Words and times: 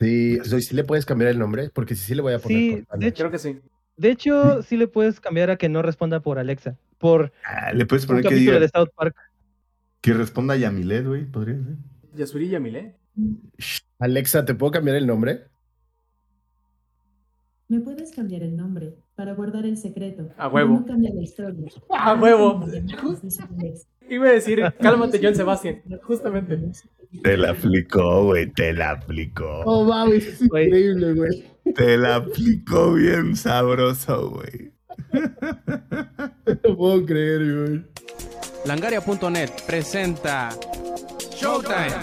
Sí, 0.00 0.38
¿sí 0.62 0.74
le 0.74 0.84
puedes 0.84 1.04
cambiar 1.06 1.30
el 1.30 1.38
nombre? 1.38 1.70
Porque 1.70 1.94
si 1.94 2.04
sí 2.04 2.14
le 2.14 2.22
voy 2.22 2.32
a 2.34 2.38
poner 2.38 2.58
Sí, 2.58 2.70
Cortana. 2.76 3.00
de 3.00 3.06
hecho, 3.08 3.18
Creo 3.22 3.30
que 3.32 3.38
sí. 3.38 3.58
de 3.96 4.10
hecho, 4.10 4.62
sí 4.62 4.76
le 4.76 4.86
puedes 4.88 5.20
cambiar 5.20 5.50
a 5.50 5.56
que 5.56 5.68
no 5.68 5.82
responda 5.82 6.20
por 6.20 6.38
Alexa. 6.38 6.76
Por 6.98 7.32
Ah, 7.44 7.72
le 7.72 7.84
puedes 7.86 8.04
un 8.04 8.08
poner 8.08 8.22
que 8.22 8.28
capítulo 8.30 8.52
diga 8.58 8.60
de 8.60 8.68
South 8.68 8.90
Park. 8.94 9.16
que 10.00 10.12
responda 10.14 10.56
Yamilet, 10.56 11.06
güey, 11.06 11.24
podría 11.26 11.56
ser. 11.56 11.74
Yasuri 12.14 12.48
Yamile. 12.48 12.96
Alexa, 13.98 14.44
¿te 14.44 14.54
puedo 14.54 14.70
cambiar 14.72 14.96
el 14.96 15.06
nombre? 15.06 15.46
¿Me 17.68 17.80
puedes 17.80 18.12
cambiar 18.12 18.42
el 18.42 18.56
nombre 18.56 18.94
para 19.14 19.34
guardar 19.34 19.66
el 19.66 19.76
secreto? 19.76 20.30
A 20.38 20.48
huevo. 20.48 20.74
No 20.80 20.86
cambia 20.86 21.10
la 21.12 21.20
historia. 21.22 21.66
A 21.90 22.14
huevo. 22.14 22.64
Iba 24.08 24.28
a 24.28 24.32
decir, 24.32 24.62
cálmate, 24.80 25.20
John 25.22 25.34
Sebastian. 25.34 25.82
Justamente. 26.02 26.58
Te 27.22 27.36
la 27.36 27.50
aplicó, 27.50 28.24
güey, 28.24 28.50
te 28.52 28.72
la 28.72 28.90
aplicó. 28.90 29.62
Oh, 29.64 29.84
mames, 29.84 30.26
es 30.26 30.42
increíble, 30.42 31.14
güey. 31.14 31.44
Te 31.74 31.96
la 31.96 32.16
aplicó 32.16 32.94
bien 32.94 33.36
sabroso, 33.36 34.30
güey. 34.30 34.72
No 36.64 36.76
puedo 36.76 37.06
creer, 37.06 37.54
güey. 37.54 37.84
Langaria.net 38.66 39.50
presenta 39.66 40.50
Showtime. 41.34 41.94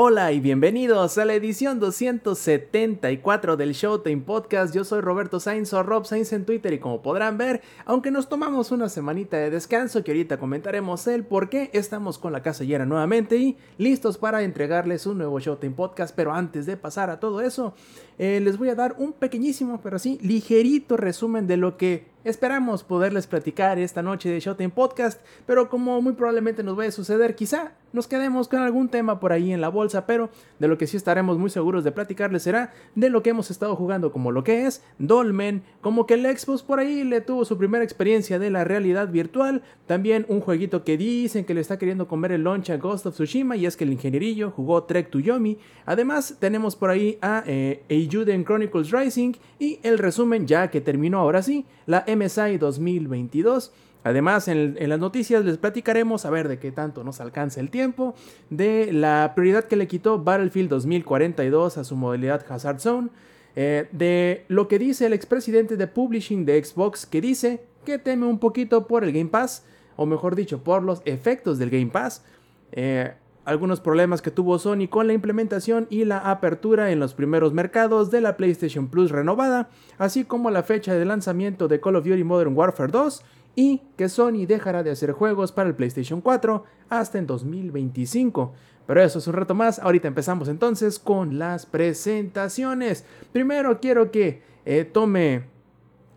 Hola 0.00 0.30
y 0.30 0.38
bienvenidos 0.38 1.18
a 1.18 1.24
la 1.24 1.34
edición 1.34 1.80
274 1.80 3.56
del 3.56 3.72
Showtime 3.72 4.22
Podcast. 4.22 4.72
Yo 4.72 4.84
soy 4.84 5.00
Roberto 5.00 5.40
Sainz 5.40 5.72
o 5.72 5.82
Rob 5.82 6.06
Sainz 6.06 6.32
en 6.32 6.44
Twitter 6.44 6.72
y 6.72 6.78
como 6.78 7.02
podrán 7.02 7.36
ver, 7.36 7.62
aunque 7.84 8.12
nos 8.12 8.28
tomamos 8.28 8.70
una 8.70 8.88
semanita 8.88 9.38
de 9.38 9.50
descanso 9.50 10.04
que 10.04 10.12
ahorita 10.12 10.38
comentaremos 10.38 11.04
el 11.08 11.24
por 11.24 11.48
qué 11.48 11.70
estamos 11.72 12.16
con 12.18 12.32
la 12.32 12.44
casa 12.44 12.62
llena 12.62 12.86
nuevamente 12.86 13.38
y 13.38 13.56
listos 13.76 14.18
para 14.18 14.44
entregarles 14.44 15.04
un 15.04 15.18
nuevo 15.18 15.40
Showtime 15.40 15.74
Podcast. 15.74 16.14
Pero 16.14 16.32
antes 16.32 16.64
de 16.64 16.76
pasar 16.76 17.10
a 17.10 17.18
todo 17.18 17.40
eso, 17.40 17.74
eh, 18.18 18.40
les 18.40 18.58
voy 18.58 18.68
a 18.68 18.74
dar 18.74 18.96
un 18.98 19.12
pequeñísimo, 19.12 19.80
pero 19.82 19.98
sí, 19.98 20.18
ligerito 20.22 20.96
resumen 20.96 21.46
de 21.46 21.56
lo 21.56 21.76
que 21.76 22.06
esperamos 22.24 22.84
poderles 22.84 23.26
platicar 23.26 23.78
esta 23.78 24.02
noche 24.02 24.28
de 24.28 24.40
Showtime 24.40 24.70
Podcast. 24.70 25.20
Pero 25.46 25.68
como 25.68 26.00
muy 26.02 26.12
probablemente 26.12 26.62
nos 26.62 26.76
vaya 26.76 26.88
a 26.88 26.92
suceder, 26.92 27.34
quizá 27.34 27.72
nos 27.92 28.06
quedemos 28.06 28.48
con 28.48 28.60
algún 28.60 28.88
tema 28.88 29.18
por 29.18 29.32
ahí 29.32 29.52
en 29.52 29.60
la 29.60 29.68
bolsa, 29.68 30.06
pero 30.06 30.28
de 30.58 30.68
lo 30.68 30.76
que 30.76 30.86
sí 30.86 30.96
estaremos 30.96 31.38
muy 31.38 31.48
seguros 31.48 31.84
de 31.84 31.92
platicarles 31.92 32.42
será 32.42 32.72
de 32.94 33.08
lo 33.08 33.22
que 33.22 33.30
hemos 33.30 33.50
estado 33.50 33.74
jugando, 33.76 34.12
como 34.12 34.30
lo 34.30 34.44
que 34.44 34.66
es 34.66 34.82
Dolmen, 34.98 35.62
como 35.80 36.06
que 36.06 36.14
el 36.14 36.38
Xbox 36.38 36.62
por 36.62 36.80
ahí 36.80 37.02
le 37.02 37.22
tuvo 37.22 37.46
su 37.46 37.56
primera 37.56 37.84
experiencia 37.84 38.38
de 38.38 38.50
la 38.50 38.64
realidad 38.64 39.08
virtual, 39.08 39.62
también 39.86 40.26
un 40.28 40.40
jueguito 40.40 40.84
que 40.84 40.98
dicen 40.98 41.46
que 41.46 41.54
le 41.54 41.62
está 41.62 41.78
queriendo 41.78 42.08
comer 42.08 42.32
el 42.32 42.44
launch 42.44 42.68
a 42.68 42.76
Ghost 42.76 43.06
of 43.06 43.14
Tsushima 43.14 43.56
y 43.56 43.64
es 43.64 43.76
que 43.76 43.84
el 43.84 43.92
ingenierillo 43.92 44.50
jugó 44.50 44.82
Trek 44.82 45.08
to 45.08 45.18
Yomi, 45.18 45.56
además 45.86 46.36
tenemos 46.38 46.76
por 46.76 46.90
ahí 46.90 47.18
a 47.22 47.42
eh, 47.46 47.84
Eiyuden 48.08 48.44
Chronicles 48.44 48.90
Rising 48.90 49.34
y 49.58 49.78
el 49.82 49.98
resumen 49.98 50.46
ya 50.46 50.70
que 50.70 50.80
terminó 50.80 51.18
ahora 51.18 51.42
sí, 51.42 51.66
la 51.86 52.04
MSI 52.06 52.58
2022. 52.58 53.72
Además, 54.04 54.48
en, 54.48 54.76
en, 54.78 54.88
las 54.88 54.98
noticias 54.98 55.44
les 55.44 55.58
platicaremos, 55.58 56.24
a 56.24 56.30
ver 56.30 56.48
de 56.48 56.58
qué 56.58 56.72
tanto 56.72 57.04
nos 57.04 57.20
alcanza 57.20 57.60
el 57.60 57.68
tiempo, 57.70 58.14
de 58.48 58.92
la 58.92 59.32
prioridad 59.34 59.64
que 59.64 59.76
le 59.76 59.86
quitó 59.88 60.18
Battlefield 60.18 60.70
2042 60.70 61.78
a 61.78 61.84
su 61.84 61.96
modalidad 61.96 62.44
Hazard 62.48 62.80
Zone, 62.80 63.08
eh, 63.56 63.88
de 63.90 64.44
lo 64.48 64.68
que 64.68 64.78
dice 64.78 65.06
el 65.06 65.12
expresidente 65.12 65.76
de 65.76 65.88
Publishing 65.88 66.44
de 66.44 66.64
Xbox, 66.64 67.06
que 67.06 67.20
dice 67.20 67.60
que 67.84 67.98
teme 67.98 68.26
un 68.26 68.38
poquito 68.38 68.86
por 68.86 69.02
el 69.02 69.12
Game 69.12 69.30
Pass, 69.30 69.64
o 69.96 70.06
mejor 70.06 70.36
dicho, 70.36 70.62
por 70.62 70.84
los 70.84 71.02
efectos 71.04 71.58
del 71.58 71.70
Game 71.70 71.88
Pass. 71.88 72.24
Eh, 72.70 73.12
algunos 73.48 73.80
problemas 73.80 74.20
que 74.20 74.30
tuvo 74.30 74.58
Sony 74.58 74.88
con 74.90 75.06
la 75.06 75.14
implementación 75.14 75.86
y 75.88 76.04
la 76.04 76.18
apertura 76.18 76.90
en 76.90 77.00
los 77.00 77.14
primeros 77.14 77.54
mercados 77.54 78.10
de 78.10 78.20
la 78.20 78.36
PlayStation 78.36 78.88
Plus 78.88 79.10
renovada, 79.10 79.70
así 79.96 80.24
como 80.24 80.50
la 80.50 80.62
fecha 80.62 80.92
de 80.92 81.06
lanzamiento 81.06 81.66
de 81.66 81.80
Call 81.80 81.96
of 81.96 82.04
Duty 82.04 82.24
Modern 82.24 82.54
Warfare 82.54 82.92
2 82.92 83.24
y 83.56 83.80
que 83.96 84.10
Sony 84.10 84.44
dejará 84.46 84.82
de 84.82 84.90
hacer 84.90 85.12
juegos 85.12 85.52
para 85.52 85.70
el 85.70 85.74
PlayStation 85.74 86.20
4 86.20 86.62
hasta 86.90 87.16
en 87.16 87.26
2025. 87.26 88.52
Pero 88.86 89.02
eso 89.02 89.18
es 89.18 89.26
un 89.26 89.32
reto 89.32 89.54
más, 89.54 89.78
ahorita 89.78 90.08
empezamos 90.08 90.48
entonces 90.48 90.98
con 90.98 91.38
las 91.38 91.64
presentaciones. 91.64 93.06
Primero 93.32 93.80
quiero 93.80 94.10
que 94.10 94.42
eh, 94.66 94.84
tome 94.84 95.44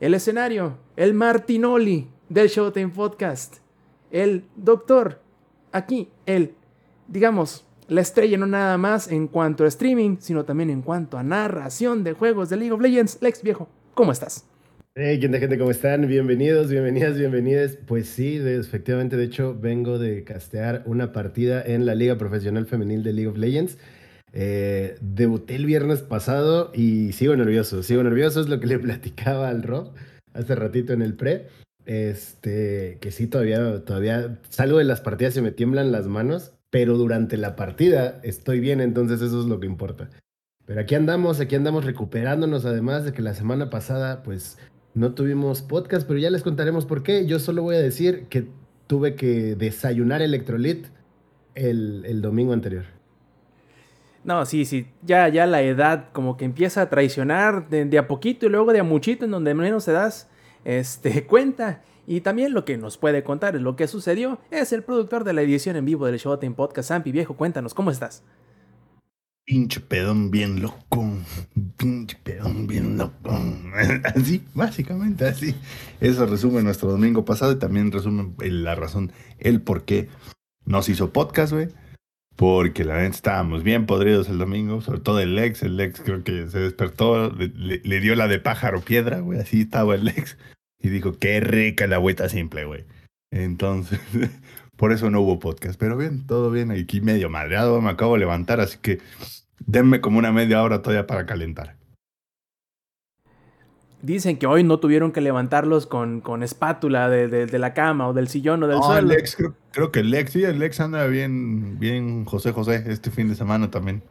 el 0.01 0.15
escenario, 0.15 0.79
el 0.97 1.13
Martinoli 1.13 2.09
del 2.27 2.49
Showtime 2.49 2.89
Podcast, 2.89 3.59
el 4.11 4.43
doctor, 4.57 5.21
aquí, 5.71 6.09
el 6.25 6.55
digamos, 7.11 7.65
la 7.87 8.01
estrella 8.01 8.37
no 8.37 8.47
nada 8.47 8.77
más 8.77 9.11
en 9.11 9.27
cuanto 9.27 9.65
a 9.65 9.67
streaming, 9.67 10.17
sino 10.19 10.45
también 10.45 10.69
en 10.69 10.81
cuanto 10.81 11.17
a 11.17 11.23
narración 11.23 12.03
de 12.03 12.13
juegos 12.13 12.49
de 12.49 12.57
League 12.57 12.71
of 12.71 12.81
Legends. 12.81 13.21
Lex 13.21 13.43
Viejo, 13.43 13.69
¿cómo 13.93 14.11
estás? 14.11 14.45
Hey, 14.95 15.19
¿qué 15.19 15.25
onda, 15.25 15.39
gente? 15.39 15.57
¿Cómo 15.57 15.71
están? 15.71 16.07
Bienvenidos, 16.07 16.69
bienvenidas, 16.69 17.17
bienvenidas. 17.17 17.77
Pues 17.85 18.07
sí, 18.07 18.37
efectivamente, 18.37 19.17
de 19.17 19.25
hecho, 19.25 19.57
vengo 19.59 19.99
de 19.99 20.23
castear 20.23 20.83
una 20.85 21.11
partida 21.11 21.61
en 21.61 21.85
la 21.85 21.95
Liga 21.95 22.17
Profesional 22.17 22.65
Femenil 22.65 23.03
de 23.03 23.13
League 23.13 23.29
of 23.29 23.37
Legends. 23.37 23.77
Eh, 24.33 24.95
debuté 25.01 25.55
el 25.55 25.65
viernes 25.65 26.01
pasado 26.01 26.71
y 26.73 27.11
sigo 27.11 27.35
nervioso, 27.35 27.83
sigo 27.83 28.03
nervioso, 28.03 28.39
es 28.39 28.47
lo 28.47 28.59
que 28.61 28.67
le 28.67 28.79
platicaba 28.79 29.49
al 29.49 29.63
Rob 29.63 29.93
hace 30.33 30.55
ratito 30.55 30.93
en 30.93 31.01
el 31.01 31.15
pre. 31.15 31.47
Este, 31.85 32.99
que 33.01 33.11
sí, 33.11 33.27
todavía, 33.27 33.83
todavía 33.83 34.39
salgo 34.49 34.77
de 34.77 34.85
las 34.85 35.01
partidas 35.01 35.35
y 35.35 35.41
me 35.41 35.51
tiemblan 35.51 35.91
las 35.91 36.07
manos, 36.07 36.53
pero 36.71 36.97
durante 36.97 37.37
la 37.37 37.55
partida 37.55 38.19
estoy 38.23 38.59
bien, 38.59 38.81
entonces 38.81 39.21
eso 39.21 39.39
es 39.41 39.45
lo 39.45 39.59
que 39.59 39.67
importa. 39.67 40.09
Pero 40.65 40.81
aquí 40.81 40.95
andamos, 40.95 41.39
aquí 41.39 41.55
andamos 41.55 41.85
recuperándonos, 41.85 42.65
además 42.65 43.03
de 43.03 43.11
que 43.11 43.21
la 43.21 43.33
semana 43.33 43.69
pasada, 43.69 44.23
pues, 44.23 44.57
no 44.93 45.13
tuvimos 45.13 45.61
podcast, 45.61 46.07
pero 46.07 46.17
ya 46.17 46.29
les 46.29 46.43
contaremos 46.43 46.85
por 46.85 47.03
qué. 47.03 47.25
Yo 47.25 47.39
solo 47.39 47.61
voy 47.61 47.75
a 47.75 47.81
decir 47.81 48.25
que 48.29 48.47
tuve 48.87 49.15
que 49.15 49.55
desayunar 49.55 50.21
electrolit 50.21 50.87
el, 51.55 52.21
domingo 52.21 52.53
anterior. 52.53 52.85
No, 54.23 54.45
sí, 54.45 54.65
sí, 54.65 54.87
ya, 55.01 55.27
ya 55.29 55.45
la 55.47 55.61
edad 55.61 56.09
como 56.13 56.37
que 56.37 56.45
empieza 56.45 56.83
a 56.83 56.89
traicionar 56.89 57.69
de, 57.69 57.85
de 57.85 57.97
a 57.97 58.07
poquito 58.07 58.45
y 58.45 58.49
luego 58.49 58.71
de 58.71 58.79
a 58.79 58.83
muchito 58.83 59.25
en 59.25 59.31
donde 59.31 59.53
menos 59.53 59.85
te 59.85 59.91
das 59.91 60.29
este, 60.63 61.25
cuenta. 61.27 61.81
Y 62.07 62.21
también 62.21 62.53
lo 62.53 62.65
que 62.65 62.77
nos 62.77 62.97
puede 62.97 63.23
contar 63.23 63.55
es 63.55 63.61
lo 63.61 63.75
que 63.75 63.87
sucedió 63.87 64.39
es 64.49 64.73
el 64.73 64.83
productor 64.83 65.23
de 65.23 65.33
la 65.33 65.41
edición 65.41 65.75
en 65.75 65.85
vivo 65.85 66.05
del 66.05 66.17
Showtime 66.17 66.55
Podcast, 66.55 66.89
Sampi 66.89 67.11
Viejo. 67.11 67.35
Cuéntanos, 67.35 67.73
¿cómo 67.73 67.91
estás? 67.91 68.23
Pinche 69.45 69.79
pedón 69.79 70.31
bien 70.31 70.61
loco. 70.61 71.17
Pinche 71.77 72.17
pedón 72.23 72.67
bien 72.67 72.97
loco. 72.97 73.31
Así, 74.15 74.43
básicamente 74.53 75.25
así. 75.25 75.55
Eso 75.99 76.25
resume 76.25 76.61
nuestro 76.61 76.91
domingo 76.91 77.25
pasado 77.25 77.51
y 77.51 77.59
también 77.59 77.91
resume 77.91 78.33
la 78.39 78.75
razón, 78.75 79.11
el 79.39 79.61
por 79.61 79.83
qué 79.83 80.09
nos 80.65 80.89
hizo 80.89 81.11
podcast, 81.11 81.53
güey. 81.53 81.69
Porque 82.35 82.85
la 82.85 82.93
verdad 82.93 83.11
estábamos 83.11 83.63
bien 83.63 83.85
podridos 83.85 84.29
el 84.29 84.37
domingo, 84.37 84.81
sobre 84.81 84.99
todo 85.01 85.19
el 85.19 85.37
ex. 85.37 85.63
El 85.63 85.79
ex 85.79 86.01
creo 86.01 86.23
que 86.23 86.47
se 86.47 86.59
despertó, 86.59 87.29
le, 87.31 87.81
le, 87.83 87.99
dio 87.99 88.15
la 88.15 88.27
de 88.27 88.39
pájaro 88.39 88.81
piedra, 88.81 89.19
güey. 89.19 89.39
Así 89.39 89.61
estaba 89.61 89.95
el 89.95 90.07
ex. 90.07 90.37
Y 90.81 90.89
dijo, 90.89 91.13
qué 91.13 91.39
rica 91.39 91.87
la 91.87 91.97
agüita 91.97 92.29
simple, 92.29 92.65
güey. 92.65 92.85
Entonces, 93.31 93.99
por 94.77 94.91
eso 94.91 95.09
no 95.09 95.21
hubo 95.21 95.39
podcast. 95.39 95.79
Pero 95.79 95.97
bien, 95.97 96.25
todo 96.25 96.51
bien. 96.51 96.71
Aquí 96.71 97.01
medio 97.01 97.29
madreado, 97.29 97.81
me 97.81 97.89
acabo 97.89 98.13
de 98.13 98.19
levantar, 98.19 98.59
así 98.59 98.77
que 98.81 98.99
denme 99.65 100.01
como 100.01 100.19
una 100.19 100.31
media 100.31 100.63
hora 100.63 100.81
todavía 100.81 101.07
para 101.07 101.25
calentar. 101.25 101.75
Dicen 104.01 104.37
que 104.37 104.47
hoy 104.47 104.63
no 104.63 104.79
tuvieron 104.79 105.11
que 105.11 105.21
levantarlos 105.21 105.85
con, 105.85 106.21
con 106.21 106.41
espátula 106.41 107.07
de, 107.07 107.27
de, 107.27 107.45
de, 107.45 107.59
la 107.59 107.75
cama 107.75 108.07
o 108.07 108.13
del 108.13 108.27
sillón 108.27 108.63
o 108.63 108.67
del 108.67 108.77
no, 108.77 108.83
suelo. 108.83 109.11
El 109.11 109.19
ex, 109.19 109.35
creo, 109.35 109.53
creo, 109.71 109.91
que 109.91 109.99
el 109.99 110.11
ex, 110.15 110.31
sí, 110.31 110.43
el 110.43 110.63
ex 110.63 110.79
anda 110.79 111.05
bien, 111.05 111.79
bien 111.79 112.25
José 112.25 112.51
José 112.51 112.83
este 112.87 113.11
fin 113.11 113.29
de 113.29 113.35
semana 113.35 113.69
también. 113.69 114.01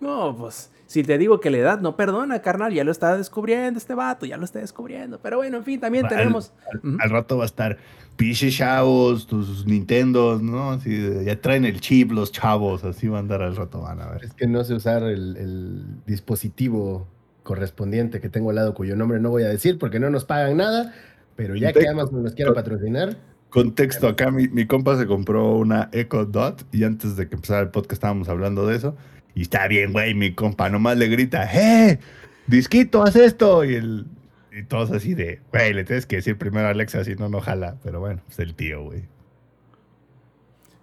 No, 0.00 0.36
pues 0.36 0.70
si 0.86 1.02
te 1.02 1.18
digo 1.18 1.40
que 1.40 1.50
la 1.50 1.58
edad 1.58 1.80
no 1.80 1.96
perdona, 1.96 2.40
carnal, 2.42 2.72
ya 2.72 2.84
lo 2.84 2.92
está 2.92 3.16
descubriendo 3.16 3.78
este 3.78 3.94
vato, 3.94 4.24
ya 4.24 4.36
lo 4.36 4.44
está 4.44 4.60
descubriendo. 4.60 5.18
Pero 5.20 5.38
bueno, 5.38 5.56
en 5.58 5.64
fin, 5.64 5.80
también 5.80 6.04
al, 6.04 6.10
tenemos. 6.10 6.52
Al, 6.72 6.78
uh 6.78 6.94
-huh. 6.94 6.98
al, 7.02 7.10
rato 7.10 7.38
va 7.38 7.42
a 7.42 7.46
estar 7.46 7.78
piche 8.16 8.50
chavos, 8.50 9.26
tus 9.26 9.66
Nintendos, 9.66 10.42
¿no? 10.42 10.70
Así, 10.72 11.24
ya 11.24 11.40
traen 11.40 11.64
el 11.64 11.80
chip 11.80 12.12
los 12.12 12.30
chavos, 12.30 12.84
así 12.84 13.08
va 13.08 13.16
a 13.18 13.20
andar 13.20 13.42
al 13.42 13.56
rato, 13.56 13.82
van 13.82 14.00
a 14.00 14.10
ver. 14.10 14.24
Es 14.24 14.32
que 14.34 14.46
no 14.46 14.62
sé 14.64 14.74
usar 14.74 15.02
el, 15.02 15.36
el 15.36 16.04
dispositivo 16.06 17.08
correspondiente 17.42 18.20
que 18.20 18.28
tengo 18.28 18.50
al 18.50 18.56
lado, 18.56 18.74
cuyo 18.74 18.96
nombre 18.96 19.20
no 19.20 19.30
voy 19.30 19.44
a 19.44 19.48
decir 19.48 19.78
porque 19.78 20.00
no 20.00 20.10
nos 20.10 20.24
pagan 20.24 20.56
nada, 20.56 20.92
pero 21.36 21.56
ya 21.56 21.72
que 21.72 21.88
Amazon 21.88 22.22
nos 22.22 22.34
quiera 22.34 22.52
patrocinar. 22.52 23.16
Contexto, 23.50 24.08
acá 24.08 24.30
mi, 24.30 24.48
mi, 24.48 24.66
compa 24.66 24.98
se 24.98 25.06
compró 25.06 25.56
una 25.56 25.88
Echo 25.92 26.26
Dot 26.26 26.66
y 26.72 26.84
antes 26.84 27.16
de 27.16 27.28
que 27.28 27.36
empezara 27.36 27.62
el 27.62 27.70
podcast 27.70 27.92
estábamos 27.94 28.28
hablando 28.28 28.66
de 28.66 28.76
eso. 28.76 28.96
Y 29.36 29.42
está 29.42 29.68
bien, 29.68 29.92
güey, 29.92 30.14
mi 30.14 30.34
compa 30.34 30.70
nomás 30.70 30.96
le 30.96 31.08
grita, 31.08 31.44
¡eh! 31.54 32.00
Disquito, 32.46 33.02
haz 33.02 33.16
esto. 33.16 33.66
Y, 33.66 33.74
el, 33.74 34.06
y 34.50 34.62
todos 34.62 34.90
así 34.92 35.12
de, 35.12 35.40
güey, 35.52 35.74
le 35.74 35.84
tienes 35.84 36.06
que 36.06 36.16
decir 36.16 36.38
primero 36.38 36.68
a 36.68 36.70
Alexa, 36.70 37.04
si 37.04 37.16
no, 37.16 37.28
no 37.28 37.42
jala. 37.42 37.76
Pero 37.84 38.00
bueno, 38.00 38.22
es 38.30 38.38
el 38.38 38.54
tío, 38.54 38.84
güey. 38.84 39.02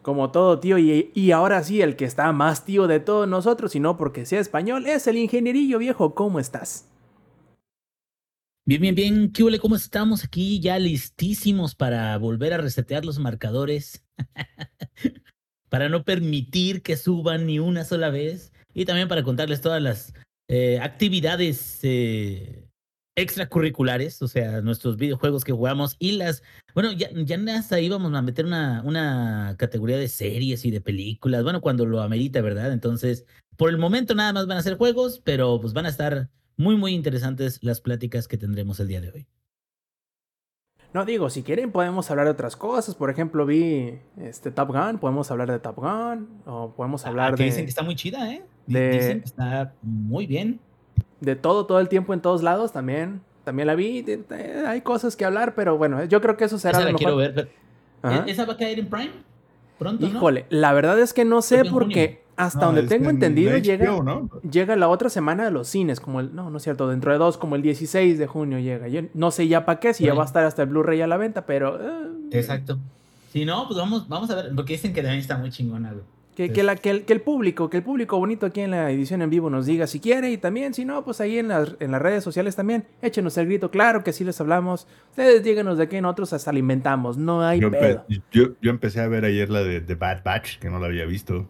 Como 0.04 0.30
todo 0.30 0.60
tío, 0.60 0.78
y, 0.78 1.10
y 1.16 1.32
ahora 1.32 1.64
sí, 1.64 1.82
el 1.82 1.96
que 1.96 2.06
está 2.06 2.32
más 2.32 2.64
tío 2.64 2.86
de 2.86 3.00
todos 3.00 3.28
nosotros, 3.28 3.76
y 3.76 3.80
no 3.80 3.98
porque 3.98 4.28
sea 4.28 4.40
español, 4.40 4.86
es 4.86 5.08
el 5.08 5.18
ingenierillo 5.18 5.80
viejo. 5.80 6.14
¿Cómo 6.14 6.40
estás? 6.40 6.86
Bien, 8.66 8.80
bien, 8.80 8.94
bien. 8.94 9.32
¿Qué 9.32 9.44
huele? 9.44 9.58
¿Cómo 9.58 9.76
estamos 9.76 10.24
aquí? 10.24 10.60
Ya 10.60 10.78
listísimos 10.78 11.74
para 11.74 12.16
volver 12.20 12.54
a 12.54 12.60
resetear 12.60 13.04
los 13.04 13.18
marcadores. 13.18 14.06
para 15.74 15.90
no 15.90 16.04
permitir 16.04 16.84
que 16.84 16.96
suban 16.96 17.48
ni 17.48 17.58
una 17.58 17.84
sola 17.84 18.12
vez. 18.12 18.52
Y 18.76 18.86
también 18.86 19.08
para 19.08 19.24
contarles 19.24 19.60
todas 19.60 19.82
las 19.82 20.14
eh, 20.48 20.78
actividades 20.80 21.80
eh, 21.82 22.70
extracurriculares, 23.16 24.22
o 24.22 24.28
sea, 24.28 24.62
nuestros 24.62 24.98
videojuegos 24.98 25.44
que 25.44 25.52
jugamos 25.52 25.96
y 25.98 26.12
las... 26.12 26.44
Bueno, 26.76 26.92
ya, 26.92 27.10
ya 27.12 27.58
hasta 27.58 27.80
íbamos 27.80 28.14
a 28.14 28.22
meter 28.22 28.46
una, 28.46 28.84
una 28.86 29.56
categoría 29.58 29.98
de 29.98 30.10
series 30.10 30.64
y 30.64 30.70
de 30.70 30.80
películas, 30.80 31.42
bueno, 31.42 31.60
cuando 31.60 31.88
lo 31.88 32.02
amerita, 32.02 32.42
¿verdad? 32.42 32.72
Entonces, 32.72 33.26
por 33.58 33.72
el 33.72 33.80
momento 33.80 34.14
nada 34.14 34.32
más 34.32 34.46
van 34.46 34.60
a 34.60 34.62
ser 34.62 34.78
juegos, 34.78 35.24
pero 35.24 35.60
pues 35.60 35.74
van 35.74 35.88
a 35.88 35.90
estar 35.90 36.30
muy, 36.56 36.76
muy 36.76 36.94
interesantes 36.94 37.58
las 37.64 37.82
pláticas 37.82 38.28
que 38.28 38.38
tendremos 38.38 38.80
el 38.80 38.90
día 38.90 39.02
de 39.02 39.10
hoy. 39.10 39.28
No 40.94 41.06
digo, 41.06 41.30
si 41.32 41.42
quieren 41.44 41.72
podemos 41.72 42.10
hablar 42.12 42.26
de 42.28 42.32
otras 42.32 42.56
cosas. 42.56 42.94
Por 42.96 43.10
ejemplo, 43.10 43.46
vi 43.46 43.98
este 44.18 44.52
Top 44.52 44.70
Gun, 44.70 45.00
podemos 45.00 45.32
hablar 45.32 45.52
de 45.52 45.60
Top 45.60 45.78
Gun 45.78 46.28
o 46.46 46.72
podemos 46.76 47.06
hablar 47.06 47.34
Ah, 47.34 47.36
que 47.36 47.44
de 47.44 47.50
dicen 47.50 47.66
que 47.66 47.70
está 47.70 47.82
muy 47.84 47.96
chida, 47.96 48.32
¿eh? 48.32 48.44
De- 48.68 48.92
Dicen 48.92 49.20
que 49.22 49.26
está 49.26 49.74
muy 49.82 50.28
bien. 50.28 50.60
de 51.20 51.36
todo 51.36 51.66
todo 51.66 51.80
el 51.80 51.88
tiempo 51.90 52.14
en 52.14 52.22
todos 52.22 52.44
lados 52.44 52.72
también. 52.74 53.22
También 53.44 53.68
la 53.68 53.76
vi, 53.76 54.02
de- 54.02 54.18
de- 54.18 54.68
hay 54.68 54.82
cosas 54.82 55.16
que 55.16 55.26
hablar, 55.26 55.56
pero 55.56 55.78
bueno, 55.78 56.04
yo 56.06 56.22
creo 56.22 56.38
que 56.38 56.46
eso 56.46 56.58
será 56.60 56.78
Esa 56.78 56.86
lo 56.88 56.92
la 56.92 56.98
quiero 56.98 57.16
mejor. 57.18 57.34
ver. 57.34 57.50
pero- 58.02 58.16
Ajá. 58.16 58.26
¿E- 58.28 58.32
¿Esa 58.32 58.46
va 58.46 58.54
a 58.54 58.58
caer 58.58 58.80
en 58.80 58.88
Prime? 58.90 59.12
Pronto, 59.80 60.06
¿no? 60.08 60.18
Híjole, 60.18 60.46
la 60.50 60.72
verdad 60.74 61.00
es 61.00 61.14
que 61.14 61.26
no 61.26 61.42
sé 61.42 61.64
porque 61.66 62.23
hasta 62.36 62.60
No, 62.60 62.66
donde 62.68 62.84
tengo 62.84 63.10
en 63.10 63.16
entendido 63.18 63.52
HBO, 63.52 63.60
llega 63.62 63.86
¿no? 63.86 64.30
llega 64.50 64.76
la 64.76 64.90
otra 64.90 65.10
semana 65.10 65.46
de 65.46 65.52
los 65.52 65.68
cines, 65.68 66.00
como 66.00 66.20
el 66.20 66.34
no, 66.34 66.50
no 66.50 66.58
es 66.58 66.64
cierto, 66.64 66.88
dentro 66.88 67.12
de 67.12 67.18
dos, 67.18 67.38
como 67.38 67.56
el 67.56 67.62
16 67.62 68.18
de 68.18 68.28
junio 68.28 68.60
llega. 68.60 68.88
Yo 68.88 69.02
no 69.14 69.32
sé 69.32 69.48
ya 69.48 69.66
para 69.66 69.80
qué, 69.80 69.94
si 69.94 70.04
ya 70.06 70.14
va 70.14 70.24
a 70.24 70.26
estar 70.26 70.46
hasta 70.46 70.64
el 70.64 70.70
Blu-ray 70.70 71.02
a 71.02 71.08
la 71.08 71.18
venta, 71.18 71.46
pero 71.46 71.80
eh, 71.80 72.08
Exacto. 72.32 72.80
Si 73.32 73.46
no, 73.46 73.66
pues 73.68 73.78
vamos, 73.78 74.08
vamos 74.08 74.30
a 74.30 74.36
ver, 74.36 74.52
porque 74.56 74.74
dicen 74.74 74.94
que 74.94 75.02
también 75.02 75.20
está 75.20 75.38
muy 75.38 75.50
chingona, 75.50 75.92
güey. 75.92 76.04
Que, 76.36 76.52
que, 76.52 76.64
la, 76.64 76.76
que, 76.76 76.90
el, 76.90 77.04
que 77.06 77.14
el 77.14 77.22
público, 77.22 77.70
que 77.70 77.78
el 77.78 77.84
público 77.84 78.18
bonito 78.18 78.48
aquí 78.48 78.62
en 78.62 78.72
la 78.72 78.90
edición 78.90 79.22
en 79.22 79.30
vivo 79.30 79.52
nos 79.52 79.68
diga 79.68 79.86
si 79.86 80.00
quiere 80.00 80.32
y 80.32 80.38
también, 80.38 80.74
si 80.74 80.84
no, 80.84 81.04
pues 81.06 81.22
ahí 81.22 81.38
en 81.38 81.48
las, 81.48 81.76
en 81.80 81.92
las 81.92 82.02
redes 82.02 82.24
sociales 82.24 82.56
también, 82.56 82.86
échenos 83.04 83.38
el 83.38 83.46
grito, 83.46 83.70
claro 83.70 84.04
que 84.04 84.14
sí 84.14 84.24
les 84.24 84.42
hablamos. 84.42 84.88
Ustedes 85.12 85.44
díganos 85.44 85.78
de 85.78 85.88
qué 85.88 86.02
nosotros 86.02 86.34
hasta 86.34 86.50
alimentamos, 86.50 87.18
no 87.18 87.44
hay 87.44 87.60
Yo, 87.60 87.70
pedo. 87.70 88.04
yo, 88.32 88.48
yo 88.64 88.72
empecé 88.72 89.02
a 89.02 89.08
ver 89.08 89.26
ayer 89.26 89.52
la 89.52 89.62
de 89.62 89.94
Bad 89.94 90.24
Batch, 90.24 90.58
que 90.58 90.72
no 90.72 90.80
la 90.80 90.88
había 90.88 91.06
visto. 91.06 91.46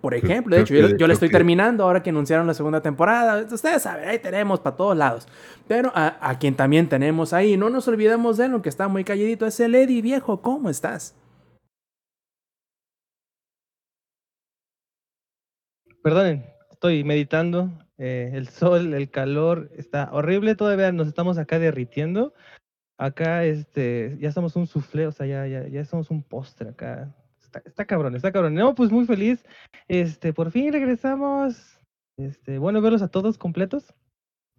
Por 0.00 0.14
ejemplo, 0.14 0.56
de 0.56 0.62
hecho, 0.62 0.74
yo, 0.74 1.06
la 1.06 1.14
estoy 1.14 1.30
terminando 1.30 1.84
ahora 1.84 2.02
que 2.02 2.10
anunciaron 2.10 2.46
la 2.46 2.54
segunda 2.54 2.80
temporada. 2.80 3.46
Ustedes 3.50 3.82
saben, 3.82 4.08
ahí 4.08 4.18
tenemos 4.18 4.60
para 4.60 4.76
todos 4.76 4.96
lados. 4.96 5.26
Pero 5.68 5.90
a, 5.94 6.16
a 6.20 6.38
quien 6.38 6.54
también 6.54 6.88
tenemos 6.88 7.32
ahí, 7.32 7.56
no 7.56 7.70
nos 7.70 7.88
olvidemos 7.88 8.36
de 8.36 8.48
lo 8.48 8.62
que 8.62 8.68
está 8.68 8.88
muy 8.88 9.04
calladito, 9.04 9.46
es 9.46 9.58
el 9.60 9.74
Eddie 9.74 10.02
viejo, 10.02 10.40
¿cómo 10.42 10.70
estás? 10.70 11.14
Perdonen, 16.02 16.44
estoy 16.70 17.02
meditando. 17.04 17.70
eh, 17.98 18.30
el 18.34 18.48
sol, 18.48 18.94
el 18.94 19.10
calor 19.10 19.70
está 19.76 20.10
horrible. 20.12 20.54
Todavía 20.54 20.92
nos 20.92 21.08
estamos 21.08 21.38
acá 21.38 21.58
derritiendo. 21.58 22.34
Acá, 22.98 23.44
este, 23.44 24.16
ya 24.20 24.32
somos 24.32 24.56
un 24.56 24.66
soufflé, 24.66 25.06
o 25.06 25.12
sea, 25.12 25.26
ya, 25.26 25.46
ya, 25.46 25.68
ya 25.68 25.84
somos 25.84 26.10
un 26.10 26.22
postre 26.22 26.70
acá. 26.70 27.14
Está, 27.64 27.84
cabrón, 27.84 28.14
está 28.16 28.32
cabrón. 28.32 28.54
No, 28.54 28.74
pues 28.74 28.90
muy 28.90 29.06
feliz. 29.06 29.44
Este, 29.88 30.32
por 30.32 30.50
fin 30.50 30.72
regresamos. 30.72 31.78
Este, 32.18 32.58
bueno 32.58 32.80
verlos 32.80 33.02
a 33.02 33.08
todos 33.08 33.38
completos. 33.38 33.94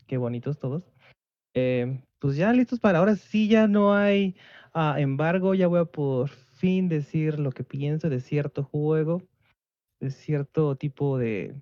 Qué 0.07 0.17
bonitos 0.17 0.59
todos. 0.59 0.83
Eh, 1.53 2.01
pues 2.19 2.35
ya 2.35 2.53
listos 2.53 2.79
para 2.79 2.99
ahora 2.99 3.15
sí 3.15 3.47
ya 3.47 3.67
no 3.67 3.93
hay 3.93 4.35
ah, 4.73 4.95
embargo. 4.99 5.53
Ya 5.53 5.67
voy 5.67 5.79
a 5.79 5.85
por 5.85 6.29
fin 6.29 6.89
decir 6.89 7.39
lo 7.39 7.51
que 7.51 7.63
pienso 7.63 8.09
de 8.09 8.21
cierto 8.21 8.63
juego 8.63 9.21
de 9.99 10.11
cierto 10.11 10.75
tipo 10.75 11.17
de... 11.17 11.61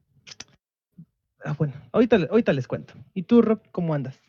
Ah, 1.43 1.53
bueno, 1.57 1.73
ahorita, 1.91 2.17
ahorita 2.29 2.53
les 2.53 2.67
cuento. 2.67 2.95
¿Y 3.13 3.23
tú, 3.23 3.41
Rob, 3.41 3.61
cómo 3.71 3.93
andas? 3.93 4.19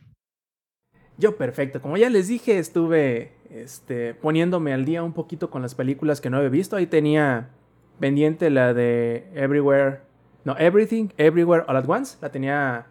Yo 1.18 1.36
perfecto, 1.36 1.80
como 1.80 1.96
ya 1.96 2.10
les 2.10 2.28
dije, 2.28 2.58
estuve 2.58 3.32
este, 3.50 4.14
poniéndome 4.14 4.74
al 4.74 4.84
día 4.84 5.02
un 5.02 5.12
poquito 5.12 5.50
con 5.50 5.62
las 5.62 5.74
películas 5.74 6.20
que 6.20 6.28
no 6.28 6.36
había 6.36 6.50
visto. 6.50 6.76
Ahí 6.76 6.86
tenía 6.86 7.50
pendiente 7.98 8.50
la 8.50 8.74
de 8.74 9.26
Everywhere, 9.34 10.00
no, 10.44 10.56
Everything, 10.58 11.08
Everywhere 11.16 11.64
All 11.68 11.76
at 11.76 11.88
Once. 11.88 12.18
La 12.20 12.30
tenía 12.30 12.86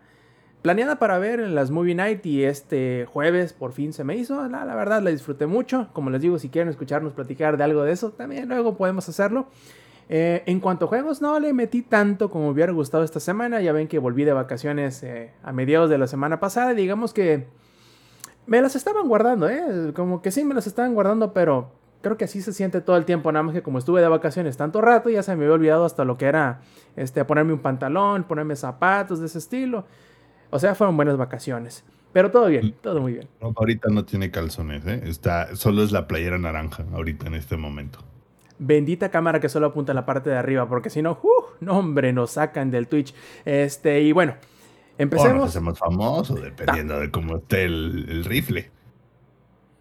planeada 0.64 0.98
para 0.98 1.20
ver 1.20 1.40
en 1.40 1.54
las 1.54 1.70
Movie 1.70 1.94
Night 1.94 2.26
y 2.26 2.44
este 2.44 3.06
jueves 3.06 3.54
por 3.54 3.74
fin 3.74 3.94
se 3.94 4.04
me 4.04 4.16
hizo. 4.16 4.48
La, 4.48 4.66
la 4.66 4.76
verdad 4.76 5.04
la 5.04 5.12
disfruté 5.12 5.46
mucho. 5.46 5.90
Como 5.94 6.10
les 6.10 6.22
digo, 6.22 6.40
si 6.40 6.50
quieren 6.50 6.70
escucharnos 6.70 7.14
platicar 7.14 7.58
de 7.58 7.64
algo 7.64 7.84
de 7.84 7.92
eso, 7.92 8.12
también 8.12 8.50
luego 8.50 8.76
podemos 8.76 9.08
hacerlo. 9.08 9.48
Eh, 10.10 10.44
en 10.46 10.60
cuanto 10.60 10.86
a 10.86 10.88
juegos, 10.88 11.22
no 11.22 11.40
le 11.40 11.54
metí 11.54 11.82
tanto 11.82 12.30
como 12.30 12.50
hubiera 12.50 12.72
gustado 12.72 13.04
esta 13.04 13.20
semana. 13.20 13.62
Ya 13.62 13.72
ven 13.72 13.88
que 13.88 14.00
volví 14.00 14.24
de 14.24 14.34
vacaciones 14.34 15.04
eh, 15.04 15.32
a 15.44 15.52
mediados 15.52 15.92
de 15.92 16.00
la 16.00 16.08
semana 16.08 16.40
pasada. 16.40 16.74
Digamos 16.74 17.14
que 17.14 17.46
me 18.48 18.62
las 18.62 18.76
estaban 18.76 19.08
guardando, 19.08 19.50
¿eh? 19.50 19.92
Como 19.96 20.22
que 20.22 20.32
sí 20.32 20.44
me 20.44 20.54
las 20.54 20.68
estaban 20.68 20.94
guardando, 20.94 21.34
pero 21.34 21.72
creo 22.02 22.18
que 22.18 22.26
así 22.26 22.42
se 22.42 22.54
siente 22.54 22.82
todo 22.82 22.98
el 22.98 23.06
tiempo. 23.06 23.32
Nada 23.32 23.44
más 23.44 23.54
que 23.54 23.64
como 23.64 23.80
estuve 23.80 24.02
de 24.02 24.08
vacaciones 24.08 24.58
tanto 24.58 24.82
rato, 24.82 25.10
ya 25.10 25.24
se 25.24 25.36
me 25.36 25.44
había 25.44 25.56
olvidado 25.56 25.86
hasta 25.86 26.06
lo 26.06 26.18
que 26.18 26.26
era 26.26 26.62
este, 26.96 27.26
ponerme 27.26 27.54
un 27.54 27.60
pantalón, 27.60 28.24
ponerme 28.24 28.56
zapatos 28.56 29.20
de 29.20 29.26
ese 29.26 29.40
estilo. 29.40 29.86
O 30.52 30.60
sea, 30.60 30.76
fueron 30.76 30.96
buenas 30.96 31.18
vacaciones. 31.18 31.84
Pero 32.14 32.32
todo 32.32 32.48
bien, 32.48 32.74
todo 32.82 33.02
muy 33.02 33.14
bien. 33.14 33.28
No, 33.42 33.52
ahorita 33.56 33.90
no 33.90 34.06
tiene 34.06 34.32
calzones, 34.32 34.86
¿eh? 34.86 35.02
Está, 35.06 35.54
solo 35.56 35.84
es 35.84 35.92
la 35.92 36.08
playera 36.08 36.38
naranja 36.38 36.86
ahorita 36.94 37.28
en 37.28 37.34
este 37.34 37.58
momento. 37.58 38.00
Bendita 38.58 39.10
cámara 39.10 39.42
que 39.42 39.50
solo 39.50 39.68
apunta 39.68 39.92
a 39.92 39.96
la 39.96 40.06
parte 40.06 40.30
de 40.30 40.38
arriba, 40.38 40.70
porque 40.70 40.90
si 40.90 41.02
no, 41.02 41.20
¡uh! 41.24 41.44
no 41.60 41.78
hombre, 41.78 42.14
nos 42.14 42.32
sacan 42.32 42.72
del 42.72 42.88
Twitch. 42.88 43.14
Este, 43.44 44.00
y 44.02 44.14
bueno, 44.14 44.36
O 44.98 44.98
nos 44.98 45.02
empecemos. 45.04 45.50
hacemos 45.50 45.80
famosos, 45.80 46.42
dependiendo 46.42 47.00
de 47.00 47.12
cómo 47.12 47.38
esté 47.38 47.64
el, 47.66 48.06
el 48.10 48.26
rifle. 48.26 48.72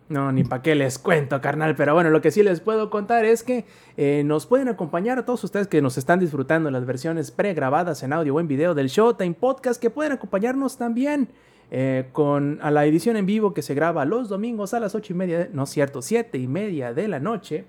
No, 0.08 0.30
ni 0.32 0.44
para 0.44 0.60
qué 0.60 0.74
les 0.74 0.98
cuento, 0.98 1.40
carnal. 1.40 1.74
Pero 1.76 1.94
bueno, 1.94 2.10
lo 2.10 2.20
que 2.20 2.30
sí 2.30 2.42
les 2.42 2.60
puedo 2.60 2.90
contar 2.90 3.24
es 3.24 3.42
que 3.42 3.64
eh, 3.96 4.22
nos 4.26 4.44
pueden 4.46 4.68
acompañar 4.68 5.18
a 5.18 5.24
todos 5.24 5.42
ustedes 5.44 5.66
que 5.66 5.80
nos 5.80 5.96
están 5.96 6.20
disfrutando 6.20 6.70
las 6.70 6.84
versiones 6.84 7.30
pregrabadas 7.30 8.02
en 8.02 8.12
audio 8.12 8.34
o 8.34 8.40
en 8.40 8.46
video 8.46 8.74
del 8.74 8.88
Showtime 8.88 9.32
Podcast, 9.34 9.80
que 9.80 9.88
pueden 9.88 10.12
acompañarnos 10.12 10.76
también 10.76 11.30
eh, 11.70 12.08
con 12.12 12.58
a 12.60 12.70
la 12.70 12.84
edición 12.84 13.16
en 13.16 13.24
vivo 13.24 13.54
que 13.54 13.62
se 13.62 13.72
graba 13.74 14.04
los 14.04 14.28
domingos 14.28 14.74
a 14.74 14.80
las 14.80 14.94
ocho 14.94 15.14
y 15.14 15.16
media, 15.16 15.38
de- 15.38 15.48
no 15.54 15.62
es 15.62 15.70
cierto, 15.70 16.02
siete 16.02 16.36
y 16.36 16.46
media 16.48 16.92
de 16.92 17.08
la 17.08 17.18
noche. 17.18 17.64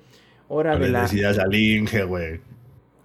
Hora 0.49 0.73
de 0.73 0.79
le 0.81 0.89
la, 0.89 1.01
decías 1.03 1.39
al 1.39 1.55
Inge, 1.55 2.03
güey. 2.03 2.41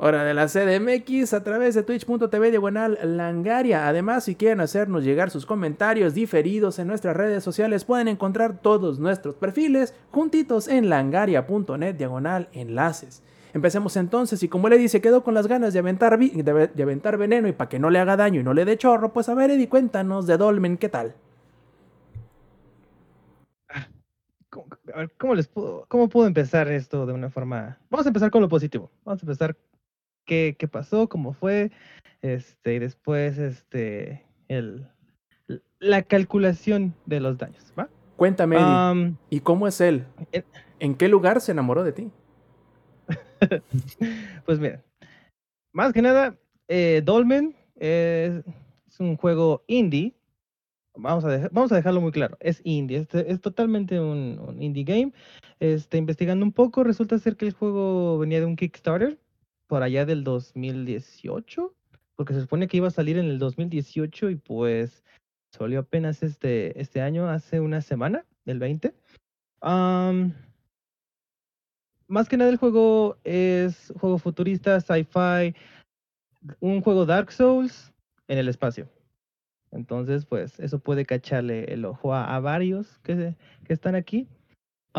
Hora 0.02 0.24
de 0.24 0.32
la 0.32 0.46
CDMX 0.46 1.34
a 1.34 1.44
través 1.44 1.74
de 1.74 1.82
twitch.tv 1.82 2.50
diagonal 2.50 2.98
langaria. 3.04 3.86
Además, 3.86 4.24
si 4.24 4.34
quieren 4.34 4.60
hacernos 4.60 5.04
llegar 5.04 5.30
sus 5.30 5.44
comentarios 5.44 6.14
diferidos 6.14 6.78
en 6.78 6.88
nuestras 6.88 7.14
redes 7.14 7.44
sociales, 7.44 7.84
pueden 7.84 8.08
encontrar 8.08 8.62
todos 8.62 8.98
nuestros 8.98 9.34
perfiles 9.34 9.94
juntitos 10.10 10.68
en 10.68 10.88
langaria.net 10.88 11.96
diagonal 11.96 12.48
enlaces. 12.52 13.22
Empecemos 13.52 13.96
entonces, 13.96 14.42
y 14.42 14.48
como 14.48 14.70
le 14.70 14.78
dice, 14.78 15.02
quedó 15.02 15.22
con 15.22 15.34
las 15.34 15.46
ganas 15.46 15.74
de 15.74 15.80
aventar, 15.80 16.18
de, 16.18 16.82
aventar 16.82 17.18
veneno 17.18 17.48
y 17.48 17.52
para 17.52 17.68
que 17.68 17.78
no 17.78 17.90
le 17.90 17.98
haga 17.98 18.16
daño 18.16 18.40
y 18.40 18.44
no 18.44 18.54
le 18.54 18.64
dé 18.64 18.78
chorro, 18.78 19.12
pues 19.12 19.28
a 19.28 19.34
ver, 19.34 19.50
Eddie, 19.50 19.68
cuéntanos 19.68 20.26
de 20.26 20.38
Dolmen, 20.38 20.78
¿qué 20.78 20.88
tal? 20.88 21.14
¿Cómo, 24.48 24.66
a 24.94 24.98
ver, 24.98 25.12
¿cómo 25.18 25.34
les 25.34 25.46
puedo, 25.46 25.84
cómo 25.88 26.08
puedo 26.08 26.26
empezar 26.26 26.68
esto 26.68 27.04
de 27.06 27.12
una 27.12 27.28
forma? 27.28 27.78
Vamos 27.90 28.06
a 28.06 28.08
empezar 28.08 28.30
con 28.30 28.40
lo 28.40 28.48
positivo. 28.48 28.90
Vamos 29.04 29.22
a 29.22 29.26
empezar 29.26 29.56
qué, 30.30 30.54
qué 30.56 30.68
pasó, 30.68 31.08
cómo 31.08 31.32
fue, 31.32 31.72
este, 32.22 32.74
y 32.74 32.78
después, 32.78 33.36
este, 33.36 34.24
el, 34.46 34.86
la 35.80 36.02
calculación 36.02 36.94
de 37.04 37.18
los 37.18 37.36
daños, 37.36 37.72
¿va? 37.76 37.88
Cuéntame, 38.16 38.56
Eddie, 38.56 39.16
¿y 39.28 39.40
cómo 39.40 39.66
es 39.66 39.80
él? 39.80 40.04
eh. 40.30 40.44
¿En 40.78 40.94
qué 40.94 41.08
lugar 41.08 41.40
se 41.40 41.50
enamoró 41.50 41.82
de 41.82 41.92
ti? 41.92 42.10
pues 44.46 44.60
mira, 44.60 44.84
más 45.72 45.92
que 45.92 46.00
nada, 46.00 46.36
eh, 46.68 47.02
Dolmen 47.04 47.56
es, 47.74 48.44
es 48.88 49.00
un 49.00 49.16
juego 49.16 49.64
indie. 49.66 50.14
Vamos 50.96 51.24
a, 51.24 51.28
dejar- 51.28 51.50
vamos 51.52 51.72
a 51.72 51.76
dejarlo 51.76 52.00
muy 52.00 52.12
claro, 52.12 52.36
es 52.40 52.60
indie, 52.62 53.04
es 53.12 53.40
totalmente 53.40 53.98
un, 53.98 54.38
un 54.38 54.62
indie 54.62 54.84
game. 54.84 55.12
Este, 55.58 55.98
investigando 55.98 56.44
un 56.44 56.52
poco, 56.52 56.84
resulta 56.84 57.18
ser 57.18 57.36
que 57.36 57.46
el 57.46 57.52
juego 57.52 58.18
venía 58.18 58.38
de 58.38 58.46
un 58.46 58.54
Kickstarter 58.56 59.18
por 59.70 59.82
allá 59.84 60.04
del 60.04 60.24
2018, 60.24 61.72
porque 62.16 62.34
se 62.34 62.40
supone 62.40 62.66
que 62.66 62.78
iba 62.78 62.88
a 62.88 62.90
salir 62.90 63.16
en 63.18 63.26
el 63.26 63.38
2018 63.38 64.30
y 64.30 64.34
pues 64.34 65.04
salió 65.52 65.78
apenas 65.78 66.24
este, 66.24 66.80
este 66.80 67.00
año, 67.00 67.28
hace 67.28 67.60
una 67.60 67.80
semana, 67.80 68.26
el 68.46 68.58
20. 68.58 68.92
Am, 69.60 70.34
más 72.08 72.28
que 72.28 72.36
nada 72.36 72.50
el 72.50 72.56
juego 72.56 73.16
es 73.22 73.92
juego 74.00 74.18
futurista, 74.18 74.80
sci-fi, 74.80 75.54
un 76.58 76.80
juego 76.82 77.06
Dark 77.06 77.30
Souls 77.30 77.92
en 78.26 78.38
el 78.38 78.48
espacio. 78.48 78.88
Entonces, 79.70 80.26
pues 80.26 80.58
eso 80.58 80.80
puede 80.80 81.06
cacharle 81.06 81.72
el 81.72 81.84
ojo 81.84 82.12
a, 82.12 82.40
varios 82.40 82.98
que, 83.04 83.36
están 83.68 83.94
aquí. 83.94 84.26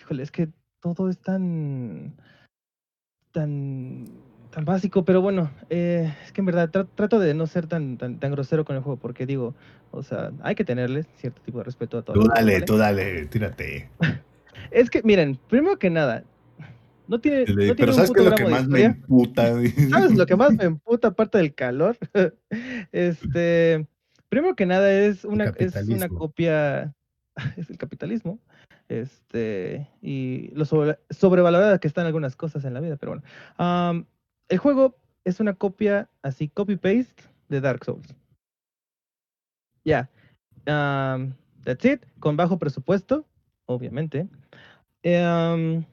Híjole, 0.00 0.22
es 0.22 0.30
que 0.30 0.48
todo 0.80 1.08
es 1.10 1.18
tan, 1.18 2.14
tan, 3.32 4.06
tan 4.50 4.64
básico, 4.64 5.04
pero 5.04 5.20
bueno, 5.20 5.50
eh, 5.68 6.12
es 6.24 6.32
que 6.32 6.40
en 6.40 6.46
verdad 6.46 6.70
tra- 6.70 6.88
trato 6.94 7.18
de 7.18 7.34
no 7.34 7.46
ser 7.46 7.66
tan, 7.66 7.96
tan, 7.98 8.18
tan 8.18 8.32
grosero 8.32 8.64
con 8.64 8.76
el 8.76 8.82
juego, 8.82 8.98
porque 8.98 9.26
digo, 9.26 9.54
o 9.90 10.02
sea, 10.02 10.32
hay 10.42 10.54
que 10.54 10.64
tenerle 10.64 11.04
cierto 11.16 11.40
tipo 11.42 11.58
de 11.58 11.64
respeto 11.64 11.98
a 11.98 12.02
todo. 12.02 12.20
Tú 12.20 12.28
dale, 12.28 12.62
tú 12.62 12.76
dale, 12.76 13.26
tírate. 13.26 13.88
Es 14.72 14.90
que, 14.90 15.02
miren, 15.02 15.38
primero 15.48 15.78
que 15.78 15.90
nada, 15.90 16.22
no 17.08 17.18
tiene, 17.20 17.40
no 17.46 17.74
Pero 17.74 17.92
un 17.92 17.94
¿sabes 17.94 18.10
puto 18.10 18.22
es 18.22 18.30
lo 18.30 18.36
que 18.36 18.44
más 18.44 18.68
me 18.68 18.82
emputa? 18.84 19.52
¿Sabes 19.90 20.16
lo 20.16 20.26
que 20.26 20.36
más 20.36 20.52
me 20.52 20.64
emputa 20.64 21.08
aparte 21.08 21.38
del 21.38 21.54
calor? 21.54 21.96
Este, 22.92 23.86
primero 24.28 24.54
que 24.54 24.66
nada 24.66 24.92
es 24.92 25.24
una, 25.24 25.46
es 25.56 25.74
una 25.88 26.08
copia, 26.08 26.94
es 27.56 27.70
el 27.70 27.78
capitalismo, 27.78 28.38
este, 28.90 29.88
y 30.02 30.48
lo 30.54 30.64
sobre, 30.64 30.98
sobrevalorada 31.10 31.78
que 31.78 31.88
están 31.88 32.06
algunas 32.06 32.36
cosas 32.36 32.64
en 32.64 32.74
la 32.74 32.80
vida, 32.80 32.96
pero 32.96 33.12
bueno. 33.12 34.06
El 34.48 34.58
juego 34.58 34.96
es 35.24 35.38
una 35.40 35.54
copia 35.54 36.10
así, 36.22 36.48
copy-paste 36.48 37.22
de 37.48 37.60
Dark 37.60 37.84
Souls. 37.84 38.14
Ya. 39.84 40.10
Am, 40.66 41.34
that's 41.64 41.84
it, 41.84 42.04
con 42.18 42.36
bajo 42.36 42.58
presupuesto, 42.58 43.26
obviamente. 43.66 44.28
Am, 45.04 45.84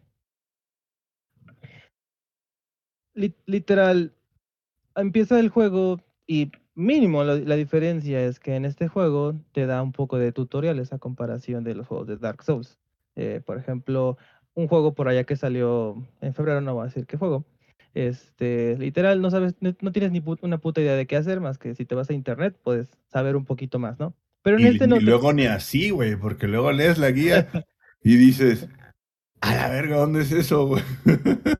li- 3.14 3.36
literal, 3.46 4.14
empieza 4.96 5.40
el 5.40 5.50
juego 5.50 6.02
y 6.26 6.52
mínimo 6.76 7.24
la, 7.24 7.36
la 7.36 7.56
diferencia 7.56 8.22
es 8.22 8.40
que 8.40 8.56
en 8.56 8.66
este 8.66 8.88
juego 8.88 9.34
te 9.52 9.66
da 9.66 9.82
un 9.82 9.92
poco 9.92 10.18
de 10.18 10.32
tutoriales 10.32 10.94
a 10.94 11.00
comparación 11.00 11.64
de 11.64 11.76
los 11.76 11.88
juegos 11.88 12.08
de 12.08 12.18
Dark 12.18 12.44
Souls. 12.44 12.78
Eh, 13.18 13.42
por 13.46 13.58
ejemplo, 13.58 14.18
un 14.54 14.68
juego 14.70 14.94
por 14.96 15.10
allá 15.10 15.26
que 15.26 15.36
salió 15.36 16.02
en 16.22 16.34
febrero, 16.34 16.62
no 16.62 16.76
voy 16.76 16.84
a 16.84 16.86
decir 16.86 17.06
qué 17.06 17.18
juego. 17.18 17.44
Este, 17.94 18.78
literal, 18.78 19.22
no 19.22 19.32
sabes, 19.32 19.56
no, 19.60 19.74
tienes 19.92 20.12
ni 20.12 20.24
una 20.42 20.60
puta 20.60 20.82
idea 20.82 20.96
de 20.96 21.08
qué 21.08 21.18
hacer, 21.18 21.42
más 21.42 21.58
que 21.58 21.76
si 21.76 21.84
te 21.84 21.96
vas 21.96 22.10
a 22.10 22.14
internet, 22.14 22.56
puedes 22.64 22.88
saber 23.08 23.36
un 23.36 23.44
poquito 23.46 23.80
más, 23.80 24.00
¿no? 24.00 24.14
Pero 24.44 24.58
en 24.58 24.64
Y, 24.64 24.68
este 24.68 24.88
no. 24.88 24.98
y 24.98 25.00
luego 25.02 25.34
ni 25.34 25.48
así, 25.48 25.90
güey, 25.90 26.16
porque 26.16 26.48
luego 26.48 26.72
lees 26.72 26.98
la 27.00 27.12
guía 27.12 27.50
y 28.04 28.16
dices, 28.18 28.68
a 29.42 29.56
la 29.56 29.70
verga, 29.70 29.98
¿dónde 29.98 30.22
es 30.22 30.32
eso, 30.32 30.68
güey? 30.68 30.84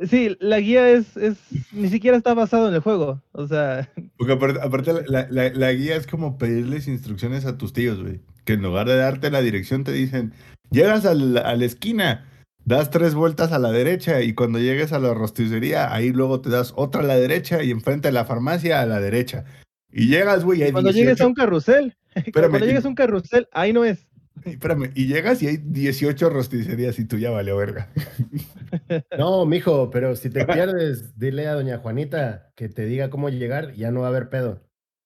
Sí, 0.00 0.36
la 0.38 0.60
guía 0.60 0.88
es, 0.90 1.16
es, 1.16 1.38
ni 1.72 1.88
siquiera 1.88 2.16
está 2.16 2.32
basado 2.32 2.68
en 2.68 2.74
el 2.74 2.80
juego. 2.80 3.20
O 3.32 3.48
sea, 3.48 3.90
Porque 4.16 4.32
aparte, 4.34 4.60
aparte 4.62 4.92
la, 5.08 5.26
la- 5.28 5.50
la 5.50 5.72
guía 5.72 5.96
es 5.96 6.06
como 6.06 6.38
pedirles 6.38 6.86
instrucciones 6.86 7.44
a 7.46 7.58
tus 7.58 7.72
tíos, 7.72 8.00
güey. 8.00 8.20
Que 8.48 8.54
en 8.54 8.62
lugar 8.62 8.86
de 8.88 8.96
darte 8.96 9.30
la 9.30 9.42
dirección 9.42 9.84
te 9.84 9.92
dicen, 9.92 10.32
llegas 10.70 11.04
al- 11.04 11.36
a 11.36 11.54
la 11.54 11.64
esquina, 11.66 12.24
das 12.64 12.88
tres 12.88 13.12
vueltas 13.12 13.52
a 13.52 13.58
la 13.58 13.70
derecha 13.70 14.22
y 14.22 14.32
cuando 14.32 14.58
llegues 14.58 14.94
a 14.94 14.98
la 14.98 15.12
rosticería, 15.12 15.92
ahí 15.92 16.12
luego 16.14 16.40
te 16.40 16.48
das 16.48 16.72
otra 16.74 17.02
a 17.02 17.04
la 17.04 17.18
derecha 17.18 17.62
y 17.62 17.70
enfrente 17.70 18.08
de 18.08 18.12
la 18.12 18.24
farmacia 18.24 18.80
a 18.80 18.86
la 18.86 19.00
derecha. 19.00 19.44
Y 19.92 20.08
llegas, 20.08 20.44
güey, 20.44 20.60
y 20.60 20.62
hay 20.62 20.72
cuando 20.72 20.92
llegues 20.92 21.20
a 21.20 21.24
18 21.24 21.26
un 21.28 21.34
carrusel, 21.34 21.96
Espérame, 22.14 22.48
cuando 22.52 22.64
y- 22.64 22.68
llegues 22.70 22.84
a 22.86 22.88
un 22.88 22.94
carrusel, 22.94 23.48
ahí 23.52 23.74
no 23.74 23.84
es. 23.84 24.08
Espérame, 24.46 24.92
y 24.94 25.08
llegas 25.08 25.42
y 25.42 25.48
hay 25.48 25.58
18 25.58 26.30
rosticerías 26.30 26.98
y 26.98 27.04
tú 27.04 27.18
ya 27.18 27.30
valió 27.30 27.54
verga. 27.58 27.90
No, 29.18 29.44
mijo, 29.44 29.90
pero 29.90 30.16
si 30.16 30.30
te 30.30 30.46
pierdes, 30.46 31.18
dile 31.18 31.48
a 31.48 31.52
doña 31.52 31.76
Juanita 31.78 32.50
que 32.56 32.70
te 32.70 32.86
diga 32.86 33.10
cómo 33.10 33.28
llegar, 33.28 33.74
ya 33.74 33.90
no 33.90 34.00
va 34.00 34.06
a 34.06 34.08
haber 34.08 34.30
pedo. 34.30 34.62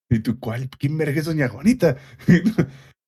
¿Y 0.09 0.19
tú 0.19 0.39
cuál? 0.39 0.69
¿Quién 0.69 0.97
verga 0.97 1.19
es 1.19 1.25
doña 1.25 1.49
Juanita? 1.49 1.97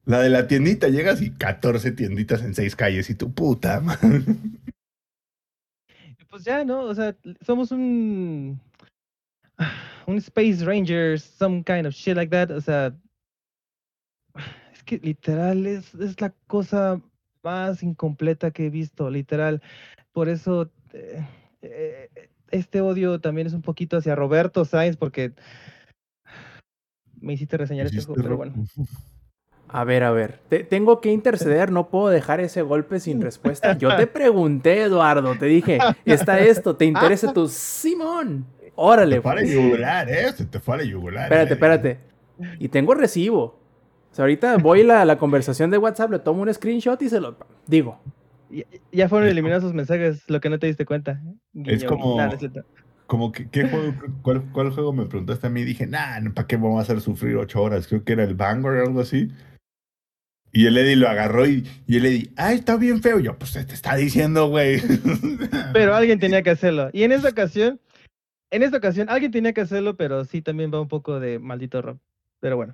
La 0.05 0.19
de 0.21 0.29
la 0.29 0.47
tiendita, 0.47 0.87
llegas 0.87 1.21
y 1.21 1.31
14 1.31 1.91
tienditas 1.91 2.41
en 2.43 2.53
seis 2.53 2.75
calles 2.75 3.09
y 3.09 3.15
tu 3.15 3.33
puta 3.33 3.79
madre. 3.81 4.21
Pues 6.29 6.43
ya, 6.43 6.63
¿no? 6.65 6.81
O 6.81 6.93
sea, 6.93 7.15
somos 7.41 7.71
un. 7.71 8.59
Un 10.05 10.17
Space 10.17 10.63
Rangers, 10.63 11.23
some 11.23 11.63
kind 11.63 11.87
of 11.87 11.93
shit 11.93 12.15
like 12.15 12.29
that. 12.29 12.51
O 12.51 12.61
sea. 12.61 12.93
Es 14.73 14.83
que 14.83 14.99
literal 14.99 15.65
es, 15.65 15.95
es 15.95 16.19
la 16.21 16.31
cosa 16.47 17.01
más 17.41 17.81
incompleta 17.81 18.51
que 18.51 18.67
he 18.67 18.69
visto, 18.69 19.09
literal. 19.09 19.61
Por 20.11 20.29
eso. 20.29 20.69
eh, 20.93 21.25
eh, 21.61 22.29
este 22.51 22.79
odio 22.81 23.19
también 23.19 23.47
es 23.47 23.53
un 23.53 23.61
poquito 23.63 23.97
hacia 23.97 24.13
Roberto 24.15 24.65
Sainz, 24.65 24.97
porque. 24.97 25.33
Me 27.19 27.33
hiciste 27.33 27.57
reseñar 27.57 27.87
este 27.87 28.01
juego, 28.01 28.15
pero 28.15 28.29
ro- 28.29 28.37
bueno. 28.37 28.53
A 29.67 29.83
ver, 29.83 30.03
a 30.03 30.11
ver. 30.11 30.39
Te- 30.49 30.63
tengo 30.63 31.01
que 31.01 31.11
interceder, 31.11 31.71
no 31.71 31.89
puedo 31.89 32.09
dejar 32.09 32.39
ese 32.39 32.61
golpe 32.61 32.99
sin 32.99 33.21
respuesta. 33.21 33.77
Yo 33.77 33.95
te 33.97 34.07
pregunté, 34.07 34.83
Eduardo, 34.83 35.35
te 35.37 35.47
dije, 35.47 35.79
está 36.05 36.39
esto, 36.39 36.75
¿te 36.75 36.85
interesa 36.85 37.33
tu 37.33 37.47
Simón? 37.47 38.45
Órale, 38.75 39.17
Te 39.17 39.21
fue 39.21 39.31
a 39.31 39.35
la 39.35 39.41
pues. 39.41 39.53
yugular, 39.53 40.09
¿eh? 40.09 40.31
Se 40.33 40.45
te 40.45 40.59
fue 40.59 40.75
a 40.75 40.77
la 40.79 40.83
yugular. 40.83 41.23
Espérate, 41.23 41.49
eh. 41.51 41.53
espérate. 41.53 41.99
Y 42.59 42.67
tengo 42.69 42.93
recibo. 42.93 43.43
O 44.11 44.15
sea, 44.15 44.23
ahorita 44.23 44.57
voy 44.57 44.81
a 44.81 44.85
la, 44.85 45.05
la 45.05 45.17
conversación 45.17 45.71
de 45.71 45.77
WhatsApp, 45.77 46.11
le 46.11 46.19
tomo 46.19 46.41
un 46.43 46.53
screenshot 46.53 47.01
y 47.01 47.09
se 47.09 47.19
lo 47.19 47.37
digo. 47.67 47.99
Ya, 48.49 48.63
ya 48.91 49.09
fueron 49.09 49.27
eliminados 49.29 49.63
sus 49.63 49.73
mensajes, 49.73 50.23
lo 50.29 50.39
que 50.39 50.49
no 50.49 50.59
te 50.59 50.67
diste 50.67 50.85
cuenta. 50.85 51.21
Es 51.65 51.83
como- 51.83 52.17
no 52.21 52.31
es. 52.33 52.39
Como 53.07 53.31
que, 53.31 53.47
¿qué 53.49 53.67
juego, 53.69 53.93
cuál, 54.23 54.43
cuál 54.51 54.71
juego 54.71 54.91
me 54.91 55.05
preguntaste 55.05 55.45
a 55.47 55.49
mí? 55.51 55.63
Dije, 55.63 55.85
nah, 55.85 56.19
¿para 56.33 56.47
qué 56.47 56.55
vamos 56.57 56.79
a 56.79 56.81
hacer 56.81 57.01
sufrir 57.01 57.35
ocho 57.37 57.61
horas? 57.61 57.87
Creo 57.87 58.03
que 58.03 58.13
era 58.13 58.23
el 58.23 58.33
Vanguard 58.35 58.79
o 58.79 58.81
algo 58.87 59.01
así. 59.01 59.31
Y 60.55 60.67
el 60.67 60.77
Eddie 60.77 60.95
lo 60.95 61.09
agarró 61.09 61.45
y, 61.45 61.67
y 61.85 61.97
el 61.97 62.05
Eddie, 62.05 62.31
ah, 62.37 62.53
está 62.53 62.77
bien 62.77 63.01
feo. 63.01 63.19
Yo, 63.19 63.37
pues 63.37 63.51
te 63.51 63.73
está 63.73 63.97
diciendo, 63.97 64.47
güey. 64.47 64.79
Pero 65.73 65.93
alguien 65.93 66.17
tenía 66.17 66.43
que 66.43 66.51
hacerlo. 66.51 66.89
Y 66.93 67.03
en 67.03 67.11
esta 67.11 67.27
ocasión, 67.27 67.81
en 68.51 68.63
esta 68.63 68.77
ocasión, 68.77 69.09
alguien 69.09 69.33
tenía 69.33 69.51
que 69.51 69.59
hacerlo, 69.59 69.97
pero 69.97 70.23
sí 70.23 70.41
también 70.41 70.71
va 70.73 70.79
un 70.79 70.87
poco 70.87 71.19
de 71.19 71.39
maldito 71.39 71.81
Rob. 71.81 71.97
Pero 72.39 72.55
bueno, 72.55 72.73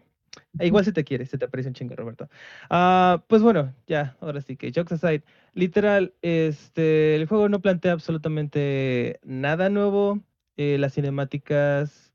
e 0.59 0.67
igual 0.67 0.85
se 0.85 0.91
te 0.91 1.03
quiere, 1.03 1.25
se 1.25 1.39
te 1.39 1.45
aprecia 1.45 1.69
un 1.69 1.73
chingo, 1.73 1.95
Roberto. 1.95 2.29
Ah, 2.69 3.23
pues 3.27 3.41
bueno, 3.41 3.73
ya, 3.87 4.15
ahora 4.21 4.41
sí 4.41 4.57
que, 4.57 4.71
jokes 4.71 4.93
aside, 4.93 5.23
literal, 5.55 6.13
este, 6.21 7.15
el 7.15 7.25
juego 7.25 7.49
no 7.49 7.61
plantea 7.61 7.93
absolutamente 7.93 9.19
nada 9.23 9.69
nuevo. 9.69 10.19
eh, 10.55 10.77
las 10.77 10.93
cinemáticas, 10.93 12.13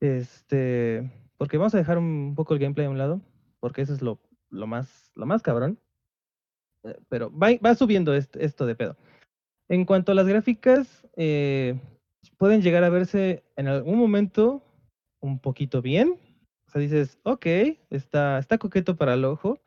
este, 0.00 1.10
porque 1.38 1.56
vamos 1.56 1.74
a 1.74 1.78
dejar 1.78 1.96
un 1.96 2.34
poco 2.34 2.52
el 2.52 2.60
gameplay 2.60 2.86
a 2.86 2.90
un 2.90 2.98
lado, 2.98 3.22
porque 3.60 3.80
eso 3.80 3.94
es 3.94 4.02
lo, 4.02 4.20
lo 4.52 4.66
más, 4.66 5.10
lo 5.14 5.26
más 5.26 5.42
cabrón. 5.42 5.78
Eh, 6.84 6.96
Pero 7.08 7.30
va, 7.36 7.48
va 7.64 7.74
subiendo 7.74 8.14
est- 8.14 8.36
esto 8.36 8.66
de 8.66 8.74
pedo. 8.76 8.96
En 9.68 9.84
cuanto 9.84 10.12
a 10.12 10.14
las 10.14 10.26
gráficas, 10.26 11.06
eh, 11.16 11.80
pueden 12.38 12.62
llegar 12.62 12.84
a 12.84 12.90
verse 12.90 13.42
en 13.56 13.68
algún 13.68 13.98
momento 13.98 14.62
un 15.20 15.38
poquito 15.38 15.82
bien. 15.82 16.18
O 16.66 16.70
sea, 16.70 16.80
dices, 16.80 17.18
ok, 17.24 17.46
está, 17.90 18.38
está 18.38 18.58
coqueto 18.58 18.96
para 18.96 19.14
el 19.14 19.24
ojo. 19.24 19.58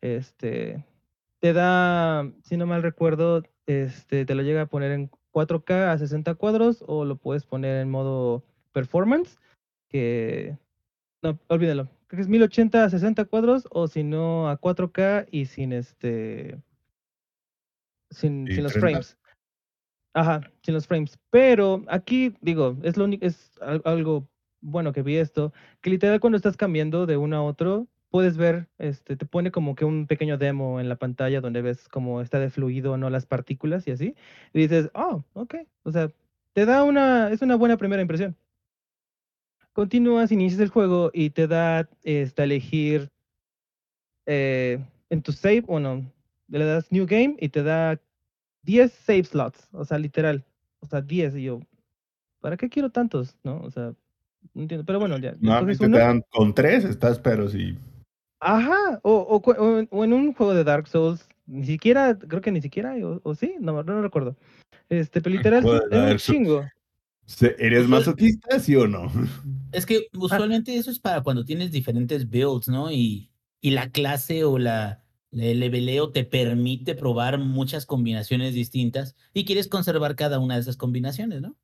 Este, 0.00 0.84
te 1.40 1.52
da, 1.52 2.30
si 2.42 2.56
no 2.56 2.66
mal 2.66 2.82
recuerdo, 2.82 3.42
este, 3.66 4.24
te 4.24 4.34
lo 4.34 4.42
llega 4.42 4.62
a 4.62 4.66
poner 4.66 4.92
en 4.92 5.10
4K 5.32 5.92
a 5.92 5.98
60 5.98 6.34
cuadros 6.34 6.84
o 6.86 7.04
lo 7.04 7.16
puedes 7.16 7.44
poner 7.44 7.80
en 7.80 7.90
modo 7.90 8.42
performance, 8.72 9.38
que 9.88 10.56
no, 11.22 11.38
olvídalo. 11.48 11.88
Creo 12.12 12.18
que 12.18 12.22
es 12.24 12.28
1080 12.28 12.84
a 12.84 12.90
60 12.90 13.24
cuadros 13.24 13.66
o 13.70 13.88
si 13.88 14.02
no 14.04 14.50
a 14.50 14.60
4K 14.60 15.26
y 15.30 15.46
sin 15.46 15.72
este 15.72 16.60
sin, 18.10 18.46
¿Y 18.50 18.54
sin 18.54 18.64
los 18.64 18.74
30? 18.74 18.88
frames. 18.90 19.18
Ajá, 20.12 20.42
sin 20.62 20.74
los 20.74 20.86
frames. 20.86 21.18
Pero 21.30 21.82
aquí, 21.88 22.34
digo, 22.42 22.76
es 22.82 22.98
lo 22.98 23.04
único, 23.04 23.24
es 23.24 23.58
al- 23.62 23.80
algo 23.86 24.28
bueno 24.60 24.92
que 24.92 25.00
vi 25.00 25.16
esto, 25.16 25.54
que 25.80 25.88
literal 25.88 26.20
cuando 26.20 26.36
estás 26.36 26.58
cambiando 26.58 27.06
de 27.06 27.16
uno 27.16 27.34
a 27.34 27.42
otro, 27.42 27.86
puedes 28.10 28.36
ver, 28.36 28.68
este, 28.76 29.16
te 29.16 29.24
pone 29.24 29.50
como 29.50 29.74
que 29.74 29.86
un 29.86 30.06
pequeño 30.06 30.36
demo 30.36 30.80
en 30.80 30.90
la 30.90 30.96
pantalla 30.96 31.40
donde 31.40 31.62
ves 31.62 31.88
cómo 31.88 32.20
está 32.20 32.38
de 32.40 32.50
fluido 32.50 32.92
o 32.92 32.96
no 32.98 33.08
las 33.08 33.24
partículas 33.24 33.88
y 33.88 33.92
así. 33.92 34.14
Y 34.52 34.58
dices, 34.60 34.90
oh, 34.92 35.24
ok. 35.32 35.54
O 35.84 35.92
sea, 35.92 36.10
te 36.52 36.66
da 36.66 36.84
una, 36.84 37.30
es 37.30 37.40
una 37.40 37.56
buena 37.56 37.78
primera 37.78 38.02
impresión. 38.02 38.36
Continúas, 39.72 40.30
inicias 40.32 40.60
el 40.60 40.68
juego 40.68 41.10
y 41.14 41.30
te 41.30 41.46
da 41.46 41.88
este, 42.02 42.42
a 42.42 42.44
elegir 42.44 43.08
eh, 44.26 44.78
en 45.10 45.22
tu 45.22 45.32
save, 45.32 45.62
bueno, 45.62 46.04
le 46.48 46.64
das 46.64 46.90
New 46.92 47.06
Game 47.06 47.36
y 47.38 47.48
te 47.48 47.62
da 47.62 47.98
10 48.62 48.92
save 48.92 49.24
slots, 49.24 49.68
o 49.72 49.84
sea, 49.84 49.98
literal, 49.98 50.44
o 50.80 50.86
sea, 50.86 51.00
10 51.00 51.34
y 51.36 51.44
yo, 51.44 51.60
¿para 52.40 52.56
qué 52.56 52.68
quiero 52.68 52.90
tantos? 52.90 53.36
¿No? 53.42 53.60
O 53.62 53.70
sea, 53.70 53.94
no 54.54 54.62
entiendo, 54.62 54.84
pero 54.84 55.00
bueno, 55.00 55.18
ya. 55.18 55.30
Escoges 55.30 55.78
te 55.78 55.86
uno. 55.86 55.98
dan 55.98 56.22
con 56.30 56.54
tres, 56.54 56.84
estás, 56.84 57.18
pero 57.18 57.48
sí. 57.48 57.76
Ajá, 58.40 59.00
o, 59.02 59.12
o 59.20 59.36
o 59.52 59.78
en- 59.78 59.88
o 59.90 60.04
en 60.04 60.12
un 60.12 60.34
juego 60.34 60.52
de 60.54 60.64
Dark 60.64 60.86
Souls, 60.88 61.26
ni 61.46 61.64
siquiera, 61.64 62.18
creo 62.18 62.40
que 62.40 62.50
ni 62.52 62.60
siquiera, 62.60 62.94
o, 63.22 63.34
sí, 63.34 63.54
no, 63.60 63.82
no 63.82 64.02
recuerdo. 64.02 64.36
Este, 64.88 65.20
pero 65.22 65.34
literal, 65.34 65.64
es 65.90 66.28
un 66.28 66.34
chingo. 66.34 66.68
¿Eres 67.58 67.88
masoquista, 67.88 68.58
sí 68.60 68.76
o 68.76 68.86
no? 68.86 69.10
Es 69.72 69.86
que 69.86 70.08
usualmente 70.14 70.76
eso 70.76 70.90
es 70.90 70.98
para 70.98 71.22
cuando 71.22 71.46
tienes 71.46 71.72
diferentes 71.72 72.28
builds, 72.28 72.68
¿no? 72.68 72.92
Y, 72.92 73.30
y 73.62 73.70
la 73.70 73.90
clase 73.90 74.44
o 74.44 74.58
la, 74.58 75.02
el 75.30 75.60
leveleo 75.60 76.10
te 76.12 76.24
permite 76.24 76.94
probar 76.94 77.38
muchas 77.38 77.86
combinaciones 77.86 78.52
distintas 78.52 79.14
y 79.32 79.46
quieres 79.46 79.68
conservar 79.68 80.14
cada 80.14 80.38
una 80.40 80.56
de 80.56 80.60
esas 80.60 80.76
combinaciones, 80.76 81.40
¿no? 81.40 81.56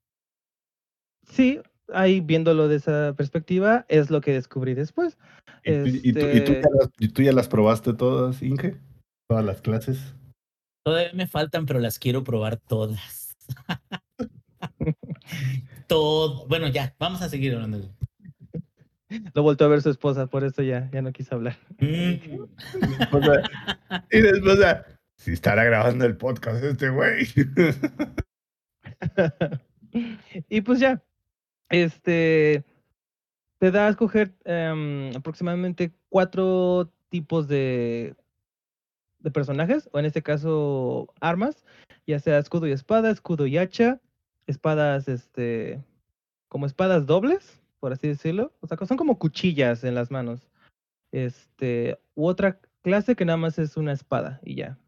Sí, 1.26 1.60
ahí 1.92 2.20
viéndolo 2.20 2.66
de 2.68 2.76
esa 2.76 3.14
perspectiva, 3.14 3.84
es 3.90 4.08
lo 4.10 4.22
que 4.22 4.32
descubrí 4.32 4.72
después. 4.72 5.18
¿Y, 5.62 5.72
tú- 5.74 5.88
y 6.02 6.12
tú, 6.14 6.20
y 6.20 6.44
tú 6.44 6.52
Este- 6.52 6.62
ya 6.62 6.68
las, 6.80 6.90
y 6.98 7.08
tú 7.08 7.22
ya 7.22 7.32
las 7.32 7.48
probaste 7.48 7.92
todas, 7.92 8.42
Inge? 8.42 8.80
¿Todas 9.28 9.44
las 9.44 9.60
clases? 9.60 10.14
Todavía 10.82 11.12
me 11.12 11.26
faltan, 11.26 11.66
pero 11.66 11.78
las 11.78 11.98
quiero 11.98 12.24
probar 12.24 12.56
todas. 12.56 13.36
Todo. 15.86 16.46
Bueno, 16.46 16.68
ya, 16.68 16.94
vamos 16.98 17.22
a 17.22 17.28
seguir 17.28 17.54
hablando. 17.54 17.90
Lo 19.34 19.42
volvió 19.42 19.66
a 19.66 19.70
ver 19.70 19.82
su 19.82 19.90
esposa, 19.90 20.26
por 20.26 20.44
eso 20.44 20.62
ya, 20.62 20.90
ya 20.92 21.02
no 21.02 21.12
quise 21.12 21.34
hablar. 21.34 21.56
Mm, 21.80 22.18
y 24.10 24.20
después, 24.20 24.58
o 24.58 24.60
sea, 24.60 24.84
si 25.16 25.32
estará 25.32 25.64
grabando 25.64 26.04
el 26.04 26.18
podcast 26.18 26.62
este 26.62 26.90
güey. 26.90 27.26
y 30.50 30.60
pues 30.60 30.80
ya, 30.80 31.02
este, 31.70 32.62
te 33.58 33.70
da 33.70 33.86
a 33.86 33.90
escoger 33.90 34.34
em, 34.44 35.16
aproximadamente 35.16 35.92
cuatro 36.10 36.92
tipos 37.08 37.48
de, 37.48 38.14
de 39.20 39.30
personajes, 39.30 39.88
o 39.92 39.98
en 39.98 40.04
este 40.04 40.22
caso 40.22 41.12
armas, 41.20 41.64
ya 42.06 42.18
sea 42.20 42.38
escudo 42.38 42.66
y 42.66 42.72
espada, 42.72 43.10
escudo 43.10 43.46
y 43.46 43.56
hacha, 43.56 44.00
espadas, 44.48 45.08
este, 45.08 45.82
como 46.48 46.66
espadas 46.66 47.06
dobles, 47.06 47.62
por 47.80 47.92
así 47.92 48.08
decirlo, 48.08 48.52
o 48.60 48.66
sea, 48.66 48.76
son 48.86 48.96
como 48.96 49.18
cuchillas 49.18 49.84
en 49.84 49.94
las 49.94 50.10
manos, 50.10 50.48
este, 51.12 51.98
u 52.14 52.26
otra 52.26 52.58
clase 52.82 53.14
que 53.14 53.24
nada 53.24 53.36
más 53.36 53.58
es 53.58 53.76
una 53.76 53.92
espada 53.92 54.40
y 54.42 54.56
ya. 54.56 54.78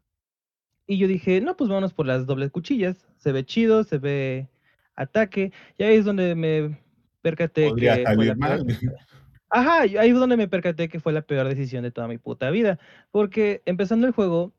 Y 0.87 0.97
yo 0.97 1.07
dije, 1.07 1.39
no, 1.39 1.55
pues 1.55 1.69
vámonos 1.69 1.93
por 1.93 2.05
las 2.05 2.25
dobles 2.25 2.51
cuchillas. 2.51 3.07
Se 3.17 3.31
ve 3.31 3.45
chido, 3.45 3.83
se 3.85 3.97
ve 3.97 4.49
ataque. 4.95 5.53
Y 5.77 5.83
ahí 5.83 5.95
es 5.95 6.03
donde 6.05 6.35
me 6.35 6.77
percaté 7.21 7.69
Podría 7.69 7.97
que 8.03 8.13
fue 8.15 8.25
la 8.25 8.35
salir 8.35 8.65
peor- 8.65 8.65
mal. 8.65 8.67
Ajá, 9.49 9.81
ahí 9.81 10.09
es 10.09 10.15
donde 10.15 10.37
me 10.37 10.47
percaté 10.49 10.89
que 10.89 10.99
fue 10.99 11.13
la 11.13 11.21
peor 11.21 11.47
decisión 11.47 11.83
de 11.83 11.91
toda 11.91 12.07
mi 12.09 12.17
puta 12.17 12.49
vida. 12.49 12.77
Porque 13.11 13.61
empezando 13.65 14.05
el 14.07 14.11
juego, 14.13 14.53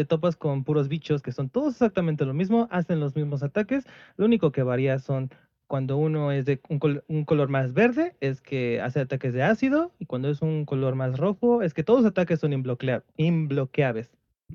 te 0.00 0.06
topas 0.06 0.34
con 0.34 0.64
puros 0.64 0.88
bichos 0.88 1.20
que 1.20 1.30
son 1.30 1.50
todos 1.50 1.74
exactamente 1.74 2.24
lo 2.24 2.32
mismo, 2.32 2.68
hacen 2.70 3.00
los 3.00 3.14
mismos 3.14 3.42
ataques. 3.42 3.84
Lo 4.16 4.24
único 4.24 4.50
que 4.50 4.62
varía 4.62 4.98
son 4.98 5.30
cuando 5.66 5.98
uno 5.98 6.32
es 6.32 6.46
de 6.46 6.58
un, 6.70 6.78
col- 6.78 7.04
un 7.06 7.26
color 7.26 7.50
más 7.50 7.74
verde, 7.74 8.16
es 8.20 8.40
que 8.40 8.80
hace 8.80 9.00
ataques 9.00 9.34
de 9.34 9.42
ácido. 9.42 9.92
Y 9.98 10.06
cuando 10.06 10.30
es 10.30 10.40
un 10.40 10.64
color 10.64 10.94
más 10.94 11.18
rojo, 11.18 11.60
es 11.62 11.74
que 11.74 11.84
todos 11.84 12.00
los 12.00 12.10
ataques 12.10 12.40
son 12.40 12.52
inbloquea- 12.52 13.04
inbloqueables. 13.18 14.10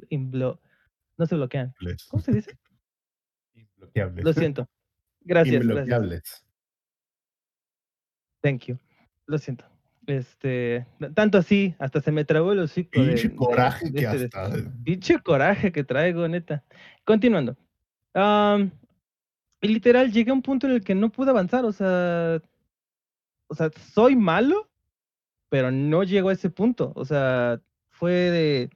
Inblo- 0.09 0.59
no 1.17 1.25
se 1.27 1.35
bloquean. 1.35 1.75
¿Cómo 2.09 2.23
se 2.23 2.31
dice? 2.31 2.57
Inbloqueables. 3.53 4.25
Lo 4.25 4.33
siento. 4.33 4.67
Gracias, 5.21 5.61
gracias. 5.75 5.95
Thank 8.41 8.63
you. 8.65 8.79
Lo 9.27 9.37
siento. 9.37 9.65
Este, 10.07 10.85
tanto 11.15 11.37
así, 11.37 11.75
hasta 11.79 11.99
se 12.01 12.11
me 12.11 12.25
trabó 12.25 12.51
el 12.51 12.59
hocico 12.59 12.91
Pinche 12.91 13.29
de- 13.29 13.35
coraje 13.35 13.89
de 13.89 13.99
que 13.99 14.05
este 14.05 14.37
hasta. 14.37 14.71
Pinche 14.83 15.19
coraje 15.19 15.71
que 15.71 15.83
traigo, 15.83 16.27
neta. 16.27 16.63
Continuando. 17.03 17.55
Am, 18.13 18.71
y 19.61 19.67
literal, 19.67 20.11
llegué 20.11 20.29
a 20.31 20.33
un 20.33 20.41
punto 20.41 20.67
en 20.67 20.73
el 20.73 20.83
que 20.83 20.93
no 20.95 21.09
pude 21.11 21.31
avanzar. 21.31 21.65
O 21.65 21.71
sea, 21.71 22.39
o 23.47 23.55
sea, 23.55 23.71
soy 23.93 24.15
malo, 24.15 24.69
pero 25.49 25.71
no 25.71 26.03
llego 26.03 26.29
a 26.29 26.33
ese 26.33 26.49
punto. 26.49 26.91
O 26.95 27.05
sea, 27.05 27.59
fue 27.89 28.11
de. 28.13 28.69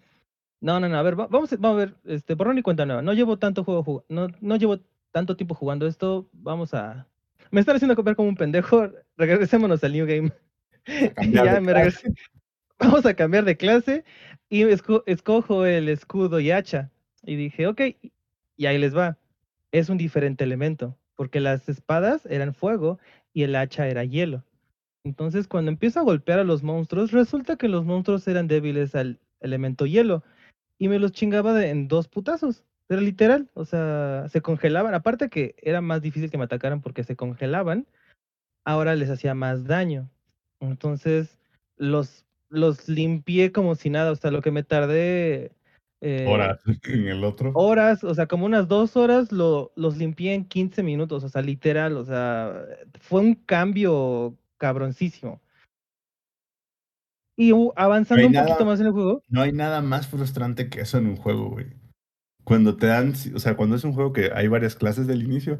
No, 0.62 0.80
no, 0.80 0.89
no. 0.89 0.97
A 0.97 1.01
ver, 1.04 1.19
va- 1.19 1.27
vamos, 1.27 1.54
a- 1.54 1.58
vamos 1.58 1.75
a 1.75 1.86
ver. 1.86 1.95
Este, 2.06 2.34
borrón 2.34 2.58
y 2.58 2.62
cuenta 2.63 2.86
nueva. 2.86 3.01
No 3.01 3.13
llevo 3.13 3.38
tanto 3.38 3.63
juego, 3.63 4.04
no, 4.10 4.27
no 4.41 4.56
llevo 4.56 4.80
tanto 5.12 5.36
tiempo 5.38 5.54
jugando 5.56 5.86
esto. 5.88 6.27
Vamos 6.34 6.73
a. 6.73 7.08
Me 7.51 7.60
están 7.62 7.75
haciendo 7.75 7.95
ver 8.01 8.15
como 8.15 8.30
un 8.30 8.36
pendejo. 8.36 8.89
Regresémonos 9.17 9.84
al 9.84 9.93
New 9.93 10.08
Game. 10.08 10.32
y 11.22 11.32
ya 11.32 11.60
me 11.60 11.74
regresé. 11.74 12.13
Vamos 12.80 13.06
a 13.06 13.13
cambiar 13.13 13.44
de 13.46 13.58
clase 13.58 14.06
y 14.50 14.63
esco- 14.63 15.04
escojo 15.06 15.65
el 15.65 15.89
escudo 15.89 16.39
y 16.39 16.52
hacha. 16.52 16.92
Y 17.24 17.36
dije, 17.36 17.68
ok, 17.68 17.82
y 18.56 18.65
ahí 18.65 18.78
les 18.78 18.96
va. 18.96 19.18
Es 19.72 19.89
un 19.89 19.98
diferente 19.98 20.44
elemento, 20.44 20.98
porque 21.15 21.39
las 21.39 21.68
espadas 21.68 22.26
eran 22.26 22.54
fuego 22.54 22.98
y 23.34 23.44
el 23.44 23.56
hacha 23.56 23.88
era 23.88 24.04
hielo. 24.06 24.44
Entonces, 25.04 25.48
cuando 25.48 25.72
empiezo 25.72 26.00
a 26.00 26.04
golpear 26.04 26.39
a 26.39 26.44
los 26.44 26.63
monstruos, 26.63 27.12
resulta 27.12 27.58
que 27.58 27.68
los 27.68 27.86
monstruos 27.86 28.28
eran 28.28 28.48
débiles 28.48 28.96
al 28.96 29.20
elemento 29.42 29.86
hielo. 29.86 30.24
Y 30.78 30.88
me 30.88 31.00
los 31.00 31.12
chingaba 31.12 31.54
de- 31.54 31.70
en 31.70 31.88
dos 31.88 32.08
putazos. 32.08 32.63
Era 32.88 33.02
literal. 33.02 33.50
O 33.54 33.65
sea, 33.65 34.26
se 34.30 34.42
congelaban. 34.42 34.94
Aparte 34.94 35.30
que 35.30 35.56
era 35.58 35.82
más 35.82 36.02
difícil 36.02 36.32
que 36.32 36.38
me 36.38 36.46
atacaran 36.46 36.82
porque 36.82 37.04
se 37.04 37.15
congelaban, 37.15 37.86
ahora 38.65 38.96
les 38.96 39.10
hacía 39.10 39.36
más 39.36 39.65
daño. 39.65 40.10
Entonces, 40.60 41.38
los, 41.78 42.26
los 42.50 42.88
limpié 42.89 43.52
como 43.52 43.76
si 43.76 43.89
nada. 43.89 44.12
O 44.12 44.15
sea, 44.15 44.32
lo 44.32 44.41
que 44.41 44.52
me 44.52 44.63
tardé. 44.63 45.52
eh, 46.02 46.26
Horas 46.28 46.60
en 46.84 47.08
el 47.08 47.24
otro. 47.24 47.52
horas, 47.56 48.04
o 48.04 48.13
sea, 48.13 48.28
como 48.28 48.45
unas 48.45 48.67
dos 48.67 48.95
horas 48.98 49.32
lo, 49.32 49.72
los 49.76 49.98
limpié 49.98 50.34
en 50.34 50.45
15 50.45 50.84
minutos, 50.84 51.24
o 51.24 51.30
sea, 51.30 51.41
literal, 51.41 51.98
o 51.98 52.06
sea, 52.06 52.65
fue 53.00 53.22
un 53.22 53.36
cambio 53.36 54.36
cabroncísimo. 54.58 55.41
Y 57.38 57.54
avanzando 57.78 58.28
un 58.28 58.34
poquito 58.34 58.65
más 58.65 58.82
en 58.82 58.88
el 58.88 58.91
juego, 58.91 59.24
No 59.30 59.41
hay 59.41 59.54
nada 59.54 59.82
más 59.82 60.08
frustrante 60.08 60.69
que 60.69 60.82
eso 60.82 60.98
en 60.98 61.06
un 61.06 61.15
juego, 61.15 61.50
güey. 61.50 61.67
Cuando 62.43 62.76
te 62.76 62.88
dan, 62.88 63.13
o 63.34 63.39
sea, 63.39 63.56
cuando 63.56 63.78
es 63.78 63.86
un 63.86 63.93
juego 63.93 64.12
que 64.12 64.32
hay 64.34 64.50
varias 64.50 64.76
clases 64.76 65.08
del 65.08 65.24
inicio 65.24 65.60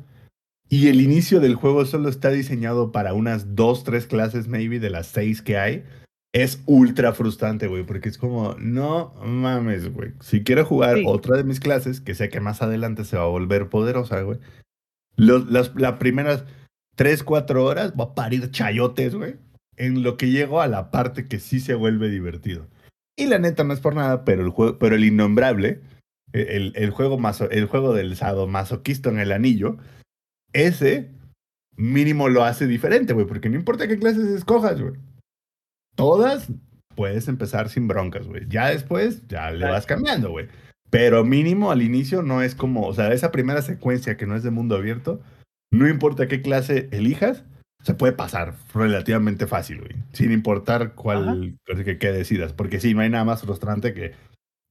y 0.70 0.88
el 0.88 1.02
inicio 1.02 1.40
del 1.40 1.56
juego 1.56 1.86
solo 1.86 2.10
está 2.10 2.30
diseñado 2.30 2.92
para 2.92 3.14
unas 3.14 3.56
dos, 3.56 3.84
tres 3.84 4.06
clases, 4.06 4.48
maybe, 4.48 4.80
de 4.80 4.90
las 4.90 5.08
seis 5.08 5.42
que 5.42 5.58
hay, 5.58 5.84
es 6.32 6.62
ultra 6.68 7.14
frustrante, 7.14 7.66
güey, 7.68 7.84
porque 7.84 8.08
es 8.10 8.18
como, 8.20 8.56
no 8.60 9.14
mames, 9.26 9.92
güey. 9.92 10.12
Si 10.22 10.44
quiero 10.44 10.64
jugar 10.64 10.98
Sí. 10.98 11.04
otra 11.08 11.38
de 11.38 11.44
mis 11.44 11.60
clases, 11.60 12.02
que 12.02 12.14
sé 12.14 12.30
que 12.30 12.40
más 12.40 12.62
adelante 12.62 13.04
se 13.04 13.18
va 13.18 13.24
a 13.24 13.28
volver 13.28 13.70
poderosa, 13.70 14.22
güey. 14.22 14.38
Las 15.16 15.74
las 15.76 15.94
primeras 15.98 16.46
tres, 16.96 17.24
cuatro 17.24 17.66
horas 17.66 17.94
va 18.00 18.04
a 18.06 18.16
parir 18.16 18.52
chayotes, 18.52 19.16
güey. 19.16 19.36
En 19.76 20.04
lo 20.04 20.18
que 20.18 20.30
llego 20.30 20.62
a 20.62 20.68
la 20.68 20.92
parte 20.92 21.28
que 21.28 21.40
sí 21.40 21.60
se 21.60 21.74
vuelve 21.74 22.10
divertido. 22.10 22.68
Y 23.18 23.26
la 23.26 23.40
neta 23.40 23.64
no 23.64 23.74
es 23.74 23.80
por 23.80 23.96
nada, 23.96 24.24
pero 24.24 24.44
el 24.44 24.50
juego, 24.50 24.78
pero 24.78 24.96
el 24.96 25.04
innombrable, 25.06 25.82
e, 26.32 26.42
el, 26.58 26.74
el 26.76 26.92
juego 26.92 27.18
maso- 27.18 27.50
el 27.50 27.66
juego 27.66 27.94
del 27.94 28.16
sadomasoquista 28.16 29.10
en 29.10 29.20
el 29.20 29.32
anillo, 29.32 29.78
ese 30.54 31.12
mínimo 31.76 32.30
lo 32.30 32.44
hace 32.44 32.68
diferente, 32.68 33.14
güey, 33.14 33.26
porque 33.26 33.50
no 33.50 33.56
importa 33.56 33.88
qué 33.88 33.98
clases 33.98 34.28
escojas, 34.28 34.82
güey. 34.82 34.94
Todas 35.96 36.48
puedes 36.96 37.28
empezar 37.28 37.70
sin 37.70 37.88
broncas, 37.88 38.28
güey. 38.28 38.46
Ya 38.50 38.70
después, 38.70 39.28
ya 39.28 39.52
le 39.52 39.66
vas 39.66 39.86
cambiando, 39.86 40.32
güey. 40.32 40.48
Pero 40.90 41.24
mínimo 41.24 41.72
al 41.72 41.82
inicio 41.82 42.24
no 42.24 42.42
es 42.42 42.56
como, 42.56 42.88
o 42.88 42.94
sea, 42.94 43.14
esa 43.14 43.32
primera 43.32 43.62
secuencia 43.62 44.18
que 44.18 44.26
no 44.26 44.36
es 44.36 44.44
de 44.44 44.52
mundo 44.52 44.76
abierto, 44.76 45.22
no 45.72 45.88
importa 45.88 46.28
qué 46.28 46.42
clase 46.42 46.90
elijas, 46.92 47.44
se 47.84 47.94
puede 47.94 48.14
pasar 48.14 48.56
relativamente 48.74 49.48
fácil, 49.48 49.80
güey. 49.80 49.96
Sin 50.12 50.32
importar 50.32 50.96
cuál 50.96 51.58
que, 51.66 51.98
que 51.98 52.12
decidas. 52.12 52.54
Porque 52.54 52.80
sí, 52.80 52.94
no 52.94 53.02
hay 53.02 53.10
nada 53.10 53.24
más 53.24 53.42
frustrante 53.42 53.94
que. 53.94 54.14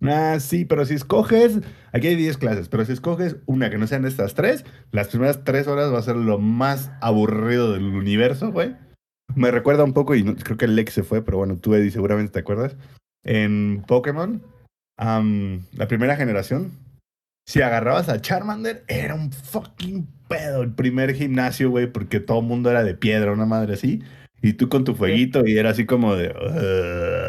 Ah, 0.00 0.38
sí, 0.40 0.64
pero 0.64 0.84
si 0.84 0.94
escoges. 0.94 1.60
Aquí 1.92 2.06
hay 2.06 2.16
10 2.16 2.38
clases, 2.38 2.68
pero 2.68 2.84
si 2.84 2.92
escoges 2.92 3.36
una 3.46 3.70
que 3.70 3.78
no 3.78 3.86
sean 3.86 4.04
estas 4.04 4.34
tres, 4.34 4.64
las 4.92 5.08
primeras 5.08 5.42
tres 5.44 5.66
horas 5.66 5.92
va 5.92 5.98
a 5.98 6.02
ser 6.02 6.16
lo 6.16 6.38
más 6.38 6.90
aburrido 7.00 7.72
del 7.72 7.84
universo, 7.84 8.52
güey. 8.52 8.76
Me 9.34 9.50
recuerda 9.50 9.84
un 9.84 9.92
poco, 9.92 10.14
y 10.14 10.24
creo 10.36 10.56
que 10.56 10.68
Lex 10.68 10.92
se 10.92 11.02
fue, 11.02 11.22
pero 11.22 11.38
bueno, 11.38 11.56
tú, 11.58 11.74
Eddie, 11.74 11.90
seguramente 11.90 12.32
te 12.32 12.38
acuerdas. 12.38 12.76
En 13.24 13.84
Pokémon, 13.86 14.42
la 14.96 15.88
primera 15.88 16.16
generación, 16.16 16.72
si 17.46 17.60
agarrabas 17.60 18.08
a 18.08 18.20
Charmander, 18.20 18.84
era 18.88 19.14
un 19.14 19.32
fucking 19.32 20.06
pedo 20.28 20.62
el 20.62 20.72
primer 20.74 21.14
gimnasio, 21.14 21.70
güey, 21.70 21.90
porque 21.90 22.20
todo 22.20 22.40
el 22.40 22.46
mundo 22.46 22.70
era 22.70 22.84
de 22.84 22.94
piedra, 22.94 23.32
una 23.32 23.46
madre 23.46 23.74
así. 23.74 24.02
Y 24.40 24.52
tú 24.52 24.68
con 24.68 24.84
tu 24.84 24.94
fueguito, 24.94 25.46
y 25.46 25.58
era 25.58 25.70
así 25.70 25.84
como 25.84 26.14
de. 26.14 26.32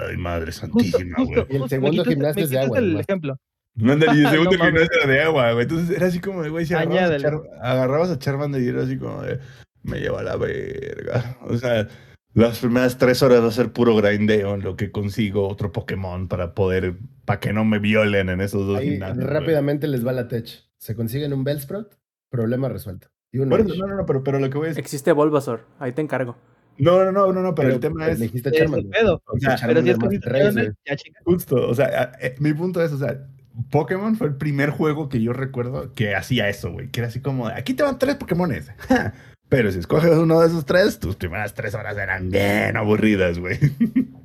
Ay, 0.09 0.17
madre 0.17 0.51
santísima, 0.51 1.17
güey. 1.23 1.45
Y 1.49 1.55
el 1.55 1.69
segundo 1.69 2.05
gimnasio 2.05 2.43
es 2.43 2.49
de 2.49 2.59
agua, 2.59 2.77
el 2.79 2.99
ejemplo. 2.99 3.37
Ándale, 3.81 4.19
y 4.19 4.25
el 4.25 4.29
segundo 4.29 4.51
gimnasio 4.63 4.89
era 5.03 5.11
de 5.11 5.21
agua, 5.21 5.51
güey. 5.53 5.63
Entonces 5.63 5.95
era 5.95 6.07
así 6.07 6.19
como 6.19 6.43
de, 6.43 6.49
güey, 6.49 6.65
si 6.65 6.73
agarrabas, 6.73 8.09
a, 8.09 8.13
a 8.13 8.19
Charmander 8.19 8.61
y 8.61 8.67
era 8.67 8.83
así 8.83 8.97
como 8.97 9.21
de, 9.23 9.39
me 9.83 9.99
lleva 9.99 10.19
a 10.19 10.23
la 10.23 10.35
verga. 10.35 11.37
O 11.41 11.57
sea, 11.57 11.87
Las 12.33 12.59
primeras 12.59 12.97
tres 12.97 13.23
horas 13.23 13.41
va 13.41 13.47
a 13.47 13.51
ser 13.51 13.71
puro 13.73 13.95
grindeo 13.95 14.53
en 14.53 14.61
lo 14.61 14.75
que 14.75 14.91
consigo 14.91 15.47
otro 15.47 15.71
Pokémon 15.71 16.27
para 16.27 16.53
poder, 16.53 16.97
para 17.25 17.39
que 17.39 17.53
no 17.53 17.65
me 17.65 17.79
violen 17.79 18.29
en 18.29 18.41
esos 18.41 18.67
dos 18.67 18.77
Ahí 18.77 18.91
gimnasios. 18.91 19.25
rápidamente 19.25 19.87
les 19.87 20.05
va 20.05 20.11
la 20.11 20.27
tech. 20.27 20.47
Se 20.77 20.95
consiguen 20.95 21.33
un 21.33 21.43
Bellsprout, 21.43 21.95
problema 22.29 22.69
resuelto. 22.69 23.07
Y 23.31 23.39
un 23.39 23.49
no, 23.49 23.57
no, 23.57 23.95
no, 23.95 24.05
pero, 24.05 24.23
pero 24.23 24.39
lo 24.39 24.49
que 24.49 24.57
voy 24.57 24.69
es. 24.69 24.77
Existe 24.77 25.11
Bulbasaur, 25.11 25.65
ahí 25.79 25.91
te 25.91 26.01
encargo. 26.01 26.37
No, 26.79 27.03
no, 27.03 27.11
no, 27.11 27.31
no, 27.33 27.41
no, 27.41 27.53
pero, 27.53 27.73
el 27.73 27.79
tema 27.79 28.07
es. 28.07 28.21
El 28.21 28.41
Charmander. 28.41 28.89
pedo. 28.89 29.21
O 29.25 29.37
sea, 29.37 29.57
Pero 29.67 29.81
si 29.83 29.89
es 29.89 29.97
que 29.97 30.71
ya 30.85 30.95
chica. 30.95 31.19
Justo, 31.25 31.67
o 31.69 31.75
sea, 31.75 32.13
eh, 32.21 32.35
mi 32.39 32.53
punto 32.53 32.81
es, 32.81 32.91
o 32.93 32.97
sea, 32.97 33.27
Pokémon 33.69 34.15
fue 34.15 34.27
el 34.27 34.35
primer 34.37 34.69
juego 34.69 35.09
que 35.09 35.21
yo 35.21 35.33
recuerdo 35.33 35.93
que 35.93 36.15
hacía 36.15 36.47
eso, 36.49 36.71
güey, 36.71 36.89
que 36.89 37.01
era 37.01 37.09
así 37.09 37.19
como, 37.21 37.47
aquí 37.47 37.73
te 37.73 37.83
van 37.83 37.99
tres 37.99 38.15
Pokémones. 38.15 38.71
Pero 39.49 39.71
si 39.71 39.79
escoges 39.79 40.11
uno 40.11 40.39
de 40.41 40.47
esos 40.47 40.65
tres, 40.65 40.99
tus 40.99 41.15
primeras 41.15 41.53
tres 41.53 41.73
horas 41.75 41.97
eran 41.97 42.29
bien 42.29 42.77
aburridas, 42.77 43.39
güey. 43.39 43.57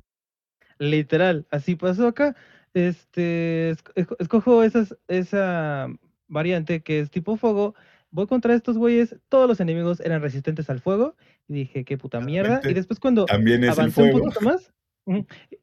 Literal, 0.79 1.47
así 1.51 1.77
pasó 1.77 2.09
acá. 2.09 2.37
Este, 2.75 3.73
esc- 3.73 3.93
esco- 3.95 4.17
escojo 4.19 4.63
esas, 4.65 4.97
esa 5.09 5.89
variante 6.29 6.83
que 6.83 7.01
es 7.01 7.11
tipo 7.11 7.37
fuego. 7.37 7.75
Voy 8.15 8.29
contra 8.29 8.55
estos 8.55 8.79
güeyes. 8.79 9.17
Todos 9.29 9.49
los 9.49 9.59
enemigos 9.59 9.99
eran 9.99 10.23
resistentes 10.23 10.71
al 10.71 10.79
fuego. 10.79 11.17
Y 11.49 11.55
dije, 11.55 11.85
qué 11.85 11.99
puta 11.99 12.21
mierda. 12.21 12.61
Y 12.63 12.73
después 12.73 13.01
cuando 13.01 13.25
También 13.25 13.65
es 13.65 13.73
el 13.73 13.81
avancé 13.81 14.03
un 14.05 14.13
poquito 14.13 14.41
más. 14.41 14.73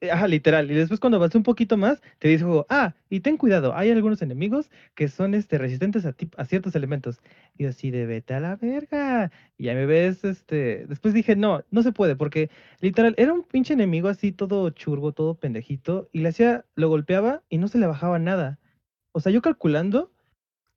eh, 0.01 0.11
Ajá, 0.11 0.27
literal. 0.27 0.69
Y 0.69 0.73
después 0.73 0.99
cuando 0.99 1.15
avancé 1.15 1.37
un 1.37 1.45
poquito 1.45 1.77
más, 1.77 2.01
te 2.19 2.37
juego, 2.37 2.65
ah, 2.67 2.93
y 3.09 3.21
ten 3.21 3.37
cuidado, 3.37 3.73
hay 3.73 3.89
algunos 3.89 4.21
enemigos 4.21 4.69
que 4.95 5.07
son 5.07 5.33
este, 5.33 5.57
resistentes 5.59 6.05
a, 6.05 6.13
a 6.35 6.45
ciertos 6.45 6.75
elementos. 6.75 7.21
Y 7.57 7.63
yo 7.63 7.69
así 7.69 7.89
de 7.89 8.05
vete 8.05 8.33
a 8.33 8.41
la 8.41 8.57
verga. 8.57 9.31
Y 9.57 9.63
ya 9.67 9.73
me 9.73 9.85
ves, 9.85 10.25
este. 10.25 10.85
Después 10.87 11.13
dije, 11.13 11.37
no, 11.37 11.63
no 11.71 11.83
se 11.83 11.93
puede, 11.93 12.17
porque 12.17 12.49
literal, 12.81 13.15
era 13.17 13.31
un 13.31 13.43
pinche 13.43 13.75
enemigo 13.75 14.09
así, 14.09 14.33
todo 14.33 14.69
churbo, 14.71 15.13
todo 15.13 15.35
pendejito. 15.35 16.09
Y 16.11 16.19
le 16.19 16.27
hacía, 16.27 16.65
lo 16.75 16.89
golpeaba 16.89 17.43
y 17.47 17.59
no 17.59 17.69
se 17.69 17.77
le 17.77 17.87
bajaba 17.87 18.19
nada. 18.19 18.59
O 19.13 19.21
sea, 19.21 19.31
yo 19.31 19.41
calculando 19.41 20.11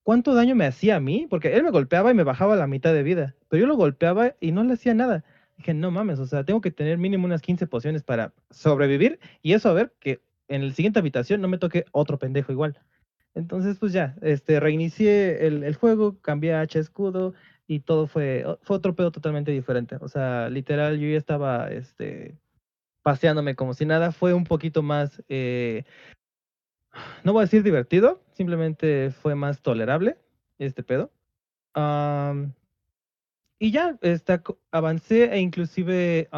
cuánto 0.05 0.35
daño 0.35 0.55
me 0.55 0.67
hacía 0.67 0.97
a 0.97 1.01
mí, 1.01 1.27
porque 1.29 1.57
él 1.57 1.65
me 1.65 1.71
golpeaba 1.71 2.13
y 2.13 2.15
me 2.15 2.23
bajaba 2.23 2.55
la 2.55 2.69
mitad 2.69 2.95
de 2.95 3.03
vida. 3.03 3.35
Pero 3.49 3.63
yo 3.63 3.67
lo 3.67 3.75
golpeaba 3.77 4.37
y 4.41 4.53
no 4.53 4.63
le 4.63 4.75
hacía 4.75 4.95
nada. 4.95 5.25
Dije, 5.57 5.75
no 5.75 5.91
mames, 5.91 6.21
o 6.21 6.27
sea, 6.27 6.45
tengo 6.45 6.61
que 6.61 6.71
tener 6.71 6.99
mínimo 6.99 7.27
unas 7.27 7.43
15 7.43 7.67
pociones 7.67 8.03
para 8.05 8.33
sobrevivir 8.51 9.19
y 9.43 9.55
eso 9.55 9.69
a 9.69 9.73
ver 9.73 9.93
que 10.01 10.21
en 10.49 10.69
la 10.69 10.75
siguiente 10.75 10.99
habitación 11.01 11.41
no 11.41 11.49
me 11.49 11.59
toque 11.59 11.85
otro 11.91 12.19
pendejo 12.19 12.53
igual. 12.53 12.79
Entonces, 13.35 13.79
pues 13.79 13.93
ya, 13.93 14.17
este, 14.23 14.61
reinicié 14.61 15.47
el, 15.47 15.75
juego, 15.75 16.21
cambié 16.21 16.55
a 16.55 16.61
H 16.61 16.79
escudo 16.79 17.35
y 17.67 17.81
todo 17.81 18.07
fue, 18.07 18.45
fue 18.63 18.77
otro 18.77 18.95
pedo 18.95 19.11
totalmente 19.11 19.51
diferente. 19.51 19.97
O 20.01 20.09
sea, 20.09 20.49
literal, 20.51 20.99
yo 20.99 21.09
ya 21.09 21.19
estaba, 21.19 21.71
este, 21.71 22.37
paseándome 23.05 23.55
como 23.55 23.75
si 23.75 23.87
nada. 23.87 24.11
Fue 24.11 24.35
un 24.35 24.45
poquito 24.45 24.83
más, 24.83 25.23
eh, 25.29 25.85
no 27.23 27.33
voy 27.33 27.43
a 27.43 27.45
decir 27.45 27.63
divertido, 27.63 28.24
simplemente 28.35 29.11
fue 29.11 29.35
más 29.35 29.63
tolerable 29.63 30.19
este 30.59 30.83
pedo. 30.83 31.11
Y 33.59 33.71
ya, 33.71 33.99
está, 34.03 34.43
avancé 34.71 35.33
e 35.33 35.41
inclusive 35.41 36.29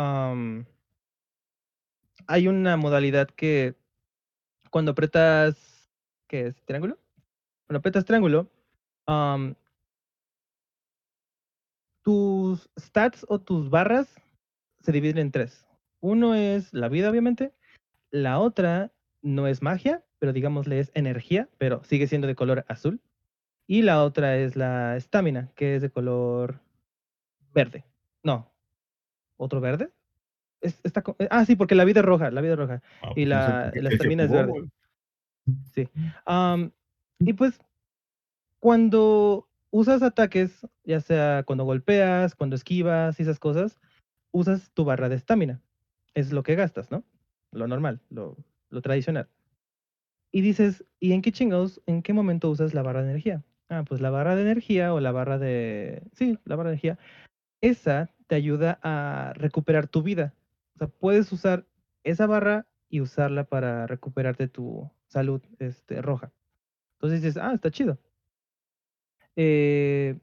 hay 2.27 2.49
una 2.49 2.77
modalidad 2.77 3.29
que 3.29 3.75
cuando 4.71 4.93
apretas, 4.93 5.91
¿qué 6.29 6.47
es? 6.49 6.63
¿Triángulo? 6.65 6.99
Cuando 7.67 7.79
apretas 7.79 8.05
triángulo, 8.05 8.51
tus 12.03 12.71
stats 12.79 13.25
o 13.29 13.41
tus 13.41 13.71
barras 13.71 14.15
se 14.81 14.93
dividen 14.93 15.19
en 15.19 15.33
tres. 15.33 15.67
Uno 16.01 16.35
es 16.35 16.73
la 16.73 16.89
vida, 16.89 17.11
obviamente. 17.11 17.53
La 18.11 18.39
otra 18.39 18.93
no 19.27 19.47
es 19.47 19.61
magia, 19.62 20.05
pero 20.19 20.33
digámosle 20.33 20.79
es 20.79 20.91
energía, 20.95 21.49
pero 21.59 21.83
sigue 21.85 22.07
siendo 22.07 22.27
de 22.27 22.35
color 22.35 22.65
azul. 22.69 23.01
Y 23.67 23.83
la 23.83 24.03
otra 24.05 24.37
es 24.37 24.55
la 24.57 24.97
estamina, 24.97 25.51
que 25.57 25.75
es 25.77 25.83
de 25.83 25.91
color 25.91 26.61
verde. 27.53 27.85
No. 28.23 28.53
¿Otro 29.37 29.61
verde? 29.61 29.91
Es- 30.61 30.81
está 30.85 31.03
co- 31.03 31.17
ah, 31.31 31.45
sí, 31.45 31.57
porque 31.57 31.75
la 31.75 31.85
vida 31.85 32.01
es 32.01 32.07
roja, 32.07 32.31
la 32.31 32.41
vida 32.41 32.53
es 32.53 32.59
roja. 32.59 32.83
Ah, 33.03 33.11
Y 33.17 33.27
pues 33.27 33.29
no 33.29 33.71
sé 33.73 33.83
la- 33.83 33.89
estamina 33.91 34.23
es 34.25 34.31
verde. 34.31 34.69
Sí. 35.75 35.89
Y 37.19 37.33
pues, 37.33 37.59
cuando 38.61 39.49
usas 39.71 40.03
ataques, 40.03 40.67
ya 40.85 41.01
sea 41.01 41.43
cuando 41.45 41.65
golpeas, 41.65 42.35
cuando 42.35 42.57
esquivas 42.57 43.19
y 43.19 43.23
esas 43.23 43.39
cosas, 43.39 43.79
usas 44.33 44.71
tu 44.73 44.85
barra 44.85 45.09
de 45.09 45.17
estamina. 45.17 45.61
Es 46.15 46.33
lo 46.33 46.43
que 46.43 46.55
gastas, 46.55 46.91
¿no? 46.91 47.05
Lo 47.53 47.67
normal, 47.69 48.01
lo, 48.11 48.37
lo 48.71 48.83
tradicional. 48.83 49.29
Y 50.33 50.41
dices, 50.43 50.85
¿y 51.01 51.13
en 51.13 51.23
qué 51.23 51.33
en 51.87 52.03
qué 52.03 52.13
momento 52.13 52.51
usas 52.51 52.75
la 52.75 52.83
barra 52.83 53.03
de 53.03 53.11
energía? 53.11 53.45
Ah, 53.69 53.85
pues 53.89 54.01
la 54.01 54.11
barra 54.11 54.37
de 54.37 54.43
energía 54.43 54.93
o 54.95 55.01
la 55.01 55.13
barra 55.13 55.39
de... 55.39 56.03
Sí, 56.13 56.39
la 56.45 56.57
barra 56.57 56.71
de 56.71 56.75
energía. 56.75 56.99
Esa 57.61 58.11
te 58.27 58.35
ayuda 58.35 58.79
a 58.83 59.33
recuperar 59.35 59.89
tu 59.89 60.03
vida. 60.03 60.35
O 60.75 60.79
sea, 60.79 60.89
puedes 60.89 61.33
usar 61.33 61.67
esa 62.05 62.27
barra 62.27 62.67
y 62.89 63.01
usarla 63.01 63.45
para 63.45 63.87
recuperarte 63.87 64.49
tu 64.49 64.91
salud 65.07 65.43
este, 65.59 66.03
roja. 66.03 66.33
Entonces 66.95 67.23
dices, 67.23 67.43
ah, 67.43 67.53
está 67.55 67.71
chido. 67.71 67.99
Eh, 69.37 70.19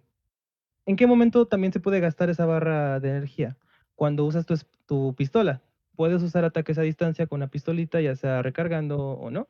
¿En 0.86 0.96
qué 0.96 1.08
momento 1.08 1.48
también 1.48 1.74
se 1.74 1.80
puede 1.80 2.00
gastar 2.00 2.30
esa 2.30 2.46
barra 2.46 3.00
de 3.00 3.10
energía? 3.10 3.58
Cuando 3.96 4.26
usas 4.26 4.46
tu, 4.46 4.56
tu 4.86 5.16
pistola. 5.16 5.62
Puedes 5.96 6.22
usar 6.24 6.46
ataques 6.46 6.78
a 6.78 6.82
distancia 6.82 7.28
con 7.28 7.38
una 7.38 7.48
pistolita, 7.48 8.02
ya 8.02 8.16
sea 8.16 8.42
recargando 8.42 9.00
o 9.00 9.30
no. 9.32 9.48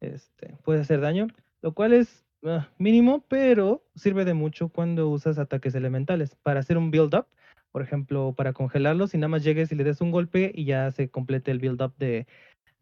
Este, 0.00 0.56
puede 0.64 0.80
hacer 0.80 1.00
daño, 1.00 1.28
lo 1.60 1.72
cual 1.72 1.92
es 1.92 2.24
ah, 2.44 2.68
mínimo, 2.78 3.24
pero 3.28 3.84
sirve 3.94 4.24
de 4.24 4.34
mucho 4.34 4.68
cuando 4.68 5.08
usas 5.08 5.38
ataques 5.38 5.74
elementales. 5.74 6.34
Para 6.42 6.60
hacer 6.60 6.76
un 6.76 6.90
build-up, 6.90 7.26
por 7.70 7.82
ejemplo, 7.82 8.34
para 8.36 8.52
congelarlos, 8.52 9.14
y 9.14 9.18
nada 9.18 9.28
más 9.28 9.44
llegues 9.44 9.70
y 9.70 9.76
le 9.76 9.84
des 9.84 10.00
un 10.00 10.10
golpe 10.10 10.50
y 10.54 10.64
ya 10.64 10.90
se 10.90 11.08
complete 11.08 11.50
el 11.50 11.60
build-up 11.60 11.94
de, 11.98 12.26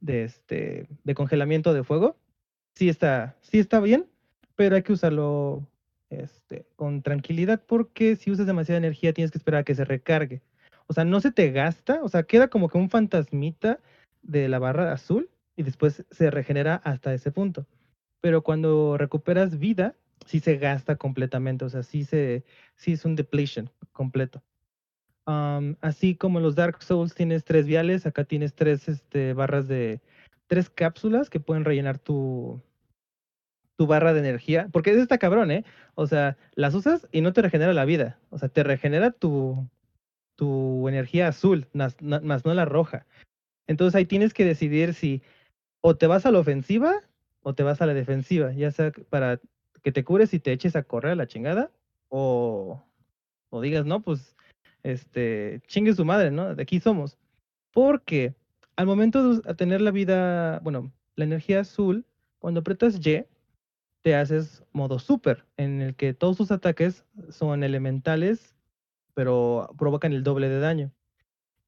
de, 0.00 0.24
este, 0.24 0.88
de 1.04 1.14
congelamiento 1.14 1.74
de 1.74 1.84
fuego. 1.84 2.16
Sí 2.74 2.88
está, 2.88 3.36
sí 3.42 3.58
está 3.58 3.80
bien, 3.80 4.06
pero 4.56 4.76
hay 4.76 4.82
que 4.82 4.92
usarlo 4.92 5.66
este, 6.10 6.66
con 6.76 7.02
tranquilidad 7.02 7.62
porque 7.66 8.16
si 8.16 8.30
usas 8.30 8.46
demasiada 8.46 8.78
energía 8.78 9.12
tienes 9.12 9.30
que 9.30 9.38
esperar 9.38 9.60
a 9.60 9.64
que 9.64 9.74
se 9.74 9.84
recargue. 9.84 10.42
O 10.90 10.92
sea, 10.92 11.04
no 11.04 11.20
se 11.20 11.30
te 11.30 11.52
gasta, 11.52 12.02
o 12.02 12.08
sea, 12.08 12.24
queda 12.24 12.48
como 12.48 12.68
que 12.68 12.76
un 12.76 12.90
fantasmita 12.90 13.78
de 14.22 14.48
la 14.48 14.58
barra 14.58 14.92
azul 14.92 15.30
y 15.54 15.62
después 15.62 16.04
se 16.10 16.32
regenera 16.32 16.74
hasta 16.82 17.14
ese 17.14 17.30
punto. 17.30 17.64
Pero 18.20 18.42
cuando 18.42 18.98
recuperas 18.98 19.60
vida, 19.60 19.94
sí 20.26 20.40
se 20.40 20.56
gasta 20.56 20.96
completamente, 20.96 21.64
o 21.64 21.68
sea, 21.68 21.84
sí, 21.84 22.02
se, 22.02 22.42
sí 22.74 22.90
es 22.94 23.04
un 23.04 23.14
depletion 23.14 23.70
completo. 23.92 24.42
Así 25.80 26.16
como 26.16 26.40
los 26.40 26.56
Dark 26.56 26.82
Souls 26.82 27.14
tienes 27.14 27.44
tres 27.44 27.66
viales, 27.66 28.04
acá 28.04 28.24
tienes 28.24 28.54
tres 28.54 28.88
este, 28.88 29.32
barras 29.32 29.68
de, 29.68 30.00
tres 30.48 30.70
cápsulas 30.70 31.30
que 31.30 31.38
pueden 31.38 31.64
rellenar 31.64 32.00
tu, 32.00 32.60
tu 33.76 33.86
barra 33.86 34.12
de 34.12 34.18
energía, 34.18 34.68
porque 34.72 34.90
eso 34.90 35.02
está 35.02 35.18
cabrón, 35.18 35.52
¿eh? 35.52 35.64
O 35.94 36.08
sea, 36.08 36.36
las 36.56 36.74
usas 36.74 37.06
y 37.12 37.20
no 37.20 37.32
te 37.32 37.42
regenera 37.42 37.72
la 37.74 37.84
vida, 37.84 38.18
o 38.30 38.38
sea, 38.38 38.48
te 38.48 38.64
regenera 38.64 39.12
tu, 39.12 39.70
tu 40.40 40.88
energía 40.88 41.28
azul, 41.28 41.68
más, 41.74 42.00
no 42.00 42.54
la 42.54 42.64
roja. 42.64 43.04
Entonces 43.66 43.94
ahí 43.94 44.06
tienes 44.06 44.32
que 44.32 44.46
decidir 44.46 44.94
si 44.94 45.20
o 45.82 45.98
te 45.98 46.06
vas 46.06 46.24
a 46.24 46.30
la 46.30 46.38
ofensiva 46.38 46.94
o 47.42 47.54
te 47.54 47.62
vas 47.62 47.82
a 47.82 47.86
la 47.86 47.92
defensiva, 47.92 48.50
ya 48.52 48.70
sea 48.70 48.90
para 49.10 49.38
que 49.82 49.92
te 49.92 50.02
cures 50.02 50.32
y 50.32 50.40
te 50.40 50.52
eches 50.52 50.76
a 50.76 50.82
correr 50.82 51.12
a 51.12 51.16
la 51.16 51.26
chingada, 51.26 51.70
o, 52.08 52.82
o 53.50 53.60
digas, 53.60 53.84
no, 53.84 54.00
pues, 54.00 54.34
este, 54.82 55.60
chingue 55.66 55.92
su 55.92 56.06
madre, 56.06 56.30
¿no? 56.30 56.54
De 56.54 56.62
aquí 56.62 56.80
somos. 56.80 57.18
Porque 57.70 58.34
al 58.76 58.86
momento 58.86 59.34
de 59.34 59.54
tener 59.56 59.82
la 59.82 59.90
vida, 59.90 60.60
bueno, 60.60 60.90
la 61.16 61.24
energía 61.24 61.60
azul, 61.60 62.06
cuando 62.38 62.60
aprietas 62.60 62.98
Y, 62.98 63.26
te 64.00 64.14
haces 64.14 64.64
modo 64.72 64.98
super, 64.98 65.44
en 65.58 65.82
el 65.82 65.94
que 65.96 66.14
todos 66.14 66.38
tus 66.38 66.50
ataques 66.50 67.04
son 67.28 67.62
elementales, 67.62 68.54
pero 69.14 69.70
provocan 69.78 70.12
el 70.12 70.22
doble 70.22 70.48
de 70.48 70.60
daño. 70.60 70.92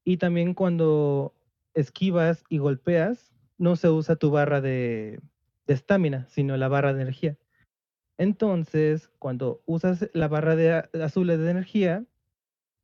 Y 0.03 0.17
también 0.17 0.53
cuando 0.53 1.33
esquivas 1.73 2.43
y 2.49 2.57
golpeas, 2.57 3.31
no 3.57 3.75
se 3.75 3.89
usa 3.89 4.15
tu 4.15 4.31
barra 4.31 4.61
de 4.61 5.21
estamina, 5.67 6.27
sino 6.29 6.57
la 6.57 6.67
barra 6.67 6.93
de 6.93 7.01
energía. 7.01 7.37
Entonces, 8.17 9.09
cuando 9.19 9.61
usas 9.65 10.09
la 10.13 10.27
barra 10.27 10.55
de 10.55 10.89
azul 11.03 11.27
de 11.27 11.49
energía 11.49 12.05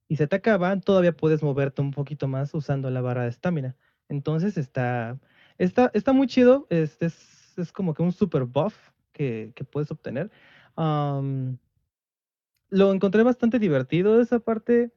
y 0.07 0.15
se 0.17 0.27
te 0.27 0.35
acaba, 0.35 0.79
todavía 0.79 1.15
puedes 1.15 1.43
moverte 1.43 1.81
un 1.81 1.91
poquito 1.91 2.27
más 2.27 2.53
usando 2.53 2.89
la 2.89 3.01
barra 3.01 3.23
de 3.23 3.29
estamina. 3.29 3.75
Entonces 4.09 4.57
está, 4.57 5.19
está, 5.57 5.91
está 5.93 6.13
muy 6.13 6.27
chido. 6.27 6.65
Este 6.69 7.07
es, 7.07 7.57
es 7.57 7.71
como 7.71 7.93
que 7.93 8.01
un 8.01 8.11
super 8.11 8.45
buff 8.45 8.75
que, 9.11 9.53
que 9.55 9.63
puedes 9.63 9.91
obtener. 9.91 10.31
Lo 12.69 12.93
encontré 12.93 13.23
bastante 13.23 13.59
divertido 13.59 14.21
esa 14.21 14.39
parte. 14.39 14.91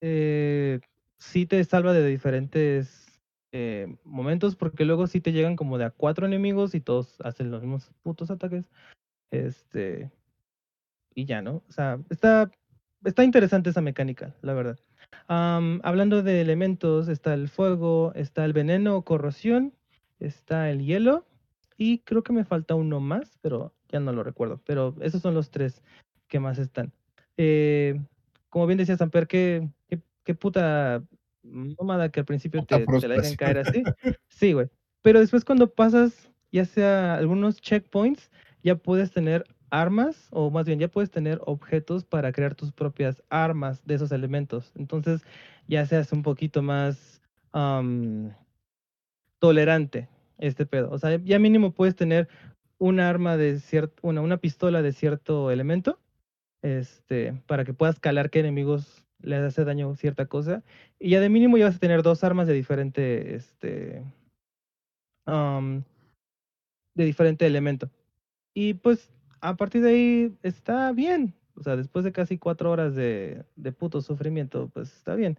eh, 0.00 0.80
sí 1.18 1.46
te 1.46 1.62
salva 1.64 1.92
de 1.92 2.06
diferentes 2.06 3.20
eh, 3.52 3.96
momentos, 4.04 4.56
porque 4.56 4.84
luego 4.84 5.06
sí 5.06 5.20
te 5.20 5.32
llegan 5.32 5.56
como 5.56 5.78
de 5.78 5.84
a 5.84 5.90
cuatro 5.90 6.26
enemigos 6.26 6.74
y 6.74 6.80
todos 6.80 7.20
hacen 7.22 7.50
los 7.50 7.62
mismos 7.62 7.92
putos 8.02 8.30
ataques. 8.30 8.64
Este. 9.30 10.10
Y 11.14 11.24
ya, 11.26 11.42
¿no? 11.42 11.62
O 11.68 11.72
sea, 11.72 12.00
está, 12.10 12.50
está 13.04 13.24
interesante 13.24 13.70
esa 13.70 13.80
mecánica, 13.80 14.34
la 14.42 14.54
verdad. 14.54 14.78
Hablando 15.28 16.22
de 16.22 16.40
elementos, 16.40 17.08
está 17.08 17.34
el 17.34 17.48
fuego, 17.48 18.12
está 18.14 18.44
el 18.44 18.52
veneno 18.52 19.02
corrosión, 19.02 19.74
está 20.18 20.70
el 20.70 20.84
hielo 20.84 21.26
y 21.76 21.98
creo 22.00 22.22
que 22.22 22.32
me 22.32 22.44
falta 22.44 22.74
uno 22.74 23.00
más, 23.00 23.38
pero 23.40 23.72
ya 23.88 24.00
no 24.00 24.12
lo 24.12 24.22
recuerdo. 24.24 24.60
Pero 24.64 24.94
esos 25.00 25.22
son 25.22 25.34
los 25.34 25.50
tres 25.50 25.82
que 26.28 26.40
más 26.40 26.58
están. 26.58 26.92
Eh, 27.42 27.98
como 28.50 28.66
bien 28.66 28.76
decía 28.76 28.98
Samper, 28.98 29.26
qué, 29.26 29.66
qué, 29.88 29.98
qué 30.24 30.34
puta 30.34 31.02
nómada 31.42 32.10
que 32.10 32.20
al 32.20 32.26
principio 32.26 32.62
te, 32.66 32.84
te 32.84 33.08
la 33.08 33.14
dejan 33.14 33.36
caer 33.36 33.58
así. 33.60 33.82
Sí, 34.28 34.52
güey. 34.52 34.68
Pero 35.00 35.20
después 35.20 35.46
cuando 35.46 35.72
pasas, 35.72 36.30
ya 36.52 36.66
sea 36.66 37.14
algunos 37.14 37.62
checkpoints, 37.62 38.30
ya 38.62 38.76
puedes 38.76 39.10
tener 39.10 39.46
armas, 39.70 40.28
o 40.32 40.50
más 40.50 40.66
bien 40.66 40.78
ya 40.78 40.88
puedes 40.88 41.10
tener 41.10 41.40
objetos 41.46 42.04
para 42.04 42.30
crear 42.30 42.54
tus 42.54 42.72
propias 42.72 43.22
armas 43.30 43.80
de 43.86 43.94
esos 43.94 44.12
elementos. 44.12 44.72
Entonces 44.76 45.22
ya 45.66 45.86
se 45.86 45.96
hace 45.96 46.14
un 46.14 46.22
poquito 46.22 46.60
más 46.60 47.22
tolerante 49.38 50.10
este 50.36 50.66
pedo. 50.66 50.90
O 50.90 50.98
sea, 50.98 51.16
ya 51.16 51.38
mínimo 51.38 51.72
puedes 51.72 51.96
tener 51.96 52.28
un 52.76 53.00
arma 53.00 53.38
de 53.38 53.60
cierto, 53.60 53.96
una, 54.02 54.20
una 54.20 54.36
pistola 54.36 54.82
de 54.82 54.92
cierto 54.92 55.50
elemento, 55.50 55.98
este, 56.62 57.34
para 57.46 57.64
que 57.64 57.74
puedas 57.74 58.00
calar 58.00 58.30
qué 58.30 58.40
enemigos 58.40 59.06
les 59.22 59.40
hace 59.42 59.64
daño 59.64 59.94
cierta 59.96 60.26
cosa. 60.26 60.62
Y 60.98 61.10
ya 61.10 61.20
de 61.20 61.28
mínimo 61.28 61.58
ya 61.58 61.66
vas 61.66 61.76
a 61.76 61.80
tener 61.80 62.02
dos 62.02 62.24
armas 62.24 62.46
de 62.46 62.54
diferente, 62.54 63.34
este, 63.34 64.02
de 65.26 67.04
diferente 67.04 67.46
elemento. 67.46 67.90
Y 68.54 68.74
pues 68.74 69.10
a 69.40 69.56
partir 69.56 69.82
de 69.82 69.90
ahí 69.90 70.38
está 70.42 70.92
bien. 70.92 71.34
O 71.56 71.62
sea, 71.62 71.76
después 71.76 72.04
de 72.04 72.12
casi 72.12 72.38
cuatro 72.38 72.70
horas 72.70 72.94
de, 72.94 73.44
de 73.56 73.72
puto 73.72 74.00
sufrimiento, 74.00 74.70
pues 74.72 74.92
está 74.96 75.14
bien. 75.14 75.38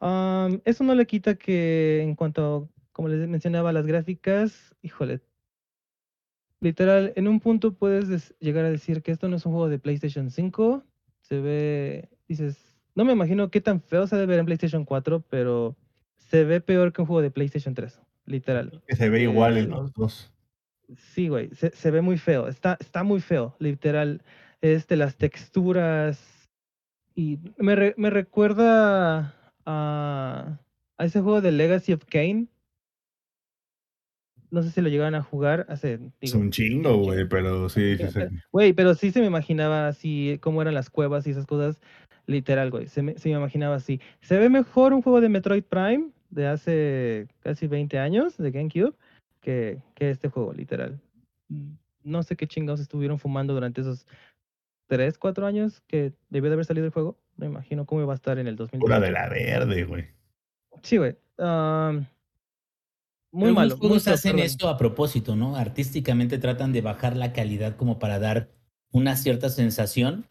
Am, 0.00 0.60
eso 0.64 0.84
no 0.84 0.94
le 0.94 1.06
quita 1.06 1.34
que 1.34 2.02
en 2.02 2.14
cuanto, 2.14 2.68
como 2.92 3.08
les 3.08 3.28
mencionaba, 3.28 3.72
las 3.72 3.86
gráficas, 3.86 4.74
híjole, 4.82 5.20
literal, 6.60 7.12
en 7.16 7.28
un 7.28 7.40
punto 7.40 7.74
puedes 7.74 8.08
des- 8.08 8.34
llegar 8.40 8.64
a 8.64 8.70
decir 8.70 9.02
que 9.02 9.12
esto 9.12 9.28
no 9.28 9.36
es 9.36 9.46
un 9.46 9.52
juego 9.52 9.68
de 9.68 9.78
PlayStation 9.78 10.30
5. 10.30 10.82
Se 11.20 11.40
ve, 11.40 12.08
dices, 12.28 12.56
no 12.94 13.04
me 13.04 13.12
imagino 13.12 13.50
qué 13.50 13.60
tan 13.60 13.80
feo 13.80 14.06
se 14.06 14.16
debe 14.16 14.26
ver 14.26 14.38
en 14.40 14.46
PlayStation 14.46 14.84
4, 14.84 15.20
pero 15.28 15.76
se 16.16 16.44
ve 16.44 16.60
peor 16.60 16.92
que 16.92 17.02
un 17.02 17.06
juego 17.06 17.22
de 17.22 17.30
PlayStation 17.30 17.74
3, 17.74 18.00
literal. 18.24 18.82
Que 18.86 18.96
se 18.96 19.08
ve 19.10 19.22
igual 19.22 19.56
en 19.56 19.70
los 19.70 19.92
dos. 19.92 20.32
Sí, 20.96 21.28
güey, 21.28 21.50
se, 21.54 21.70
se 21.70 21.90
ve 21.90 22.00
muy 22.00 22.16
feo, 22.16 22.46
está, 22.48 22.76
está 22.80 23.02
muy 23.02 23.20
feo, 23.20 23.56
literal. 23.58 24.22
Este, 24.60 24.96
las 24.96 25.16
texturas. 25.16 26.48
Y 27.14 27.38
me, 27.58 27.74
re- 27.74 27.94
me 27.96 28.10
recuerda 28.10 29.34
a, 29.64 30.58
a 30.96 31.04
ese 31.04 31.20
juego 31.20 31.40
de 31.40 31.50
Legacy 31.52 31.92
of 31.92 32.04
Kain. 32.04 32.48
No 34.50 34.62
sé 34.62 34.70
si 34.70 34.80
lo 34.80 34.88
llegaron 34.88 35.14
a 35.14 35.22
jugar 35.22 35.66
hace. 35.68 35.98
Es 36.20 36.34
un 36.34 36.50
chingo, 36.50 36.96
güey, 36.98 37.28
pero 37.28 37.68
sí, 37.68 37.96
sí, 37.96 38.08
sí. 38.08 38.20
Güey, 38.52 38.72
pero 38.72 38.94
sí 38.94 39.10
se 39.10 39.20
me 39.20 39.26
imaginaba 39.26 39.88
así, 39.88 40.38
cómo 40.40 40.62
eran 40.62 40.74
las 40.74 40.90
cuevas 40.90 41.26
y 41.26 41.30
esas 41.30 41.46
cosas. 41.46 41.80
Literal, 42.26 42.70
güey, 42.70 42.88
se 42.88 43.02
me, 43.02 43.16
se 43.18 43.28
me 43.28 43.36
imaginaba 43.36 43.76
así. 43.76 44.00
Se 44.20 44.36
ve 44.38 44.48
mejor 44.48 44.92
un 44.92 45.02
juego 45.02 45.20
de 45.20 45.28
Metroid 45.28 45.62
Prime 45.62 46.10
de 46.30 46.46
hace 46.48 47.28
casi 47.40 47.66
20 47.68 47.98
años, 47.98 48.36
de 48.36 48.50
GameCube, 48.50 48.94
que, 49.40 49.78
que 49.94 50.10
este 50.10 50.28
juego, 50.28 50.52
literal. 50.52 51.00
Mm, 51.48 51.74
No 52.04 52.22
sé 52.22 52.36
qué 52.36 52.46
chingados 52.46 52.80
estuvieron 52.80 53.18
fumando 53.18 53.54
durante 53.54 53.80
esos 53.80 54.06
3, 54.88 55.18
4 55.18 55.46
años 55.46 55.82
que 55.86 56.12
debió 56.30 56.50
de 56.50 56.54
haber 56.54 56.66
salido 56.66 56.86
el 56.86 56.92
juego. 56.92 57.16
No 57.36 57.46
me 57.46 57.52
imagino 57.52 57.84
cómo 57.86 58.00
iba 58.02 58.12
a 58.12 58.16
estar 58.16 58.38
en 58.38 58.46
el 58.46 58.56
2000. 58.56 58.80
Pura 58.80 59.00
de 59.00 59.10
la 59.12 59.28
verde, 59.28 59.84
güey. 59.84 60.06
Sí, 60.82 60.96
güey. 60.96 61.16
am, 61.38 62.06
muy 63.32 63.48
Algunos 63.48 63.54
malo. 63.54 63.76
juegos 63.78 64.08
hacen 64.08 64.32
perdón. 64.32 64.46
esto 64.46 64.68
a 64.68 64.78
propósito, 64.78 65.36
¿no? 65.36 65.56
Artísticamente 65.56 66.38
tratan 66.38 66.72
de 66.72 66.80
bajar 66.80 67.16
la 67.16 67.32
calidad 67.32 67.76
como 67.76 67.98
para 67.98 68.18
dar 68.18 68.50
una 68.90 69.16
cierta 69.16 69.48
sensación. 69.50 70.26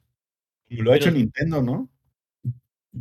Y 0.67 0.77
lo 0.77 0.91
ha 0.91 0.97
hecho 0.97 1.11
Nintendo, 1.11 1.61
¿no? 1.61 1.89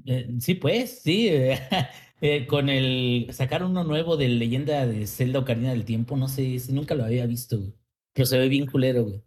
Eh, 0.06 0.28
sí, 0.40 0.54
pues, 0.54 1.00
sí. 1.02 1.28
eh, 2.20 2.46
con 2.46 2.68
el 2.68 3.28
sacar 3.32 3.64
uno 3.64 3.84
nuevo 3.84 4.16
de 4.16 4.28
Leyenda 4.28 4.86
de 4.86 5.06
Zelda 5.06 5.38
Ocarina 5.40 5.70
del 5.70 5.84
Tiempo, 5.84 6.16
no 6.16 6.28
sé, 6.28 6.56
nunca 6.70 6.94
lo 6.94 7.04
había 7.04 7.26
visto, 7.26 7.58
güey. 7.58 7.74
Pero 8.12 8.26
se 8.26 8.38
ve 8.38 8.48
bien 8.48 8.66
culero, 8.66 9.04
güey. 9.04 9.22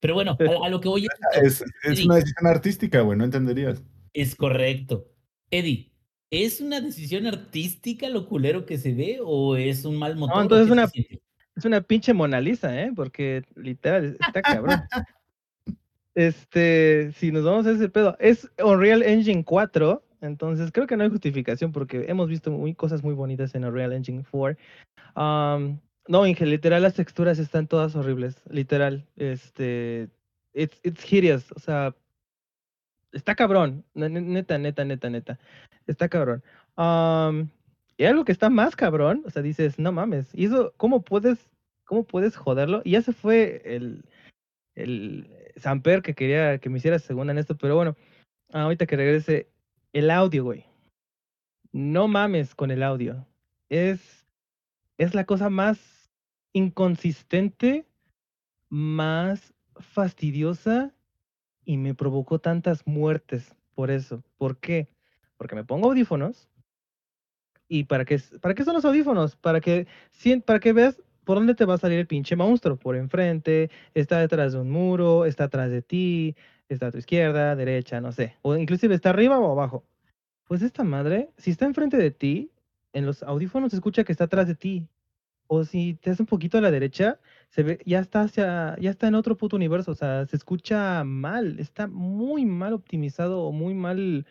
Pero 0.00 0.14
bueno, 0.14 0.36
a, 0.38 0.66
a 0.66 0.68
lo 0.68 0.80
que 0.80 0.88
voy 0.88 1.06
a 1.06 1.08
Es, 1.42 1.62
es 1.84 1.98
Sí. 1.98 2.04
una 2.06 2.16
decisión 2.16 2.46
artística, 2.46 3.00
güey, 3.00 3.16
no 3.18 3.24
entenderías. 3.24 3.82
es 4.12 4.34
correcto. 4.34 5.06
Eddie, 5.50 5.90
¿es 6.30 6.60
una 6.60 6.80
decisión 6.80 7.26
artística 7.26 8.08
lo 8.08 8.26
culero 8.26 8.66
que 8.66 8.78
se 8.78 8.94
ve 8.94 9.18
o 9.22 9.56
es 9.56 9.84
un 9.84 9.96
mal 9.96 10.16
motor? 10.16 10.38
o 10.38 10.42
entonces 10.42 10.66
se 10.66 10.72
una-? 10.72 10.90
Es 11.56 11.64
una 11.64 11.80
pinche 11.80 12.12
Mona 12.12 12.40
Lisa, 12.40 12.82
¿eh? 12.82 12.92
Porque 12.94 13.42
literal, 13.54 14.16
está 14.20 14.42
cabrón. 14.42 14.80
Este, 16.14 17.12
si 17.12 17.30
nos 17.30 17.44
vamos 17.44 17.66
a 17.66 17.72
ese 17.72 17.90
pedo, 17.90 18.16
es 18.18 18.50
Unreal 18.64 19.02
Engine 19.02 19.44
4, 19.44 20.02
entonces 20.22 20.72
creo 20.72 20.86
que 20.86 20.96
no 20.96 21.04
hay 21.04 21.10
justificación 21.10 21.72
porque 21.72 22.06
hemos 22.08 22.30
visto 22.30 22.50
muy, 22.50 22.74
cosas 22.74 23.04
muy 23.04 23.12
bonitas 23.12 23.54
en 23.54 23.66
Unreal 23.66 23.92
Engine 23.92 24.24
4. 24.30 24.58
Am, 25.14 25.78
no, 26.08 26.26
Inge, 26.26 26.46
literal 26.46 26.82
las 26.82 26.94
texturas 26.94 27.38
están 27.38 27.66
todas 27.66 27.94
horribles, 27.96 28.42
literal. 28.48 29.06
Este, 29.16 30.08
it's, 30.54 30.80
it's 30.82 31.04
hideous, 31.04 31.52
o 31.52 31.58
sea, 31.58 31.94
está 33.12 33.34
cabrón, 33.34 33.84
ne- 33.94 34.08
ne- 34.08 34.20
neta, 34.20 34.58
neta, 34.58 34.84
neta, 34.84 35.10
neta, 35.10 35.38
está 35.86 36.08
cabrón. 36.08 36.42
Y 37.98 38.04
algo 38.04 38.24
que 38.24 38.32
está 38.32 38.50
más 38.50 38.76
cabrón, 38.76 39.22
o 39.26 39.30
sea, 39.30 39.42
dices, 39.42 39.78
no 39.78 39.92
mames, 39.92 40.28
¿y 40.34 40.44
eso 40.46 40.74
cómo 40.76 41.02
puedes, 41.02 41.50
cómo 41.84 42.04
puedes 42.04 42.36
joderlo? 42.36 42.82
Y 42.84 42.92
ya 42.92 43.02
se 43.02 43.12
fue 43.12 43.62
el, 43.64 44.04
el 44.74 45.30
Samper 45.56 46.02
que 46.02 46.14
quería 46.14 46.58
que 46.58 46.68
me 46.68 46.78
hiciera 46.78 46.98
segunda 46.98 47.32
en 47.32 47.38
esto, 47.38 47.56
pero 47.56 47.76
bueno, 47.76 47.96
ahorita 48.52 48.86
que 48.86 48.96
regrese, 48.96 49.48
el 49.92 50.10
audio, 50.10 50.44
güey. 50.44 50.66
No 51.72 52.08
mames 52.08 52.54
con 52.54 52.70
el 52.70 52.82
audio. 52.82 53.26
Es, 53.68 54.26
es 54.98 55.14
la 55.14 55.24
cosa 55.24 55.50
más 55.50 56.10
inconsistente, 56.52 57.86
más 58.68 59.54
fastidiosa 59.78 60.95
y 61.66 61.76
me 61.76 61.94
provocó 61.94 62.38
tantas 62.38 62.86
muertes 62.86 63.54
por 63.74 63.90
eso. 63.90 64.22
¿Por 64.38 64.56
qué? 64.56 64.88
Porque 65.36 65.56
me 65.56 65.64
pongo 65.64 65.88
audífonos. 65.88 66.48
¿Y 67.68 67.84
para 67.84 68.04
qué, 68.04 68.18
para 68.40 68.54
qué 68.54 68.64
son 68.64 68.74
los 68.74 68.84
audífonos? 68.84 69.36
Para 69.36 69.60
que, 69.60 69.86
para 70.46 70.60
que 70.60 70.72
veas 70.72 71.02
por 71.24 71.36
dónde 71.36 71.56
te 71.56 71.64
va 71.64 71.74
a 71.74 71.78
salir 71.78 71.98
el 71.98 72.06
pinche 72.06 72.36
monstruo. 72.36 72.76
Por 72.76 72.96
enfrente, 72.96 73.70
está 73.92 74.20
detrás 74.20 74.52
de 74.52 74.60
un 74.60 74.70
muro, 74.70 75.26
está 75.26 75.44
atrás 75.44 75.70
de 75.70 75.82
ti, 75.82 76.36
está 76.68 76.86
a 76.86 76.92
tu 76.92 76.98
izquierda, 76.98 77.56
derecha, 77.56 78.00
no 78.00 78.12
sé. 78.12 78.36
O 78.42 78.56
inclusive 78.56 78.94
está 78.94 79.10
arriba 79.10 79.38
o 79.38 79.50
abajo. 79.50 79.84
Pues 80.46 80.62
esta 80.62 80.84
madre, 80.84 81.30
si 81.36 81.50
está 81.50 81.66
enfrente 81.66 81.96
de 81.96 82.12
ti, 82.12 82.52
en 82.92 83.04
los 83.04 83.24
audífonos 83.24 83.72
se 83.72 83.76
escucha 83.76 84.04
que 84.04 84.12
está 84.12 84.24
atrás 84.24 84.46
de 84.46 84.54
ti. 84.54 84.86
O 85.48 85.64
si 85.64 85.94
te 85.94 86.10
hace 86.10 86.22
un 86.22 86.26
poquito 86.26 86.58
a 86.58 86.60
la 86.60 86.70
derecha, 86.70 87.18
se 87.48 87.62
ve, 87.62 87.78
ya 87.86 88.00
está 88.00 88.22
hacia, 88.22 88.76
ya 88.80 88.90
está 88.90 89.08
en 89.08 89.14
otro 89.14 89.36
puto 89.36 89.56
universo. 89.56 89.92
O 89.92 89.94
sea, 89.94 90.26
se 90.26 90.36
escucha 90.36 91.04
mal, 91.04 91.58
está 91.58 91.86
muy 91.86 92.44
mal 92.44 92.72
optimizado 92.74 93.40
o 93.42 93.52
muy 93.52 93.74
mal 93.74 94.26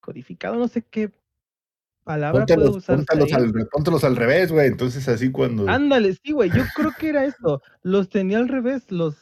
codificado. 0.00 0.56
No 0.56 0.68
sé 0.68 0.82
qué 0.82 1.10
palabra 2.04 2.46
puedo 2.46 2.76
usar. 2.76 2.96
póntelos 2.96 3.32
al, 3.32 3.52
póntelos 3.70 4.04
al 4.04 4.16
revés, 4.16 4.52
güey. 4.52 4.68
Entonces 4.68 5.08
así 5.08 5.30
cuando... 5.30 5.68
Ándale, 5.68 6.14
sí, 6.14 6.32
güey. 6.32 6.50
Yo 6.50 6.62
creo 6.74 6.92
que 6.98 7.08
era 7.08 7.24
esto. 7.24 7.60
Los 7.82 8.08
tenía 8.08 8.38
al 8.38 8.48
revés, 8.48 8.90
los, 8.90 9.16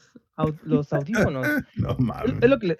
los 0.62 0.92
audífonos. 0.92 1.46
No 1.76 1.90
Es, 1.92 1.98
mames. 2.00 2.34
es 2.40 2.50
lo 2.50 2.58
que 2.58 2.66
le... 2.68 2.78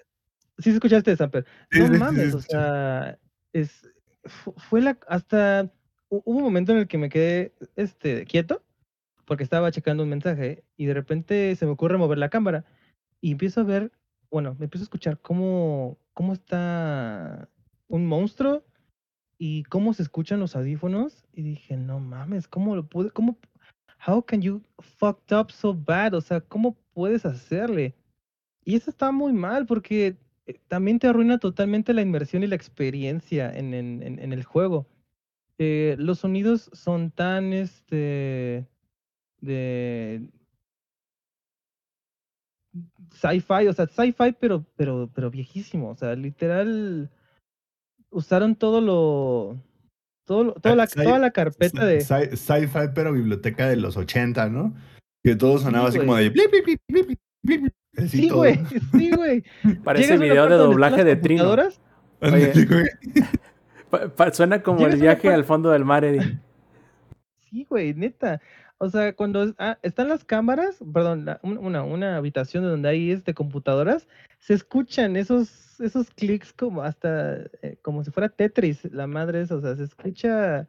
Sí, 0.59 0.71
se 0.71 0.75
escuchaste, 0.75 1.15
Samper. 1.15 1.45
No 1.71 1.87
mames, 1.97 2.33
o 2.35 2.41
sea, 2.41 3.17
es, 3.53 3.89
fu- 4.25 4.53
fue 4.57 4.81
la, 4.81 4.97
hasta, 5.07 5.63
hu- 6.09 6.21
hubo 6.25 6.37
un 6.39 6.43
momento 6.43 6.73
en 6.73 6.79
el 6.79 6.87
que 6.87 6.97
me 6.97 7.07
quedé, 7.07 7.53
este, 7.77 8.25
quieto, 8.25 8.61
porque 9.29 9.43
estaba 9.45 9.71
checando 9.71 10.03
un 10.03 10.09
mensaje, 10.09 10.63
y 10.75 10.87
de 10.87 10.93
repente 10.95 11.55
se 11.55 11.65
me 11.67 11.71
ocurre 11.71 11.97
mover 11.97 12.17
la 12.17 12.29
cámara, 12.29 12.65
y 13.21 13.31
empiezo 13.31 13.61
a 13.61 13.63
ver, 13.63 13.91
bueno, 14.31 14.55
me 14.59 14.65
empiezo 14.65 14.83
a 14.83 14.87
escuchar 14.89 15.19
cómo, 15.21 15.97
cómo 16.13 16.33
está 16.33 17.47
un 17.87 18.07
monstruo, 18.07 18.65
y 19.37 19.63
cómo 19.65 19.93
se 19.93 20.01
escuchan 20.03 20.39
los 20.39 20.55
audífonos, 20.55 21.23
y 21.31 21.43
dije, 21.43 21.77
no 21.77 21.99
mames, 21.99 22.47
¿cómo 22.47 22.75
lo 22.75 22.87
pude, 22.87 23.11
cómo, 23.11 23.37
how 24.05 24.21
can 24.21 24.41
you 24.41 24.61
fucked 24.79 25.33
up 25.37 25.51
so 25.51 25.73
bad? 25.73 26.15
O 26.15 26.21
sea, 26.21 26.41
¿cómo 26.41 26.75
puedes 26.93 27.25
hacerle? 27.25 27.93
Y 28.65 28.75
eso 28.75 28.89
está 28.89 29.11
muy 29.11 29.31
mal 29.31 29.65
porque 29.65 30.17
eh, 30.47 30.59
también 30.67 30.99
te 30.99 31.07
arruina 31.07 31.37
totalmente 31.37 31.93
la 31.93 32.01
inmersión 32.01 32.43
y 32.43 32.47
la 32.47 32.55
experiencia 32.55 33.51
en, 33.51 33.73
en- 33.73 34.19
en- 34.19 34.33
el 34.33 34.43
juego. 34.43 34.87
eh, 35.59 35.95
los 35.99 36.19
sonidos 36.19 36.69
son 36.73 37.11
tan 37.11 37.53
este 37.53 38.65
de 39.41 40.21
sci-fi, 43.13 43.67
o 43.67 43.73
sea, 43.73 43.87
sci-fi 43.87 44.35
pero 44.39 44.65
pero 44.75 45.09
pero 45.13 45.29
viejísimo, 45.31 45.89
o 45.89 45.95
sea, 45.95 46.15
literal 46.15 47.09
usaron 48.11 48.55
todo 48.55 48.81
lo 48.81 49.57
todo 50.25 50.43
lo- 50.43 50.53
toda 50.53 50.75
la 50.75 50.85
Sci- 50.87 51.03
toda 51.03 51.19
la 51.19 51.31
carpeta 51.31 51.85
de 51.85 51.99
Sci- 51.99 52.35
Sci-fi, 52.35 52.89
pero 52.93 53.11
biblioteca 53.13 53.67
de 53.67 53.77
los 53.77 53.97
80, 53.97 54.49
¿no? 54.49 54.73
Que 55.23 55.35
todo 55.35 55.57
sonaba 55.57 55.91
Sí, 55.91 55.97
así 55.97 56.05
como 56.05 56.15
de 56.15 56.29
blip, 56.29 56.49
blip, 56.51 56.65
blip, 56.65 56.81
blip, 56.87 57.19
blip, 57.43 57.61
blip, 57.61 57.73
así 57.97 58.07
Sí, 58.09 58.29
güey, 58.29 58.59
sí, 58.91 59.11
güey. 59.11 59.43
Parece 59.83 60.17
video 60.17 60.47
de 60.47 60.55
doblaje 60.55 61.03
de 61.03 61.15
Trino. 61.15 61.55
suena 64.33 64.61
como 64.61 64.85
el 64.85 64.99
viaje 65.01 65.29
al 65.33 65.45
fondo 65.45 65.71
del 65.71 65.85
mar, 65.85 66.03
Eddie. 66.05 66.39
Sí, 67.49 67.65
güey, 67.67 67.95
neta. 67.95 68.39
O 68.81 68.89
sea, 68.89 69.13
cuando 69.13 69.43
es- 69.43 69.53
ah, 69.59 69.77
están 69.83 70.07
las 70.07 70.23
cámaras, 70.23 70.77
perdón, 70.93 71.25
la- 71.25 71.39
una, 71.43 71.83
una 71.83 72.15
habitación 72.17 72.63
donde 72.63 72.87
hay 72.89 73.11
este 73.11 73.33
computadoras, 73.33 74.07
se 74.39 74.53
escuchan 74.53 75.15
esos, 75.17 75.79
esos 75.81 76.09
clics 76.11 76.53
como 76.53 76.81
hasta 76.81 77.41
eh, 77.61 77.77
como 77.81 78.03
si 78.03 78.11
fuera 78.11 78.29
Tetris, 78.29 78.85
la 78.91 79.05
madre 79.05 79.41
esa, 79.41 79.55
o 79.55 79.61
sea, 79.61 79.75
se 79.75 79.83
escucha 79.83 80.67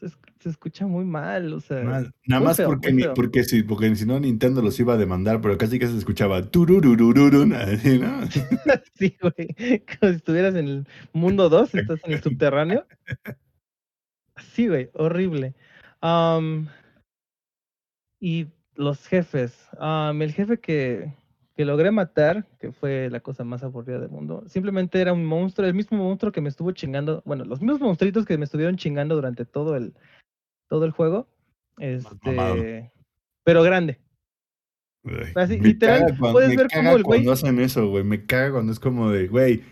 se, 0.00 0.06
es- 0.06 0.18
se 0.40 0.48
escucha 0.48 0.86
muy 0.86 1.04
mal, 1.04 1.52
o 1.52 1.60
sea, 1.60 1.82
Nada, 1.82 2.10
más 2.40 2.56
feo, 2.56 2.68
porque, 2.68 2.92
ni- 2.92 3.02
porque, 3.14 3.44
si, 3.44 3.62
porque 3.62 3.94
si 3.96 4.06
no 4.06 4.18
Nintendo 4.18 4.62
los 4.62 4.78
iba 4.80 4.94
a 4.94 4.96
demandar, 4.96 5.40
pero 5.42 5.58
casi 5.58 5.78
que 5.78 5.88
se 5.88 5.98
escuchaba 5.98 6.42
turururururun, 6.50 7.52
así, 7.52 7.98
¿no? 7.98 8.20
Sí, 8.94 9.14
güey, 9.20 9.54
como 10.00 10.10
si 10.12 10.16
estuvieras 10.16 10.54
en 10.54 10.68
el 10.68 10.86
mundo 11.12 11.48
2, 11.50 11.74
estás 11.74 12.00
en 12.04 12.12
el 12.12 12.22
subterráneo. 12.22 12.86
Sí, 14.54 14.68
güey, 14.68 14.88
horrible. 14.94 15.54
Y 18.20 18.46
los 18.74 19.06
jefes. 19.06 19.68
el 19.80 20.32
jefe 20.32 20.58
que, 20.58 21.14
que 21.56 21.64
logré 21.64 21.90
matar, 21.90 22.46
que 22.58 22.72
fue 22.72 23.10
la 23.10 23.20
cosa 23.20 23.44
más 23.44 23.62
aburrida 23.62 23.98
del 23.98 24.10
mundo, 24.10 24.44
simplemente 24.48 25.00
era 25.00 25.12
un 25.12 25.24
monstruo, 25.24 25.66
el 25.66 25.74
mismo 25.74 25.98
monstruo 25.98 26.32
que 26.32 26.40
me 26.40 26.48
estuvo 26.48 26.70
chingando, 26.72 27.22
bueno, 27.24 27.44
los 27.44 27.60
mismos 27.60 27.80
monstruitos 27.80 28.24
que 28.26 28.38
me 28.38 28.44
estuvieron 28.44 28.76
chingando 28.76 29.14
durante 29.14 29.44
todo 29.44 29.76
el, 29.76 29.94
todo 30.68 30.84
el 30.84 30.92
juego. 30.92 31.28
mamado. 32.22 32.54
Este, 32.56 32.92
pero 33.44 33.62
grande. 33.62 33.98
Así, 35.36 35.58
me 35.58 35.68
literal, 35.68 36.00
caga 36.00 36.18
cuando, 36.18 36.32
puedes 36.32 36.50
me 36.50 36.56
ver 36.56 36.66
caga 36.68 36.82
cómo 36.84 36.96
el 36.96 37.02
güey- 37.02 37.06
cuando 37.06 37.32
hacen 37.32 37.60
eso, 37.60 37.88
güey. 37.88 38.04
Me 38.04 38.26
caga 38.26 38.52
cuando 38.52 38.72
es 38.72 38.80
como 38.80 39.10
de, 39.10 39.28
güey, 39.28 39.62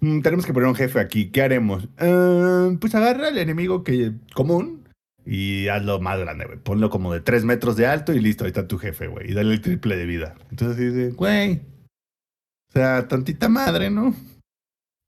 mm, 0.00 0.22
tenemos 0.22 0.44
que 0.44 0.52
poner 0.52 0.68
un 0.68 0.74
jefe 0.74 0.98
aquí. 0.98 1.30
¿Qué 1.30 1.42
haremos? 1.42 1.88
"Ah, 1.98 2.70
pues 2.80 2.94
agarra 2.94 3.28
al 3.28 3.38
enemigo 3.38 3.84
que 3.84 4.12
común 4.34 4.81
y 5.24 5.68
hazlo 5.68 6.00
más 6.00 6.18
grande, 6.18 6.46
güey. 6.46 6.58
Ponlo 6.58 6.90
como 6.90 7.12
de 7.12 7.20
3 7.20 7.44
metros 7.44 7.76
de 7.76 7.86
alto 7.86 8.12
y 8.12 8.20
listo, 8.20 8.44
ahí 8.44 8.48
está 8.48 8.66
tu 8.66 8.78
jefe, 8.78 9.06
güey. 9.06 9.30
Y 9.30 9.34
dale 9.34 9.52
el 9.54 9.60
triple 9.60 9.96
de 9.96 10.06
vida. 10.06 10.34
Entonces 10.50 10.76
dice, 10.94 11.10
güey. 11.14 11.62
O 12.68 12.72
sea, 12.72 13.06
tantita 13.08 13.48
madre, 13.48 13.90
¿no? 13.90 14.14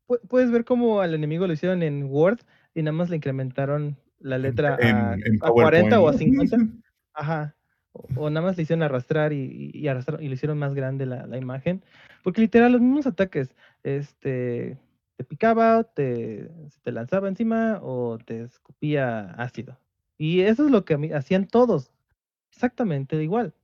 Pu- 0.08 0.20
Puedes 0.28 0.50
ver 0.50 0.64
cómo 0.64 1.00
al 1.00 1.14
enemigo 1.14 1.46
lo 1.46 1.52
hicieron 1.54 1.82
en 1.82 2.04
Word 2.04 2.40
y 2.74 2.82
nada 2.82 2.92
más 2.92 3.08
le 3.10 3.16
incrementaron 3.16 3.96
la 4.18 4.38
letra 4.38 4.76
En- 4.80 4.96
a, 4.96 5.14
en 5.14 5.38
a 5.40 5.48
40 5.50 6.00
o 6.00 6.08
a 6.08 6.12
PowerPoint. 6.12 6.50
50. 6.50 6.56
Ajá. 7.14 7.54
O, 7.92 8.06
o 8.24 8.30
nada 8.30 8.44
más 8.46 8.56
le 8.56 8.64
hicieron 8.64 8.82
arrastrar 8.82 9.32
y, 9.32 9.70
y, 9.72 9.84
arrastraron- 9.86 10.22
y 10.22 10.28
le 10.28 10.34
hicieron 10.34 10.58
más 10.58 10.74
grande 10.74 11.06
la, 11.06 11.26
la 11.26 11.38
imagen. 11.38 11.82
Porque 12.22 12.40
literal, 12.40 12.72
los 12.72 12.80
mismos 12.80 13.06
ataques, 13.06 13.54
este, 13.82 14.78
te 15.16 15.24
picaba, 15.24 15.84
te, 15.84 16.50
te 16.82 16.92
lanzaba 16.92 17.28
encima 17.28 17.78
o 17.82 18.18
te 18.18 18.42
escupía 18.42 19.30
ácido. 19.34 19.78
Y 20.18 20.40
eso 20.42 20.64
es 20.66 20.70
lo 20.70 20.84
que 20.84 20.94
hacían 21.14 21.46
todos. 21.46 21.90
Exactamente 22.52 23.22
igual. 23.22 23.54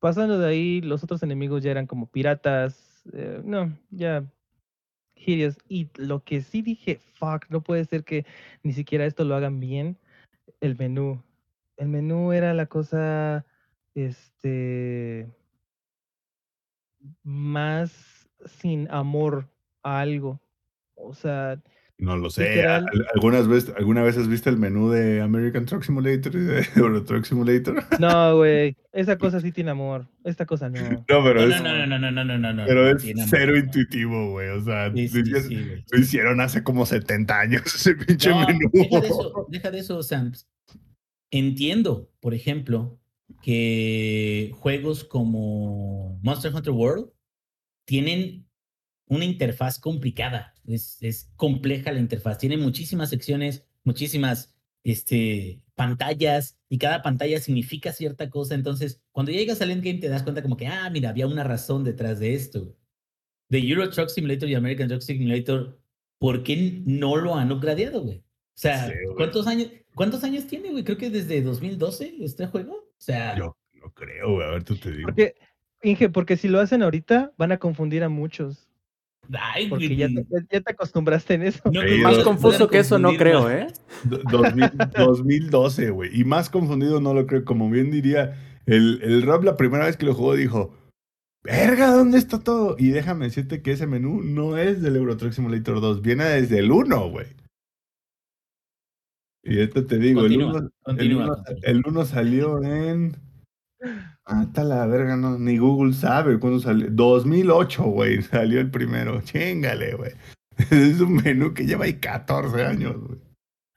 Pasando 0.00 0.38
de 0.38 0.46
ahí, 0.48 0.80
los 0.80 1.02
otros 1.02 1.22
enemigos 1.22 1.62
ya 1.62 1.70
eran 1.70 1.86
como 1.86 2.06
piratas. 2.06 3.02
eh, 3.12 3.40
no, 3.44 3.76
ya. 3.90 4.24
hideous. 5.16 5.56
Y 5.68 5.88
lo 5.96 6.22
que 6.24 6.42
sí 6.42 6.62
dije, 6.62 7.00
fuck, 7.14 7.46
no 7.50 7.62
puede 7.62 7.84
ser 7.84 8.04
que 8.04 8.26
ni 8.62 8.72
siquiera 8.72 9.06
esto 9.06 9.24
lo 9.24 9.34
hagan 9.34 9.60
bien. 9.60 9.98
El 10.60 10.76
menú. 10.76 11.22
El 11.76 11.88
menú 11.88 12.32
era 12.32 12.54
la 12.54 12.66
cosa. 12.66 13.46
Este. 13.94 15.28
Más 17.22 18.28
sin 18.46 18.90
amor 18.90 19.48
a 19.82 20.00
algo. 20.00 20.40
O 20.96 21.14
sea, 21.14 21.62
no 21.98 22.16
lo 22.16 22.28
sé. 22.28 22.66
¿Algunas 23.14 23.46
veces, 23.46 23.72
¿Alguna 23.76 24.02
vez 24.02 24.18
has 24.18 24.26
visto 24.26 24.50
el 24.50 24.56
menú 24.56 24.90
de 24.90 25.20
American 25.20 25.64
Truck 25.64 25.84
Simulator 25.84 26.34
y 26.34 26.40
de 26.40 26.66
Euro 26.76 27.04
Truck 27.04 27.24
Simulator? 27.24 27.84
No, 28.00 28.36
güey. 28.36 28.76
Esa 28.92 29.16
cosa 29.16 29.40
sí 29.40 29.52
tiene 29.52 29.70
amor. 29.70 30.06
Esta 30.24 30.44
cosa 30.44 30.68
no. 30.68 30.80
No, 31.08 31.22
pero 31.22 31.46
no, 31.46 31.54
es. 31.54 31.62
No, 31.62 31.86
no, 31.86 31.98
no, 31.98 32.10
no, 32.10 32.24
no, 32.24 32.38
no, 32.38 32.52
no 32.52 32.64
Pero 32.66 32.90
es 32.90 33.04
cero 33.28 33.56
intuitivo, 33.56 34.32
güey. 34.32 34.48
O 34.48 34.62
sea, 34.62 34.88
lo, 34.88 35.98
hicieron 35.98 36.40
hace 36.40 36.64
como 36.64 36.84
70 36.84 37.38
años 37.38 37.62
ese 37.66 37.94
pinche 37.94 38.30
menú. 38.30 38.70
Deja 38.72 39.00
de 39.00 39.06
eso, 39.06 39.46
deja 39.48 39.70
de 39.70 39.78
eso, 39.78 40.02
Sam. 40.02 40.32
Entiendo, 41.30 42.10
por 42.20 42.34
ejemplo, 42.34 42.98
que 43.42 44.52
juegos 44.58 45.04
como 45.04 46.18
Monster 46.22 46.52
Hunter 46.54 46.72
World 46.72 47.10
tienen 47.86 48.43
una 49.06 49.24
interfaz 49.24 49.78
complicada. 49.78 50.54
Es, 50.66 50.98
es 51.00 51.30
compleja 51.36 51.92
la 51.92 52.00
interfaz. 52.00 52.38
Tiene 52.38 52.56
muchísimas 52.56 53.10
secciones, 53.10 53.64
muchísimas 53.84 54.54
este, 54.82 55.60
pantallas, 55.74 56.58
y 56.68 56.78
cada 56.78 57.02
pantalla 57.02 57.40
significa 57.40 57.92
cierta 57.92 58.30
cosa. 58.30 58.54
Entonces, 58.54 59.02
cuando 59.12 59.32
llegas 59.32 59.60
al 59.62 59.70
endgame 59.70 59.98
te 60.00 60.08
das 60.08 60.22
cuenta 60.22 60.42
como 60.42 60.56
que, 60.56 60.66
ah, 60.66 60.88
mira, 60.90 61.10
había 61.10 61.26
una 61.26 61.44
razón 61.44 61.84
detrás 61.84 62.18
de 62.18 62.34
esto. 62.34 62.76
De 63.48 63.58
Euro 63.58 63.88
Truck 63.90 64.08
Simulator 64.08 64.48
y 64.48 64.54
American 64.54 64.88
Truck 64.88 65.02
Simulator, 65.02 65.78
¿por 66.18 66.42
qué 66.42 66.82
no 66.86 67.16
lo 67.16 67.34
han 67.34 67.52
upgradeado, 67.52 68.02
güey? 68.02 68.18
O 68.18 68.56
sea, 68.56 68.88
Sí. 68.88 68.94
¿cuántos 69.16 69.46
años, 69.46 69.68
¿cuántos 69.94 70.24
años 70.24 70.46
tiene, 70.46 70.70
güey? 70.70 70.84
Creo 70.84 70.96
que 70.96 71.10
desde 71.10 71.42
2012 71.42 72.16
este 72.20 72.46
juego. 72.46 72.72
O 72.74 73.00
sea, 73.04 73.36
Yo 73.36 73.56
no 73.74 73.92
creo, 73.92 74.34
güey. 74.34 74.46
A 74.46 74.50
ver, 74.50 74.64
tú 74.64 74.76
te 74.76 74.90
digo. 74.90 75.06
Porque, 75.08 75.34
Inge, 75.82 76.08
porque 76.08 76.36
si 76.36 76.48
lo 76.48 76.60
hacen 76.60 76.82
ahorita, 76.82 77.32
van 77.36 77.52
a 77.52 77.58
confundir 77.58 78.02
a 78.04 78.08
muchos. 78.08 78.68
Ay, 79.32 79.68
Porque 79.68 79.94
ya 79.96 80.08
te, 80.08 80.14
ya- 80.14 80.46
ya 80.50 80.60
te 80.60 80.72
acostumbraste 80.72 81.34
en 81.34 81.42
eso. 81.42 81.60
no 81.72 81.80
Sí, 81.82 81.98
Más 81.98 82.18
confuso 82.18 82.68
que 82.68 82.78
eso 82.78 82.98
no 82.98 83.14
creo. 83.16 83.50
¿eh? 83.50 83.66
Do- 84.04 84.20
2000 84.30 84.70
2012, 84.96 85.90
güey. 85.90 86.10
Y 86.20 86.24
más 86.24 86.50
confundido 86.50 87.00
no 87.00 87.14
lo 87.14 87.26
creo. 87.26 87.44
Como 87.44 87.68
bien 87.70 87.90
diría, 87.90 88.38
el, 88.66 89.00
el 89.02 89.22
Rob 89.22 89.44
la 89.44 89.56
primera 89.56 89.86
vez 89.86 89.96
que 89.96 90.06
lo 90.06 90.14
jugó 90.14 90.34
dijo, 90.34 90.74
verga, 91.42 91.90
¿dónde 91.92 92.18
está 92.18 92.40
todo? 92.42 92.76
Y 92.78 92.88
déjame 92.90 93.26
decirte 93.26 93.60
que 93.62 93.72
ese 93.72 93.86
menú 93.86 94.22
no 94.22 94.56
es 94.56 94.80
del 94.82 94.96
Euro 94.96 95.16
Truck 95.16 95.32
Simulator 95.32 95.80
2, 95.80 96.00
viene 96.02 96.24
desde 96.24 96.58
el 96.58 96.70
1, 96.70 97.10
güey. 97.10 97.26
Y 99.46 99.60
esto 99.60 99.84
te 99.84 99.98
digo, 99.98 100.22
el 100.24 100.28
Continúa, 100.38 100.50
1, 100.52 100.58
el, 100.58 100.70
continúa, 100.82 101.24
uno- 101.24 101.34
continúa. 101.36 101.60
el 101.70 101.82
uno 101.86 102.04
salió 102.06 102.62
en... 102.62 103.16
Está 104.26 104.64
la 104.64 104.86
verga, 104.86 105.16
no, 105.16 105.38
ni 105.38 105.58
Google 105.58 105.92
sabe 105.92 106.38
cuándo 106.38 106.58
salió. 106.58 106.88
2008, 106.90 107.82
güey, 107.84 108.22
salió 108.22 108.60
el 108.60 108.70
primero. 108.70 109.20
Chingale, 109.20 109.94
güey. 109.94 110.12
Es 110.70 111.00
un 111.00 111.16
menú 111.16 111.52
que 111.52 111.66
lleva 111.66 111.84
ahí 111.84 111.94
14 111.94 112.64
años, 112.64 112.96
güey. 112.96 113.20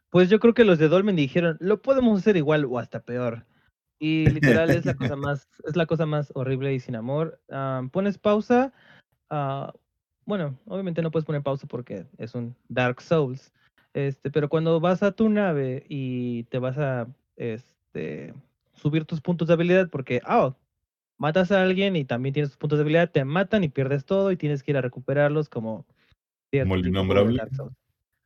Pues 0.10 0.30
yo 0.30 0.40
creo 0.40 0.54
que 0.54 0.64
los 0.64 0.80
de 0.80 0.88
Dolmen 0.88 1.16
dijeron, 1.16 1.58
lo 1.60 1.82
podemos 1.82 2.20
hacer 2.20 2.38
igual 2.38 2.66
o 2.66 2.80
hasta 2.80 3.02
peor. 3.02 3.46
Y 4.00 4.30
literal 4.30 4.70
es 4.70 4.86
la 4.86 4.94
cosa 4.94 5.16
más, 5.16 5.50
es 5.66 5.76
la 5.76 5.86
cosa 5.86 6.06
más 6.06 6.32
horrible 6.34 6.74
y 6.74 6.80
sin 6.80 6.96
amor. 6.96 7.42
Ah, 7.52 7.82
pones 7.92 8.18
pausa. 8.18 8.74
ah, 9.30 9.74
bueno, 10.26 10.58
obviamente 10.66 11.02
no 11.02 11.12
puedes 11.12 11.26
poner 11.26 11.42
pausa 11.42 11.68
porque 11.68 12.06
es 12.18 12.36
un 12.36 12.56
Dark 12.70 13.02
Souls. 13.02 13.54
Este, 13.94 14.30
pero 14.30 14.50
cuando 14.50 14.80
vas 14.80 15.02
a 15.04 15.12
tu 15.12 15.30
nave 15.30 15.86
y 15.90 16.44
te 16.46 16.60
vas 16.60 16.78
a 16.78 17.08
este, 17.36 18.34
subir 18.78 19.06
tus 19.06 19.22
puntos 19.22 19.48
de 19.48 19.54
habilidad, 19.54 19.90
porque 19.90 20.22
ah, 20.26 20.56
matas 21.18 21.52
a 21.52 21.62
alguien 21.62 21.96
y 21.96 22.06
también 22.06 22.34
tienes 22.34 22.52
tus 22.52 22.58
puntos 22.58 22.80
de 22.80 22.84
habilidad, 22.84 23.12
te 23.12 23.26
matan 23.26 23.64
y 23.64 23.70
pierdes 23.70 24.06
todo 24.06 24.32
y 24.32 24.38
tienes 24.38 24.64
que 24.64 24.72
ir 24.72 24.78
a 24.78 24.82
recuperarlos 24.82 25.50
como 25.50 25.86
Como 26.52 26.76
el 26.76 26.88
innombrable. 26.88 27.42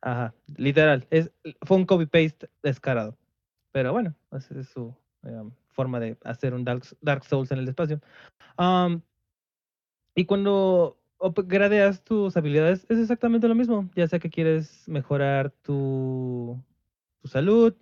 Ajá, 0.04 0.34
literal, 0.56 1.06
es, 1.10 1.30
fue 1.62 1.76
un 1.76 1.86
copy-paste 1.86 2.48
descarado. 2.62 3.16
Pero 3.70 3.92
bueno, 3.92 4.14
esa 4.32 4.58
es 4.58 4.68
su 4.68 4.94
eh, 5.22 5.42
forma 5.68 6.00
de 6.00 6.18
hacer 6.24 6.54
un 6.54 6.64
Dark, 6.64 6.82
Dark 7.00 7.24
Souls 7.24 7.52
en 7.52 7.58
el 7.58 7.68
espacio. 7.68 8.00
Y 10.14 10.24
cuando 10.26 11.00
upgradeas 11.18 12.02
tus 12.02 12.36
habilidades, 12.36 12.84
es 12.88 12.98
exactamente 12.98 13.48
lo 13.48 13.54
mismo. 13.54 13.88
Ya 13.94 14.08
sea 14.08 14.18
que 14.18 14.28
quieres 14.28 14.86
mejorar 14.88 15.50
tu, 15.62 16.60
tu 17.20 17.28
salud, 17.28 17.74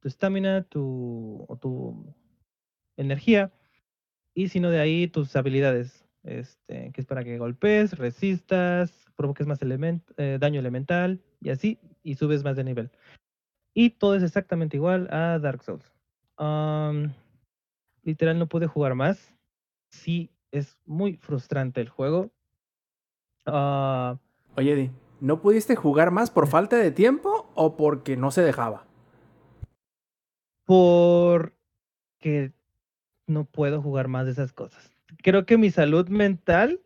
tu 0.00 0.08
estamina, 0.08 0.64
tu, 0.64 1.46
o 1.48 1.56
tu 1.56 2.14
energía. 2.98 3.50
Y 4.34 4.48
si 4.48 4.60
no 4.60 4.70
de 4.70 4.80
ahí, 4.80 5.08
tus 5.08 5.34
habilidades. 5.36 6.04
este, 6.24 6.92
que 6.92 7.00
es 7.00 7.06
para 7.06 7.24
que 7.24 7.38
golpees, 7.38 7.96
resistas, 7.96 8.92
provoques 9.16 9.46
más 9.46 9.58
eh, 9.62 10.36
daño 10.38 10.60
elemental 10.60 11.22
y 11.40 11.50
así, 11.50 11.78
y 12.02 12.16
subes 12.16 12.44
más 12.44 12.56
de 12.56 12.64
nivel. 12.64 12.90
Y 13.72 13.90
todo 13.90 14.14
es 14.14 14.22
exactamente 14.22 14.76
igual 14.76 15.08
a 15.10 15.38
Dark 15.38 15.62
Souls. 15.62 15.92
Literal 18.02 18.38
no 18.38 18.46
pude 18.46 18.66
jugar 18.66 18.94
más. 18.94 19.34
Sí, 19.90 20.30
es 20.50 20.76
muy 20.84 21.16
frustrante 21.16 21.80
el 21.80 21.88
juego. 21.88 22.30
Ah, 23.46 24.18
Oye, 24.56 24.72
Eddie, 24.72 24.90
¿no 25.20 25.40
pudiste 25.40 25.76
jugar 25.76 26.10
más 26.10 26.30
por 26.30 26.48
falta 26.48 26.76
de 26.76 26.90
tiempo 26.90 27.50
o 27.54 27.76
porque 27.76 28.16
no 28.16 28.30
se 28.30 28.42
dejaba? 28.42 28.88
porque 30.68 32.52
no 33.28 33.44
puedo 33.44 33.80
jugar 33.82 34.08
más 34.08 34.26
de 34.26 34.32
esas 34.32 34.52
cosas. 34.52 34.92
Creo 35.22 35.46
que 35.46 35.56
mi 35.56 35.70
salud 35.70 36.08
mental, 36.08 36.80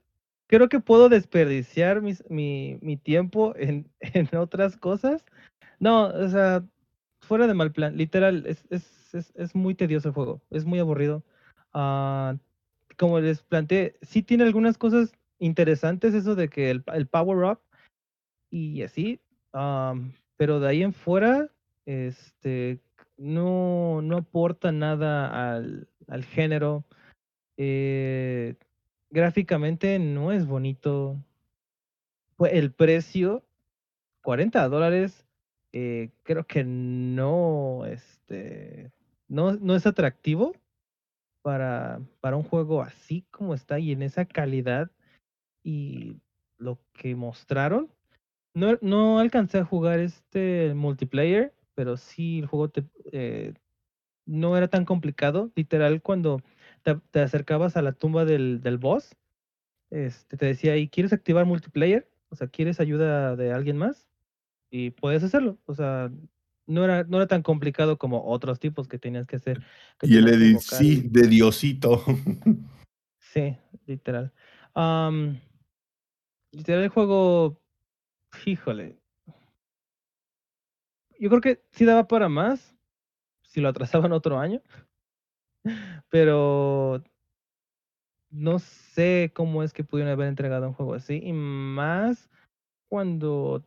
creo 0.47 0.69
que 0.69 0.81
puedo 0.81 1.09
desperdiciar 1.09 2.03
mi, 2.03 2.79
mi 2.81 2.97
tiempo 2.97 3.55
en, 3.57 3.89
en 4.01 4.29
otras 4.37 4.77
cosas. 4.77 5.25
No, 5.79 6.07
o 6.09 6.29
sea, 6.29 6.65
fuera 7.23 7.47
de 7.47 7.55
mal 7.55 7.73
plan, 7.73 7.97
literal, 7.97 8.45
es, 8.47 8.65
es, 8.71 9.15
es, 9.15 9.33
es 9.35 9.55
muy 9.55 9.75
tedioso 9.75 10.09
el 10.09 10.15
juego, 10.15 10.43
es 10.51 10.65
muy 10.65 10.79
aburrido. 10.79 11.25
Ah, 11.73 12.37
como 12.99 13.21
les 13.21 13.43
planteé, 13.43 13.97
sí 14.03 14.23
tiene 14.23 14.45
algunas 14.45 14.79
cosas 14.79 15.13
interesantes, 15.39 16.15
eso 16.15 16.35
de 16.35 16.49
que 16.49 16.71
el, 16.71 16.85
el 16.95 17.07
power 17.07 17.45
up 17.53 17.61
y 18.51 18.83
así, 18.83 19.21
am, 19.53 20.13
pero 20.37 20.61
de 20.61 20.69
ahí 20.69 20.83
en 20.83 20.93
fuera, 20.93 21.49
este, 21.87 22.81
no, 23.17 24.03
no 24.03 24.19
aporta 24.19 24.73
nada 24.73 25.55
al, 25.55 25.89
al 26.13 26.25
género. 26.25 26.85
eh, 27.57 28.57
gráficamente 29.11 29.99
no 29.99 30.33
es 30.33 30.47
bonito. 30.47 31.17
El 32.39 32.73
precio, 32.73 33.45
40 34.23 34.69
dólares, 34.69 35.27
eh, 35.73 36.11
creo 36.23 36.45
que 36.45 36.65
no, 36.65 37.85
este, 37.87 38.91
no, 39.29 39.53
no 39.53 39.75
es 39.75 39.87
atractivo 39.87 40.55
para, 41.43 42.01
para 42.21 42.37
un 42.37 42.43
juego 42.43 42.83
así 42.83 43.25
como 43.31 43.55
está 43.55 43.79
y 43.79 43.93
en 43.93 44.03
esa 44.03 44.27
calidad 44.27 44.91
y 45.65 46.17
lo 46.59 46.79
que 46.93 47.15
mostraron. 47.15 47.91
No, 48.55 48.79
no 48.83 49.19
alcancé 49.19 49.59
a 49.59 49.65
jugar 49.65 50.01
este 50.01 50.75
multiplayer, 50.75 51.55
pero 51.75 51.97
sí 51.97 52.41
el 52.41 52.47
juego 52.47 52.69
te, 52.69 52.85
eh, 53.13 53.55
no 54.27 54.57
era 54.57 54.69
tan 54.69 54.85
complicado. 54.85 55.51
Literal, 55.55 56.03
cuando 56.03 56.43
te, 56.83 56.97
te 57.11 57.21
acercabas 57.21 57.77
a 57.77 57.83
la 57.83 57.93
tumba 57.93 58.25
del, 58.25 58.61
del 58.61 58.79
boss, 58.79 59.17
este, 59.91 60.37
te 60.37 60.47
decía, 60.47 60.77
¿y 60.77 60.89
quieres 60.89 61.13
activar 61.13 61.45
multiplayer? 61.45 62.11
O 62.31 62.37
sea, 62.37 62.49
¿quieres 62.49 62.81
ayuda 62.81 63.37
de 63.37 63.53
alguien 63.53 63.77
más? 63.77 64.09
Y 64.71 64.91
puedes 64.91 65.23
hacerlo. 65.23 65.59
O 65.67 65.75
sea, 65.75 66.11
no 66.67 66.85
era, 66.85 67.05
no 67.05 67.19
era 67.19 67.27
tan 67.27 67.43
complicado 67.43 67.99
como 67.99 68.25
otros 68.25 68.59
tipos 68.59 68.89
que 68.89 68.99
tenías 68.99 69.27
que 69.27 69.37
hacer. 69.37 69.63
que 69.99 70.07
Y 70.07 70.17
el 70.17 70.59
sí, 70.61 71.03
de 71.09 71.29
Diosito. 71.29 72.03
Sí, 73.19 73.57
literal. 73.87 74.31
Literal 76.51 76.83
el 76.83 76.89
juego, 76.91 77.59
híjole. 78.45 78.99
Yo 81.19 81.31
creo 81.31 81.41
que 81.41 81.63
sí 81.71 81.87
daba 81.87 82.07
para 82.09 82.29
más 82.29 82.77
si 83.53 83.61
lo 83.61 83.69
atrasaban 83.69 84.13
otro 84.13 84.39
año, 84.39 84.63
pero 86.09 87.03
no 88.31 88.59
sé 88.59 89.31
cómo 89.35 89.63
es 89.63 89.73
que 89.75 89.85
pudieron 89.85 90.11
haber 90.13 90.29
entregado 90.29 90.67
un 90.67 90.73
juego 90.75 90.95
así 90.95 91.21
y 91.23 91.33
más 91.33 92.31
cuando 92.89 93.63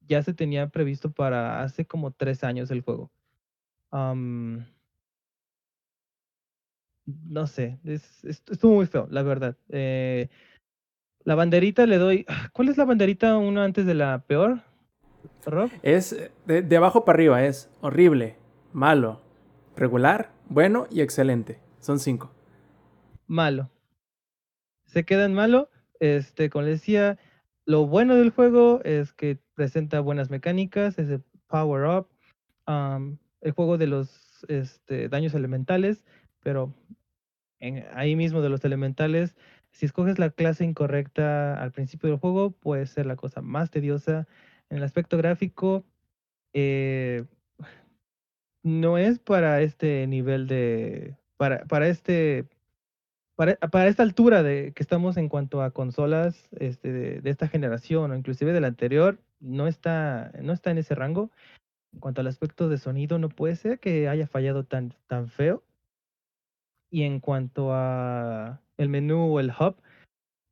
ya 0.00 0.22
se 0.22 0.32
tenía 0.32 0.68
previsto 0.68 1.10
para 1.10 1.62
hace 1.62 1.84
como 1.84 2.12
tres 2.12 2.42
años 2.44 2.70
el 2.70 2.80
juego. 2.80 3.10
No 7.06 7.46
sé, 7.46 7.78
es- 7.84 8.24
es- 8.24 8.42
estuvo 8.50 8.74
muy 8.74 8.86
feo, 8.86 9.06
la 9.10 9.22
verdad. 9.22 9.56
Eh, 9.68 10.28
la 11.24 11.34
banderita 11.34 11.86
le 11.86 11.98
doy. 11.98 12.26
¿Cuál 12.52 12.68
es 12.68 12.76
la 12.78 12.84
banderita 12.84 13.36
uno 13.36 13.62
antes 13.62 13.86
de 13.86 13.94
la 13.94 14.24
peor? 14.26 14.60
Rob? 15.44 15.70
Es 15.82 16.12
eh, 16.12 16.30
de, 16.46 16.62
de 16.62 16.76
abajo 16.76 17.04
para 17.04 17.16
arriba, 17.16 17.44
es 17.44 17.70
horrible, 17.80 18.36
malo, 18.72 19.20
regular, 19.76 20.32
bueno 20.48 20.86
y 20.90 21.00
excelente. 21.00 21.60
Son 21.80 21.98
cinco. 21.98 22.32
Malo. 23.26 23.70
Se 24.86 25.04
queda 25.04 25.24
en 25.24 25.34
malo. 25.34 25.70
Este, 26.00 26.50
como 26.50 26.64
les 26.64 26.80
decía, 26.80 27.18
lo 27.64 27.86
bueno 27.86 28.14
del 28.16 28.30
juego 28.30 28.80
es 28.84 29.12
que 29.12 29.38
presenta 29.54 30.00
buenas 30.00 30.30
mecánicas, 30.30 30.98
es 30.98 31.08
el 31.08 31.22
power 31.48 31.86
up, 31.86 32.08
am, 32.66 33.18
el 33.40 33.52
juego 33.52 33.78
de 33.78 33.86
los 33.86 34.44
este, 34.48 35.08
daños 35.08 35.34
elementales, 35.34 36.04
pero 36.40 36.74
en- 37.60 37.84
ahí 37.94 38.16
mismo 38.16 38.42
de 38.42 38.50
los 38.50 38.64
elementales, 38.64 39.36
si 39.70 39.86
escoges 39.86 40.18
la 40.18 40.30
clase 40.30 40.64
incorrecta 40.64 41.60
al 41.60 41.72
principio 41.72 42.08
del 42.10 42.18
juego, 42.18 42.50
puede 42.50 42.86
ser 42.86 43.06
la 43.06 43.16
cosa 43.16 43.40
más 43.40 43.70
tediosa. 43.70 44.26
En 44.68 44.78
el 44.78 44.82
aspecto 44.84 45.16
gráfico, 45.16 45.84
eh, 46.52 47.24
no 48.66 48.98
es 48.98 49.20
para 49.20 49.62
este 49.62 50.06
nivel 50.08 50.48
de, 50.48 51.16
para, 51.36 51.64
para 51.66 51.86
este, 51.86 52.48
para, 53.36 53.54
para 53.56 53.86
esta 53.86 54.02
altura 54.02 54.42
de 54.42 54.72
que 54.74 54.82
estamos 54.82 55.16
en 55.16 55.28
cuanto 55.28 55.62
a 55.62 55.70
consolas 55.70 56.48
este, 56.58 56.92
de, 56.92 57.20
de 57.20 57.30
esta 57.30 57.46
generación 57.46 58.10
o 58.10 58.16
inclusive 58.16 58.52
de 58.52 58.60
la 58.60 58.66
anterior, 58.66 59.20
no 59.38 59.68
está, 59.68 60.32
no 60.42 60.52
está 60.52 60.72
en 60.72 60.78
ese 60.78 60.96
rango. 60.96 61.30
En 61.92 62.00
cuanto 62.00 62.20
al 62.20 62.26
aspecto 62.26 62.68
de 62.68 62.78
sonido, 62.78 63.20
no 63.20 63.28
puede 63.28 63.54
ser 63.54 63.78
que 63.78 64.08
haya 64.08 64.26
fallado 64.26 64.64
tan, 64.64 64.94
tan 65.06 65.28
feo. 65.28 65.62
Y 66.90 67.04
en 67.04 67.20
cuanto 67.20 67.72
a 67.72 68.60
el 68.78 68.88
menú 68.88 69.32
o 69.32 69.38
el 69.38 69.50
hub, 69.50 69.76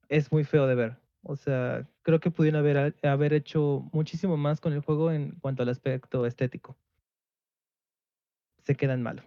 es 0.08 0.30
muy 0.30 0.44
feo 0.44 0.68
de 0.68 0.76
ver. 0.76 0.96
O 1.24 1.34
sea, 1.34 1.88
creo 2.02 2.20
que 2.20 2.30
pudieron 2.30 2.60
haber, 2.60 2.94
haber 3.02 3.32
hecho 3.32 3.88
muchísimo 3.92 4.36
más 4.36 4.60
con 4.60 4.72
el 4.72 4.82
juego 4.82 5.10
en 5.10 5.32
cuanto 5.40 5.64
al 5.64 5.70
aspecto 5.70 6.26
estético. 6.26 6.76
Se 8.64 8.74
queda 8.74 8.94
en 8.94 9.02
malo. 9.02 9.22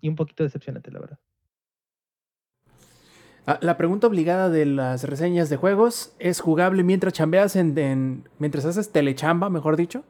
Y 0.00 0.08
un 0.08 0.16
poquito 0.16 0.42
decepcionante, 0.44 0.90
la 0.90 1.00
verdad. 1.00 1.18
Ah, 3.46 3.58
La 3.62 3.76
pregunta 3.76 4.06
obligada 4.06 4.50
de 4.50 4.66
las 4.66 5.04
reseñas 5.04 5.48
de 5.50 5.56
juegos 5.56 6.14
es 6.18 6.40
jugable 6.40 6.82
mientras 6.84 7.12
chambeas 7.12 7.56
en, 7.56 7.76
en- 7.78 8.28
mientras 8.38 8.64
haces 8.64 8.92
telechamba, 8.92 9.50
mejor 9.50 9.76
dicho. 9.76 10.04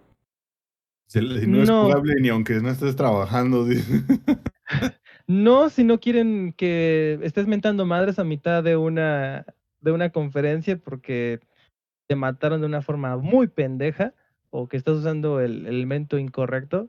No, 1.15 1.63
es 1.63 1.69
No. 1.69 1.85
jugable 1.85 2.15
ni 2.21 2.29
aunque 2.29 2.55
no 2.61 2.71
estés 2.71 2.97
trabajando. 2.97 3.67
No, 5.27 5.69
si 5.69 5.85
no 5.85 6.01
quieren 6.01 6.55
que 6.55 7.19
estés 7.23 7.47
mentando 7.47 7.85
madres 7.85 8.19
a 8.19 8.25
mitad 8.25 8.63
de 8.65 8.79
una, 8.79 9.45
de 9.83 9.93
una 9.93 10.09
conferencia 10.11 10.79
porque 10.79 11.41
te 12.07 12.17
mataron 12.17 12.61
de 12.63 12.67
una 12.67 12.81
forma 12.81 13.15
muy 13.19 13.47
pendeja 13.47 14.15
o 14.49 14.69
que 14.69 14.79
estás 14.79 14.97
usando 14.97 15.41
el, 15.41 15.67
el 15.67 15.75
elemento 15.75 16.17
incorrecto. 16.19 16.89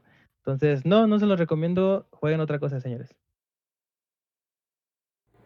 Entonces, 0.54 0.86
no, 0.86 1.08
no 1.08 1.20
se 1.20 1.26
los 1.26 1.40
recomiendo. 1.40 2.08
Jueguen 2.12 2.42
otra 2.42 2.60
cosa, 2.60 2.80
señores. 2.80 3.16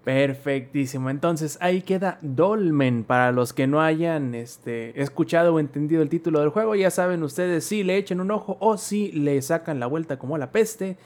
Perfectísimo. 0.03 1.09
Entonces 1.09 1.57
ahí 1.61 1.81
queda 1.81 2.19
Dolmen. 2.21 3.05
Para 3.05 3.31
los 3.31 3.53
que 3.53 3.67
no 3.67 3.81
hayan 3.81 4.35
este, 4.35 5.01
escuchado 5.01 5.55
o 5.55 5.59
entendido 5.59 6.01
el 6.01 6.09
título 6.09 6.41
del 6.41 6.49
juego, 6.49 6.75
ya 6.75 6.91
saben 6.91 7.23
ustedes 7.23 7.63
si 7.63 7.83
le 7.83 7.97
echen 7.97 8.19
un 8.19 8.31
ojo 8.31 8.57
o 8.59 8.77
si 8.77 9.11
le 9.13 9.41
sacan 9.41 9.79
la 9.79 9.87
vuelta 9.87 10.19
como 10.19 10.37
la 10.37 10.51
peste. 10.51 10.97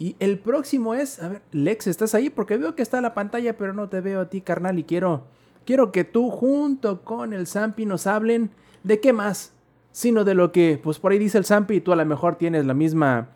Y 0.00 0.16
el 0.18 0.38
próximo 0.38 0.94
es, 0.94 1.22
a 1.22 1.28
ver, 1.28 1.42
Lex, 1.52 1.86
¿estás 1.86 2.14
ahí? 2.14 2.30
Porque 2.30 2.56
veo 2.56 2.74
que 2.74 2.82
está 2.82 3.00
la 3.00 3.14
pantalla, 3.14 3.56
pero 3.56 3.72
no 3.72 3.88
te 3.88 4.00
veo 4.00 4.22
a 4.22 4.30
ti, 4.30 4.40
carnal. 4.40 4.78
Y 4.78 4.84
quiero, 4.84 5.26
quiero 5.64 5.92
que 5.92 6.04
tú 6.04 6.30
junto 6.30 7.02
con 7.02 7.32
el 7.32 7.46
Zampi 7.46 7.86
nos 7.86 8.06
hablen 8.08 8.50
de 8.82 8.98
qué 8.98 9.12
más, 9.12 9.52
sino 9.92 10.24
de 10.24 10.34
lo 10.34 10.50
que, 10.50 10.80
pues 10.82 10.98
por 10.98 11.12
ahí 11.12 11.18
dice 11.18 11.38
el 11.38 11.44
Zampi 11.44 11.76
y 11.76 11.80
tú 11.82 11.92
a 11.92 11.96
lo 11.96 12.06
mejor 12.06 12.36
tienes 12.36 12.66
la 12.66 12.74
misma 12.74 13.28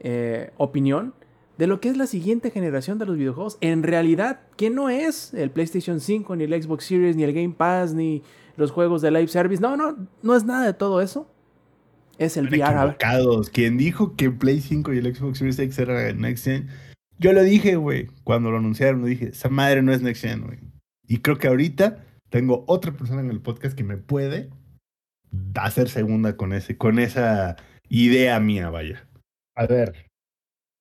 eh, 0.00 0.52
opinión 0.56 1.14
de 1.58 1.66
lo 1.66 1.80
que 1.80 1.88
es 1.88 1.96
la 1.96 2.06
siguiente 2.06 2.50
generación 2.50 2.98
de 2.98 3.06
los 3.06 3.16
videojuegos. 3.16 3.58
En 3.60 3.82
realidad, 3.82 4.40
que 4.56 4.70
no 4.70 4.88
es 4.88 5.34
el 5.34 5.50
PlayStation 5.50 6.00
5, 6.00 6.36
ni 6.36 6.44
el 6.44 6.62
Xbox 6.62 6.84
Series, 6.84 7.16
ni 7.16 7.24
el 7.24 7.32
Game 7.32 7.54
Pass, 7.56 7.94
ni 7.94 8.22
los 8.56 8.70
juegos 8.70 9.02
de 9.02 9.10
live 9.10 9.28
service. 9.28 9.60
No, 9.60 9.76
no, 9.76 9.96
no 10.22 10.36
es 10.36 10.44
nada 10.44 10.66
de 10.66 10.74
todo 10.74 11.00
eso. 11.00 11.28
Es 12.16 12.36
el 12.36 12.48
VR. 12.48 12.96
Quien 13.52 13.76
dijo 13.76 14.16
que 14.16 14.30
Play 14.30 14.60
5 14.60 14.92
y 14.92 14.98
el 14.98 15.14
Xbox 15.14 15.38
Series 15.38 15.58
X 15.58 15.78
era 15.78 16.12
Next 16.12 16.44
Gen, 16.44 16.68
yo 17.18 17.32
lo 17.32 17.42
dije, 17.42 17.76
güey. 17.76 18.08
Cuando 18.24 18.50
lo 18.50 18.58
anunciaron, 18.58 19.00
lo 19.00 19.06
dije, 19.06 19.30
esa 19.30 19.48
madre 19.48 19.82
no 19.82 19.92
es 19.92 20.02
Next 20.02 20.22
Gen, 20.22 20.42
güey. 20.42 20.58
Y 21.06 21.18
creo 21.18 21.38
que 21.38 21.48
ahorita 21.48 22.04
tengo 22.28 22.64
otra 22.66 22.92
persona 22.92 23.20
en 23.20 23.30
el 23.30 23.40
podcast 23.40 23.76
que 23.76 23.84
me 23.84 23.96
puede 23.96 24.50
hacer 25.54 25.88
segunda 25.88 26.36
con 26.36 26.52
ese, 26.52 26.76
con 26.76 26.98
esa 26.98 27.56
idea 27.88 28.38
mía, 28.40 28.70
vaya. 28.70 29.07
A 29.58 29.66
ver, 29.66 30.08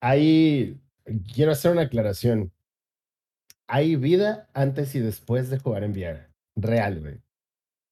hay. 0.03 0.79
Quiero 1.33 1.51
hacer 1.51 1.71
una 1.71 1.83
aclaración. 1.83 2.51
Hay 3.67 3.95
vida 3.95 4.49
antes 4.53 4.93
y 4.93 4.99
después 4.99 5.49
de 5.49 5.57
jugar 5.57 5.83
en 5.83 5.93
VR. 5.93 6.27
Real, 6.55 6.99
güey. 6.99 7.19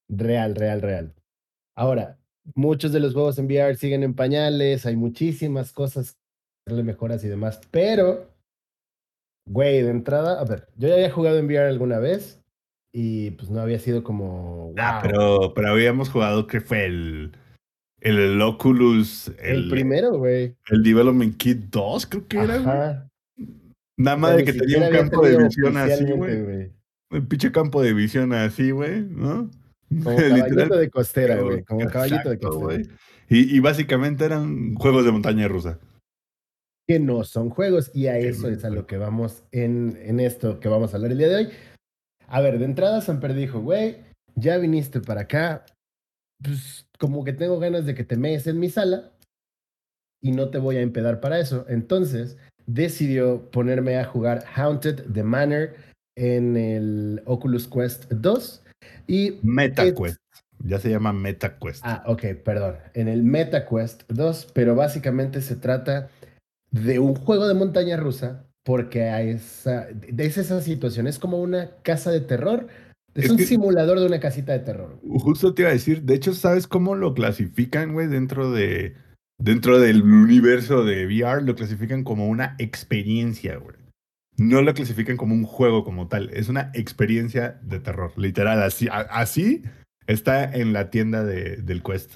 Real, 0.07 0.53
real, 0.55 0.81
real. 0.83 1.15
Ahora, 1.75 2.19
muchos 2.53 2.93
de 2.93 2.99
los 2.99 3.13
juegos 3.13 3.39
en 3.39 3.45
VR 3.45 3.75
siguen 3.75 4.03
en 4.03 4.13
pañales, 4.13 4.85
hay 4.85 4.95
muchísimas 4.95 5.73
cosas, 5.73 6.19
darle 6.67 6.83
mejoras 6.83 7.23
y 7.23 7.29
demás, 7.29 7.59
pero, 7.71 8.29
güey, 9.49 9.81
de 9.81 9.89
entrada, 9.89 10.39
a 10.39 10.45
ver, 10.45 10.67
yo 10.77 10.87
ya 10.87 10.93
había 10.93 11.11
jugado 11.11 11.39
en 11.39 11.47
VR 11.47 11.67
alguna 11.67 11.97
vez 11.97 12.43
y 12.93 13.31
pues 13.31 13.49
no 13.49 13.59
había 13.59 13.79
sido 13.79 14.03
como, 14.03 14.71
Ah, 14.77 14.99
pero, 15.01 15.53
pero 15.55 15.69
habíamos 15.69 16.09
jugado 16.09 16.45
que 16.45 16.61
fue 16.61 16.85
el, 16.85 17.31
el 18.05 18.41
Oculus, 18.41 19.29
el, 19.39 19.63
el, 19.63 19.69
primero, 19.69 20.17
güey. 20.17 20.55
el 20.69 20.83
Development 20.83 21.35
Kit 21.37 21.57
2, 21.71 22.05
creo 22.05 22.27
que 22.27 22.37
era, 22.37 22.57
güey. 22.59 23.47
Nada 23.97 24.17
más 24.17 24.35
de 24.37 24.43
que 24.43 24.53
tenía 24.53 24.87
un 24.87 24.93
campo 24.93 25.25
de 25.25 25.43
visión 25.43 25.77
así, 25.77 26.03
güey. 26.11 26.71
El 27.11 27.27
pinche 27.27 27.51
campo 27.51 27.81
de 27.81 27.93
visión 27.93 28.33
así, 28.33 28.71
güey, 28.71 29.01
¿no? 29.01 29.49
Como 29.89 30.03
caballito 30.15 30.77
de 30.77 30.89
costera, 30.89 31.41
güey. 31.41 31.63
Como 31.63 31.87
caballito 31.87 32.29
de 32.29 32.35
Exacto, 32.35 32.59
costera. 32.59 32.83
Y, 33.29 33.55
y 33.55 33.59
básicamente 33.59 34.25
eran 34.25 34.75
juegos 34.75 35.05
de 35.05 35.11
montaña 35.11 35.47
rusa. 35.47 35.79
que 36.87 36.99
no 36.99 37.23
son 37.23 37.49
juegos 37.49 37.89
y 37.93 38.07
a 38.07 38.17
eso 38.17 38.49
es 38.49 38.63
a 38.65 38.69
lo 38.69 38.85
que 38.85 38.97
vamos 38.97 39.43
en, 39.51 39.97
en 40.01 40.19
esto 40.19 40.59
que 40.59 40.67
vamos 40.67 40.93
a 40.93 40.97
hablar 40.97 41.11
el 41.11 41.17
día 41.17 41.29
de 41.29 41.35
hoy. 41.35 41.49
A 42.27 42.41
ver, 42.41 42.59
de 42.59 42.65
entrada 42.65 43.01
Samper 43.01 43.33
dijo, 43.33 43.61
güey, 43.61 43.97
ya 44.35 44.57
viniste 44.57 44.99
para 44.99 45.21
acá, 45.21 45.65
pues 46.43 46.84
como 46.99 47.23
que 47.23 47.33
tengo 47.33 47.59
ganas 47.59 47.85
de 47.85 47.95
que 47.95 48.03
te 48.03 48.17
mees 48.17 48.47
en 48.47 48.59
mi 48.59 48.69
sala 48.69 49.11
y 50.21 50.31
no 50.31 50.49
te 50.49 50.57
voy 50.57 50.77
a 50.77 50.81
empedar 50.81 51.19
para 51.19 51.39
eso. 51.39 51.65
Entonces 51.69 52.37
decidió 52.65 53.49
ponerme 53.51 53.97
a 53.97 54.05
jugar 54.05 54.43
Haunted 54.55 55.11
the 55.13 55.23
Manor 55.23 55.73
en 56.17 56.57
el 56.57 57.21
Oculus 57.25 57.67
Quest 57.67 58.11
2 58.11 58.63
y 59.07 59.39
MetaQuest. 59.43 60.17
Ya 60.63 60.79
se 60.79 60.89
llama 60.89 61.13
MetaQuest. 61.13 61.81
Ah, 61.85 62.03
ok, 62.07 62.23
perdón. 62.43 62.77
En 62.93 63.07
el 63.07 63.23
MetaQuest 63.23 64.03
2, 64.09 64.51
pero 64.53 64.75
básicamente 64.75 65.41
se 65.41 65.55
trata 65.55 66.09
de 66.71 66.99
un 66.99 67.15
juego 67.15 67.47
de 67.47 67.53
montaña 67.53 67.97
rusa, 67.97 68.45
porque 68.63 69.03
a 69.03 69.21
esa, 69.21 69.87
es 70.17 70.37
esa 70.37 70.61
situación, 70.61 71.07
es 71.07 71.19
como 71.19 71.39
una 71.39 71.71
casa 71.83 72.11
de 72.11 72.21
terror, 72.21 72.67
es, 73.15 73.25
Es 73.25 73.31
un 73.31 73.37
que- 73.37 73.45
simulador 73.45 73.99
de 73.99 74.05
una 74.05 74.19
casita 74.19 74.51
de 74.53 74.59
terror. 74.59 74.99
Justo 75.07 75.53
te 75.53 75.63
iba 75.63 75.69
a 75.69 75.73
decir, 75.73 76.03
de 76.03 76.13
hecho, 76.15 76.33
¿sabes 76.33 76.67
cómo 76.67 76.95
lo 76.95 77.13
clasifican, 77.13 77.93
güey? 77.93 78.07
Dentro 78.07 78.51
de 78.51 78.95
dentro 79.37 79.79
del 79.79 80.01
universo 80.03 80.85
de 80.85 81.05
VR, 81.07 81.41
lo 81.43 81.55
clasifican 81.55 82.03
como 82.05 82.29
una 82.29 82.55
experiencia, 82.57 83.57
güey. 83.57 83.75
No 84.37 84.61
lo 84.61 84.73
clasifican 84.73 85.17
como 85.17 85.33
un 85.33 85.43
juego 85.45 85.83
como 85.83 86.07
tal, 86.07 86.29
es 86.31 86.47
una 86.49 86.71
experiencia 86.73 87.59
de 87.61 87.79
terror, 87.79 88.11
literal, 88.17 88.61
así, 88.63 88.87
a- 88.89 88.99
así 89.09 89.61
está 90.07 90.43
en 90.53 90.71
la 90.73 90.89
tienda 90.89 91.23
de, 91.25 91.57
del 91.57 91.83
Quest. 91.83 92.15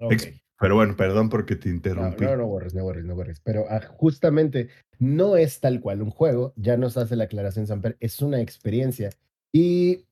Ok. 0.00 0.12
Ex- 0.12 0.32
Pero 0.60 0.74
bueno, 0.76 0.96
perdón 0.96 1.28
porque 1.28 1.56
te 1.56 1.68
No, 1.70 1.74
interrumpí. 1.76 2.24
no, 2.24 2.36
no 2.36 2.46
borres, 2.46 2.72
no 2.74 2.82
borres, 2.84 3.04
no 3.04 3.14
borres. 3.14 3.40
Pero 3.40 3.64
ah, 3.68 3.80
justamente 3.96 4.68
no 4.98 5.36
es 5.36 5.60
tal 5.60 5.80
cual 5.80 6.02
un 6.02 6.10
juego, 6.10 6.52
ya 6.56 6.76
nos 6.76 6.96
hace 6.96 7.16
la 7.16 7.24
aclaración 7.24 7.66
Samper, 7.66 7.96
es 8.00 8.20
una 8.22 8.40
experiencia. 8.40 9.10
Y 9.52 10.06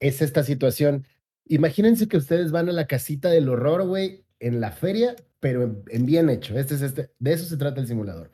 es 0.00 0.22
esta 0.22 0.42
situación. 0.44 1.06
Imagínense 1.46 2.08
que 2.08 2.16
ustedes 2.16 2.52
van 2.52 2.68
a 2.68 2.72
la 2.72 2.86
casita 2.86 3.30
del 3.30 3.48
horror, 3.48 3.86
güey, 3.86 4.24
en 4.40 4.60
la 4.60 4.72
feria, 4.72 5.16
pero 5.40 5.62
en, 5.62 5.82
en 5.88 6.06
bien 6.06 6.30
hecho. 6.30 6.58
Este 6.58 6.74
es 6.74 6.82
este, 6.82 7.10
de 7.18 7.32
eso 7.32 7.44
se 7.44 7.56
trata 7.56 7.80
el 7.80 7.86
simulador. 7.86 8.30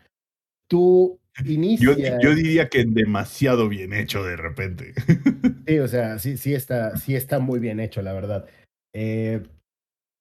Tú 0.69 1.19
Yo, 1.45 1.53
inicias. 1.53 2.19
yo 2.23 2.35
diría 2.35 2.69
que 2.69 2.85
demasiado 2.85 3.69
bien 3.69 3.93
hecho 3.93 4.23
de 4.25 4.37
repente. 4.37 4.95
Sí, 5.69 5.79
o 5.81 5.87
sea, 5.89 6.19
sí, 6.19 6.39
sí 6.39 6.55
está, 6.55 6.97
sí 6.97 7.15
está 7.15 7.41
muy 7.41 7.59
bien 7.59 7.79
hecho, 7.79 8.01
la 8.01 8.15
verdad. 8.15 8.47
Eh, 8.95 9.43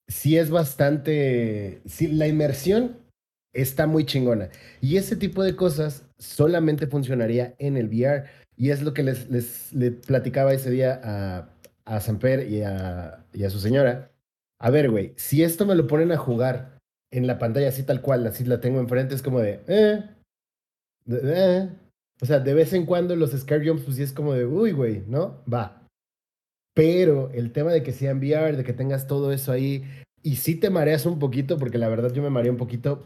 sí 0.10 0.38
es 0.38 0.50
bastante. 0.50 1.82
Sí, 1.86 2.08
la 2.08 2.28
inmersión 2.28 2.98
está 3.54 3.88
muy 3.88 4.06
chingona. 4.06 4.50
Y 4.82 4.98
ese 4.98 5.16
tipo 5.16 5.44
de 5.44 5.56
cosas 5.56 6.06
solamente 6.18 6.88
funcionaría 6.88 7.56
en 7.60 7.78
el 7.78 7.88
VR. 7.88 8.26
Y 8.58 8.72
es 8.72 8.82
lo 8.82 8.94
que 8.94 9.04
les, 9.04 9.30
les, 9.30 9.72
le 9.74 9.92
platicaba 9.92 10.54
ese 10.54 10.72
día 10.72 11.00
a, 11.04 11.50
a 11.86 12.00
Samper 12.02 12.50
y 12.50 12.64
a, 12.64 13.24
y 13.34 13.44
a 13.44 13.50
su 13.50 13.60
señora. 13.60 14.12
A 14.60 14.72
ver, 14.72 14.90
güey, 14.90 15.14
si 15.16 15.44
esto 15.44 15.66
me 15.66 15.76
lo 15.76 15.86
ponen 15.88 16.12
a 16.12 16.18
jugar 16.18 16.80
en 17.12 17.28
la 17.28 17.38
pantalla 17.38 17.70
así 17.70 17.84
tal 17.84 18.02
cual, 18.02 18.26
así 18.26 18.44
la 18.44 18.60
tengo 18.60 18.80
enfrente, 18.80 19.14
es 19.16 19.22
como 19.22 19.40
de. 19.40 19.62
Eh, 19.68 20.04
de- 21.06 21.22
eh. 21.24 21.70
O 22.20 22.26
sea, 22.26 22.40
de 22.40 22.54
vez 22.56 22.74
en 22.74 22.88
cuando 22.88 23.16
los 23.16 23.32
scare 23.32 23.68
jumps, 23.68 23.84
pues 23.84 23.98
sí 23.98 24.04
es 24.04 24.12
como 24.12 24.34
de, 24.34 24.46
uy, 24.46 24.72
güey, 24.72 25.04
¿no? 25.08 25.44
Va. 25.52 25.84
Pero 26.74 27.30
el 27.32 27.52
tema 27.52 27.72
de 27.72 27.84
que 27.84 27.92
sea 27.92 28.12
en 28.12 28.18
VR, 28.20 28.58
de 28.58 28.64
que 28.64 28.74
tengas 28.74 29.08
todo 29.08 29.32
eso 29.32 29.52
ahí, 29.52 29.84
y 30.24 30.38
sí 30.38 30.56
te 30.56 30.72
mareas 30.72 31.06
un 31.06 31.20
poquito, 31.20 31.58
porque 31.60 31.78
la 31.78 31.90
verdad 31.90 32.12
yo 32.12 32.24
me 32.24 32.32
mareé 32.32 32.50
un 32.50 32.58
poquito, 32.58 33.04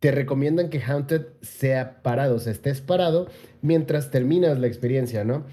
te 0.00 0.10
recomiendan 0.10 0.70
que 0.70 0.80
Haunted 0.82 1.26
sea 1.40 2.02
parado, 2.02 2.36
o 2.36 2.38
sea, 2.40 2.52
estés 2.52 2.80
parado 2.80 3.28
mientras 3.62 4.10
terminas 4.10 4.58
la 4.58 4.66
experiencia, 4.66 5.24
¿no? 5.24 5.46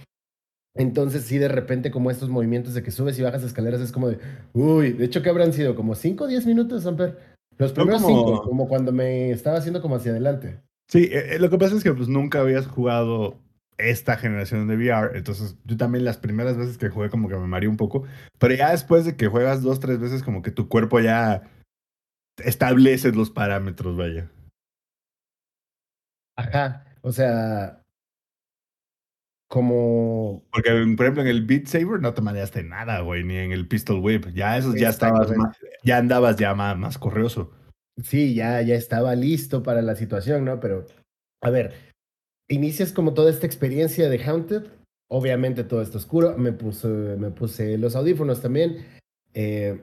Entonces 0.78 1.24
sí, 1.24 1.38
de 1.38 1.48
repente 1.48 1.90
como 1.92 2.12
estos 2.12 2.30
movimientos 2.30 2.74
de 2.74 2.84
que 2.84 2.92
subes 2.92 3.18
y 3.18 3.22
bajas 3.22 3.44
escaleras 3.44 3.80
es 3.82 3.92
como 3.92 4.10
de, 4.10 4.20
uy, 4.54 4.92
de 4.94 5.06
hecho, 5.06 5.22
¿qué 5.22 5.30
habrán 5.30 5.54
sido? 5.54 5.76
¿Como 5.76 5.96
5 5.96 6.26
o 6.26 6.28
10 6.28 6.46
minutos, 6.46 6.84
Samper? 6.84 7.18
Los 7.58 7.72
primeros 7.72 8.02
como- 8.02 8.18
5, 8.26 8.42
como 8.44 8.68
cuando 8.68 8.92
me 8.92 9.32
estaba 9.32 9.58
haciendo 9.58 9.82
como 9.82 9.96
hacia 9.96 10.12
adelante. 10.12 10.60
Sí, 10.90 11.06
eh, 11.06 11.36
eh, 11.36 11.40
lo 11.40 11.50
que 11.50 11.58
pasa 11.58 11.76
es 11.76 11.84
que 11.84 11.94
pues 11.94 12.10
nunca 12.10 12.42
habías 12.42 12.68
jugado 12.68 13.40
esta 13.78 14.18
generación 14.18 14.68
de 14.68 14.76
VR, 14.76 15.18
entonces 15.18 15.56
yo 15.66 15.76
también 15.78 16.06
las 16.06 16.18
primeras 16.18 16.58
veces 16.58 16.78
que 16.78 16.90
jugué 16.90 17.10
como 17.10 17.28
que 17.30 17.36
me 17.36 17.48
mareé 17.48 17.68
un 17.70 17.78
poco, 17.78 18.04
pero 18.40 18.54
ya 18.54 18.72
después 18.72 19.04
de 19.06 19.16
que 19.18 19.28
juegas 19.28 19.62
dos, 19.64 19.80
tres 19.80 20.00
veces 20.00 20.24
como 20.24 20.42
que 20.42 20.52
tu 20.52 20.68
cuerpo 20.70 21.00
ya 21.00 21.44
establece 22.44 23.12
los 23.14 23.30
parámetros, 23.32 23.98
vaya. 23.98 24.30
Ajá, 26.38 26.86
o 27.02 27.12
sea, 27.12 27.82
como 29.56 30.44
Porque, 30.52 30.72
por 30.98 31.06
ejemplo, 31.06 31.22
en 31.22 31.30
el 31.30 31.46
Beat 31.46 31.68
Saber 31.68 32.02
no 32.02 32.14
te 32.14 32.22
mareaste 32.22 32.62
nada, 32.62 33.00
güey, 33.00 33.24
ni 33.24 33.38
en 33.38 33.54
el 33.54 33.70
Pistol 33.70 34.02
Whip, 34.02 34.28
ya 34.34 34.58
esos 34.58 34.76
ya 34.76 34.90
estabas 34.90 35.34
más, 35.38 35.58
ya 35.82 35.98
andabas 35.98 36.36
ya 36.36 36.54
más, 36.54 36.78
más 36.78 36.98
corrioso. 36.98 37.54
Sí, 38.04 38.36
ya, 38.36 38.62
ya 38.64 38.76
estaba 38.76 39.16
listo 39.16 39.64
para 39.64 39.82
la 39.82 39.96
situación, 39.96 40.44
¿no? 40.44 40.60
Pero, 40.60 40.86
a 41.42 41.50
ver, 41.52 41.74
inicias 42.50 42.92
como 42.92 43.14
toda 43.14 43.30
esta 43.30 43.46
experiencia 43.46 44.10
de 44.10 44.22
Haunted. 44.26 44.64
Obviamente 45.10 45.64
todo 45.64 45.82
está 45.82 46.00
oscuro. 46.00 46.38
Me 46.38 46.52
puse, 46.52 46.90
me 46.90 47.32
puse 47.32 47.78
los 47.78 47.96
audífonos 47.96 48.42
también. 48.42 48.86
eh, 49.34 49.80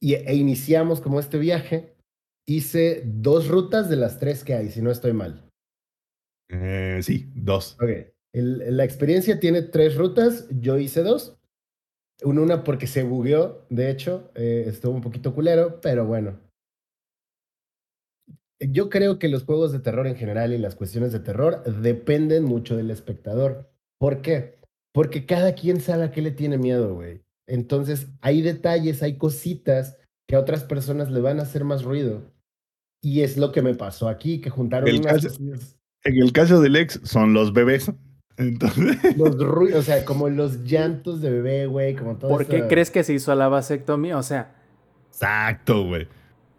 y, 0.00 0.14
e 0.14 0.34
iniciamos 0.36 1.00
como 1.00 1.18
este 1.18 1.38
viaje. 1.38 1.96
Hice 2.46 3.02
dos 3.04 3.48
rutas 3.48 3.90
de 3.90 3.96
las 3.96 4.20
tres 4.20 4.44
que 4.44 4.54
hay, 4.54 4.68
si 4.68 4.82
no 4.82 4.92
estoy 4.92 5.14
mal. 5.14 5.48
Eh, 6.48 7.00
sí, 7.02 7.28
dos. 7.34 7.76
Ok. 7.80 8.14
El- 8.32 8.76
la 8.76 8.84
experiencia 8.84 9.40
tiene 9.40 9.62
tres 9.62 9.96
rutas. 9.96 10.46
Yo 10.50 10.78
hice 10.78 11.02
dos. 11.02 11.36
Un- 12.22 12.38
Una 12.38 12.64
porque 12.64 12.86
se 12.86 13.02
bugueó, 13.04 13.64
de 13.70 13.90
hecho. 13.90 14.30
eh, 14.34 14.64
estuvo 14.66 14.92
un 14.92 15.00
poquito 15.02 15.34
culero, 15.34 15.80
pero 15.80 16.04
bueno. 16.06 16.38
Yo 18.60 18.90
creo 18.90 19.18
que 19.20 19.28
los 19.28 19.44
juegos 19.44 19.70
de 19.72 19.78
terror 19.78 20.06
en 20.08 20.16
general 20.16 20.52
y 20.52 20.58
las 20.58 20.74
cuestiones 20.74 21.12
de 21.12 21.20
terror 21.20 21.62
dependen 21.80 22.42
mucho 22.44 22.76
del 22.76 22.90
espectador. 22.90 23.70
¿Por 24.00 24.20
qué? 24.20 24.58
Porque 24.92 25.26
cada 25.26 25.54
quien 25.54 25.80
sabe 25.80 26.04
a 26.04 26.10
qué 26.10 26.22
le 26.22 26.32
tiene 26.32 26.58
miedo, 26.58 26.94
güey. 26.94 27.22
Entonces, 27.46 28.08
hay 28.20 28.42
detalles, 28.42 29.02
hay 29.02 29.16
cositas 29.16 29.96
que 30.26 30.34
a 30.34 30.40
otras 30.40 30.64
personas 30.64 31.10
le 31.10 31.20
van 31.20 31.38
a 31.38 31.42
hacer 31.44 31.64
más 31.64 31.84
ruido. 31.84 32.22
Y 33.00 33.20
es 33.20 33.36
lo 33.36 33.52
que 33.52 33.62
me 33.62 33.74
pasó 33.74 34.08
aquí, 34.08 34.40
que 34.40 34.50
juntaron 34.50 34.88
El 34.88 35.00
unas 35.00 35.22
caso- 35.22 35.38
En 36.04 36.16
el 36.16 36.32
caso 36.32 36.60
del 36.60 36.74
ex 36.76 37.00
son 37.04 37.32
los 37.34 37.52
bebés. 37.52 37.92
Entonces, 38.38 39.16
los 39.16 39.36
ruidos, 39.38 39.80
o 39.80 39.82
sea, 39.82 40.04
como 40.04 40.28
los 40.28 40.64
llantos 40.64 41.20
de 41.20 41.30
bebé, 41.30 41.66
güey, 41.66 41.94
como 41.96 42.16
todo 42.16 42.30
¿Por 42.30 42.46
qué 42.46 42.66
crees 42.68 42.90
que 42.90 43.02
se 43.04 43.12
hizo 43.14 43.34
la 43.34 43.48
vasectomía? 43.48 44.16
O 44.16 44.22
sea, 44.22 44.54
Exacto, 45.10 45.84
güey. 45.84 46.06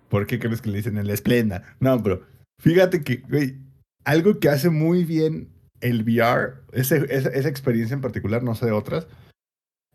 ¿Por 0.09 0.27
qué 0.27 0.39
crees 0.39 0.61
que 0.61 0.69
le 0.69 0.77
dicen 0.77 0.97
el 0.97 1.09
esplenda? 1.09 1.63
No, 1.79 2.01
pero 2.03 2.23
fíjate 2.61 3.03
que, 3.03 3.17
güey, 3.29 3.57
algo 4.03 4.39
que 4.39 4.49
hace 4.49 4.69
muy 4.69 5.05
bien 5.05 5.49
el 5.81 6.03
VR, 6.03 6.55
ese- 6.73 7.05
esa, 7.09 7.29
esa 7.29 7.47
experiencia 7.47 7.93
en 7.93 8.01
particular, 8.01 8.43
no 8.43 8.55
sé 8.55 8.65
de 8.65 8.71
otras, 8.73 9.07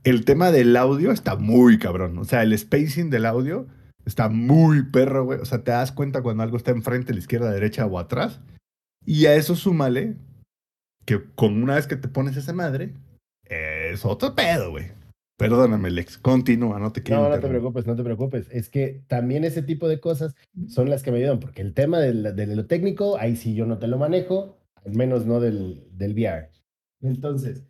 el 0.04 0.24
tema 0.24 0.50
del 0.50 0.76
audio 0.76 1.10
está 1.12 1.36
muy 1.36 1.78
cabrón. 1.78 2.16
O 2.18 2.24
sea, 2.24 2.42
el 2.42 2.56
spacing 2.56 3.10
del 3.10 3.26
audio 3.26 3.66
está 4.06 4.28
muy 4.28 4.82
perro, 4.84 5.24
güey. 5.24 5.40
O 5.40 5.44
sea, 5.44 5.62
te 5.64 5.72
das 5.72 5.92
cuenta 5.92 6.22
cuando 6.22 6.42
algo 6.42 6.56
está 6.56 6.70
enfrente, 6.70 7.12
a 7.12 7.14
la 7.14 7.20
izquierda, 7.20 7.46
a 7.46 7.50
la 7.50 7.54
derecha 7.54 7.84
o 7.86 7.98
atrás. 7.98 8.40
Y 9.04 9.26
a 9.26 9.34
eso 9.34 9.54
súmale 9.56 10.16
que 11.04 11.22
con 11.34 11.62
una 11.62 11.74
vez 11.76 11.86
que 11.86 11.96
te 11.96 12.08
pones 12.08 12.36
esa 12.36 12.52
madre, 12.52 12.94
es 13.44 14.04
otro 14.04 14.34
pedo, 14.34 14.70
güey. 14.70 14.86
Perdóname, 15.36 15.90
Lex. 15.90 16.16
Continúa, 16.18 16.78
no 16.78 16.92
te 16.92 17.02
quiero 17.02 17.22
No, 17.22 17.28
no 17.28 17.40
te 17.40 17.48
preocupes, 17.48 17.86
no 17.86 17.96
te 17.96 18.04
preocupes. 18.04 18.46
Es 18.52 18.70
que 18.70 19.02
también 19.08 19.42
ese 19.44 19.62
tipo 19.62 19.88
de 19.88 19.98
cosas 20.00 20.34
son 20.68 20.88
las 20.88 21.02
que 21.02 21.10
me 21.10 21.18
ayudan, 21.18 21.40
porque 21.40 21.60
el 21.60 21.74
tema 21.74 21.98
del- 21.98 22.36
de 22.36 22.46
lo 22.54 22.66
técnico, 22.66 23.18
ahí 23.18 23.34
sí 23.36 23.54
yo 23.54 23.66
no 23.66 23.78
te 23.78 23.88
lo 23.88 23.98
manejo, 23.98 24.58
al 24.84 24.92
menos 24.94 25.26
no 25.26 25.40
del, 25.40 25.88
del 25.90 26.12
VR. 26.14 26.50
Entonces, 27.02 27.64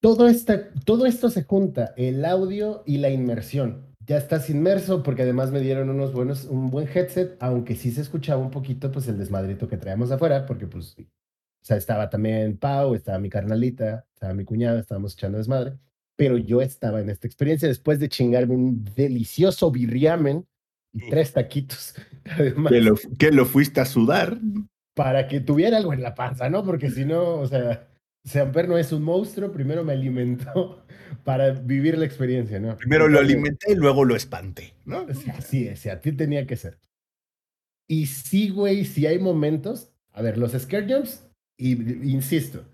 todo, 0.00 0.28
esta, 0.28 0.70
todo 0.84 1.06
esto 1.06 1.28
se 1.30 1.44
junta, 1.44 1.92
el 1.96 2.24
audio 2.24 2.82
y 2.86 2.98
la 2.98 3.10
inmersión. 3.10 3.86
Ya 4.06 4.16
estás 4.16 4.48
inmerso 4.50 5.02
porque 5.02 5.22
además 5.22 5.52
me 5.52 5.60
dieron 5.60 5.90
unos 5.90 6.12
buenos, 6.12 6.46
un 6.46 6.70
buen 6.70 6.88
headset, 6.88 7.36
aunque 7.40 7.76
sí 7.76 7.90
se 7.92 8.00
escuchaba 8.00 8.42
un 8.42 8.50
poquito 8.50 8.90
pues 8.90 9.06
el 9.08 9.18
desmadrito 9.18 9.68
que 9.68 9.76
traíamos 9.76 10.10
afuera, 10.10 10.46
porque 10.46 10.66
pues, 10.66 10.96
o 11.62 11.64
sea, 11.64 11.76
estaba 11.76 12.08
también 12.08 12.56
Pau, 12.56 12.94
estaba 12.94 13.18
mi 13.18 13.28
carnalita, 13.28 14.06
estaba 14.14 14.34
mi 14.34 14.44
cuñada, 14.44 14.80
estábamos 14.80 15.14
echando 15.14 15.38
desmadre, 15.38 15.78
pero 16.16 16.36
yo 16.38 16.62
estaba 16.62 17.00
en 17.00 17.10
esta 17.10 17.26
experiencia 17.26 17.68
después 17.68 17.98
de 17.98 18.08
chingarme 18.08 18.54
un 18.54 18.84
delicioso 18.94 19.70
birriamen 19.70 20.46
y 20.92 21.08
tres 21.08 21.32
taquitos. 21.32 21.94
Además, 22.24 22.72
Que 22.72 22.80
lo, 22.80 22.94
que 23.18 23.30
lo 23.30 23.46
fuiste 23.46 23.80
a 23.80 23.84
sudar. 23.84 24.38
para 24.94 25.28
que 25.28 25.40
tuviera 25.40 25.76
algo 25.76 25.92
en 25.92 26.02
la 26.02 26.14
panza, 26.14 26.48
¿no? 26.50 26.64
Porque 26.64 26.90
si 26.90 27.04
no, 27.04 27.34
o 27.34 27.46
sea, 27.46 27.88
Samper 28.24 28.68
no 28.68 28.76
es 28.76 28.92
un 28.92 29.02
monstruo, 29.02 29.52
primero 29.52 29.84
me 29.84 29.92
alimentó 29.92 30.84
para 31.24 31.50
vivir 31.52 31.96
la 31.96 32.04
experiencia, 32.06 32.58
¿no? 32.58 32.76
Primero 32.76 33.08
lo 33.08 33.18
alimenté 33.18 33.72
y 33.72 33.76
luego 33.76 34.04
lo 34.04 34.16
espanté, 34.16 34.74
¿no? 34.84 35.06
sí, 35.14 35.30
Así 35.30 35.68
es, 35.68 35.86
a 35.86 36.00
ti 36.00 36.12
tenía 36.12 36.46
que 36.46 36.56
ser. 36.56 36.78
Y 37.88 38.06
sí, 38.06 38.50
güey, 38.50 38.84
sí 38.84 39.06
hay 39.06 39.18
momentos. 39.18 39.92
A 40.12 40.22
ver, 40.22 40.38
los 40.38 40.52
scare 40.52 40.92
jumps, 40.92 41.26
y 41.60 42.10
insisto, 42.10 42.64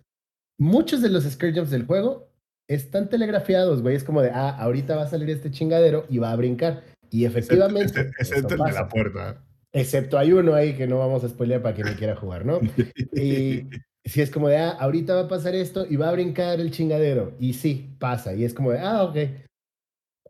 muchos 0.59 1.03
de 1.03 1.11
los 1.11 1.25
scare 1.25 1.53
jumps 1.53 1.71
del 1.71 1.87
juego 1.87 2.29
están 2.69 3.09
telegrafiados, 3.09 3.83
güey. 3.83 3.97
Es 3.97 4.05
como 4.05 4.23
de, 4.23 4.31
ah, 4.31 4.51
ahorita 4.51 4.97
va 4.97 5.03
a 5.03 5.09
salir 5.09 5.31
este 5.31 5.51
chingadero 5.51 6.07
y 6.09 6.19
va 6.19 6.33
a 6.33 6.37
brincar. 6.37 6.83
Y 7.11 7.25
efectivamente, 7.25 8.13
Excepto- 8.19 8.55
el 8.55 8.61
de 8.61 8.73
la 8.73 8.89
puerta. 8.89 9.43
Excepto 9.73 10.19
hay 10.19 10.33
uno 10.33 10.55
ahí 10.55 10.75
que 10.75 10.87
no 10.87 10.99
vamos 10.99 11.23
a 11.23 11.29
spoilear 11.29 11.63
para 11.63 11.75
quien 11.75 11.95
quiera 11.95 12.17
jugar, 12.17 12.47
¿no? 12.47 12.61
Y 13.13 13.69
si 14.05 14.21
es 14.23 14.31
como 14.31 14.49
de, 14.49 14.57
ah, 14.57 14.71
ahorita 14.71 15.15
va 15.15 15.21
a 15.23 15.29
pasar 15.29 15.55
esto 15.55 15.87
y 15.89 15.97
va 15.97 16.09
a 16.09 16.13
brincar 16.13 16.61
el 16.61 16.71
chingadero. 16.71 17.35
Y 17.39 17.55
sí, 17.55 17.95
pasa. 17.99 18.35
Y 18.35 18.45
es 18.45 18.55
como 18.55 18.73
de, 18.73 18.79
ah, 18.79 19.03
ok. 19.03 19.17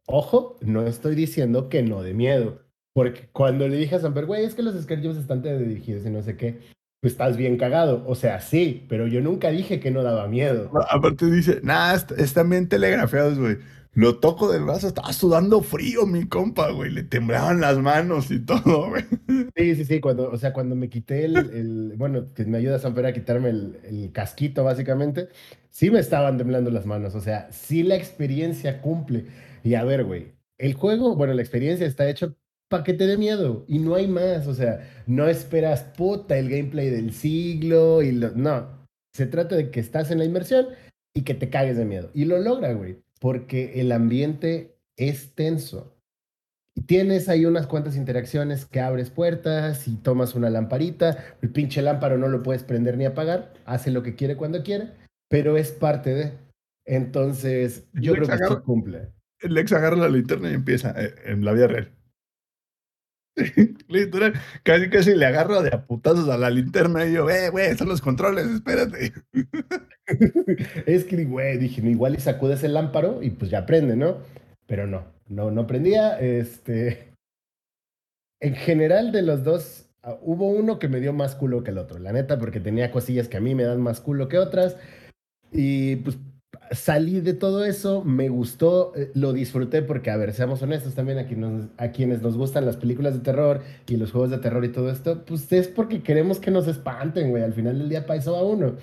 Ojo, 0.06 0.56
no 0.62 0.86
estoy 0.86 1.14
diciendo 1.14 1.68
que 1.68 1.82
no 1.82 2.02
de 2.02 2.14
miedo. 2.14 2.62
Porque 2.94 3.28
cuando 3.32 3.68
le 3.68 3.76
dije 3.76 3.96
a 3.96 4.00
Samper, 4.00 4.24
güey, 4.24 4.44
es 4.44 4.54
que 4.54 4.62
los 4.62 4.80
scare 4.82 5.02
jumps 5.02 5.18
están 5.18 5.42
dirigidos 5.42 6.06
y 6.06 6.10
no 6.10 6.22
sé 6.22 6.36
qué, 6.36 6.58
estás 7.06 7.36
bien 7.36 7.56
cagado. 7.58 8.04
O 8.06 8.14
sea, 8.14 8.40
sí, 8.40 8.84
pero 8.88 9.06
yo 9.06 9.20
nunca 9.20 9.50
dije 9.50 9.80
que 9.80 9.90
no 9.90 10.02
daba 10.02 10.26
miedo. 10.28 10.70
Aparte 10.90 11.26
dice, 11.30 11.60
est- 11.94 12.12
están 12.12 12.50
bien 12.50 12.68
telegrafiados, 12.68 13.38
güey. 13.38 13.58
Lo 13.94 14.18
toco 14.18 14.52
del 14.52 14.64
brazo, 14.64 14.88
estaba 14.88 15.12
sudando 15.12 15.62
frío, 15.62 16.06
mi 16.06 16.28
compa, 16.28 16.70
güey. 16.70 16.90
Le 16.92 17.02
temblaban 17.02 17.60
las 17.60 17.78
manos 17.78 18.30
y 18.30 18.40
todo, 18.40 18.88
güey. 18.90 19.04
Sí, 19.56 19.74
sí, 19.74 19.84
sí, 19.86 20.00
cuando, 20.00 20.30
o 20.30 20.36
sea, 20.36 20.52
cuando 20.52 20.76
me 20.76 20.90
quité 20.90 21.24
el, 21.24 21.36
el- 21.36 21.94
bueno, 21.96 22.32
que 22.34 22.44
me 22.44 22.58
ayuda 22.58 22.78
Samper 22.78 23.06
a 23.06 23.12
quitarme 23.14 23.48
el, 23.50 23.78
el 23.84 24.12
casquito, 24.12 24.64
básicamente, 24.64 25.28
sí 25.70 25.90
me 25.90 25.98
estaban 25.98 26.36
temblando 26.38 26.70
las 26.70 26.84
manos, 26.86 27.14
o 27.14 27.20
sea, 27.20 27.50
sí 27.52 27.82
la 27.82 27.96
experiencia 27.96 28.82
cumple. 28.82 29.26
Y 29.64 29.74
a 29.74 29.84
ver, 29.84 30.04
güey, 30.04 30.32
el 30.58 30.74
juego, 30.74 31.16
bueno, 31.16 31.32
la 31.34 31.40
experiencia 31.42 31.86
está 31.86 32.08
hecho 32.08 32.36
para 32.68 32.84
que 32.84 32.94
te 32.94 33.06
dé 33.06 33.16
miedo 33.16 33.64
y 33.68 33.78
no 33.78 33.94
hay 33.94 34.06
más, 34.08 34.46
o 34.46 34.54
sea, 34.54 34.88
no 35.06 35.28
esperas, 35.28 35.82
puta, 35.96 36.36
el 36.36 36.48
gameplay 36.50 36.90
del 36.90 37.12
siglo 37.12 38.02
y 38.02 38.12
lo, 38.12 38.30
no, 38.32 38.86
se 39.14 39.26
trata 39.26 39.56
de 39.56 39.70
que 39.70 39.80
estás 39.80 40.10
en 40.10 40.18
la 40.18 40.24
inmersión 40.24 40.66
y 41.14 41.22
que 41.22 41.34
te 41.34 41.48
cagues 41.48 41.76
de 41.76 41.84
miedo. 41.84 42.10
Y 42.12 42.24
lo 42.24 42.38
logra, 42.38 42.72
güey, 42.72 42.98
porque 43.20 43.80
el 43.80 43.92
ambiente 43.92 44.76
es 44.96 45.34
tenso. 45.34 45.92
Y 46.74 46.82
Tienes 46.82 47.28
ahí 47.30 47.46
unas 47.46 47.66
cuantas 47.66 47.96
interacciones 47.96 48.66
que 48.66 48.80
abres 48.80 49.08
puertas 49.10 49.88
y 49.88 49.96
tomas 49.96 50.34
una 50.34 50.50
lamparita. 50.50 51.24
El 51.40 51.50
pinche 51.50 51.80
lámparo 51.80 52.18
no 52.18 52.28
lo 52.28 52.42
puedes 52.42 52.64
prender 52.64 52.98
ni 52.98 53.06
apagar. 53.06 53.54
Hace 53.64 53.90
lo 53.90 54.02
que 54.02 54.14
quiere 54.14 54.36
cuando 54.36 54.62
quiere, 54.62 54.90
pero 55.30 55.56
es 55.56 55.72
parte 55.72 56.14
de. 56.14 56.32
Entonces, 56.84 57.86
yo 57.94 58.12
Lex 58.12 58.26
creo 58.26 58.26
que 58.26 58.36
sí 58.36 58.42
agarra- 58.44 58.62
cumple. 58.62 59.12
El 59.40 59.56
ex 59.58 59.72
agarra 59.72 59.96
la 59.96 60.08
linterna 60.08 60.50
y 60.50 60.54
empieza 60.54 60.94
eh, 61.02 61.14
en 61.24 61.44
la 61.44 61.52
vida 61.52 61.66
real. 61.68 61.90
Literal, 63.88 64.34
casi 64.62 64.88
casi 64.88 65.14
le 65.14 65.26
agarro 65.26 65.62
de 65.62 65.74
a 65.74 65.84
putazos 65.86 66.28
a 66.28 66.38
la 66.38 66.50
linterna 66.50 67.06
y 67.06 67.12
yo, 67.12 67.28
eh, 67.28 67.50
güey, 67.50 67.76
son 67.76 67.88
los 67.88 68.00
controles, 68.00 68.46
espérate. 68.46 69.12
es 70.86 71.04
que, 71.04 71.24
güey, 71.24 71.58
dije, 71.58 71.82
"No, 71.82 71.90
igual 71.90 72.14
y 72.14 72.20
sacudes 72.20 72.64
el 72.64 72.74
lámparo 72.74 73.22
y 73.22 73.30
pues 73.30 73.50
ya 73.50 73.66
prende, 73.66 73.96
¿no? 73.96 74.18
Pero 74.66 74.86
no, 74.86 75.04
no, 75.28 75.50
no 75.50 75.66
prendía. 75.66 76.18
Este. 76.18 77.12
En 78.40 78.54
general, 78.54 79.12
de 79.12 79.22
los 79.22 79.44
dos, 79.44 79.88
ah, 80.02 80.16
hubo 80.22 80.48
uno 80.50 80.78
que 80.78 80.88
me 80.88 81.00
dio 81.00 81.12
más 81.12 81.34
culo 81.34 81.62
que 81.62 81.70
el 81.70 81.78
otro, 81.78 81.98
la 81.98 82.12
neta, 82.12 82.38
porque 82.38 82.60
tenía 82.60 82.90
cosillas 82.90 83.28
que 83.28 83.36
a 83.38 83.40
mí 83.40 83.54
me 83.54 83.64
dan 83.64 83.80
más 83.80 84.00
culo 84.00 84.28
que 84.28 84.38
otras. 84.38 84.76
Y 85.52 85.96
pues 85.96 86.18
salí 86.72 87.20
de 87.20 87.34
todo 87.34 87.64
eso, 87.64 88.04
me 88.04 88.28
gustó, 88.28 88.92
eh, 88.96 89.10
lo 89.14 89.32
disfruté 89.32 89.82
porque, 89.82 90.10
a 90.10 90.16
ver, 90.16 90.32
seamos 90.32 90.62
honestos 90.62 90.94
también, 90.94 91.18
a 91.18 91.26
quienes, 91.26 91.50
nos, 91.50 91.68
a 91.76 91.90
quienes 91.90 92.22
nos 92.22 92.36
gustan 92.36 92.66
las 92.66 92.76
películas 92.76 93.14
de 93.14 93.20
terror 93.20 93.62
y 93.86 93.96
los 93.96 94.12
juegos 94.12 94.30
de 94.30 94.38
terror 94.38 94.64
y 94.64 94.72
todo 94.72 94.90
esto, 94.90 95.24
pues 95.24 95.52
es 95.52 95.68
porque 95.68 96.02
queremos 96.02 96.38
que 96.38 96.50
nos 96.50 96.66
espanten, 96.66 97.30
güey. 97.30 97.42
Al 97.42 97.52
final 97.52 97.78
del 97.78 97.88
día, 97.88 98.06
para 98.06 98.18
eso 98.18 98.32
va 98.32 98.42
uno. 98.42 98.76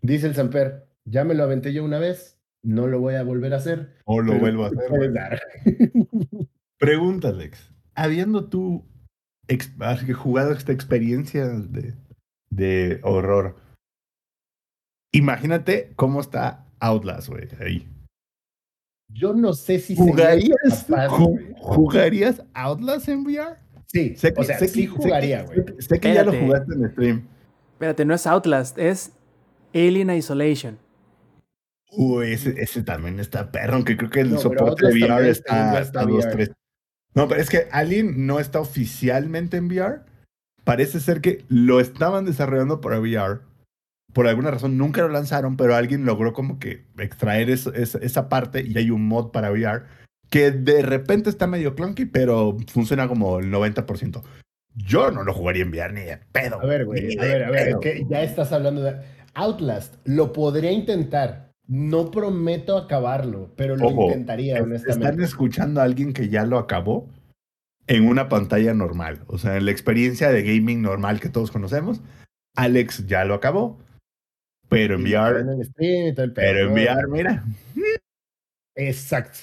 Dice 0.00 0.26
el 0.26 0.34
Samper, 0.34 0.88
ya 1.04 1.24
me 1.24 1.34
lo 1.34 1.44
aventé 1.44 1.72
yo 1.72 1.84
una 1.84 1.98
vez, 1.98 2.38
no 2.62 2.86
lo 2.86 3.00
voy 3.00 3.14
a 3.14 3.22
volver 3.22 3.54
a 3.54 3.58
hacer. 3.58 3.94
O 4.04 4.20
lo 4.20 4.38
vuelvo 4.38 4.64
a 4.64 4.68
hacer. 4.68 5.40
Pregunta, 6.78 7.28
Alex. 7.28 7.72
Habiendo 7.94 8.48
tú 8.48 8.86
jugado 10.14 10.52
esta 10.52 10.72
experiencia 10.72 11.46
de, 11.48 11.94
de 12.50 13.00
horror, 13.02 13.56
imagínate 15.12 15.92
cómo 15.96 16.20
está 16.20 16.67
Outlast, 16.80 17.28
güey, 17.28 17.48
ahí. 17.60 17.86
Yo 19.10 19.32
no 19.32 19.54
sé 19.54 19.78
si 19.78 19.96
sería 19.96 20.12
¿Jugarías, 20.12 20.84
capaz, 20.86 21.08
ju- 21.08 21.30
güey. 21.30 21.54
¿Jugarías 21.56 22.42
Outlast 22.54 23.08
en 23.08 23.24
VR? 23.24 23.56
Sí, 23.86 24.14
Sé 24.16 24.34
que, 24.34 24.40
o 24.40 24.44
sea, 24.44 24.58
sé 24.58 24.68
sí 24.68 24.82
que- 24.82 24.88
jugaría, 24.88 25.42
güey. 25.44 25.58
sé 25.58 25.64
que- 25.64 25.82
Sé 25.82 26.00
que 26.00 26.14
ya 26.14 26.24
lo 26.24 26.32
jugaste 26.32 26.74
en 26.74 26.90
stream. 26.90 27.28
Espérate, 27.72 28.04
no 28.04 28.14
es 28.14 28.26
Outlast, 28.26 28.78
es 28.78 29.12
Alien 29.74 30.10
Isolation. 30.10 30.78
Uy, 31.90 32.32
ese, 32.32 32.60
ese 32.60 32.82
también 32.82 33.18
está 33.18 33.50
perro, 33.50 33.76
aunque 33.76 33.96
creo 33.96 34.10
que 34.10 34.20
el 34.20 34.32
No, 34.32 34.38
soporte 34.38 34.86
de 34.86 34.92
VR 34.92 35.30
está, 35.30 35.68
está 35.68 35.80
está 35.80 36.02
dos, 36.02 36.24
VR. 36.26 36.32
tres. 36.32 36.50
No, 37.14 37.26
pero 37.28 37.40
es 37.40 37.48
que 37.48 37.66
Alien 37.72 38.26
no 38.26 38.40
está 38.40 38.60
oficialmente 38.60 39.56
en 39.56 39.68
VR. 39.68 40.00
Parece 40.64 41.00
ser 41.00 41.22
que 41.22 41.46
lo 41.48 41.80
estaban 41.80 42.26
desarrollando 42.26 42.82
para 42.82 43.00
VR. 43.00 43.40
Por 44.12 44.26
alguna 44.26 44.50
razón 44.50 44.78
nunca 44.78 45.02
lo 45.02 45.08
lanzaron, 45.08 45.56
pero 45.56 45.74
alguien 45.76 46.04
logró 46.04 46.32
como 46.32 46.58
que 46.58 46.84
extraer 46.98 47.50
eso- 47.50 47.72
esa, 47.74 47.98
esa 47.98 48.28
parte 48.28 48.64
y 48.66 48.76
hay 48.78 48.90
un 48.90 49.06
mod 49.06 49.30
para 49.30 49.50
VR 49.50 49.82
que 50.30 50.50
de 50.50 50.82
repente 50.82 51.30
está 51.30 51.46
medio 51.46 51.74
clunky, 51.74 52.04
pero 52.06 52.56
funciona 52.70 53.08
como 53.08 53.38
el 53.38 53.50
90%. 53.50 54.22
Yo 54.74 55.10
no 55.10 55.24
lo 55.24 55.32
jugaría 55.34 55.62
en 55.62 55.70
VR 55.70 55.92
ni 55.92 56.02
de 56.02 56.18
pedo. 56.32 56.60
A 56.60 56.66
ver, 56.66 56.84
güey, 56.84 57.18
a 57.18 57.22
ver, 57.22 57.44
a 57.44 57.50
ver, 57.50 57.68
es 57.68 57.76
que 57.76 58.06
ya 58.08 58.22
estás 58.22 58.52
hablando 58.52 58.82
de 58.82 58.96
Outlast. 59.34 59.96
Lo 60.04 60.32
podría 60.32 60.70
intentar. 60.72 61.48
No 61.66 62.10
prometo 62.10 62.78
acabarlo, 62.78 63.52
pero 63.56 63.76
lo 63.76 63.88
Ojo, 63.88 64.04
intentaría, 64.06 64.56
Es- 64.56 64.62
honestamente. 64.62 65.06
Están 65.06 65.22
escuchando 65.22 65.80
a 65.80 65.84
alguien 65.84 66.12
que 66.14 66.28
ya 66.28 66.46
lo 66.46 66.58
acabó 66.58 67.08
en 67.86 68.06
una 68.08 68.28
pantalla 68.30 68.72
normal. 68.72 69.20
O 69.26 69.36
sea, 69.38 69.56
en 69.56 69.66
la 69.66 69.70
experiencia 69.70 70.30
de 70.30 70.42
gaming 70.42 70.80
normal 70.80 71.20
que 71.20 71.28
todos 71.28 71.50
conocemos. 71.50 72.00
Alex 72.56 73.06
ya 73.06 73.24
lo 73.24 73.34
acabó. 73.34 73.78
Pero 74.68 74.96
en 74.96 75.06
Y 75.06 75.14
VR, 75.14 75.40
en 75.40 75.64
stream 75.64 76.14
pero 76.34 76.60
en 76.60 76.66
¿no? 76.68 76.72
VR, 76.74 77.08
mira. 77.08 77.44
Exacto. 78.74 79.38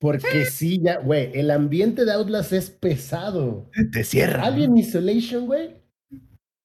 Porque 0.00 0.44
sí, 0.44 0.80
ya, 0.82 0.98
güey, 0.98 1.30
el 1.34 1.50
ambiente 1.50 2.04
de 2.04 2.12
Outlast 2.12 2.52
es 2.52 2.68
pesado. 2.70 3.70
Te 3.92 4.04
cierra. 4.04 4.42
Alien 4.42 4.76
Isolation, 4.76 5.46
güey, 5.46 5.76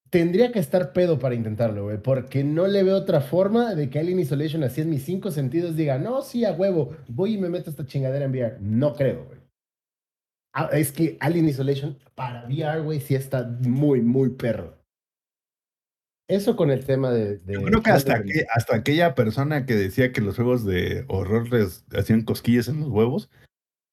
tendría 0.09 0.51
que 0.51 0.59
estar 0.59 0.91
pedo 0.91 1.19
para 1.19 1.35
intentarlo, 1.35 1.85
güey, 1.85 2.01
porque 2.01 2.43
no 2.43 2.67
le 2.67 2.83
veo 2.83 2.97
otra 2.97 3.21
forma 3.21 3.75
de 3.75 3.89
que 3.89 3.99
Alien 3.99 4.19
Isolation, 4.19 4.63
así 4.63 4.81
en 4.81 4.89
mis 4.89 5.03
cinco 5.03 5.31
sentidos, 5.31 5.75
diga, 5.75 5.97
no, 5.97 6.21
sí, 6.21 6.43
a 6.43 6.51
huevo, 6.51 6.97
voy 7.07 7.35
y 7.35 7.37
me 7.37 7.49
meto 7.49 7.69
esta 7.69 7.85
chingadera 7.85 8.25
en 8.25 8.31
VR. 8.31 8.57
No 8.59 8.93
creo, 8.93 9.25
güey. 9.25 9.39
Ah, 10.53 10.69
es 10.73 10.91
que 10.91 11.15
Alien 11.21 11.47
Isolation 11.47 11.97
para 12.15 12.45
VR, 12.45 12.81
güey, 12.81 12.99
sí 12.99 13.15
está 13.15 13.43
muy, 13.61 14.01
muy 14.01 14.29
perro. 14.31 14.78
Eso 16.29 16.55
con 16.55 16.71
el 16.71 16.85
tema 16.85 17.11
de... 17.11 17.39
de 17.39 17.53
Yo 17.53 17.63
creo 17.63 17.81
que 17.83 17.89
hasta, 17.91 18.23
que, 18.23 18.45
hasta 18.55 18.75
aquella 18.77 19.15
persona 19.15 19.65
que 19.65 19.75
decía 19.75 20.13
que 20.13 20.21
los 20.21 20.35
juegos 20.37 20.63
de 20.63 21.03
horror 21.09 21.51
les 21.51 21.83
hacían 21.93 22.21
cosquillas 22.23 22.67
en 22.69 22.79
los 22.79 22.89
huevos, 22.89 23.29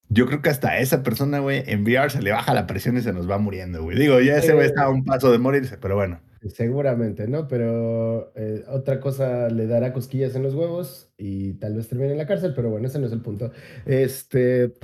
yo 0.09 0.27
creo 0.27 0.41
que 0.43 0.51
hasta 0.51 0.79
esa 0.79 1.03
persona, 1.03 1.41
güey, 1.41 1.65
en 1.67 1.83
VR 1.83 2.11
se 2.11 2.23
le 2.23 2.31
baja 2.31 2.55
la 2.55 2.67
presión 2.69 2.97
y 2.97 3.01
se 3.01 3.13
nos 3.13 3.29
va 3.29 3.39
muriendo, 3.39 3.83
güey. 3.83 3.99
Digo, 3.99 4.21
ya 4.21 4.37
ese 4.37 4.53
güey 4.53 4.67
Eh. 4.67 4.69
está 4.69 4.85
a 4.85 4.89
un 4.91 5.05
paso 5.05 5.33
de 5.33 5.39
morirse, 5.39 5.79
pero 5.79 5.97
bueno. 5.97 6.21
Seguramente, 6.49 7.27
¿no? 7.27 7.49
Pero 7.49 8.33
eh, 8.37 8.65
otra 8.69 9.01
cosa 9.01 9.49
le 9.49 9.67
dará 9.67 9.93
cosquillas 9.93 10.37
en 10.37 10.45
los 10.45 10.55
huevos 10.55 11.11
y 11.17 11.55
tal 11.55 11.75
vez 11.75 11.89
termine 11.89 12.13
en 12.13 12.19
la 12.19 12.27
cárcel, 12.27 12.53
pero 12.55 12.71
bueno, 12.71 12.87
ese 12.87 13.01
no 13.01 13.07
es 13.07 13.13
el 13.13 13.21
punto. 13.23 13.51
Este, 13.85 14.75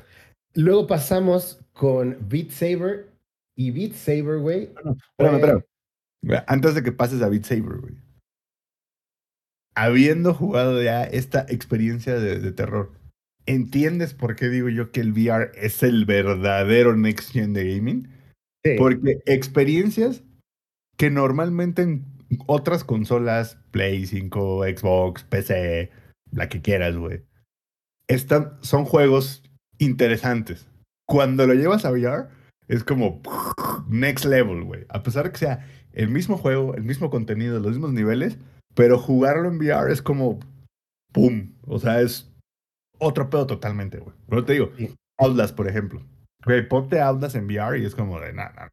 luego 0.54 0.86
pasamos 0.88 1.60
con 1.72 2.16
Beat 2.28 2.50
Saber 2.50 3.10
y 3.54 3.70
Beat 3.70 3.92
Saber, 3.92 4.38
güey. 4.38 4.62
Espérame, 4.72 4.96
fue- 5.16 5.34
espérame. 5.36 5.62
Antes 6.46 6.74
de 6.74 6.82
que 6.82 6.92
pases 6.92 7.22
a 7.22 7.28
Beat 7.28 7.44
Saber, 7.44 7.78
güey. 7.78 7.94
habiendo 9.74 10.34
jugado 10.34 10.82
ya 10.82 11.04
esta 11.04 11.46
experiencia 11.48 12.18
de, 12.18 12.38
de 12.38 12.52
terror, 12.52 12.92
¿entiendes 13.46 14.14
por 14.14 14.36
qué 14.36 14.48
digo 14.48 14.68
yo 14.68 14.92
que 14.92 15.00
el 15.00 15.12
VR 15.12 15.50
es 15.54 15.82
el 15.82 16.04
verdadero 16.04 16.96
next 16.96 17.32
gen 17.32 17.52
de 17.52 17.74
gaming? 17.74 18.08
Sí. 18.64 18.76
Porque 18.78 19.18
experiencias 19.26 20.22
que 20.96 21.10
normalmente 21.10 21.82
en 21.82 22.04
otras 22.46 22.84
consolas, 22.84 23.58
Play 23.70 24.06
5, 24.06 24.64
Xbox, 24.64 25.24
PC, 25.24 25.90
la 26.30 26.48
que 26.48 26.62
quieras, 26.62 26.96
güey, 26.96 27.22
están, 28.08 28.58
son 28.60 28.84
juegos 28.84 29.42
interesantes. 29.78 30.68
Cuando 31.06 31.46
lo 31.46 31.54
llevas 31.54 31.84
a 31.84 31.90
VR, 31.90 32.28
es 32.68 32.84
como 32.84 33.20
next 33.88 34.24
level, 34.24 34.64
güey. 34.64 34.86
A 34.88 35.02
pesar 35.02 35.24
de 35.24 35.32
que 35.32 35.38
sea 35.38 35.66
el 35.92 36.08
mismo 36.08 36.36
juego, 36.38 36.74
el 36.74 36.84
mismo 36.84 37.10
contenido, 37.10 37.58
los 37.60 37.72
mismos 37.72 37.92
niveles, 37.92 38.38
pero 38.74 38.98
jugarlo 38.98 39.48
en 39.48 39.58
VR 39.58 39.92
es 39.92 40.02
como 40.02 40.40
pum. 41.12 41.52
O 41.66 41.78
sea, 41.78 42.00
es 42.00 42.32
otro 42.98 43.28
pedo 43.30 43.46
totalmente, 43.46 43.98
güey. 43.98 44.16
Pero 44.28 44.44
te 44.44 44.52
digo, 44.54 44.70
Sí. 44.76 44.94
Outlast, 45.18 45.54
por 45.54 45.68
ejemplo. 45.68 46.02
Güey, 46.44 46.68
ponte 46.68 47.00
Outlast 47.00 47.36
en 47.36 47.46
VR 47.46 47.78
y 47.78 47.84
es 47.84 47.94
como 47.94 48.18
de 48.20 48.32
nada. 48.32 48.68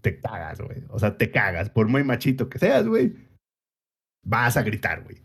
Te 0.00 0.20
cagas, 0.20 0.60
güey. 0.60 0.84
O 0.90 0.98
sea, 0.98 1.16
te 1.16 1.30
cagas. 1.30 1.70
Por 1.70 1.88
muy 1.88 2.04
machito 2.04 2.48
que 2.48 2.58
seas, 2.58 2.86
güey. 2.86 3.16
Vas 4.24 4.56
a 4.56 4.62
gritar, 4.62 5.02
güey. 5.02 5.22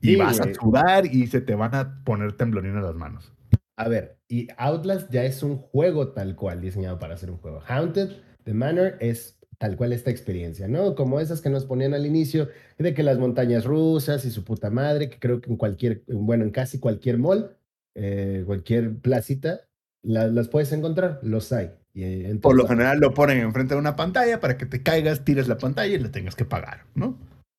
Y 0.00 0.10
Sí, 0.10 0.16
vas 0.16 0.40
a 0.40 0.54
sudar 0.54 1.06
y 1.06 1.26
se 1.26 1.40
te 1.40 1.54
van 1.54 1.74
a 1.74 2.02
poner 2.04 2.36
temblorinas 2.36 2.82
las 2.82 2.94
manos. 2.94 3.32
A 3.76 3.88
ver, 3.88 4.18
y 4.28 4.48
Outlast 4.56 5.10
ya 5.10 5.24
es 5.24 5.42
un 5.42 5.56
juego 5.56 6.12
tal 6.12 6.36
cual 6.36 6.60
diseñado 6.60 6.98
para 6.98 7.16
ser 7.16 7.30
un 7.30 7.38
juego. 7.38 7.62
Haunted, 7.66 8.10
The 8.44 8.54
Manor 8.54 8.96
es 9.00 9.39
tal 9.60 9.76
cual 9.76 9.92
esta 9.92 10.10
experiencia, 10.10 10.68
¿no? 10.68 10.94
Como 10.94 11.20
esas 11.20 11.42
que 11.42 11.50
nos 11.50 11.66
ponían 11.66 11.92
al 11.92 12.06
inicio, 12.06 12.48
de 12.78 12.94
que 12.94 13.02
las 13.02 13.18
montañas 13.18 13.66
rusas 13.66 14.24
y 14.24 14.30
su 14.30 14.42
puta 14.42 14.70
madre, 14.70 15.10
que 15.10 15.18
creo 15.18 15.42
que 15.42 15.50
en 15.50 15.56
cualquier, 15.58 16.02
bueno, 16.08 16.44
en 16.44 16.50
casi 16.50 16.78
cualquier 16.78 17.18
mall, 17.18 17.54
eh, 17.94 18.42
cualquier 18.46 18.96
placita, 18.96 19.60
la- 20.02 20.28
las 20.28 20.48
puedes 20.48 20.72
encontrar, 20.72 21.20
los 21.22 21.52
hay. 21.52 21.72
Y, 21.92 22.04
eh, 22.04 22.30
en 22.30 22.40
Por 22.40 22.56
lo 22.56 22.66
general 22.66 23.00
lo 23.00 23.12
ponen 23.12 23.40
enfrente 23.40 23.74
de 23.74 23.80
una 23.80 23.96
pantalla 23.96 24.40
para 24.40 24.56
que 24.56 24.64
te 24.64 24.82
caigas, 24.82 25.26
tires 25.26 25.46
la 25.46 25.58
pantalla 25.58 25.94
y 25.94 25.98
le 25.98 26.08
tengas 26.08 26.36
que 26.36 26.46
pagar, 26.46 26.84
¿no? 26.94 27.18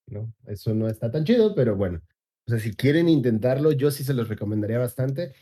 ¿no? 0.09 0.33
Eso 0.47 0.73
no 0.73 0.89
está 0.89 1.11
tan 1.11 1.23
chido, 1.23 1.53
pero 1.53 1.75
bueno. 1.75 2.01
O 2.47 2.51
sea, 2.51 2.59
si 2.59 2.73
quieren 2.73 3.09
intentarlo, 3.09 3.71
yo 3.73 3.91
sí 3.91 4.03
se 4.03 4.15
los 4.15 4.27
recomendaría 4.27 4.79
bastante. 4.79 5.33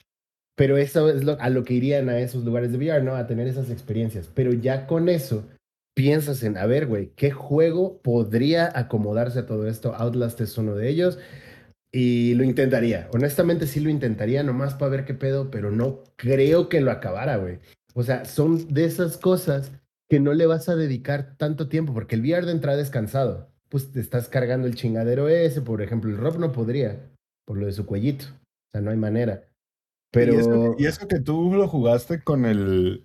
Pero 0.55 0.76
eso 0.78 1.10
es 1.10 1.24
lo- 1.24 1.39
a 1.39 1.49
lo 1.49 1.64
que 1.64 1.74
irían 1.76 2.10
a 2.10 2.20
esos 2.20 2.43
lugares 2.43 2.72
de 2.74 2.78
VR, 2.78 3.01
¿no? 3.01 3.16
A 3.16 3.26
tener 3.28 3.47
esas 3.47 3.70
experiencias. 3.70 4.30
Pero 4.34 4.51
ya 4.51 4.86
con 4.88 5.07
eso, 5.07 5.45
piensas 5.93 6.43
en, 6.43 6.57
a 6.57 6.65
ver, 6.65 6.87
güey, 6.87 7.11
¿qué 7.15 7.31
juego 7.31 8.01
podría 8.01 8.71
acomodarse 8.73 9.39
a 9.39 9.45
todo 9.45 9.67
esto? 9.67 9.93
Outlast 9.95 10.39
es 10.41 10.57
uno 10.57 10.75
de 10.75 10.89
ellos. 10.89 11.19
Y 11.91 12.35
lo 12.35 12.43
intentaría. 12.43 13.09
Honestamente 13.13 13.65
sí 13.65 13.79
lo 13.79 13.89
intentaría, 13.89 14.43
nomás 14.43 14.75
para 14.75 14.91
ver 14.91 15.05
qué 15.05 15.15
pedo, 15.15 15.49
pero 15.49 15.71
no 15.71 16.03
creo 16.17 16.69
que 16.69 16.81
lo 16.81 16.91
acabara, 16.91 17.37
güey. 17.37 17.59
O 17.95 18.03
sea, 18.03 18.25
son 18.25 18.67
de 18.67 18.85
esas 18.85 19.17
cosas 19.17 19.71
que 20.07 20.19
no 20.19 20.33
le 20.33 20.45
vas 20.45 20.69
a 20.69 20.75
dedicar 20.75 21.35
tanto 21.37 21.67
tiempo, 21.67 21.93
porque 21.93 22.15
el 22.15 22.21
VR 22.21 22.45
de 22.45 22.51
entrada 22.51 22.81
es 22.81 22.89
cansado. 22.89 23.49
Pues 23.69 23.91
te 23.91 23.99
estás 23.99 24.27
cargando 24.27 24.67
el 24.67 24.75
chingadero 24.75 25.29
ese, 25.29 25.61
por 25.61 25.81
ejemplo, 25.81 26.11
el 26.11 26.17
Rob 26.17 26.39
no 26.39 26.51
podría, 26.51 26.99
por 27.45 27.57
lo 27.57 27.65
de 27.65 27.73
su 27.73 27.85
cuellito. 27.85 28.25
O 28.25 28.71
sea, 28.71 28.81
no 28.81 28.91
hay 28.91 28.97
manera. 28.97 29.47
Pero... 30.11 30.33
Y 30.33 30.37
eso, 30.37 30.75
y 30.77 30.85
eso 30.85 31.07
que 31.07 31.19
tú 31.19 31.53
lo 31.53 31.67
jugaste 31.67 32.21
con 32.21 32.45
el 32.45 33.03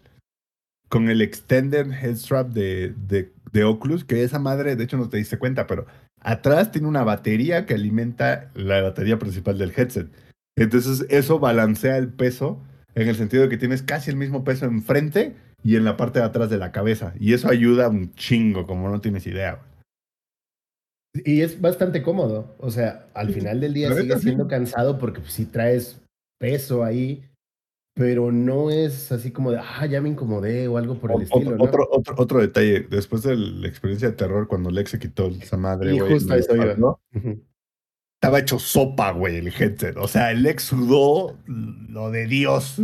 con 0.88 1.08
el 1.08 1.22
extended 1.22 1.90
head 1.92 2.16
strap 2.16 2.48
de, 2.50 2.94
de, 3.08 3.32
de 3.52 3.64
Oculus, 3.64 4.04
que 4.04 4.22
esa 4.22 4.38
madre, 4.38 4.76
de 4.76 4.84
hecho 4.84 4.96
no 4.96 5.08
te 5.08 5.16
diste 5.16 5.38
cuenta, 5.38 5.66
pero 5.66 5.86
atrás 6.20 6.72
tiene 6.72 6.88
una 6.88 7.04
batería 7.04 7.66
que 7.66 7.74
alimenta 7.74 8.50
la 8.54 8.80
batería 8.80 9.18
principal 9.18 9.58
del 9.58 9.72
headset. 9.76 10.08
Entonces 10.56 11.06
eso 11.10 11.38
balancea 11.38 11.96
el 11.96 12.08
peso 12.08 12.60
en 12.94 13.08
el 13.08 13.16
sentido 13.16 13.42
de 13.44 13.48
que 13.48 13.56
tienes 13.56 13.82
casi 13.82 14.10
el 14.10 14.16
mismo 14.16 14.44
peso 14.44 14.66
enfrente 14.66 15.34
y 15.62 15.76
en 15.76 15.84
la 15.84 15.96
parte 15.96 16.20
de 16.20 16.26
atrás 16.26 16.50
de 16.50 16.58
la 16.58 16.72
cabeza. 16.72 17.14
Y 17.18 17.32
eso 17.32 17.48
ayuda 17.48 17.88
un 17.88 18.14
chingo, 18.14 18.66
como 18.66 18.88
no 18.88 19.00
tienes 19.00 19.26
idea. 19.26 19.60
Y 21.24 21.40
es 21.40 21.60
bastante 21.60 22.02
cómodo. 22.02 22.54
O 22.58 22.70
sea, 22.70 23.06
al 23.14 23.30
final 23.30 23.60
del 23.60 23.74
día 23.74 23.92
sigue 23.94 24.18
siendo 24.18 24.48
cansado 24.48 24.98
porque 24.98 25.20
pues, 25.20 25.32
sí 25.32 25.46
traes 25.46 26.00
peso 26.38 26.84
ahí, 26.84 27.24
pero 27.94 28.32
no 28.32 28.70
es 28.70 29.12
así 29.12 29.30
como 29.30 29.52
de, 29.52 29.58
ah, 29.58 29.86
ya 29.86 30.00
me 30.00 30.08
incomodé 30.08 30.66
o 30.68 30.78
algo 30.78 30.98
por 30.98 31.10
el 31.12 31.16
Otro, 31.22 31.26
estilo, 31.38 31.56
¿no? 31.56 31.64
otro, 31.64 31.88
otro, 31.90 32.14
otro 32.18 32.40
detalle, 32.40 32.80
después 32.90 33.22
de 33.22 33.36
la 33.36 33.68
experiencia 33.68 34.10
de 34.10 34.16
terror, 34.16 34.48
cuando 34.48 34.70
Lex 34.70 34.90
se 34.90 34.98
quitó 34.98 35.28
esa 35.28 35.56
madre, 35.56 35.94
Y 35.94 36.00
güey, 36.00 36.12
justo 36.12 36.34
eso 36.34 36.56
iba. 36.56 36.74
Ujú. 37.14 37.40
estaba 38.20 38.38
hecho 38.40 38.58
sopa, 38.58 39.12
güey, 39.12 39.36
el 39.36 39.48
headset. 39.48 39.96
O 39.96 40.08
sea, 40.08 40.32
el 40.32 40.44
ex 40.46 40.64
sudó 40.64 41.38
lo 41.46 42.10
de 42.10 42.26
Dios. 42.26 42.80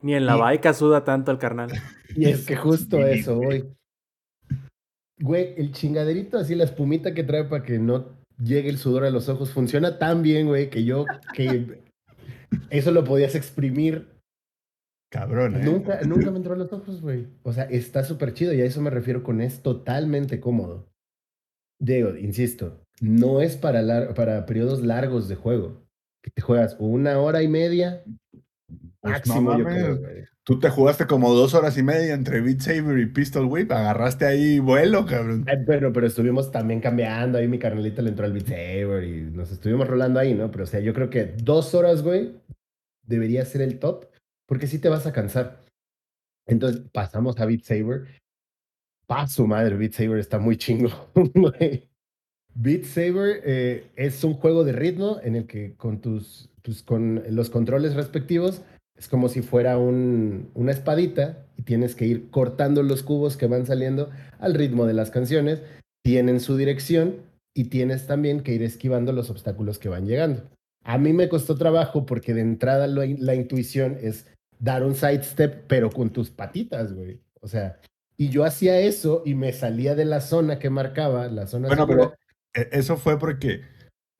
Ni 0.00 0.14
en 0.14 0.24
la 0.26 0.36
Y- 0.36 0.40
baica 0.40 0.72
suda 0.72 1.04
tanto 1.04 1.30
el 1.30 1.38
carnal. 1.38 1.70
Y 2.16 2.24
es 2.26 2.46
que 2.46 2.56
justo 2.56 2.98
eso, 3.06 3.36
güey. 3.36 3.60
güey. 3.60 3.64
Güey, 5.20 5.54
el 5.58 5.72
chingaderito, 5.72 6.38
así 6.38 6.54
la 6.54 6.64
espumita 6.64 7.12
que 7.12 7.22
trae 7.24 7.44
para 7.44 7.62
que 7.64 7.78
no 7.78 8.06
llegue 8.42 8.70
el 8.70 8.78
sudor 8.78 9.04
a 9.04 9.10
los 9.10 9.28
ojos, 9.28 9.50
funciona 9.52 9.98
tan 9.98 10.22
bien, 10.22 10.46
güey, 10.46 10.70
que 10.70 10.84
yo, 10.84 11.04
que 11.34 11.82
eso 12.70 12.90
lo 12.92 13.04
podías 13.04 13.34
exprimir. 13.34 14.08
Cabrón, 15.10 15.56
¿eh? 15.56 15.64
Nunca, 15.64 16.00
nunca 16.02 16.30
me 16.30 16.36
entró 16.36 16.52
a 16.54 16.56
los 16.58 16.72
ojos, 16.72 17.00
güey. 17.00 17.26
O 17.42 17.52
sea, 17.52 17.64
está 17.64 18.04
súper 18.04 18.34
chido 18.34 18.52
y 18.52 18.60
a 18.60 18.64
eso 18.64 18.80
me 18.82 18.90
refiero 18.90 19.22
con 19.22 19.40
es 19.40 19.62
totalmente 19.62 20.38
cómodo. 20.40 20.86
Diego, 21.80 22.16
insisto, 22.16 22.82
no 23.00 23.40
es 23.40 23.56
para, 23.56 23.80
lar- 23.82 24.14
para 24.14 24.44
periodos 24.44 24.82
largos 24.82 25.28
de 25.28 25.36
juego. 25.36 25.86
Que 26.22 26.30
te 26.30 26.42
juegas 26.42 26.76
una 26.78 27.18
hora 27.20 27.42
y 27.42 27.48
media, 27.48 28.02
Pues 29.00 29.14
máximo, 29.14 29.52
no 29.52 29.58
yo 29.58 29.64
mames. 29.64 29.82
creo, 29.84 29.98
güey. 29.98 30.24
Tú 30.48 30.58
te 30.58 30.70
jugaste 30.70 31.06
como 31.06 31.34
dos 31.34 31.52
horas 31.52 31.76
y 31.76 31.82
media 31.82 32.14
entre 32.14 32.40
Beat 32.40 32.60
Saber 32.60 32.98
y 32.98 33.04
Pistol 33.04 33.44
Whip. 33.44 33.70
Agarraste 33.70 34.24
ahí 34.24 34.60
vuelo, 34.60 35.04
cabrón. 35.04 35.44
Eh, 35.46 35.62
Pero, 35.66 36.06
estuvimos 36.06 36.50
también 36.50 36.80
cambiando, 36.80 37.36
ahí 37.36 37.46
mi 37.46 37.58
carnalita 37.58 38.00
le 38.00 38.08
entró 38.08 38.24
al 38.24 38.32
Beat 38.32 38.46
Saber 38.46 39.04
y 39.04 39.30
nos 39.30 39.52
estuvimos 39.52 39.86
rolando 39.86 40.18
ahí, 40.18 40.32
¿no? 40.32 40.50
Pero 40.50 40.64
o 40.64 40.66
sea, 40.66 40.80
yo 40.80 40.94
creo 40.94 41.10
que 41.10 41.34
dos 41.36 41.74
horas, 41.74 42.02
güey, 42.02 42.32
debería 43.06 43.44
ser 43.44 43.60
el 43.60 43.78
top, 43.78 44.06
porque 44.46 44.66
sí 44.66 44.78
te 44.78 44.88
vas 44.88 45.06
a 45.06 45.12
cansar. 45.12 45.66
Entonces 46.46 46.80
pasamos 46.92 47.38
a 47.38 47.44
Beat 47.44 47.64
Saber. 47.64 48.06
Pa 49.06 49.26
su 49.26 49.46
madre, 49.46 49.76
Beat 49.76 49.92
Saber 49.92 50.18
está 50.18 50.38
muy 50.38 50.56
chingo, 50.56 51.10
güey. 51.34 51.90
Beat 52.54 52.84
Saber 52.84 53.42
eh, 53.44 53.90
es 53.96 54.24
un 54.24 54.32
juego 54.32 54.64
de 54.64 54.72
ritmo 54.72 55.20
en 55.22 55.36
el 55.36 55.46
que 55.46 55.74
con 55.76 56.00
tus, 56.00 56.48
tus 56.62 56.82
con 56.82 57.22
los 57.28 57.50
controles 57.50 57.94
respectivos 57.94 58.62
es 58.98 59.08
como 59.08 59.28
si 59.28 59.42
fuera 59.42 59.78
un, 59.78 60.50
una 60.54 60.72
espadita 60.72 61.38
y 61.56 61.62
tienes 61.62 61.94
que 61.94 62.06
ir 62.06 62.30
cortando 62.30 62.82
los 62.82 63.02
cubos 63.02 63.36
que 63.36 63.46
van 63.46 63.66
saliendo 63.66 64.10
al 64.40 64.54
ritmo 64.54 64.86
de 64.86 64.94
las 64.94 65.10
canciones. 65.10 65.62
Tienen 66.04 66.40
su 66.40 66.56
dirección 66.56 67.16
y 67.54 67.64
tienes 67.64 68.06
también 68.06 68.40
que 68.42 68.52
ir 68.54 68.62
esquivando 68.62 69.12
los 69.12 69.30
obstáculos 69.30 69.78
que 69.78 69.88
van 69.88 70.06
llegando. 70.06 70.42
A 70.84 70.98
mí 70.98 71.12
me 71.12 71.28
costó 71.28 71.56
trabajo 71.56 72.06
porque 72.06 72.34
de 72.34 72.40
entrada 72.40 72.86
lo- 72.86 73.02
la 73.04 73.34
intuición 73.34 73.96
es 74.00 74.26
dar 74.58 74.82
un 74.84 74.94
sidestep, 74.94 75.64
pero 75.68 75.90
con 75.90 76.10
tus 76.10 76.30
patitas, 76.30 76.92
güey. 76.92 77.20
O 77.40 77.46
sea, 77.48 77.78
y 78.16 78.30
yo 78.30 78.44
hacía 78.44 78.80
eso 78.80 79.22
y 79.24 79.34
me 79.34 79.52
salía 79.52 79.94
de 79.94 80.04
la 80.04 80.20
zona 80.20 80.58
que 80.58 80.70
marcaba, 80.70 81.28
la 81.28 81.46
zona 81.46 81.68
Bueno, 81.68 81.86
segura. 81.86 82.14
pero 82.52 82.66
eh, 82.66 82.68
eso 82.72 82.96
fue 82.96 83.18
porque 83.18 83.62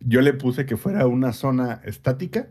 yo 0.04 0.20
le 0.20 0.34
puse 0.34 0.66
que 0.66 0.76
fuera 0.76 1.06
una 1.08 1.32
zona 1.32 1.80
estática. 1.84 2.48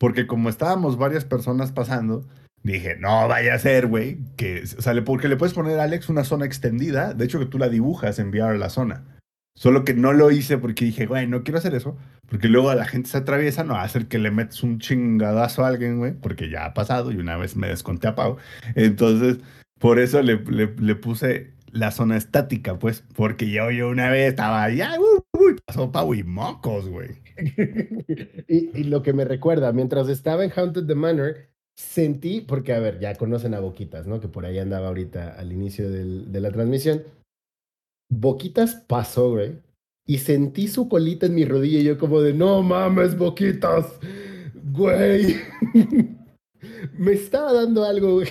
Porque 0.00 0.26
como 0.26 0.48
estábamos 0.48 0.96
varias 0.96 1.26
personas 1.26 1.72
pasando, 1.72 2.26
dije, 2.62 2.96
no 2.98 3.28
vaya 3.28 3.52
a 3.54 3.58
ser, 3.58 3.86
güey, 3.86 4.18
que, 4.36 4.64
o 4.78 5.04
porque 5.04 5.28
le 5.28 5.36
puedes 5.36 5.52
poner 5.54 5.78
a 5.78 5.82
Alex 5.84 6.08
una 6.08 6.24
zona 6.24 6.46
extendida. 6.46 7.12
De 7.12 7.26
hecho, 7.26 7.38
que 7.38 7.44
tú 7.44 7.58
la 7.58 7.68
dibujas 7.68 8.18
en 8.18 8.30
VR 8.30 8.58
la 8.58 8.70
zona. 8.70 9.04
Solo 9.54 9.84
que 9.84 9.92
no 9.92 10.14
lo 10.14 10.30
hice 10.30 10.56
porque 10.56 10.86
dije, 10.86 11.04
güey, 11.04 11.26
no 11.26 11.42
quiero 11.42 11.58
hacer 11.58 11.74
eso. 11.74 11.98
Porque 12.30 12.48
luego 12.48 12.72
la 12.74 12.86
gente 12.86 13.10
se 13.10 13.18
atraviesa, 13.18 13.62
no 13.62 13.74
va 13.74 13.82
a 13.82 13.84
hacer 13.84 14.06
que 14.06 14.18
le 14.18 14.30
metes 14.30 14.62
un 14.62 14.78
chingadazo 14.78 15.64
a 15.64 15.68
alguien, 15.68 15.98
güey. 15.98 16.12
Porque 16.12 16.48
ya 16.48 16.64
ha 16.64 16.72
pasado 16.72 17.12
y 17.12 17.16
una 17.18 17.36
vez 17.36 17.56
me 17.56 17.68
desconté 17.68 18.08
a 18.08 18.14
Pau. 18.14 18.38
Entonces, 18.76 19.38
por 19.78 19.98
eso 19.98 20.22
le, 20.22 20.36
le- 20.46 20.74
le 20.78 20.94
puse 20.94 21.50
la 21.72 21.90
zona 21.90 22.16
estática, 22.16 22.78
pues. 22.78 23.04
Porque 23.14 23.50
yo, 23.50 23.70
yo 23.70 23.90
una 23.90 24.08
vez 24.08 24.30
estaba 24.30 24.62
allá, 24.62 24.92
uy, 24.98 25.20
uy, 25.38 25.56
pasó 25.66 25.92
Pau 25.92 26.14
y 26.14 26.22
mocos, 26.22 26.88
güey. 26.88 27.10
y, 28.48 28.84
lo 28.84 29.02
que 29.02 29.12
me 29.12 29.24
recuerda, 29.24 29.72
mientras 29.72 30.08
estaba 30.08 30.44
en 30.44 30.50
Haunted 30.50 30.86
the 30.86 30.94
Manor, 30.94 31.36
sentí, 31.76 32.40
porque 32.40 32.72
a 32.72 32.80
ver, 32.80 32.98
ya 33.00 33.14
conocen 33.14 33.54
a 33.54 33.60
Boquitas, 33.60 34.06
¿no? 34.06 34.20
Que 34.20 34.28
por 34.28 34.44
ahí 34.44 34.58
andaba 34.58 34.88
ahorita 34.88 35.38
al 35.38 35.52
inicio 35.52 35.90
del- 35.90 36.30
de 36.30 36.40
la 36.40 36.50
transmisión. 36.50 37.02
Boquitas 38.10 38.74
pasó, 38.74 39.30
güey. 39.30 39.52
Y 40.06 40.18
sentí 40.18 40.68
su 40.68 40.88
colita 40.88 41.26
en 41.26 41.34
mi 41.34 41.44
rodilla 41.44 41.78
y 41.80 41.84
yo 41.84 41.98
como 41.98 42.20
de, 42.20 42.34
no 42.34 42.62
mames, 42.62 43.16
Boquitas, 43.16 43.86
güey. 44.72 45.36
me 46.98 47.12
estaba 47.12 47.52
dando 47.52 47.84
algo, 47.84 48.14
güey. 48.14 48.28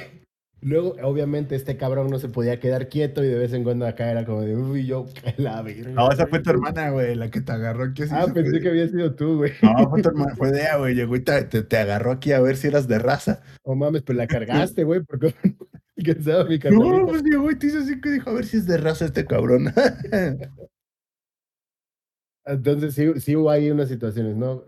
Luego, 0.62 0.95
obviamente, 1.03 1.55
este 1.55 1.78
cabrón 1.78 2.10
no 2.10 2.20
se 2.20 2.28
podía 2.28 2.60
quedar 2.60 2.89
quieto 2.89 3.24
y 3.24 3.28
de 3.28 3.38
vez 3.38 3.53
en 3.53 3.64
cuando 3.64 3.88
acá 3.88 4.12
era 4.12 4.26
como 4.26 4.41
de, 4.41 4.55
uy, 4.55 4.86
yo, 4.86 5.05
la 5.38 5.62
verga. 5.62 5.89
No, 5.91 6.12
esa 6.12 6.28
fue 6.28 6.39
tu 6.41 6.49
hermana, 6.49 6.89
güey, 6.89 7.16
la 7.16 7.30
que 7.32 7.39
te 7.41 7.51
agarró 7.51 7.86
aquí. 7.86 8.03
Ah, 8.12 8.28
pensé 8.34 8.60
que 8.60 8.70
había 8.70 8.88
sido 8.88 9.16
tú, 9.16 9.38
güey. 9.38 9.53
No, 9.62 9.89
fue 9.89 10.01
tu 10.01 10.10
hermana, 10.10 10.36
fue 10.36 10.51
de 10.51 10.60
ella, 10.62 10.78
güey. 10.78 10.95
Llegó 10.95 11.16
y 11.16 11.22
te, 11.22 11.43
te- 11.43 11.64
te 11.64 11.78
agarró 11.78 12.12
aquí 12.12 12.34
a 12.34 12.41
ver 12.41 12.57
si 12.57 12.68
eras 12.68 12.88
de 12.88 12.99
raza. 12.99 13.41
Oh 13.64 13.76
mames, 13.76 14.01
pues 14.01 14.18
la 14.18 14.28
cargaste, 14.28 14.84
güey, 14.84 15.01
porque 15.03 15.34
alcanzaba 15.97 16.43
mi 16.43 16.55
No, 16.57 16.62
carnalito. 16.62 17.05
pues 17.07 17.24
llegó 17.24 17.51
y 17.51 17.55
te 17.57 17.68
hizo 17.68 17.80
así 17.80 18.01
que 18.01 18.10
dijo, 18.12 18.30
a 18.30 18.34
ver 18.34 18.45
si 18.45 18.57
es 18.57 18.66
de 18.68 18.78
raza 18.78 19.05
este 19.05 19.26
cabrón. 19.26 19.74
Entonces 22.45 22.95
sí, 22.95 23.05
sí 23.20 23.36
hubo 23.36 23.49
ahí 23.49 23.70
unas 23.70 23.89
situaciones, 23.89 24.36
¿no? 24.36 24.64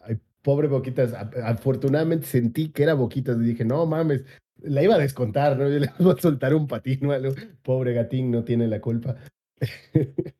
Ay, 0.00 0.18
pobre 0.42 0.68
Boquitas, 0.68 1.12
afortunadamente 1.14 2.26
sentí 2.26 2.68
que 2.70 2.82
era 2.82 2.94
Boquitas 2.94 3.36
y 3.38 3.40
dije, 3.44 3.64
no 3.64 3.86
mames, 3.86 4.24
la 4.62 4.82
iba 4.82 4.94
a 4.94 4.98
descontar, 4.98 5.56
¿no? 5.58 5.68
Yo 5.68 5.78
le 5.78 5.90
iba 5.98 6.12
a 6.12 6.16
soltar 6.16 6.54
un 6.54 6.66
patín 6.66 7.06
o 7.06 7.12
algo. 7.12 7.34
Pobre 7.62 7.92
gatín, 7.94 8.30
no 8.30 8.44
tiene 8.44 8.66
la 8.68 8.80
culpa. 8.80 9.16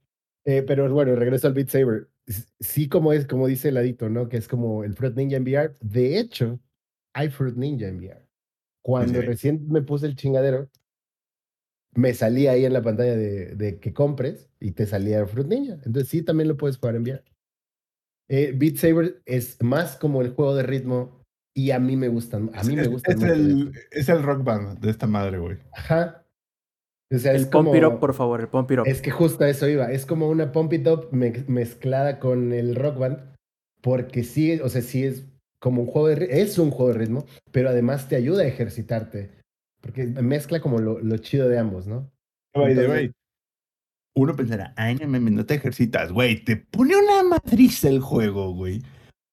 Eh, 0.49 0.63
pero 0.63 0.89
bueno, 0.95 1.17
regreso 1.17 1.49
al 1.49 1.55
Beat 1.55 1.71
Saber. 1.71 2.09
Sí, 2.61 2.89
como 2.89 3.13
es, 3.13 3.27
como 3.27 3.49
dice 3.49 3.71
el 3.71 3.79
adito, 3.79 4.09
¿no? 4.09 4.29
Que 4.29 4.37
es 4.37 4.47
como 4.47 4.85
el 4.85 4.95
Fruit 4.95 5.17
Ninja 5.17 5.37
en 5.39 5.43
VR. 5.43 5.75
De 5.81 6.21
hecho, 6.21 6.61
hay 7.15 7.31
Fruit 7.31 7.57
Ninja 7.57 7.89
en 7.89 7.97
VR. 7.99 8.25
Cuando 8.81 9.21
Sí. 9.21 9.27
recién 9.27 9.67
me 9.67 9.83
puse 9.83 10.07
el 10.07 10.15
chingadero, 10.15 10.71
me 11.95 12.15
salía 12.15 12.53
ahí 12.53 12.65
en 12.65 12.75
la 12.75 12.83
pantalla 12.83 13.17
de, 13.17 13.57
de 13.57 13.81
que 13.81 13.93
compres 13.93 14.49
y 14.61 14.71
te 14.71 14.87
salía 14.87 15.27
Fruit 15.27 15.49
Ninja. 15.49 15.81
Entonces 15.85 16.09
sí, 16.11 16.23
también 16.23 16.47
lo 16.47 16.57
puedes 16.57 16.77
jugar 16.79 16.95
en 16.95 17.03
VR. 17.03 17.25
Eh, 18.29 18.53
Beat 18.55 18.77
Saber 18.77 19.21
es 19.25 19.61
más 19.65 19.97
como 19.97 20.23
el 20.23 20.31
juego 20.31 20.55
de 20.55 20.63
ritmo 20.63 21.16
y 21.57 21.71
a 21.71 21.79
mí 21.81 21.97
me 21.97 22.09
gustan. 22.09 22.51
A 22.55 22.63
mí 22.65 22.77
me 22.77 22.83
es, 22.83 22.89
gustan 22.89 23.15
es 23.15 23.21
mucho 23.21 23.33
el, 23.33 23.73
es 23.91 24.09
el 24.11 24.23
rock 24.23 24.45
band 24.45 24.79
de 24.79 24.91
esta 24.91 25.07
madre, 25.07 25.39
güey. 25.39 25.57
Ajá. 25.73 26.23
O 27.13 27.19
sea, 27.19 27.33
El 27.33 27.43
es 27.43 27.47
Pump 27.47 27.69
como... 27.71 27.89
Up, 27.89 27.99
por 27.99 28.15
favor, 28.15 28.41
el 28.41 28.49
Pump. 28.49 28.71
Es 28.85 29.01
que 29.01 29.11
justo 29.11 29.45
a 29.45 29.49
eso 29.49 29.67
iba. 29.69 29.91
Es 29.91 30.05
como 30.07 30.29
una 30.29 30.53
Pump 30.53 30.73
It 30.75 30.87
Up 30.87 31.09
me- 31.13 31.45
mezclada 31.49 32.19
con 32.19 32.53
el 32.53 32.75
Rock 32.77 32.99
Band. 32.99 33.19
Porque 33.81 34.23
sí, 34.25 34.61
o 34.61 34.69
sea, 34.69 34.83
sí 34.83 35.05
es 35.05 35.25
como 35.61 35.83
un 35.83 35.89
juego 35.89 36.09
de 36.09 36.41
Es 36.43 36.59
un 36.59 36.71
juego 36.71 36.93
de 36.93 36.99
ritmo, 36.99 37.25
pero 37.53 37.69
además 37.71 38.09
te 38.09 38.17
ayuda 38.17 38.43
a 38.43 38.47
ejercitarte. 38.47 39.31
Porque 39.81 40.05
mezcla 40.07 40.61
como 40.61 40.79
lo, 40.81 40.99
lo 41.01 41.17
chido 41.19 41.49
de 41.49 41.59
ambos, 41.59 41.87
¿no? 41.87 42.11
By 42.55 42.75
the 42.75 42.81
Entonces- 42.83 42.91
way, 42.91 43.13
Uno 44.17 44.35
pensará, 44.35 44.75
ay, 44.77 44.97
no 44.97 45.07
mames, 45.07 45.33
no 45.33 45.47
te 45.47 45.55
ejercitas, 45.55 46.11
güey. 46.13 46.43
Te 46.45 46.57
pone 46.57 46.97
una 46.97 47.23
matriz 47.23 47.85
el 47.85 48.01
juego, 48.01 48.53
güey. 48.53 48.83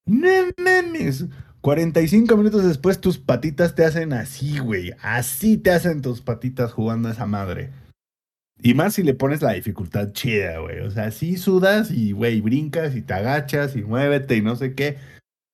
No 0.06 0.28
mames. 0.58 1.26
45 1.64 2.36
minutos 2.36 2.62
después 2.62 3.00
tus 3.00 3.16
patitas 3.16 3.74
te 3.74 3.86
hacen 3.86 4.12
así, 4.12 4.58
güey. 4.58 4.92
Así 5.00 5.56
te 5.56 5.70
hacen 5.70 6.02
tus 6.02 6.20
patitas 6.20 6.74
jugando 6.74 7.08
a 7.08 7.12
esa 7.12 7.24
madre. 7.24 7.70
Y 8.62 8.74
más 8.74 8.92
si 8.92 9.02
le 9.02 9.14
pones 9.14 9.40
la 9.40 9.52
dificultad 9.52 10.12
chida, 10.12 10.58
güey. 10.58 10.80
O 10.80 10.90
sea, 10.90 11.10
sí 11.10 11.38
sudas 11.38 11.90
y, 11.90 12.12
güey, 12.12 12.42
brincas 12.42 12.94
y 12.94 13.00
te 13.00 13.14
agachas 13.14 13.76
y 13.76 13.82
muévete 13.82 14.36
y 14.36 14.42
no 14.42 14.56
sé 14.56 14.74
qué. 14.74 14.98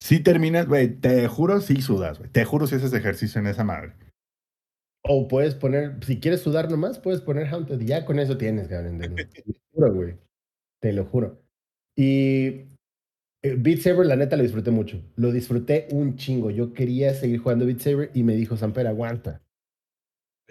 Sí 0.01 0.19
terminas, 0.19 0.67
güey, 0.67 0.89
te 0.89 1.29
juro, 1.29 1.61
sí 1.61 1.81
sudas, 1.81 2.19
güey. 2.19 2.29
Te 2.29 2.45
juro 2.45 2.67
si 2.67 2.75
haces 2.75 2.93
ejercicio 2.93 3.41
en 3.41 3.47
esa 3.47 3.63
madre. 3.63 3.93
O 5.05 5.29
puedes 5.29 5.55
poner, 5.55 6.05
si 6.05 6.19
quieres 6.19 6.41
sudar 6.41 6.69
nomás, 6.69 6.99
puedes 6.99 7.21
poner 7.21 7.47
Haunted. 7.47 7.83
Ya 7.83 8.05
con 8.05 8.19
eso 8.19 8.37
tienes, 8.37 8.67
cabrón. 8.67 8.99
Te 8.99 9.09
lo 9.47 9.55
juro, 9.73 9.95
güey. 9.95 10.17
Te 10.81 10.93
lo 10.93 11.05
juro. 11.05 11.41
Y 11.97 12.70
Beat 13.43 13.79
Saber, 13.81 14.07
la 14.07 14.17
neta, 14.17 14.37
lo 14.37 14.43
disfruté 14.43 14.71
mucho. 14.71 15.03
Lo 15.17 15.33
disfruté 15.33 15.89
un 15.93 16.17
chingo. 16.17 16.51
Yo 16.51 16.73
quería 16.75 17.15
seguir 17.15 17.41
jugando 17.41 17.65
Beat 17.67 17.81
Saber 17.81 18.11
y 18.15 18.23
me 18.23 18.35
dijo, 18.35 18.57
Samper, 18.57 18.87
aguanta. 18.87 19.41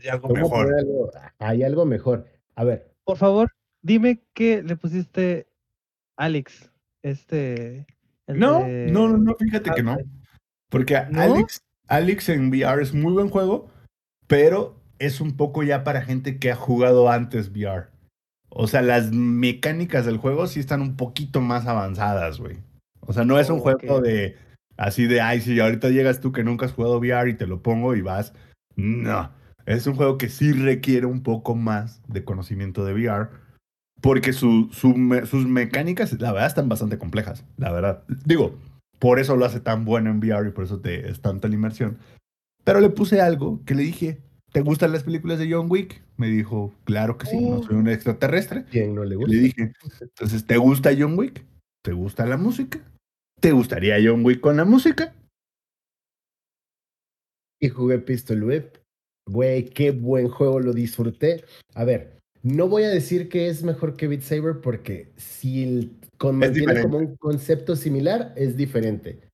Hay 0.01 0.09
algo 0.09 0.29
mejor. 0.29 0.73
algo- 0.73 1.11
hay 1.39 1.63
algo 1.63 1.85
mejor. 1.85 2.25
A 2.55 2.63
ver, 2.63 2.91
Por 3.03 3.17
favor, 3.17 3.51
dime 3.81 4.21
que 4.33 4.63
le 4.63 4.75
pusiste 4.75 5.47
Alex. 6.17 6.71
Este. 7.03 7.85
el 8.27 8.39
No, 8.39 8.63
de- 8.63 8.89
no, 8.91 9.07
no, 9.07 9.17
no, 9.17 9.35
fíjate 9.35 9.71
que 9.71 9.83
no. 9.83 9.97
Porque 10.69 10.95
¿No? 11.09 11.21
Alex, 11.21 11.63
Alex 11.87 12.29
en 12.29 12.49
VR 12.49 12.81
es 12.83 12.93
muy 12.93 13.13
buen 13.13 13.29
juego, 13.29 13.69
pero 14.27 14.79
es 14.99 15.21
un 15.21 15.35
poco 15.37 15.63
ya 15.63 15.83
para 15.83 16.01
gente 16.03 16.37
que 16.39 16.51
ha 16.51 16.55
jugado 16.55 17.09
antes 17.09 17.49
VR. 17.49 17.87
O 18.49 18.67
sea, 18.67 18.81
las 18.81 19.11
mecánicas 19.11 20.05
del 20.05 20.17
juego 20.17 20.45
sí 20.47 20.59
están 20.59 20.81
un 20.81 20.95
poquito 20.97 21.39
más 21.41 21.65
avanzadas, 21.67 22.39
güey. 22.39 22.57
O 23.01 23.13
sea, 23.13 23.25
no 23.25 23.39
es 23.39 23.49
un 23.49 23.57
Ok. 23.59 23.63
juego 23.63 24.01
de 24.01 24.35
así 24.77 25.07
de, 25.07 25.21
ay, 25.21 25.41
si 25.41 25.59
ahorita 25.59 25.89
llegas 25.89 26.21
tú 26.21 26.31
que 26.31 26.43
nunca 26.43 26.65
has 26.65 26.73
jugado 26.73 26.99
VR 26.99 27.29
y 27.29 27.33
te 27.33 27.47
lo 27.47 27.61
pongo 27.61 27.95
y 27.95 28.01
vas. 28.01 28.33
No, 28.75 29.31
es 29.65 29.85
un 29.87 29.95
juego 29.95 30.17
que 30.17 30.29
sí 30.29 30.53
requiere 30.53 31.05
un 31.05 31.21
poco 31.21 31.55
más 31.55 32.01
de 32.07 32.23
conocimiento 32.23 32.85
de 32.85 32.93
VR. 32.93 33.29
Porque 34.01 34.31
su, 34.31 34.69
su 34.71 34.93
sus 35.25 35.45
mecánicas, 35.45 36.13
la 36.21 36.31
verdad, 36.31 36.47
están 36.47 36.69
bastante 36.69 36.97
complejas. 36.97 37.43
La 37.57 37.71
verdad. 37.71 38.03
Digo, 38.25 38.57
por 38.99 39.19
eso 39.19 39.35
lo 39.35 39.45
hace 39.45 39.59
tan 39.59 39.83
bueno 39.83 40.09
en 40.09 40.19
VR 40.19 40.47
y 40.47 40.51
por 40.51 40.63
eso 40.63 40.79
te, 40.79 41.09
es 41.09 41.21
tanta 41.21 41.49
la 41.49 41.55
inmersión. 41.55 41.97
Pero 42.63 42.79
le 42.79 42.89
puse 42.89 43.19
algo 43.19 43.61
que 43.65 43.75
le 43.75 43.83
dije, 43.83 44.21
¿te 44.53 44.61
gustan 44.61 44.91
las 44.93 45.03
películas 45.03 45.39
de 45.39 45.51
John 45.51 45.67
Wick? 45.69 46.01
Me 46.15 46.27
dijo, 46.27 46.73
claro 46.85 47.17
que 47.17 47.25
sí, 47.25 47.37
no 47.37 47.61
soy 47.63 47.75
un 47.75 47.89
extraterrestre. 47.89 48.65
¿quién 48.71 48.95
no 48.95 49.03
le 49.03 49.15
gusta? 49.15 49.33
le 49.33 49.41
dije, 49.41 49.73
entonces, 49.99 50.45
¿te 50.45 50.57
gusta 50.57 50.91
John 50.97 51.17
Wick? 51.17 51.43
¿Te 51.89 51.95
gusta 51.95 52.27
la 52.27 52.37
música? 52.37 52.79
¿Te 53.41 53.51
gustaría 53.51 53.97
John 53.99 54.23
Wick 54.23 54.41
con 54.41 54.57
la 54.57 54.63
música? 54.63 55.15
Y 57.59 57.69
jugué 57.69 57.97
Pistol 57.97 58.43
Whip. 58.43 58.77
Güey, 59.27 59.65
qué 59.65 59.89
buen 59.89 60.27
juego, 60.29 60.59
lo 60.59 60.71
disfruté. 60.73 61.43
A 61.73 61.85
ver, 61.85 62.19
no 62.43 62.67
voy 62.67 62.83
a 62.83 62.89
decir 62.89 63.27
que 63.27 63.47
es 63.47 63.63
mejor 63.63 63.97
que 63.97 64.07
Beat 64.07 64.21
Saber 64.21 64.61
porque 64.61 65.11
si 65.17 65.63
el, 65.63 65.91
con, 66.19 66.35
mantiene 66.35 66.79
como 66.83 66.99
un 66.99 67.15
concepto 67.15 67.75
similar, 67.75 68.35
es 68.35 68.55
diferente. 68.55 69.27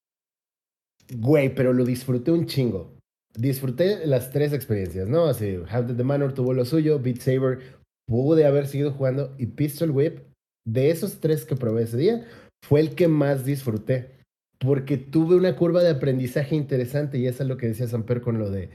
Güey, 1.13 1.53
pero 1.53 1.73
lo 1.73 1.83
disfruté 1.83 2.31
un 2.31 2.45
chingo. 2.45 2.97
Disfruté 3.37 4.07
las 4.07 4.31
tres 4.31 4.53
experiencias, 4.53 5.09
¿no? 5.09 5.25
Así, 5.25 5.57
Haunted 5.67 5.97
the 5.97 6.05
Manor 6.05 6.33
tuvo 6.33 6.53
lo 6.53 6.63
suyo, 6.63 6.99
Beat 6.99 7.17
Saber 7.17 7.59
pude 8.07 8.45
haber 8.45 8.65
seguido 8.67 8.93
jugando 8.93 9.35
y 9.37 9.47
Pistol 9.47 9.91
Whip, 9.91 10.19
de 10.65 10.89
esos 10.89 11.19
tres 11.19 11.43
que 11.43 11.55
probé 11.57 11.83
ese 11.83 11.97
día, 11.97 12.25
fue 12.67 12.79
el 12.79 12.95
que 12.95 13.07
más 13.07 13.45
disfruté. 13.45 14.15
Porque 14.59 14.97
tuve 14.97 15.35
una 15.35 15.55
curva 15.55 15.83
de 15.83 15.91
aprendizaje 15.91 16.55
interesante 16.55 17.17
y 17.17 17.27
eso 17.27 17.43
es 17.43 17.49
lo 17.49 17.57
que 17.57 17.67
decía 17.67 17.87
Samper 17.87 18.21
con 18.21 18.39
lo 18.39 18.49
de 18.49 18.69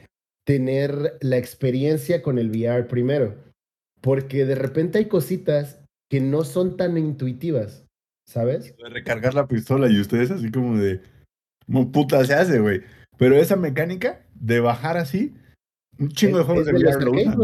tener 0.47 1.19
la 1.21 1.39
experiencia 1.39 2.23
con 2.23 2.39
el 2.39 2.51
VR 2.51 2.87
primero. 2.87 3.37
Porque 4.01 4.45
de 4.45 4.55
repente 4.55 4.99
hay 4.99 5.07
cositas 5.07 5.81
que 6.11 6.21
no 6.21 6.45
son 6.45 6.77
tan 6.77 6.97
intuitivas, 6.99 7.87
¿sabes? 8.27 8.77
De 8.77 8.89
recargar 8.89 9.35
la 9.35 9.49
pistola 9.49 9.89
y 9.89 10.01
ustedes 10.01 10.31
así 10.31 10.51
como 10.51 10.79
de, 10.79 11.01
como 11.67 11.91
puta 11.91 12.25
se 12.25 12.35
hace, 12.35 12.61
güey. 12.61 12.83
Pero 13.17 13.37
esa 13.37 13.57
mecánica 13.57 14.25
de 14.35 14.61
bajar 14.61 14.97
así, 14.97 15.35
un 15.99 16.09
chingo 16.11 16.39
de 16.39 16.45
juegos 16.45 16.67
de 16.67 16.73
los 16.73 16.83
VR 16.83 17.05
lo 17.05 17.13
usan. 17.13 17.39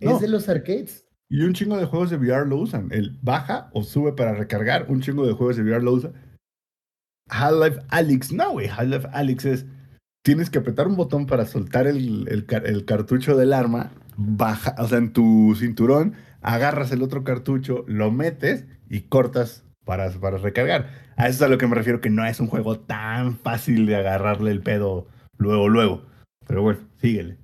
No. 0.00 0.14
Es 0.14 0.20
de 0.20 0.28
los 0.28 0.48
arcades. 0.48 1.07
Y 1.30 1.42
un 1.42 1.52
chingo 1.52 1.76
de 1.76 1.84
juegos 1.84 2.10
de 2.10 2.16
VR 2.16 2.46
lo 2.46 2.56
usan. 2.56 2.88
El 2.90 3.18
baja 3.22 3.68
o 3.72 3.82
sube 3.82 4.12
para 4.12 4.34
recargar. 4.34 4.86
Un 4.88 5.00
chingo 5.00 5.26
de 5.26 5.34
juegos 5.34 5.56
de 5.56 5.62
VR 5.62 5.82
lo 5.82 5.92
usa. 5.92 6.12
Half-Life 7.28 7.80
Alyx. 7.90 8.32
No, 8.32 8.52
güey. 8.52 8.68
Half-Life 8.68 9.08
Alyx 9.12 9.44
es. 9.44 9.66
Tienes 10.24 10.50
que 10.50 10.58
apretar 10.58 10.88
un 10.88 10.96
botón 10.96 11.26
para 11.26 11.46
soltar 11.46 11.86
el, 11.86 12.28
el 12.28 12.84
cartucho 12.84 13.36
del 13.36 13.52
arma. 13.52 13.92
Baja, 14.16 14.74
o 14.78 14.88
sea, 14.88 14.98
en 14.98 15.12
tu 15.12 15.54
cinturón. 15.58 16.14
Agarras 16.40 16.92
el 16.92 17.02
otro 17.02 17.24
cartucho, 17.24 17.84
lo 17.88 18.10
metes 18.10 18.66
y 18.88 19.02
cortas 19.02 19.64
para, 19.84 20.10
para 20.10 20.38
recargar. 20.38 20.90
A 21.16 21.28
eso 21.28 21.36
es 21.36 21.42
a 21.42 21.48
lo 21.48 21.58
que 21.58 21.66
me 21.66 21.74
refiero, 21.74 22.00
que 22.00 22.10
no 22.10 22.24
es 22.26 22.40
un 22.40 22.46
juego 22.46 22.78
tan 22.78 23.38
fácil 23.38 23.86
de 23.86 23.96
agarrarle 23.96 24.50
el 24.50 24.60
pedo 24.60 25.08
luego, 25.38 25.68
luego. 25.68 26.02
Pero 26.46 26.62
bueno, 26.62 26.80
síguele. 26.98 27.37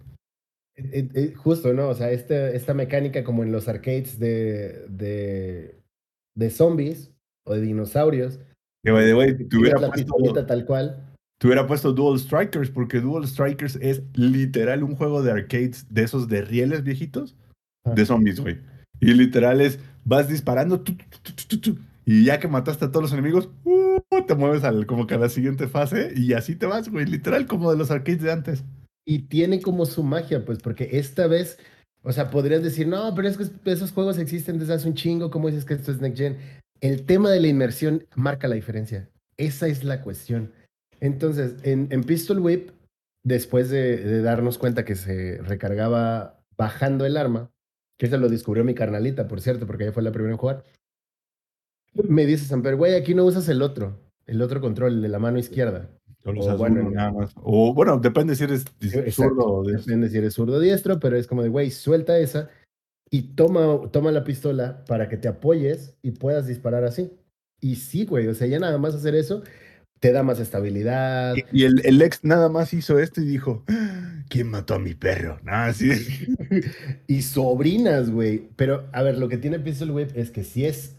Justo, 1.36 1.72
¿no? 1.72 1.88
O 1.88 1.94
sea, 1.94 2.10
este, 2.10 2.56
esta 2.56 2.74
mecánica 2.74 3.22
como 3.22 3.42
en 3.42 3.52
los 3.52 3.68
arcades 3.68 4.18
de, 4.18 4.86
de, 4.88 5.78
de 6.36 6.50
zombies 6.50 7.12
o 7.46 7.54
de 7.54 7.60
dinosaurios. 7.60 8.40
Que, 8.84 8.90
by 8.90 9.04
the 9.04 9.14
way, 9.14 9.34
te 9.48 9.56
hubiera 9.56 9.80
la 9.80 9.90
puesto- 9.90 10.46
tal 10.46 10.64
cual. 10.66 11.10
Te 11.40 11.48
hubiera 11.48 11.66
puesto 11.66 11.92
Dual 11.92 12.18
Strikers, 12.18 12.70
porque 12.70 13.00
Dual 13.00 13.26
Strikers 13.26 13.76
es 13.76 14.02
literal 14.14 14.82
un 14.82 14.94
juego 14.96 15.22
de 15.22 15.32
arcades 15.32 15.86
de 15.90 16.02
esos 16.04 16.28
de 16.28 16.42
rieles 16.42 16.82
viejitos 16.84 17.36
de 17.84 18.06
zombies, 18.06 18.40
güey. 18.40 18.60
Y 19.00 19.12
literal 19.14 19.60
es, 19.60 19.78
vas 20.04 20.28
disparando 20.28 20.80
tu, 20.80 20.96
tu, 21.48 21.60
tu, 21.60 21.78
y 22.06 22.24
ya 22.24 22.38
que 22.38 22.48
mataste 22.48 22.84
a 22.84 22.90
todos 22.90 23.02
los 23.02 23.12
enemigos, 23.12 23.50
uh, 23.64 24.00
te 24.26 24.34
mueves 24.34 24.64
al, 24.64 24.86
como 24.86 25.06
que 25.06 25.14
a 25.14 25.18
la 25.18 25.28
siguiente 25.28 25.66
fase 25.68 26.12
y 26.16 26.32
así 26.32 26.54
te 26.56 26.66
vas, 26.66 26.88
güey. 26.88 27.04
Literal 27.04 27.46
como 27.46 27.70
de 27.70 27.78
los 27.78 27.90
arcades 27.90 28.22
de 28.22 28.32
antes. 28.32 28.64
Y 29.06 29.20
tiene 29.28 29.60
como 29.60 29.86
su 29.86 30.02
magia, 30.02 30.44
pues, 30.44 30.58
porque 30.58 30.88
esta 30.92 31.26
vez, 31.26 31.58
o 32.02 32.12
sea, 32.12 32.30
podrías 32.30 32.62
decir, 32.62 32.86
no, 32.86 33.14
pero 33.14 33.28
es 33.28 33.36
que 33.36 33.70
esos 33.70 33.92
juegos 33.92 34.18
existen 34.18 34.58
desde 34.58 34.74
hace 34.74 34.88
un 34.88 34.94
chingo, 34.94 35.30
¿cómo 35.30 35.48
dices 35.48 35.64
que 35.64 35.74
esto 35.74 35.92
es 35.92 36.00
Next 36.00 36.18
Gen? 36.18 36.38
El 36.80 37.04
tema 37.04 37.30
de 37.30 37.40
la 37.40 37.48
inmersión 37.48 38.06
marca 38.14 38.48
la 38.48 38.54
diferencia. 38.54 39.08
Esa 39.36 39.68
es 39.68 39.84
la 39.84 40.02
cuestión. 40.02 40.52
Entonces, 41.00 41.56
en, 41.62 41.88
en 41.90 42.04
Pistol 42.04 42.38
Whip, 42.40 42.70
después 43.24 43.68
de, 43.70 43.96
de 43.96 44.22
darnos 44.22 44.58
cuenta 44.58 44.84
que 44.84 44.94
se 44.94 45.38
recargaba 45.42 46.40
bajando 46.56 47.04
el 47.04 47.16
arma, 47.16 47.50
que 47.98 48.06
eso 48.06 48.16
lo 48.16 48.28
descubrió 48.28 48.64
mi 48.64 48.74
carnalita, 48.74 49.28
por 49.28 49.40
cierto, 49.40 49.66
porque 49.66 49.84
ella 49.84 49.92
fue 49.92 50.02
la 50.02 50.12
primera 50.12 50.32
en 50.32 50.38
jugar, 50.38 50.64
me 51.94 52.26
dice 52.26 52.46
Samper, 52.46 52.76
güey, 52.76 52.94
aquí 52.94 53.14
no 53.14 53.24
usas 53.24 53.48
el 53.48 53.62
otro, 53.62 54.00
el 54.26 54.42
otro 54.42 54.60
control, 54.60 54.94
el 54.94 55.02
de 55.02 55.08
la 55.08 55.18
mano 55.18 55.38
izquierda. 55.38 55.88
O 56.24 56.32
usas 56.40 56.56
bueno, 56.58 56.80
uno 56.80 56.88
en- 56.90 56.94
nada 56.94 57.12
más. 57.12 57.32
O 57.36 57.74
bueno, 57.74 57.98
depende 57.98 58.34
si 58.36 58.44
eres 58.44 58.64
Exacto. 58.80 59.12
zurdo 59.12 59.44
o 59.46 59.64
de 59.64 59.76
Depende 59.76 60.08
si 60.08 60.18
eres 60.18 60.34
zurdo 60.34 60.54
o 60.54 60.60
diestro, 60.60 60.98
pero 61.00 61.16
es 61.16 61.26
como 61.26 61.42
de, 61.42 61.48
güey, 61.50 61.70
suelta 61.70 62.18
esa 62.18 62.48
y 63.10 63.34
toma, 63.34 63.90
toma 63.90 64.10
la 64.10 64.24
pistola 64.24 64.84
para 64.86 65.08
que 65.08 65.16
te 65.16 65.28
apoyes 65.28 65.94
y 66.02 66.12
puedas 66.12 66.46
disparar 66.46 66.84
así. 66.84 67.12
Y 67.60 67.76
sí, 67.76 68.04
güey, 68.06 68.26
o 68.28 68.34
sea, 68.34 68.46
ya 68.46 68.58
nada 68.58 68.78
más 68.78 68.94
hacer 68.94 69.14
eso 69.14 69.42
te 70.00 70.12
da 70.12 70.22
más 70.22 70.38
estabilidad. 70.40 71.34
Y 71.52 71.62
y 71.62 71.64
el, 71.64 71.80
el 71.84 72.02
ex 72.02 72.24
nada 72.24 72.48
más 72.50 72.74
hizo 72.74 72.98
esto 72.98 73.22
y 73.22 73.26
dijo, 73.26 73.64
"Ah, 73.68 74.22
¿quién 74.28 74.48
mató 74.50 74.74
a 74.74 74.78
mi 74.78 74.94
perro? 74.94 75.38
Nada, 75.44 75.66
así 75.66 75.90
es. 75.90 76.08
y 77.06 77.22
sobrinas, 77.22 78.10
güey. 78.10 78.48
Pero, 78.56 78.86
a 78.92 79.02
ver, 79.02 79.16
lo 79.16 79.28
que 79.28 79.38
tiene 79.38 79.58
Pistol 79.60 79.92
Whip 79.92 80.10
es 80.14 80.30
que 80.30 80.44
si 80.44 80.66
es, 80.66 80.96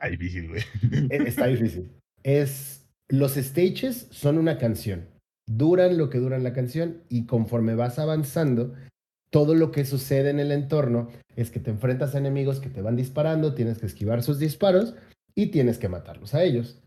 Ay, 0.00 0.12
difícil, 0.12 0.48
güey. 0.48 0.62
e- 1.10 1.28
está 1.28 1.46
difícil. 1.46 1.88
Es, 2.24 2.83
los 3.08 3.34
stages 3.34 4.08
son 4.10 4.38
una 4.38 4.58
canción. 4.58 5.08
Duran 5.46 5.98
lo 5.98 6.08
que 6.08 6.18
duran 6.18 6.42
la 6.42 6.52
canción 6.52 7.02
y 7.08 7.26
conforme 7.26 7.74
vas 7.74 7.98
avanzando, 7.98 8.74
todo 9.30 9.54
lo 9.54 9.72
que 9.72 9.84
sucede 9.84 10.30
en 10.30 10.40
el 10.40 10.52
entorno 10.52 11.08
es 11.36 11.50
que 11.50 11.60
te 11.60 11.70
enfrentas 11.70 12.14
a 12.14 12.18
enemigos 12.18 12.60
que 12.60 12.70
te 12.70 12.82
van 12.82 12.96
disparando, 12.96 13.54
tienes 13.54 13.78
que 13.78 13.86
esquivar 13.86 14.22
sus 14.22 14.38
disparos 14.38 14.94
y 15.34 15.48
tienes 15.48 15.78
que 15.78 15.88
matarlos 15.88 16.34
a 16.34 16.44
ellos. 16.44 16.82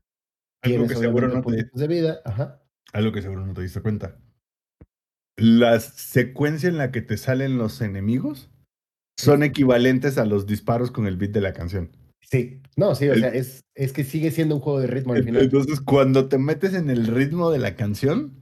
Algo 0.64 0.88
que 0.88 0.96
seguro 0.96 1.28
no 1.28 1.44
te, 1.44 1.70
de 1.72 1.88
vida, 1.88 2.22
ajá. 2.26 2.64
algo 2.94 3.12
que 3.12 3.22
seguro 3.22 3.46
no 3.46 3.54
te 3.54 3.62
diste 3.62 3.82
cuenta. 3.82 4.18
La 5.36 5.80
secuencia 5.80 6.68
en 6.68 6.78
la 6.78 6.92
que 6.92 7.02
te 7.02 7.18
salen 7.18 7.58
los 7.58 7.82
enemigos 7.82 8.50
son 9.18 9.44
equivalentes 9.44 10.18
a 10.18 10.26
los 10.26 10.48
disparos 10.48 10.90
con 10.90 11.06
el 11.06 11.18
beat 11.18 11.32
de 11.32 11.42
la 11.42 11.54
canción. 11.54 11.92
Sí, 12.30 12.62
no, 12.76 12.94
sí, 12.96 13.08
o 13.08 13.14
El- 13.14 13.20
sea, 13.22 13.30
es, 13.30 13.62
es 13.76 13.94
que 13.94 14.04
sigue 14.04 14.32
siendo 14.32 14.56
un 14.56 14.62
juego 14.62 14.80
de 14.82 14.88
ritmo 14.88 15.14
al 15.14 15.24
final. 15.24 15.44
Entonces, 15.44 15.80
cuando 15.80 16.28
te 16.28 16.38
metes 16.38 16.74
en 16.74 16.90
el 16.90 17.08
ritmo 17.08 17.52
de 17.52 17.60
la 17.60 17.76
canción, 17.76 18.34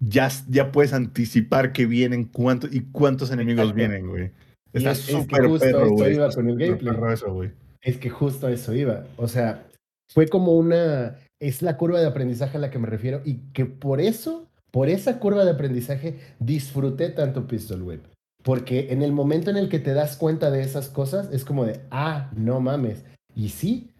ya, 0.00 0.30
ya 0.48 0.72
puedes 0.72 0.92
anticipar 0.92 1.72
que 1.72 1.84
vienen 1.86 2.24
cuántos 2.24 2.72
y 2.74 2.80
cuántos 2.92 3.30
enemigos 3.30 3.64
Exacto. 3.70 3.76
vienen, 3.76 4.06
güey. 4.08 4.30
Está 4.72 4.92
es- 4.92 5.00
es 5.00 5.06
que 5.06 5.12
súper 5.12 5.40
perro, 5.58 5.90
güey. 5.90 6.14
iba 6.14 6.30
con 6.30 6.48
el 6.48 6.54
súper 6.54 6.68
gameplay. 6.84 7.12
eso, 7.14 7.32
güey. 7.34 7.50
Es 7.82 7.96
que 7.98 8.10
justo 8.10 8.48
eso 8.48 8.74
iba. 8.74 9.04
O 9.16 9.28
sea, 9.28 9.66
fue 10.12 10.26
como 10.28 10.52
una. 10.56 11.16
Es 11.40 11.62
la 11.62 11.76
curva 11.76 12.00
de 12.00 12.06
aprendizaje 12.06 12.56
a 12.56 12.60
la 12.60 12.70
que 12.70 12.78
me 12.78 12.86
refiero 12.88 13.20
y 13.24 13.34
que 13.52 13.64
por 13.66 14.00
eso, 14.00 14.48
por 14.72 14.88
esa 14.88 15.18
curva 15.20 15.44
de 15.44 15.52
aprendizaje, 15.52 16.18
disfruté 16.40 17.10
tanto 17.10 17.46
Pistol 17.46 17.82
Whip. 17.82 18.02
Porque 18.42 18.88
en 18.92 19.02
el 19.02 19.12
momento 19.12 19.50
en 19.50 19.56
el 19.56 19.68
que 19.68 19.78
te 19.78 19.92
das 19.94 20.16
cuenta 20.16 20.50
de 20.50 20.62
esas 20.62 20.88
cosas, 20.88 21.28
es 21.32 21.44
como 21.44 21.64
de, 21.64 21.80
ah, 21.90 22.30
no 22.36 22.60
mames. 22.60 23.04
Y 23.38 23.50
sí, 23.50 23.94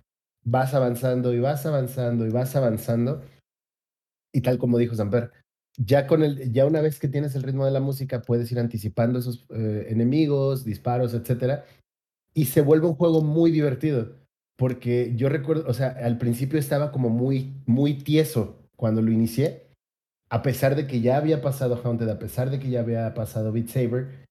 vas 0.44 0.74
avanzando 0.74 1.32
y 1.32 1.38
vas 1.38 1.64
avanzando 1.64 2.26
y 2.26 2.30
vas 2.30 2.56
avanzando. 2.56 3.22
Y 4.34 4.40
tal 4.40 4.58
como 4.58 4.78
dijo 4.78 4.96
Samper, 4.96 5.30
ya, 5.76 6.08
con 6.08 6.24
el, 6.24 6.52
ya 6.52 6.66
una 6.66 6.80
vez 6.80 6.98
que 6.98 7.06
tienes 7.06 7.36
el 7.36 7.44
ritmo 7.44 7.64
de 7.64 7.70
la 7.70 7.78
música, 7.78 8.20
puedes 8.20 8.50
ir 8.50 8.58
anticipando 8.58 9.20
esos 9.20 9.46
eh, 9.50 9.86
enemigos, 9.90 10.64
disparos, 10.64 11.14
etcétera. 11.14 11.64
Y 12.34 12.46
se 12.46 12.62
vuelve 12.62 12.88
un 12.88 12.96
juego 12.96 13.22
muy 13.22 13.52
divertido. 13.52 14.16
Porque 14.56 15.12
yo 15.14 15.28
recuerdo, 15.28 15.68
o 15.68 15.72
sea, 15.72 15.90
al 15.90 16.18
principio 16.18 16.58
estaba 16.58 16.90
como 16.90 17.08
muy, 17.08 17.62
muy 17.64 17.94
tieso 17.94 18.68
cuando 18.74 19.02
lo 19.02 19.12
inicié. 19.12 19.68
A 20.30 20.42
pesar 20.42 20.74
de 20.74 20.88
que 20.88 21.00
ya 21.00 21.16
había 21.16 21.42
pasado 21.42 21.80
Haunted, 21.80 22.08
a 22.08 22.18
pesar 22.18 22.50
de 22.50 22.58
que 22.58 22.70
ya 22.70 22.80
había 22.80 23.14
pasado 23.14 23.52
Beat 23.52 23.68
Saber, 23.68 24.27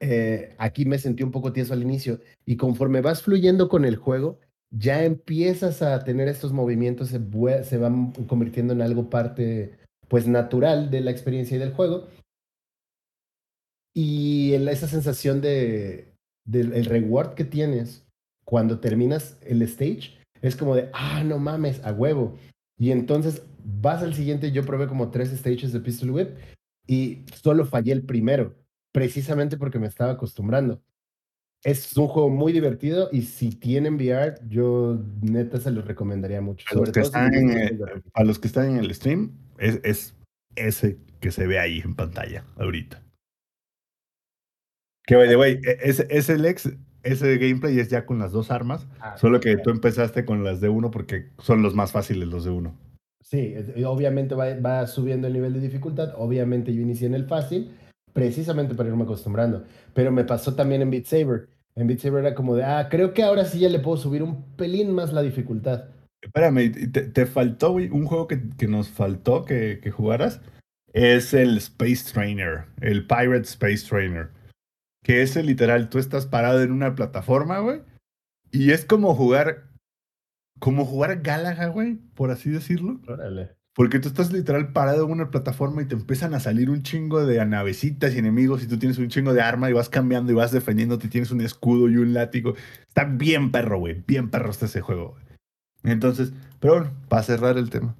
eh, 0.00 0.54
aquí 0.58 0.84
me 0.84 0.98
sentí 0.98 1.22
un 1.22 1.30
poco 1.30 1.52
tieso 1.52 1.72
al 1.72 1.82
inicio. 1.82 2.20
Y 2.46 2.56
conforme 2.56 3.00
vas 3.00 3.22
fluyendo 3.22 3.68
con 3.68 3.84
el 3.84 3.96
juego, 3.96 4.38
ya 4.70 5.04
empiezas 5.04 5.82
a 5.82 6.02
tener 6.04 6.28
estos 6.28 6.52
movimientos, 6.52 7.08
se, 7.08 7.20
se 7.64 7.78
van 7.78 8.12
convirtiendo 8.26 8.72
en 8.72 8.82
algo 8.82 9.10
parte, 9.10 9.78
pues, 10.08 10.26
natural 10.26 10.90
de 10.90 11.00
la 11.00 11.10
experiencia 11.10 11.56
y 11.56 11.60
del 11.60 11.72
juego. 11.72 12.08
Y 13.94 14.54
esa 14.54 14.88
sensación 14.88 15.40
de, 15.40 16.12
del 16.44 16.72
el 16.72 16.86
reward 16.86 17.34
que 17.34 17.44
tienes 17.44 18.04
cuando 18.44 18.80
terminas 18.80 19.38
el 19.42 19.62
stage 19.62 20.18
es 20.42 20.56
como 20.56 20.74
de, 20.74 20.90
ah, 20.92 21.22
no 21.24 21.38
mames, 21.38 21.82
a 21.84 21.92
huevo. 21.92 22.36
Y 22.76 22.90
entonces 22.90 23.42
vas 23.64 24.02
al 24.02 24.14
siguiente, 24.14 24.52
yo 24.52 24.66
probé 24.66 24.88
como 24.88 25.10
tres 25.10 25.30
stages 25.30 25.72
de 25.72 25.80
Pistol 25.80 26.10
Whip 26.10 26.30
y 26.86 27.24
solo 27.34 27.64
fallé 27.64 27.92
el 27.92 28.04
primero, 28.04 28.54
precisamente 28.94 29.56
porque 29.58 29.80
me 29.80 29.88
estaba 29.88 30.12
acostumbrando. 30.12 30.80
Es 31.64 31.96
un 31.96 32.06
juego 32.06 32.30
muy 32.30 32.52
divertido 32.52 33.08
y 33.10 33.22
si 33.22 33.50
tienen 33.50 33.94
VR, 33.94 34.34
yo 34.48 35.02
neta 35.22 35.58
se 35.58 35.70
los 35.70 35.84
recomendaría 35.86 36.40
mucho. 36.40 36.64
A 36.70 36.74
los, 36.74 36.90
que 36.92 37.00
si 37.00 37.06
están 37.06 37.34
en, 37.34 37.50
el 37.50 37.78
gráfico. 37.78 38.10
a 38.14 38.24
los 38.24 38.38
que 38.38 38.46
están 38.46 38.70
en 38.70 38.76
el 38.76 38.94
stream, 38.94 39.32
es, 39.58 39.80
es 39.82 40.14
ese 40.56 40.98
que 41.20 41.30
se 41.32 41.46
ve 41.46 41.58
ahí 41.58 41.80
en 41.80 41.94
pantalla 41.96 42.44
ahorita. 42.56 43.02
Que 45.06 45.16
by 45.16 45.28
the 45.28 45.36
way, 45.36 45.58
e- 45.64 45.78
ese, 45.82 46.06
ese 46.10 46.38
Lex, 46.38 46.70
ese 47.02 47.38
gameplay 47.38 47.78
es 47.78 47.88
ya 47.90 48.06
con 48.06 48.18
las 48.18 48.30
dos 48.32 48.50
armas, 48.50 48.86
Ah, 49.00 49.16
solo 49.16 49.40
que 49.40 49.56
tú 49.56 49.70
empezaste 49.70 50.24
con 50.24 50.44
las 50.44 50.60
de 50.60 50.68
uno 50.68 50.90
porque 50.90 51.30
son 51.38 51.62
los 51.62 51.74
más 51.74 51.92
fáciles 51.92 52.28
los 52.28 52.44
de 52.44 52.50
uno. 52.50 52.78
Sí, 53.22 53.54
es- 53.56 53.70
obviamente 53.84 54.34
va, 54.34 54.54
va 54.60 54.86
subiendo 54.86 55.26
el 55.26 55.32
nivel 55.32 55.54
de 55.54 55.60
dificultad. 55.60 56.12
Obviamente 56.16 56.74
yo 56.74 56.82
inicié 56.82 57.06
en 57.06 57.14
el 57.14 57.24
fácil, 57.26 57.70
precisamente 58.14 58.74
para 58.74 58.88
irme 58.88 59.04
acostumbrando. 59.04 59.64
Pero 59.92 60.10
me 60.10 60.24
pasó 60.24 60.54
también 60.54 60.80
en 60.80 60.90
Beat 60.90 61.04
Saber. 61.04 61.48
En 61.76 61.86
Beat 61.86 61.98
Saber 61.98 62.24
era 62.24 62.34
como 62.34 62.56
de, 62.56 62.64
ah, 62.64 62.88
creo 62.90 63.12
que 63.12 63.22
ahora 63.22 63.44
sí 63.44 63.58
ya 63.58 63.68
le 63.68 63.80
puedo 63.80 63.98
subir 63.98 64.22
un 64.22 64.56
pelín 64.56 64.94
más 64.94 65.12
la 65.12 65.20
dificultad. 65.20 65.88
Espérame, 66.22 66.90
te, 66.92 67.02
te 67.02 67.26
faltó, 67.26 67.72
güey, 67.72 67.90
un 67.90 68.06
juego 68.06 68.26
que, 68.26 68.40
que 68.56 68.66
nos 68.66 68.88
faltó 68.88 69.44
que, 69.44 69.80
que 69.82 69.90
jugaras. 69.90 70.40
Es 70.94 71.34
el 71.34 71.58
Space 71.58 72.12
Trainer, 72.12 72.66
el 72.80 73.06
Pirate 73.06 73.42
Space 73.42 73.86
Trainer. 73.86 74.30
Que 75.02 75.20
es 75.20 75.36
el 75.36 75.46
literal, 75.46 75.90
tú 75.90 75.98
estás 75.98 76.24
parado 76.24 76.62
en 76.62 76.72
una 76.72 76.94
plataforma, 76.94 77.58
güey. 77.58 77.82
Y 78.52 78.70
es 78.70 78.84
como 78.84 79.14
jugar, 79.14 79.64
como 80.60 80.86
jugar 80.86 81.20
Galaga, 81.20 81.66
güey, 81.66 81.96
por 82.14 82.30
así 82.30 82.48
decirlo. 82.48 83.00
Órale. 83.08 83.50
Porque 83.74 83.98
tú 83.98 84.08
estás 84.08 84.32
literal 84.32 84.72
parado 84.72 85.04
en 85.04 85.10
una 85.10 85.30
plataforma 85.30 85.82
y 85.82 85.86
te 85.86 85.94
empiezan 85.96 86.32
a 86.34 86.40
salir 86.40 86.70
un 86.70 86.82
chingo 86.84 87.26
de 87.26 87.44
navecitas 87.44 88.14
y 88.14 88.18
enemigos 88.18 88.62
y 88.62 88.68
tú 88.68 88.78
tienes 88.78 88.98
un 88.98 89.08
chingo 89.08 89.34
de 89.34 89.42
arma 89.42 89.68
y 89.68 89.72
vas 89.72 89.88
cambiando 89.88 90.30
y 90.30 90.34
vas 90.36 90.52
defendiéndote, 90.52 91.08
tienes 91.08 91.32
un 91.32 91.40
escudo 91.40 91.88
y 91.88 91.96
un 91.96 92.14
látigo. 92.14 92.54
Está 92.86 93.04
bien 93.04 93.50
perro, 93.50 93.80
güey, 93.80 94.02
bien 94.06 94.30
perro 94.30 94.50
está 94.50 94.66
ese 94.66 94.80
juego. 94.80 95.10
güey. 95.12 95.24
Entonces, 95.92 96.32
pero 96.60 96.74
bueno, 96.74 96.90
para 97.08 97.22
cerrar 97.24 97.58
el 97.58 97.68
tema. 97.68 97.96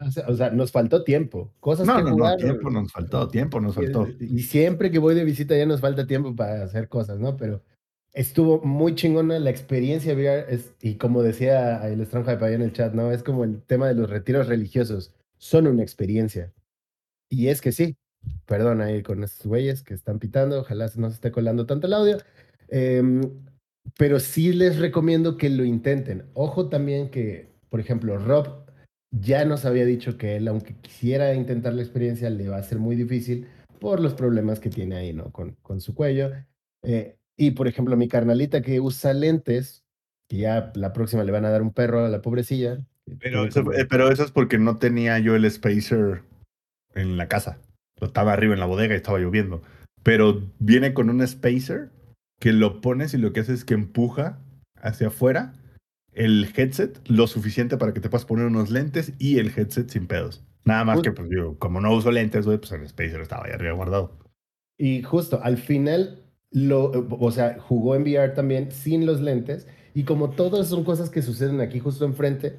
O 0.00 0.10
sea, 0.10 0.24
o 0.28 0.34
sea, 0.34 0.50
nos 0.50 0.72
faltó 0.72 1.04
tiempo. 1.04 1.52
Cosas 1.60 1.86
No, 1.86 1.96
que 1.96 2.02
no, 2.04 2.08
no, 2.10 2.14
jugar. 2.16 2.36
tiempo 2.38 2.70
nos 2.70 2.92
faltó, 2.92 3.28
tiempo 3.28 3.60
nos 3.60 3.74
faltó. 3.74 4.08
Y 4.20 4.42
siempre 4.42 4.90
que 4.90 4.98
voy 4.98 5.14
de 5.14 5.24
visita 5.24 5.56
ya 5.56 5.66
nos 5.66 5.80
falta 5.80 6.06
tiempo 6.06 6.34
para 6.34 6.62
hacer 6.64 6.88
cosas, 6.88 7.18
¿no? 7.18 7.36
Pero 7.36 7.62
estuvo 8.12 8.62
muy 8.62 8.94
chingona 8.94 9.38
la 9.40 9.50
experiencia 9.50 10.14
VR. 10.14 10.46
Es, 10.48 10.72
y 10.80 10.94
como 10.94 11.22
decía 11.22 11.86
el 11.86 12.04
Stronghype 12.06 12.44
allá 12.44 12.54
en 12.54 12.62
el 12.62 12.72
chat, 12.72 12.94
¿no? 12.94 13.10
Es 13.12 13.22
como 13.22 13.44
el 13.44 13.60
tema 13.62 13.88
de 13.88 13.94
los 13.94 14.08
retiros 14.08 14.46
religiosos. 14.46 15.12
Son 15.38 15.66
una 15.66 15.82
experiencia. 15.82 16.52
Y 17.28 17.48
es 17.48 17.60
que 17.60 17.72
sí. 17.72 17.96
Perdón 18.46 18.80
ahí 18.80 19.02
con 19.02 19.22
estos 19.22 19.46
güeyes 19.46 19.82
que 19.82 19.94
están 19.94 20.18
pitando. 20.18 20.60
Ojalá 20.60 20.90
no 20.96 21.08
se 21.08 21.14
esté 21.14 21.30
colando 21.30 21.66
tanto 21.66 21.86
el 21.86 21.94
audio. 21.94 22.18
Em, 22.68 23.22
pero 23.96 24.20
sí 24.20 24.52
les 24.52 24.78
recomiendo 24.78 25.36
que 25.36 25.50
lo 25.50 25.64
intenten. 25.64 26.26
Ojo 26.34 26.68
también 26.68 27.10
que, 27.10 27.50
por 27.70 27.80
ejemplo, 27.80 28.18
Rob 28.18 28.66
ya 29.10 29.44
nos 29.44 29.64
había 29.64 29.84
dicho 29.86 30.18
que 30.18 30.36
él, 30.36 30.48
aunque 30.48 30.76
quisiera 30.76 31.34
intentar 31.34 31.72
la 31.74 31.82
experiencia, 31.82 32.28
le 32.30 32.48
va 32.48 32.58
a 32.58 32.62
ser 32.62 32.78
muy 32.78 32.96
difícil 32.96 33.48
por 33.80 34.00
los 34.00 34.14
problemas 34.14 34.60
que 34.60 34.70
tiene 34.70 34.96
ahí, 34.96 35.12
¿no? 35.12 35.32
Con, 35.32 35.56
con 35.62 35.80
su 35.80 35.94
cuello. 35.94 36.32
Eh, 36.82 37.16
y, 37.36 37.52
por 37.52 37.68
ejemplo, 37.68 37.96
mi 37.96 38.08
carnalita 38.08 38.62
que 38.62 38.80
usa 38.80 39.12
lentes, 39.14 39.84
que 40.28 40.38
ya 40.38 40.72
la 40.74 40.92
próxima 40.92 41.24
le 41.24 41.32
van 41.32 41.44
a 41.44 41.50
dar 41.50 41.62
un 41.62 41.72
perro 41.72 42.04
a 42.04 42.08
la 42.08 42.20
pobrecilla. 42.20 42.84
Pero 43.20 43.44
eso, 43.44 43.64
pero 43.88 44.10
eso 44.10 44.24
es 44.24 44.30
porque 44.30 44.58
no 44.58 44.78
tenía 44.78 45.18
yo 45.18 45.36
el 45.36 45.50
spacer 45.50 46.22
en 46.94 47.16
la 47.16 47.28
casa. 47.28 47.58
Lo 48.00 48.08
estaba 48.08 48.32
arriba 48.32 48.54
en 48.54 48.60
la 48.60 48.66
bodega 48.66 48.94
y 48.94 48.98
estaba 48.98 49.18
lloviendo. 49.18 49.62
Pero 50.02 50.42
viene 50.58 50.94
con 50.94 51.10
un 51.10 51.26
spacer 51.26 51.90
que 52.38 52.52
lo 52.52 52.80
pones 52.80 53.14
y 53.14 53.18
lo 53.18 53.32
que 53.32 53.40
hace 53.40 53.54
es 53.54 53.64
que 53.64 53.74
empuja 53.74 54.38
hacia 54.76 55.08
afuera 55.08 55.54
el 56.12 56.50
headset 56.56 57.00
lo 57.08 57.26
suficiente 57.26 57.76
para 57.76 57.92
que 57.92 58.00
te 58.00 58.08
puedas 58.08 58.24
poner 58.24 58.46
unos 58.46 58.70
lentes 58.70 59.12
y 59.18 59.38
el 59.38 59.52
headset 59.56 59.88
sin 59.88 60.06
pedos. 60.06 60.44
Nada 60.64 60.84
más 60.84 61.00
que, 61.00 61.12
pues 61.12 61.28
yo, 61.30 61.58
como 61.58 61.80
no 61.80 61.94
uso 61.94 62.10
lentes, 62.10 62.44
güey, 62.44 62.58
pues 62.58 62.72
el 62.72 62.86
spacer 62.86 63.20
estaba 63.20 63.46
ahí 63.46 63.52
arriba 63.52 63.72
guardado. 63.72 64.18
Y 64.76 65.02
justo 65.02 65.40
al 65.42 65.56
final, 65.56 66.22
lo, 66.50 66.90
o 67.18 67.30
sea, 67.30 67.58
jugó 67.58 67.96
en 67.96 68.02
VR 68.02 68.34
también 68.34 68.70
sin 68.70 69.06
los 69.06 69.20
lentes. 69.20 69.66
Y 69.94 70.04
como 70.04 70.30
todas 70.30 70.68
son 70.68 70.84
cosas 70.84 71.10
que 71.10 71.22
suceden 71.22 71.60
aquí 71.60 71.78
justo 71.78 72.04
enfrente, 72.04 72.56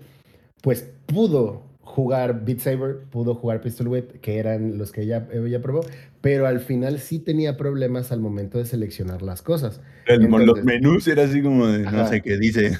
pues 0.61 0.89
pudo 1.05 1.63
jugar 1.81 2.45
Beat 2.45 2.59
Saber, 2.59 2.99
pudo 3.09 3.33
jugar 3.35 3.61
Pistol 3.61 3.87
Whip, 3.87 4.21
que 4.21 4.37
eran 4.37 4.77
los 4.77 4.91
que 4.91 5.01
ella, 5.01 5.27
ella 5.33 5.61
probó, 5.61 5.81
pero 6.21 6.45
al 6.45 6.59
final 6.59 6.99
sí 6.99 7.19
tenía 7.19 7.57
problemas 7.57 8.11
al 8.11 8.19
momento 8.19 8.57
de 8.59 8.65
seleccionar 8.65 9.21
las 9.23 9.41
cosas. 9.41 9.81
El- 10.05 10.23
Entonces- 10.23 10.47
los 10.47 10.63
menús 10.63 11.07
era 11.07 11.23
así 11.23 11.41
como 11.41 11.67
de, 11.67 11.83
no 11.83 12.07
sé 12.07 12.21
qué 12.21 12.37
dice. 12.37 12.77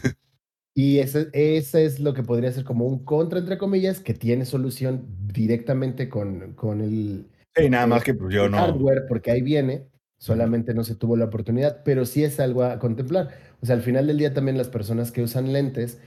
Y 0.75 0.99
ese, 0.99 1.27
ese 1.33 1.83
es 1.85 1.99
lo 1.99 2.13
que 2.13 2.23
podría 2.23 2.51
ser 2.51 2.63
como 2.63 2.85
un 2.85 3.03
contra, 3.03 3.39
entre 3.39 3.57
comillas, 3.57 3.99
que 3.99 4.13
tiene 4.13 4.45
solución 4.45 5.07
directamente 5.27 6.07
con, 6.07 6.53
con 6.53 6.79
el, 6.81 7.25
Sí, 7.55 7.69
nada 7.69 7.87
más 7.87 8.03
que 8.03 8.13
pues 8.13 8.33
yo 8.33 8.47
no. 8.47 8.57
hardware, 8.57 9.05
porque 9.09 9.31
ahí 9.31 9.41
viene, 9.41 9.87
solamente 10.19 10.73
no 10.73 10.83
se 10.83 10.95
tuvo 10.95 11.17
la 11.17 11.25
oportunidad, 11.25 11.81
pero 11.83 12.05
sí 12.05 12.23
es 12.23 12.39
algo 12.39 12.63
a 12.63 12.77
contemplar. 12.79 13.29
O 13.61 13.65
sea, 13.65 13.75
al 13.75 13.81
final 13.81 14.07
del 14.07 14.19
día 14.19 14.33
también 14.33 14.57
las 14.57 14.69
personas 14.69 15.11
que 15.11 15.23
usan 15.23 15.51
lentes 15.51 15.99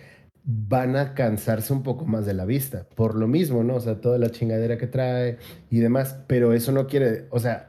van 0.45 0.97
a 0.97 1.15
cansarse 1.15 1.73
un 1.73 1.83
poco 1.83 2.05
más 2.05 2.27
de 2.27 2.35
la 2.35 2.45
vista, 2.45 2.87
por 2.97 3.15
lo 3.15 3.29
mismo, 3.29 3.63
¿no? 3.63 3.77
O 3.77 3.81
sea, 3.81 4.01
toda 4.01 4.19
la 4.19 4.31
chingadera 4.31 4.79
que 4.79 4.87
trae 4.87 5.39
y 5.71 5.79
demás, 5.79 6.19
pero 6.27 6.53
eso 6.53 6.73
no 6.73 6.87
quiere, 6.87 7.27
o 7.31 7.39
sea, 7.39 7.69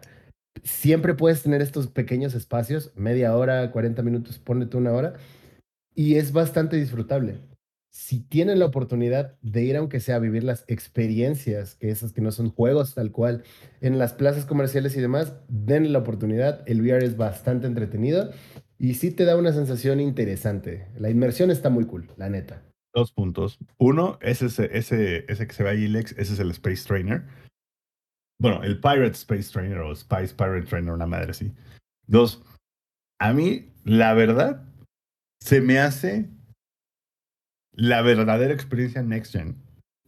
siempre 0.64 1.14
puedes 1.14 1.44
tener 1.44 1.62
estos 1.62 1.88
pequeños 1.88 2.34
espacios, 2.36 2.92
media 2.96 3.36
hora, 3.36 3.72
40 3.72 4.02
minutos, 4.02 4.40
ponete 4.40 4.78
una 4.78 4.92
hora, 4.94 5.14
y 5.96 6.16
es 6.16 6.32
bastante 6.32 6.78
disfrutable. 6.78 7.40
Si 7.92 8.22
tienen 8.22 8.58
la 8.58 8.66
oportunidad 8.66 9.38
de 9.44 9.64
ir, 9.64 9.78
aunque 9.78 10.00
sea 10.00 10.16
a 10.16 10.20
vivir 10.20 10.44
las 10.44 10.66
experiencias, 10.68 11.76
que 11.76 11.92
esas 11.92 12.12
que 12.12 12.22
no 12.22 12.32
son 12.32 12.50
juegos 12.50 12.96
tal 12.96 13.12
cual, 13.12 13.44
en 13.82 14.00
las 14.00 14.14
plazas 14.14 14.46
comerciales 14.46 14.98
y 14.98 15.02
demás, 15.02 15.34
denle 15.48 15.90
la 15.90 16.00
oportunidad. 16.00 16.64
El 16.66 16.82
VR 16.82 17.06
es 17.06 17.18
bastante 17.18 17.68
entretenido 17.68 18.32
y 18.78 18.96
sí 18.96 19.12
te 19.12 19.26
da 19.26 19.38
una 19.38 19.54
sensación 19.54 20.00
interesante. 20.00 20.88
La 20.98 21.10
inmersión 21.10 21.52
está 21.52 21.70
muy 21.70 21.86
cool, 21.86 22.10
la 22.18 22.30
neta. 22.30 22.64
Dos 22.94 23.12
puntos. 23.12 23.58
Uno, 23.78 24.20
ese, 24.22 24.46
ese, 24.46 25.26
ese, 25.28 25.48
que 25.48 25.54
se 25.54 25.64
ve 25.64 25.70
ahí, 25.70 25.88
Lex, 25.88 26.12
ese 26.14 26.34
es 26.34 26.40
el 26.40 26.52
Space 26.52 26.86
Trainer. 26.88 27.24
Bueno, 28.40 28.64
el 28.64 28.80
Pirate 28.80 29.12
Space 29.12 29.52
Trainer 29.52 29.80
o 29.80 29.96
Spice 29.96 30.36
Pirate 30.36 30.68
Trainer, 30.68 30.94
una 30.94 31.08
madre 31.08 31.32
así. 31.32 31.52
Dos, 32.06 32.44
a 33.20 33.34
mí, 33.34 33.72
la 33.84 34.14
verdad, 34.14 34.66
se 35.40 35.62
me 35.62 35.80
hace 35.80 36.30
la 37.72 38.02
verdadera 38.02 38.54
experiencia 38.54 39.02
Next 39.02 39.34
Gen. 39.34 39.56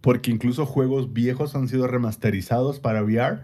Porque 0.02 0.30
incluso 0.30 0.66
juegos 0.66 1.14
viejos 1.14 1.56
han 1.56 1.68
sido 1.68 1.88
remasterizados 1.88 2.80
para 2.80 3.02
VR 3.02 3.42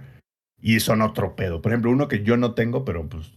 y 0.62 0.80
son 0.80 1.02
otro 1.02 1.36
pedo. 1.36 1.62
Por 1.62 1.72
ejemplo, 1.72 1.90
uno 1.90 2.08
que 2.08 2.24
yo 2.24 2.38
no 2.38 2.54
tengo, 2.54 2.86
pero 2.86 3.10
pues 3.10 3.34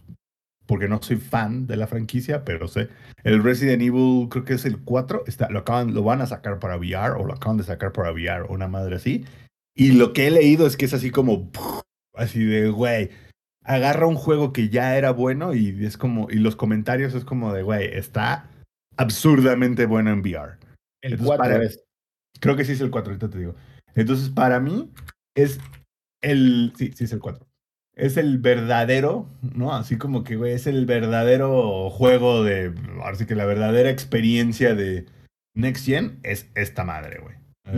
porque 0.65 0.87
no 0.87 1.01
soy 1.01 1.17
fan 1.17 1.67
de 1.67 1.77
la 1.77 1.87
franquicia, 1.87 2.43
pero 2.43 2.67
sé. 2.67 2.89
El 3.23 3.43
Resident 3.43 3.81
Evil, 3.81 4.27
creo 4.29 4.45
que 4.45 4.53
es 4.53 4.65
el 4.65 4.79
4, 4.79 5.23
está, 5.27 5.49
lo, 5.49 5.59
acaban, 5.59 5.93
lo 5.93 6.03
van 6.03 6.21
a 6.21 6.27
sacar 6.27 6.59
para 6.59 6.77
VR 6.77 7.15
o 7.19 7.25
lo 7.25 7.33
acaban 7.33 7.57
de 7.57 7.63
sacar 7.63 7.91
para 7.91 8.11
VR, 8.11 8.43
una 8.49 8.67
madre 8.67 8.95
así. 8.95 9.25
Y 9.75 9.91
lo 9.91 10.13
que 10.13 10.27
he 10.27 10.31
leído 10.31 10.65
es 10.67 10.77
que 10.77 10.85
es 10.85 10.93
así 10.93 11.11
como, 11.11 11.51
así 12.13 12.43
de, 12.43 12.69
güey, 12.69 13.09
agarra 13.63 14.07
un 14.07 14.15
juego 14.15 14.53
que 14.53 14.69
ya 14.69 14.97
era 14.97 15.11
bueno 15.11 15.53
y 15.53 15.85
es 15.85 15.97
como, 15.97 16.29
y 16.29 16.35
los 16.35 16.55
comentarios 16.55 17.13
es 17.13 17.25
como 17.25 17.53
de, 17.53 17.63
güey, 17.63 17.85
está 17.85 18.49
absurdamente 18.97 19.85
bueno 19.85 20.11
en 20.11 20.19
VR. 20.21 20.57
El 21.01 21.13
Entonces, 21.13 21.25
4 21.27 21.43
para- 21.43 21.63
es. 21.63 21.83
Creo 22.39 22.55
que 22.55 22.65
sí 22.65 22.73
es 22.73 22.81
el 22.81 22.91
4, 22.91 23.11
ahorita 23.11 23.29
te 23.29 23.37
digo. 23.39 23.55
Entonces, 23.95 24.29
para 24.29 24.59
mí, 24.59 24.91
es 25.35 25.59
el. 26.21 26.73
Sí, 26.77 26.91
sí 26.93 27.05
es 27.05 27.13
el 27.13 27.19
4. 27.19 27.45
Es 27.95 28.17
el 28.17 28.39
verdadero, 28.39 29.27
¿no? 29.41 29.73
Así 29.73 29.97
como 29.97 30.23
que, 30.23 30.35
güey, 30.35 30.51
es 30.53 30.67
el 30.67 30.85
verdadero 30.85 31.89
juego 31.89 32.43
de. 32.43 32.73
Ahora 33.01 33.15
sí 33.15 33.25
que 33.25 33.35
la 33.35 33.45
verdadera 33.45 33.89
experiencia 33.89 34.75
de 34.75 35.05
Next 35.55 35.85
Gen 35.85 36.19
es 36.23 36.49
esta 36.55 36.83
madre, 36.83 37.19
güey. 37.21 37.35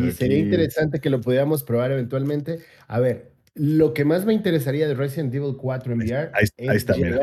Y 0.07 0.11
sería 0.11 0.39
interesante 0.39 0.99
que 0.99 1.09
lo 1.11 1.21
pudiéramos 1.21 1.63
probar 1.63 1.91
eventualmente. 1.91 2.59
A 2.87 2.99
ver, 2.99 3.31
lo 3.53 3.93
que 3.93 4.05
más 4.05 4.25
me 4.25 4.33
interesaría 4.33 4.87
de 4.87 4.95
Resident 4.95 5.33
Evil 5.33 5.55
4 5.55 5.93
en 5.93 5.99
VR 5.99 6.31
Ahí, 6.33 6.47
ahí 6.67 6.75
está, 6.77 6.95
mira. 6.97 7.19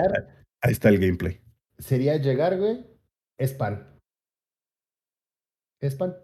Ahí 0.63 0.73
está 0.73 0.89
el 0.89 0.99
gameplay. 0.99 1.41
sería 1.79 2.17
llegar, 2.17 2.57
güey, 2.59 2.87
es 3.39 3.53
pan. 3.53 3.87
Es 5.83 5.95
pan. 5.97 6.15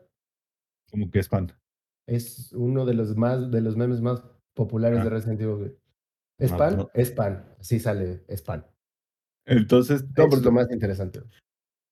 Como 0.91 1.11
que 1.11 1.19
es 1.19 1.29
fan. 1.29 1.53
Es 2.09 2.53
uno 2.53 2.87
de 2.87 2.95
los 2.95 3.17
más, 3.17 3.51
de 3.51 3.61
los 3.61 3.77
memes 3.77 4.01
más 4.01 4.23
populares 4.55 5.01
Ah. 5.01 5.05
de 5.05 5.11
Resident 5.11 5.41
Evil, 5.41 5.57
güey. 5.57 5.73
¿Es 6.41 6.53
Ah, 6.53 6.57
pan? 6.57 6.77
no. 6.79 6.91
Es 6.95 7.11
pan. 7.11 7.45
Así 7.61 7.79
sale, 7.79 8.25
es 8.29 8.43
pan. 8.43 8.67
Entonces, 9.47 10.05
no, 10.17 10.27
es 10.27 10.43
lo 10.43 10.53
más 10.53 10.71
interesante. 10.71 11.21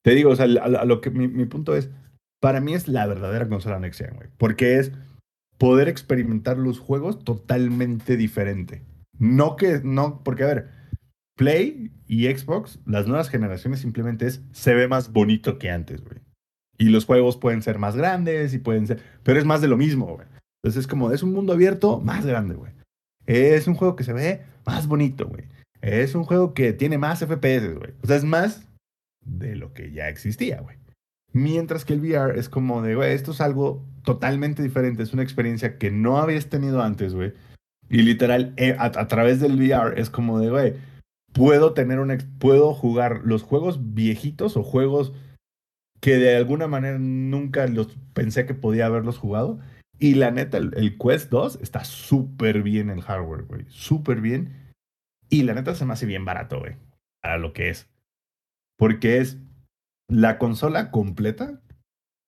Te 0.02 0.14
digo, 0.14 0.30
o 0.30 0.36
sea, 0.36 0.46
a, 0.46 0.64
a 0.80 0.84
lo 0.84 1.00
que 1.00 1.10
mi, 1.10 1.28
mi 1.28 1.44
punto 1.46 1.76
es, 1.76 1.90
para 2.40 2.60
mí 2.60 2.74
es 2.74 2.88
la 2.88 3.06
verdadera 3.06 3.48
consola 3.48 3.78
Next 3.78 4.00
Gen, 4.00 4.16
güey. 4.16 4.28
Porque 4.38 4.78
es 4.78 4.92
poder 5.58 5.88
experimentar 5.88 6.56
los 6.56 6.78
juegos 6.78 7.24
totalmente 7.24 8.16
diferente. 8.16 8.84
No 9.18 9.56
que, 9.56 9.80
no, 9.82 10.22
porque 10.22 10.44
a 10.44 10.46
ver, 10.46 10.68
Play 11.36 11.92
y 12.06 12.26
Xbox, 12.26 12.78
las 12.86 13.06
nuevas 13.06 13.28
generaciones 13.28 13.80
simplemente 13.80 14.26
es, 14.26 14.42
se 14.52 14.74
ve 14.74 14.88
más 14.88 15.12
bonito 15.12 15.58
que 15.58 15.70
antes, 15.70 16.02
güey. 16.02 16.20
Y 16.78 16.90
los 16.90 17.04
juegos 17.04 17.36
pueden 17.36 17.60
ser 17.62 17.78
más 17.78 17.96
grandes 17.96 18.54
y 18.54 18.58
pueden 18.58 18.86
ser, 18.86 19.02
pero 19.24 19.38
es 19.40 19.44
más 19.44 19.60
de 19.60 19.68
lo 19.68 19.76
mismo, 19.76 20.06
güey. 20.14 20.28
Entonces 20.62 20.80
es 20.82 20.86
como, 20.86 21.10
es 21.10 21.24
un 21.24 21.32
mundo 21.32 21.52
abierto 21.52 22.00
más 22.00 22.24
grande, 22.24 22.54
güey. 22.54 22.72
Es 23.28 23.68
un 23.68 23.74
juego 23.74 23.94
que 23.94 24.04
se 24.04 24.12
ve 24.14 24.42
más 24.64 24.86
bonito, 24.86 25.26
güey. 25.28 25.44
Es 25.82 26.14
un 26.14 26.24
juego 26.24 26.54
que 26.54 26.72
tiene 26.72 26.98
más 26.98 27.20
FPS, 27.20 27.74
güey. 27.74 27.92
O 28.02 28.06
sea, 28.06 28.16
es 28.16 28.24
más 28.24 28.66
de 29.24 29.54
lo 29.54 29.74
que 29.74 29.92
ya 29.92 30.08
existía, 30.08 30.60
güey. 30.60 30.76
Mientras 31.34 31.84
que 31.84 31.92
el 31.92 32.00
VR 32.00 32.38
es 32.38 32.48
como 32.48 32.80
de, 32.82 32.94
güey, 32.94 33.12
esto 33.12 33.32
es 33.32 33.40
algo 33.42 33.84
totalmente 34.02 34.62
diferente, 34.62 35.02
es 35.02 35.12
una 35.12 35.22
experiencia 35.22 35.76
que 35.76 35.90
no 35.90 36.16
habías 36.18 36.46
tenido 36.46 36.82
antes, 36.82 37.14
güey. 37.14 37.34
Y 37.90 38.02
literal, 38.02 38.54
eh, 38.56 38.74
a, 38.78 38.90
través 39.08 39.40
del 39.40 39.56
VR 39.56 40.00
es 40.00 40.08
como 40.08 40.40
de, 40.40 40.50
güey, 40.50 40.74
puedo 41.32 41.74
tener 41.74 41.98
ex- 42.10 42.26
puedo 42.38 42.72
jugar 42.72 43.20
los 43.24 43.42
juegos 43.42 43.94
viejitos 43.94 44.56
o 44.56 44.62
juegos 44.62 45.12
que 46.00 46.16
de 46.16 46.36
alguna 46.36 46.66
manera 46.66 46.98
nunca 46.98 47.66
los 47.66 47.96
pensé 48.14 48.46
que 48.46 48.54
podía 48.54 48.86
haberlos 48.86 49.18
jugado. 49.18 49.58
Y 49.98 50.14
la 50.14 50.30
neta, 50.30 50.58
el, 50.58 50.96
Quest 50.98 51.30
2 51.30 51.58
está 51.60 51.84
súper 51.84 52.62
bien 52.62 52.88
el 52.90 53.02
hardware, 53.02 53.42
güey. 53.44 53.64
Súper 53.68 54.20
bien. 54.20 54.72
Y 55.28 55.42
la 55.42 55.54
neta 55.54 55.74
se 55.74 55.84
me 55.84 55.92
hace 55.92 56.06
bien 56.06 56.24
barato, 56.24 56.60
güey. 56.60 56.76
Para 57.20 57.38
lo 57.38 57.52
que 57.52 57.70
es. 57.70 57.88
Porque 58.76 59.18
es 59.18 59.38
la 60.08 60.38
consola 60.38 60.90
completa. 60.90 61.60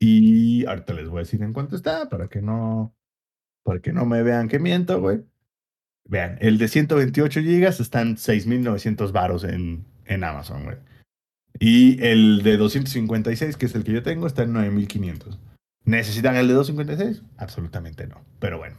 Y 0.00 0.66
ahorita 0.66 0.94
les 0.94 1.08
voy 1.08 1.18
a 1.18 1.20
decir 1.20 1.42
en 1.42 1.52
cuánto 1.52 1.76
está, 1.76 2.08
para 2.08 2.28
que 2.28 2.40
no, 2.40 2.94
para 3.62 3.80
que 3.80 3.92
no 3.92 4.06
me 4.06 4.22
vean 4.22 4.48
que 4.48 4.58
miento, 4.58 5.00
güey. 5.00 5.22
Vean, 6.08 6.38
el 6.40 6.58
de 6.58 6.66
128 6.66 7.40
gigas 7.42 7.78
está 7.78 8.00
en 8.00 8.16
6.900 8.16 9.12
varos 9.12 9.44
en, 9.44 9.84
en 10.06 10.24
Amazon, 10.24 10.64
güey. 10.64 10.78
Y 11.58 12.02
el 12.02 12.42
de 12.42 12.56
256, 12.56 13.56
que 13.56 13.66
es 13.66 13.74
el 13.74 13.84
que 13.84 13.92
yo 13.92 14.02
tengo, 14.02 14.26
está 14.26 14.42
en 14.42 14.54
9.500. 14.54 15.38
¿Necesitan 15.90 16.36
el 16.36 16.46
de 16.46 16.54
256? 16.54 17.24
Absolutamente 17.36 18.06
no. 18.06 18.24
Pero 18.38 18.58
bueno, 18.58 18.76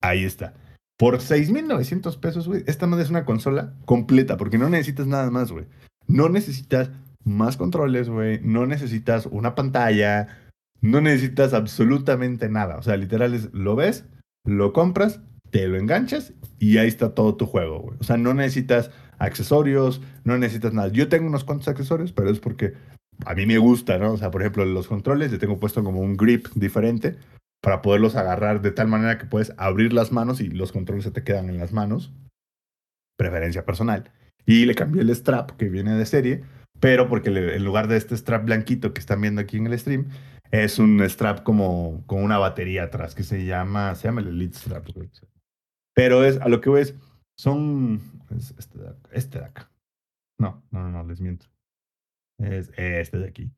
ahí 0.00 0.24
está. 0.24 0.54
Por 0.96 1.18
6.900 1.18 2.18
pesos, 2.18 2.48
güey, 2.48 2.64
esta 2.66 2.86
madre 2.86 3.04
es 3.04 3.10
una 3.10 3.26
consola 3.26 3.74
completa, 3.84 4.38
porque 4.38 4.56
no 4.56 4.70
necesitas 4.70 5.06
nada 5.06 5.30
más, 5.30 5.52
güey. 5.52 5.66
No 6.06 6.30
necesitas 6.30 6.90
más 7.24 7.58
controles, 7.58 8.08
güey. 8.08 8.40
No 8.42 8.64
necesitas 8.64 9.26
una 9.26 9.54
pantalla. 9.54 10.28
No 10.80 11.02
necesitas 11.02 11.52
absolutamente 11.52 12.48
nada. 12.48 12.78
O 12.78 12.82
sea, 12.82 12.96
literal 12.96 13.34
es, 13.34 13.52
lo 13.52 13.76
ves, 13.76 14.06
lo 14.46 14.72
compras, 14.72 15.20
te 15.50 15.68
lo 15.68 15.76
enganchas 15.76 16.32
y 16.58 16.78
ahí 16.78 16.88
está 16.88 17.14
todo 17.14 17.36
tu 17.36 17.44
juego, 17.44 17.80
güey. 17.80 17.98
O 18.00 18.04
sea, 18.04 18.16
no 18.16 18.32
necesitas 18.32 18.90
accesorios, 19.18 20.00
no 20.24 20.38
necesitas 20.38 20.72
nada. 20.72 20.88
Yo 20.88 21.10
tengo 21.10 21.26
unos 21.26 21.44
cuantos 21.44 21.68
accesorios, 21.68 22.12
pero 22.12 22.30
es 22.30 22.40
porque 22.40 22.72
a 23.26 23.34
mí 23.34 23.46
me 23.46 23.58
gusta, 23.58 23.98
¿no? 23.98 24.12
O 24.12 24.16
sea, 24.16 24.30
por 24.30 24.42
ejemplo, 24.42 24.64
los 24.64 24.88
controles, 24.88 25.32
le 25.32 25.38
tengo 25.38 25.58
puesto 25.58 25.82
como 25.84 26.00
un 26.00 26.16
grip 26.16 26.48
diferente 26.54 27.16
para 27.60 27.82
poderlos 27.82 28.16
agarrar 28.16 28.62
de 28.62 28.72
tal 28.72 28.88
manera 28.88 29.18
que 29.18 29.26
puedes 29.26 29.52
abrir 29.56 29.92
las 29.92 30.12
manos 30.12 30.40
y 30.40 30.48
los 30.48 30.72
controles 30.72 31.04
se 31.04 31.10
te 31.10 31.24
quedan 31.24 31.48
en 31.48 31.58
las 31.58 31.72
manos. 31.72 32.12
Preferencia 33.16 33.64
personal. 33.64 34.10
Y 34.46 34.64
le 34.64 34.74
cambié 34.74 35.02
el 35.02 35.14
strap 35.14 35.52
que 35.52 35.68
viene 35.68 35.94
de 35.94 36.06
serie, 36.06 36.42
pero 36.80 37.08
porque 37.08 37.28
en 37.30 37.64
lugar 37.64 37.88
de 37.88 37.96
este 37.96 38.16
strap 38.16 38.46
blanquito 38.46 38.94
que 38.94 39.00
están 39.00 39.20
viendo 39.20 39.40
aquí 39.40 39.58
en 39.58 39.66
el 39.66 39.78
stream, 39.78 40.08
es 40.50 40.78
un 40.78 41.00
strap 41.08 41.42
como 41.42 42.02
con 42.06 42.22
una 42.22 42.38
batería 42.38 42.84
atrás 42.84 43.14
que 43.14 43.22
se 43.22 43.44
llama, 43.44 43.94
se 43.94 44.08
llama 44.08 44.22
el 44.22 44.28
Elite 44.28 44.58
Strap. 44.58 44.88
Pero 45.94 46.24
es, 46.24 46.40
a 46.40 46.48
lo 46.48 46.60
que 46.60 46.70
ves, 46.70 46.94
son, 47.36 48.00
es 48.36 48.54
este 48.58 48.78
de. 48.78 48.94
Este 49.12 49.38
de 49.38 49.44
acá. 49.44 49.70
No, 50.38 50.62
no, 50.70 50.90
no, 50.90 51.04
les 51.04 51.20
miento. 51.20 51.46
Es 52.40 52.70
este 52.76 53.18
de 53.18 53.28
aquí. 53.28 53.50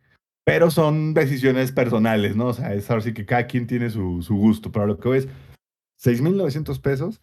Pero 0.44 0.70
son 0.70 1.14
decisiones 1.14 1.70
personales, 1.70 2.34
¿no? 2.34 2.46
O 2.46 2.54
sea, 2.54 2.74
es 2.74 2.90
ahora 2.90 3.02
sí 3.02 3.14
que 3.14 3.24
cada 3.24 3.46
quien 3.46 3.66
tiene 3.66 3.90
su, 3.90 4.22
su 4.22 4.34
gusto. 4.34 4.72
Pero 4.72 4.86
lo 4.86 4.98
que 4.98 5.08
ves, 5.08 5.28
6.900 6.02 6.80
pesos. 6.80 7.20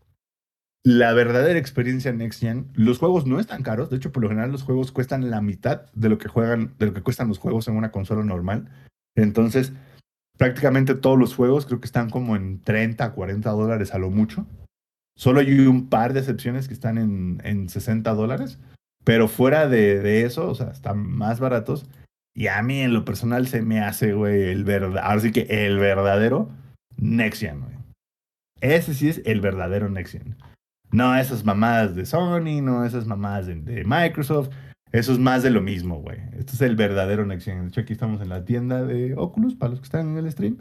La 0.84 1.12
verdadera 1.14 1.60
experiencia 1.60 2.14
Next 2.14 2.40
Gen. 2.40 2.72
Los 2.74 3.00
juegos 3.00 3.26
no 3.26 3.40
están 3.40 3.64
caros. 3.64 3.90
De 3.90 3.98
hecho, 3.98 4.14
por 4.14 4.24
lo 4.24 4.30
general, 4.30 4.52
los 4.52 4.64
juegos 4.64 4.94
cuestan 4.94 5.30
la 5.30 5.42
mitad 5.42 5.92
de 5.94 6.08
lo 6.08 6.18
que 6.18 6.30
juegan, 6.30 6.74
de 6.80 6.86
lo 6.86 6.94
que 6.94 7.02
cuestan 7.02 7.28
los 7.28 7.38
juegos 7.38 7.68
en 7.68 7.76
una 7.76 7.92
consola 7.92 8.24
normal. 8.24 8.70
Entonces, 9.16 9.74
prácticamente 10.38 10.96
todos 10.96 11.20
los 11.20 11.36
juegos 11.36 11.66
creo 11.66 11.82
que 11.82 11.86
están 11.86 12.10
como 12.10 12.38
en 12.38 12.62
30, 12.62 13.12
40 13.12 13.50
dólares 13.52 13.94
a 13.94 14.00
lo 14.00 14.10
mucho. 14.10 14.48
Solo 15.18 15.42
hay 15.42 15.68
un 15.68 15.90
par 15.90 16.14
de 16.14 16.20
excepciones 16.20 16.70
que 16.70 16.74
están 16.74 16.98
en, 16.98 17.42
en 17.44 17.68
60 17.68 18.14
dólares. 18.14 18.58
Pero 19.04 19.28
fuera 19.28 19.68
de, 19.68 20.00
de 20.00 20.26
eso, 20.26 20.50
o 20.50 20.56
sea, 20.56 20.70
están 20.70 21.00
más 21.00 21.40
baratos. 21.40 21.86
Y 22.34 22.48
a 22.48 22.62
mí 22.62 22.80
en 22.80 22.94
lo 22.94 23.06
personal 23.06 23.48
se 23.48 23.62
me 23.62 23.80
hace, 23.80 24.14
güey, 24.14 24.44
el 24.44 24.64
verdadero, 24.64 25.02
ahora 25.02 25.20
sí 25.20 25.32
que 25.32 25.48
el 25.50 25.78
verdadero 25.78 26.50
Next 26.98 27.42
Gen, 27.42 27.62
güey. 27.62 27.76
Ese 28.62 28.94
sí 28.94 29.10
es 29.10 29.22
el 29.26 29.42
verdadero 29.42 29.90
Next 29.90 30.14
Gen. 30.14 30.36
No 30.92 31.16
esas 31.16 31.46
mamadas 31.46 31.96
de 31.96 32.06
Sony, 32.06 32.62
no 32.62 32.86
esas 32.86 33.06
mamadas 33.06 33.48
de, 33.48 33.56
de 33.56 33.84
Microsoft. 33.86 34.50
Eso 34.92 35.12
es 35.14 35.20
más 35.20 35.44
de 35.44 35.52
lo 35.52 35.62
mismo, 35.62 36.02
güey. 36.02 36.18
Este 36.38 36.54
es 36.54 36.62
el 36.62 36.76
verdadero 36.76 37.26
Next 37.26 37.46
Gen. 37.46 37.62
De 37.62 37.68
hecho, 37.68 37.82
aquí 37.82 37.94
estamos 37.94 38.22
en 38.22 38.30
la 38.30 38.44
tienda 38.44 38.84
de 38.84 39.16
Oculus, 39.16 39.56
para 39.56 39.72
los 39.72 39.80
que 39.80 39.86
están 39.86 40.10
en 40.10 40.18
el 40.18 40.32
stream. 40.32 40.58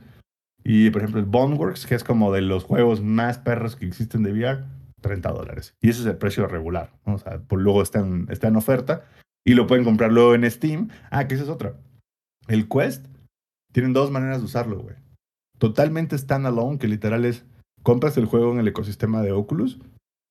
Y, 0.65 0.91
por 0.91 1.03
ejemplo, 1.03 1.21
el 1.21 1.27
Boneworks, 1.27 1.87
que 1.87 1.95
es 1.95 2.05
como 2.05 2.33
de 2.33 2.43
los 2.43 2.65
juegos 2.65 3.01
más 3.01 3.39
perros 3.39 3.75
que 3.75 3.87
existen 3.87 4.23
de 4.23 4.33
VR, 4.33 4.65
30 5.01 5.31
dólares. 5.31 5.75
Y 5.81 5.91
ese 5.91 6.01
es 6.01 6.07
el 6.07 6.17
precio 6.17 6.47
regular. 6.47 6.93
O 7.05 7.19
sea, 7.19 7.41
luego 7.51 7.83
está 7.83 8.01
en, 8.01 8.57
oferta. 8.57 9.05
Y 9.45 9.55
lo 9.55 9.67
pueden 9.67 9.85
comprar 9.85 10.13
luego 10.13 10.35
en 10.35 10.51
Steam. 10.51 10.89
Ah, 11.11 11.27
que 11.27 11.35
esa 11.35 11.45
es 11.45 11.51
otra. 11.51 11.75
El 12.49 12.69
Quest, 12.69 13.07
tienen 13.73 13.93
dos 13.93 14.11
maneras 14.11 14.39
de 14.39 14.45
usarlo, 14.45 14.81
güey. 14.81 14.97
Totalmente 15.59 16.17
standalone, 16.17 16.79
que 16.79 16.89
literal 16.89 17.25
es, 17.25 17.45
compras 17.83 18.17
el 18.17 18.27
juego 18.27 18.53
en 18.53 18.61
el 18.61 18.69
ecosistema 18.69 19.23
de 19.23 19.33
Oculus 19.33 19.79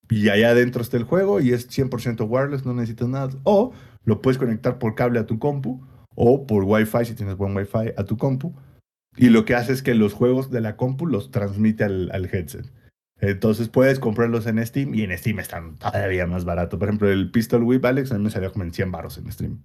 y 0.10 0.30
allá 0.30 0.52
adentro 0.52 0.82
está 0.82 0.98
el 0.98 1.04
juego 1.04 1.42
y 1.42 1.52
es 1.52 1.70
100% 1.70 2.28
wireless, 2.30 2.66
no 2.66 2.74
necesitas 2.74 3.10
nada. 3.10 3.30
O 3.44 3.74
lo 4.06 4.22
puedes 4.22 4.38
conectar 4.38 4.80
por 4.80 4.96
cable 4.96 5.20
a 5.20 5.26
tu 5.26 5.38
compu 5.38 5.82
o 6.16 6.48
por 6.48 6.64
Wi-Fi, 6.64 7.06
si 7.06 7.14
tienes 7.14 7.36
buen 7.36 7.56
Wi-Fi, 7.56 7.94
a 7.98 8.04
tu 8.06 8.18
compu. 8.18 8.54
Y 9.18 9.30
lo 9.30 9.46
que 9.46 9.56
hace 9.56 9.74
es 9.74 9.84
que 9.84 9.96
los 9.96 10.14
juegos 10.14 10.50
de 10.50 10.62
la 10.62 10.78
compu 10.78 11.06
los 11.06 11.32
transmite 11.32 11.84
al 11.84 12.30
headset. 12.32 12.72
Entonces 13.20 13.68
puedes 13.70 14.00
comprarlos 14.00 14.46
en 14.46 14.64
Steam 14.66 14.94
y 14.94 15.04
en 15.04 15.18
Steam 15.18 15.40
están 15.40 15.76
todavía 15.78 16.28
más 16.28 16.46
barato. 16.46 16.78
Por 16.78 16.88
ejemplo, 16.88 17.10
el 17.10 17.32
Pistol 17.32 17.64
Whip 17.64 17.84
Alex 17.86 18.12
a 18.12 18.18
mí 18.18 18.24
me 18.24 18.30
salió 18.30 18.52
como 18.52 18.64
en 18.64 18.74
100 18.74 18.92
baros 18.92 19.18
en 19.18 19.32
Steam. 19.32 19.64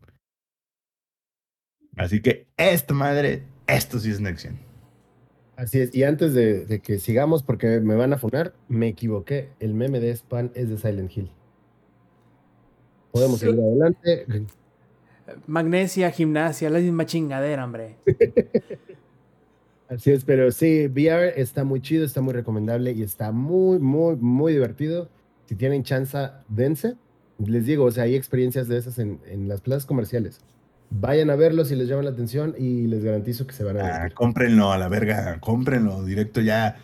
Así 1.97 2.23
que 2.23 2.47
esta 2.57 2.95
madre, 2.95 3.43
esto 3.66 3.99
sí 3.99 4.11
es 4.11 4.20
Next 4.20 4.45
Gen. 4.47 4.59
Así 5.57 5.81
es. 5.81 5.95
Y 5.95 6.05
antes 6.05 6.33
de, 6.33 6.65
de 6.65 6.81
que 6.81 6.99
sigamos, 6.99 7.43
porque 7.43 7.79
me 7.81 7.95
van 7.95 8.15
a 8.15 8.19
funar, 8.19 8.55
me 8.69 8.89
equivoqué. 8.89 9.51
El 9.61 9.74
meme 9.74 10.01
de 10.01 10.16
Span 10.16 10.51
es 10.55 10.70
de 10.70 10.79
Silent 10.79 11.15
Hill. 11.15 11.31
Podemos 13.12 13.39
Sí. 13.39 13.47
seguir 13.47 13.61
adelante. 13.61 14.27
Magnesia, 15.47 16.11
gimnasia, 16.11 16.70
la 16.70 16.79
misma 16.79 17.05
chingadera, 17.05 17.65
hombre. 17.66 17.97
Así 19.94 20.10
es, 20.10 20.24
pero 20.24 20.51
sí, 20.51 20.86
VR 20.86 21.35
está 21.40 21.64
muy 21.64 21.81
chido, 21.81 22.05
está 22.05 22.20
muy 22.20 22.32
recomendable 22.32 22.93
y 22.93 23.02
está 23.02 23.31
muy, 23.32 23.78
muy, 23.78 24.16
muy 24.16 24.52
divertido. 24.52 25.09
Si 25.47 25.55
tienen 25.55 25.82
chance, 25.82 26.16
dense. 26.48 26.97
Les 27.39 27.66
digo, 27.66 27.85
o 27.85 27.90
sea, 27.90 28.05
hay 28.05 28.14
experiencias 28.14 28.69
de 28.69 28.78
esas 28.78 28.98
en, 28.98 29.20
en 29.27 29.48
las 29.48 29.60
plazas 29.60 29.85
comerciales. 29.85 30.40
Vayan 30.90 31.31
a 31.31 31.36
verlos 31.36 31.69
si 31.69 31.74
les 31.77 31.89
llama 31.89 32.02
la 32.02 32.10
atención 32.10 32.55
y 32.59 32.86
les 32.86 33.02
garantizo 33.05 33.47
que 33.47 33.55
se 33.55 33.64
van 33.64 33.78
a 33.78 33.81
Ah, 33.81 33.85
divertir. 33.85 34.14
cómprenlo 34.14 34.73
a 34.73 34.78
la 34.78 34.89
verga, 34.89 35.39
cómprenlo 35.40 36.05
directo 36.05 36.40
ya. 36.40 36.77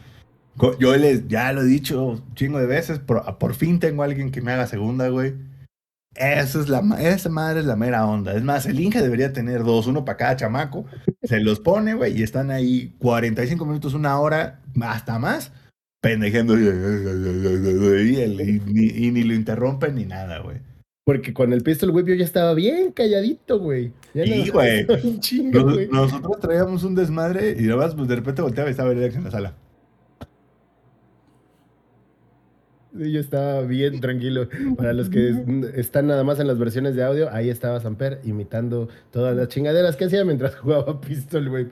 Yo 0.80 0.97
les, 0.97 1.28
ya 1.28 1.52
lo 1.52 1.62
he 1.62 1.66
dicho 1.66 2.05
un 2.05 2.35
chingo 2.35 2.59
de 2.59 2.66
veces, 2.66 2.98
por, 2.98 3.39
por 3.39 3.55
fin 3.55 3.78
tengo 3.78 4.02
a 4.02 4.06
alguien 4.06 4.30
que 4.32 4.40
me 4.43 4.51
haga 4.52 4.66
segunda, 4.66 5.09
güey. 5.09 5.35
Esa 6.19 6.61
es 6.61 6.69
la, 6.69 6.81
esa 7.01 7.28
madre 7.28 7.61
es 7.61 7.66
la 7.66 7.77
mera 7.77 8.05
onda. 8.07 8.35
Es 8.35 8.43
más, 8.43 8.66
el 8.66 8.81
Inge 8.81 9.01
debería 9.01 9.32
tener 9.32 9.62
dos, 9.62 9.86
uno 9.86 10.05
para 10.05 10.16
cada 10.19 10.36
chamaco. 10.36 10.85
Se 11.23 11.39
los 11.40 11.61
pone, 11.61 11.95
güey, 11.95 12.19
y 12.19 12.23
están 12.24 12.51
ahí 12.51 12.95
45 12.99 13.65
minutos, 13.65 13.95
una 13.95 14.19
hora, 14.19 14.61
hasta 14.81 15.19
más, 15.20 15.53
pendejeando. 16.01 16.59
Y, 16.59 16.65
y- 16.65 18.15
y- 18.15 18.62
y- 18.66 19.07
y 19.07 19.11
ni 19.12 19.23
lo 19.23 19.35
interrumpen 19.35 19.95
ni 19.95 20.07
nada, 20.07 20.40
güey. 20.40 20.57
Porque 21.05 21.32
con 21.32 21.53
el 21.53 21.62
Pistol 21.62 21.90
Whip 21.90 22.07
yo 22.09 22.15
ya 22.15 22.24
estaba 22.24 22.53
bien 22.53 22.90
calladito, 22.93 23.61
güey. 23.61 23.93
Ya 24.12 24.24
Sí, 24.24 25.43
Nos- 25.53 25.73
güey. 25.74 25.89
nosotros 25.89 26.40
traíamos 26.40 26.82
un 26.82 26.95
desmadre 26.97 27.57
y 27.59 27.66
además, 27.69 27.95
pues 27.95 28.09
de 28.09 28.16
repente 28.16 28.43
volteaba 28.43 28.69
y 28.69 28.73
estaba 28.73 28.90
Alex 28.90 29.15
en 29.16 29.24
la 29.24 29.31
sala. 29.31 29.55
Sí, 30.20 30.27
yo 32.93 33.20
estaba 33.20 33.62
bien 33.62 34.01
tranquilo. 34.01 34.48
Para 34.77 34.93
los 34.93 35.09
que 35.10 35.31
es- 35.31 35.36
están 35.74 36.06
nada 36.06 36.24
más 36.24 36.40
en 36.40 36.47
las 36.47 36.59
versiones 36.59 36.94
de 36.97 37.05
audio, 37.05 37.28
ahí 37.32 37.51
estaba 37.51 37.81
Samper 37.81 38.20
imitando 38.24 38.89
todas 39.10 39.36
las 39.36 39.48
chingaderas 39.48 39.97
que 39.97 40.06
hacía 40.06 40.24
mientras 40.24 40.56
jugaba 40.60 41.01
Pistol 41.01 41.48
Whip. 41.48 41.70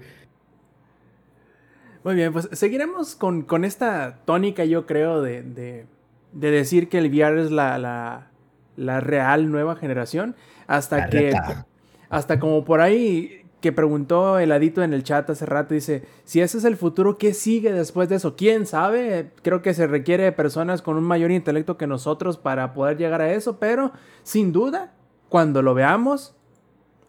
Muy 2.04 2.14
bien, 2.14 2.32
pues 2.32 2.48
seguiremos 2.52 3.16
con, 3.16 3.42
con 3.42 3.64
esta 3.64 4.18
tónica, 4.24 4.64
yo 4.64 4.86
creo, 4.86 5.22
de, 5.22 5.42
de, 5.42 5.86
de 6.32 6.50
decir 6.52 6.88
que 6.88 6.98
el 6.98 7.06
VR 7.10 7.42
es 7.42 7.50
la, 7.50 7.78
la, 7.78 8.28
la 8.76 9.00
real 9.00 9.50
nueva 9.50 9.74
generación. 9.76 10.36
Hasta 10.68 10.98
La 10.98 11.08
que, 11.08 11.18
reta. 11.32 11.66
hasta 12.08 12.38
como 12.38 12.64
por 12.64 12.80
ahí 12.80 13.42
que 13.60 13.72
preguntó 13.72 14.38
el 14.38 14.52
adito 14.52 14.82
en 14.82 14.92
el 14.92 15.02
chat 15.02 15.28
hace 15.30 15.46
rato, 15.46 15.74
dice, 15.74 16.06
si 16.24 16.40
ese 16.40 16.58
es 16.58 16.64
el 16.64 16.76
futuro, 16.76 17.18
¿qué 17.18 17.32
sigue 17.32 17.72
después 17.72 18.08
de 18.08 18.16
eso? 18.16 18.36
¿Quién 18.36 18.66
sabe? 18.66 19.32
Creo 19.42 19.62
que 19.62 19.74
se 19.74 19.86
requiere 19.86 20.24
de 20.24 20.32
personas 20.32 20.82
con 20.82 20.96
un 20.96 21.04
mayor 21.04 21.30
intelecto 21.30 21.76
que 21.76 21.86
nosotros 21.86 22.36
para 22.36 22.74
poder 22.74 22.98
llegar 22.98 23.22
a 23.22 23.32
eso, 23.32 23.58
pero 23.58 23.92
sin 24.22 24.52
duda, 24.52 24.92
cuando 25.28 25.62
lo 25.62 25.74
veamos, 25.74 26.34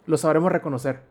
lo 0.05 0.17
sabremos 0.17 0.51
reconocer. 0.51 1.01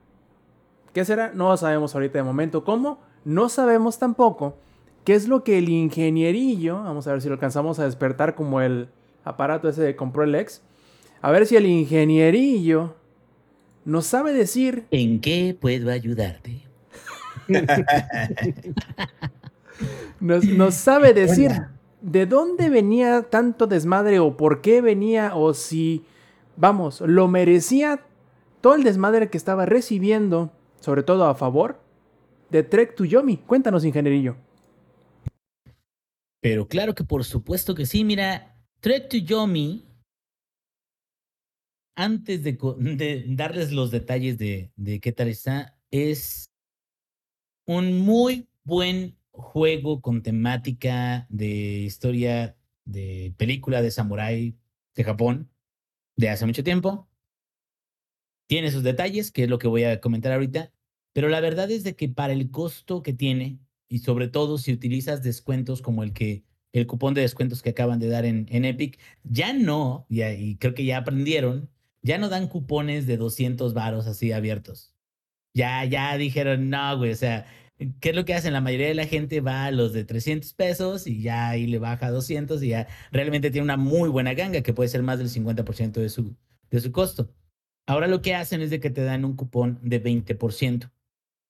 ¿Qué 0.92 1.04
será? 1.04 1.32
No 1.34 1.50
lo 1.50 1.56
sabemos 1.58 1.94
ahorita 1.94 2.18
de 2.18 2.24
momento. 2.24 2.64
¿Cómo? 2.64 2.98
No 3.24 3.50
sabemos 3.50 3.98
tampoco 3.98 4.56
qué 5.04 5.14
es 5.14 5.28
lo 5.28 5.44
que 5.44 5.58
el 5.58 5.68
ingenierillo, 5.68 6.82
vamos 6.82 7.06
a 7.06 7.12
ver 7.12 7.20
si 7.20 7.28
lo 7.28 7.34
alcanzamos 7.34 7.78
a 7.78 7.84
despertar 7.84 8.34
como 8.34 8.62
el 8.62 8.88
aparato 9.22 9.68
ese 9.68 9.82
de 9.82 9.94
compró 9.94 10.24
el 10.24 10.34
ex. 10.34 10.62
A 11.20 11.30
ver 11.30 11.46
si 11.46 11.56
el 11.56 11.66
ingenierillo 11.66 12.94
nos 13.86 14.06
sabe 14.06 14.34
decir 14.34 14.84
¿En 14.90 15.20
qué 15.20 15.56
puedo 15.58 15.90
ayudarte? 15.90 16.60
nos, 20.20 20.44
nos 20.44 20.74
sabe 20.74 21.14
decir 21.14 21.52
de 22.02 22.26
dónde 22.26 22.68
venía 22.68 23.22
tanto 23.22 23.66
desmadre 23.66 24.18
o 24.18 24.36
por 24.36 24.60
qué 24.60 24.80
venía 24.80 25.34
o 25.34 25.54
si, 25.54 26.04
vamos, 26.56 27.00
lo 27.00 27.28
merecía 27.28 28.04
todo 28.60 28.74
el 28.74 28.84
desmadre 28.84 29.30
que 29.30 29.38
estaba 29.38 29.66
recibiendo, 29.66 30.52
sobre 30.80 31.02
todo 31.02 31.24
a 31.26 31.34
favor 31.34 31.80
de 32.50 32.62
Trek 32.62 32.94
to 32.94 33.04
Yomi. 33.04 33.38
Cuéntanos, 33.38 33.84
ingenierillo. 33.84 34.36
Pero 36.40 36.68
claro 36.68 36.94
que 36.94 37.04
por 37.04 37.24
supuesto 37.24 37.74
que 37.74 37.86
sí. 37.86 38.04
Mira, 38.04 38.56
Trek 38.80 39.08
to 39.08 39.16
Yomi, 39.16 39.84
antes 41.96 42.44
de, 42.44 43.24
darles 43.28 43.72
los 43.72 43.90
detalles 43.90 44.38
de, 44.38 44.70
qué 45.02 45.12
tal 45.12 45.28
está, 45.28 45.76
es 45.90 46.52
un 47.66 47.98
muy 47.98 48.48
buen 48.64 49.16
juego 49.32 50.00
con 50.00 50.22
temática 50.22 51.26
de 51.30 51.80
historia 51.80 52.56
de 52.84 53.34
película 53.36 53.82
de 53.82 53.90
samurái 53.90 54.56
de 54.94 55.04
Japón 55.04 55.50
de 56.16 56.28
hace 56.28 56.46
mucho 56.46 56.62
tiempo. 56.62 57.08
Tiene 58.46 58.70
sus 58.70 58.84
detalles, 58.84 59.32
que 59.32 59.44
es 59.44 59.50
lo 59.50 59.58
que 59.58 59.66
voy 59.66 59.84
a 59.84 60.00
comentar 60.00 60.32
ahorita, 60.32 60.72
pero 61.12 61.28
la 61.28 61.40
verdad 61.40 61.70
es 61.70 61.82
de 61.82 61.96
que 61.96 62.08
para 62.08 62.32
el 62.32 62.50
costo 62.50 63.02
que 63.02 63.12
tiene, 63.12 63.58
y 63.88 64.00
sobre 64.00 64.28
todo 64.28 64.58
si 64.58 64.72
utilizas 64.72 65.22
descuentos 65.22 65.82
como 65.82 66.02
el 66.02 66.12
que 66.12 66.44
el 66.72 66.86
cupón 66.86 67.14
de 67.14 67.22
descuentos 67.22 67.62
que 67.62 67.70
acaban 67.70 67.98
de 67.98 68.08
dar 68.08 68.26
en, 68.26 68.46
Epic, 68.64 68.98
ya 69.24 69.54
no, 69.54 70.06
y 70.10 70.56
creo 70.56 70.74
que 70.74 70.84
ya 70.84 70.98
aprendieron, 70.98 71.70
ya 72.06 72.18
no 72.18 72.28
dan 72.28 72.46
cupones 72.46 73.06
de 73.06 73.16
200 73.16 73.74
varos 73.74 74.06
así 74.06 74.30
abiertos. 74.32 74.94
Ya, 75.54 75.84
ya 75.84 76.16
dijeron, 76.16 76.70
no, 76.70 76.96
güey, 76.98 77.10
o 77.10 77.16
sea, 77.16 77.46
¿qué 78.00 78.10
es 78.10 78.16
lo 78.16 78.24
que 78.24 78.34
hacen? 78.34 78.52
La 78.52 78.60
mayoría 78.60 78.86
de 78.86 78.94
la 78.94 79.06
gente 79.06 79.40
va 79.40 79.64
a 79.66 79.70
los 79.72 79.92
de 79.92 80.04
300 80.04 80.54
pesos 80.54 81.06
y 81.08 81.20
ya 81.20 81.48
ahí 81.48 81.66
le 81.66 81.78
baja 81.80 82.06
a 82.06 82.10
200 82.12 82.62
y 82.62 82.68
ya 82.68 82.86
realmente 83.10 83.50
tiene 83.50 83.64
una 83.64 83.76
muy 83.76 84.08
buena 84.08 84.34
ganga 84.34 84.62
que 84.62 84.72
puede 84.72 84.88
ser 84.88 85.02
más 85.02 85.18
del 85.18 85.30
50% 85.30 86.00
de 86.00 86.08
su, 86.08 86.36
de 86.70 86.80
su 86.80 86.92
costo. 86.92 87.34
Ahora 87.86 88.06
lo 88.06 88.22
que 88.22 88.36
hacen 88.36 88.62
es 88.62 88.70
de 88.70 88.78
que 88.78 88.90
te 88.90 89.02
dan 89.02 89.24
un 89.24 89.34
cupón 89.34 89.80
de 89.82 90.00
20%. 90.02 90.92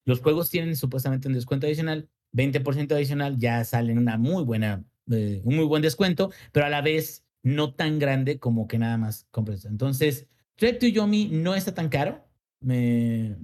Los 0.07 0.21
juegos 0.21 0.49
tienen 0.49 0.77
supuestamente 0.77 1.29
un 1.29 1.35
descuento 1.35 1.67
adicional, 1.67 2.09
20% 2.33 2.93
adicional, 2.95 3.37
ya 3.37 3.63
salen 3.65 3.99
una 3.99 4.17
muy 4.17 4.43
buena, 4.45 4.85
eh, 5.11 5.43
un 5.45 5.57
muy 5.57 5.67
buen 5.67 5.83
descuento, 5.83 6.31
pero 6.53 6.65
a 6.67 6.71
la 6.71 6.81
vez 6.81 7.27
no 7.43 7.75
tan 7.75 7.99
grande 7.99 8.39
como 8.39 8.69
que 8.69 8.79
nada 8.79 8.97
más 8.97 9.27
compres. 9.31 9.67
Entonces, 9.67 10.29
To 10.57 10.87
Yomi 10.87 11.27
no 11.27 11.55
está 11.55 11.75
tan 11.75 11.89
caro. 11.89 12.25
Me... 12.61 13.37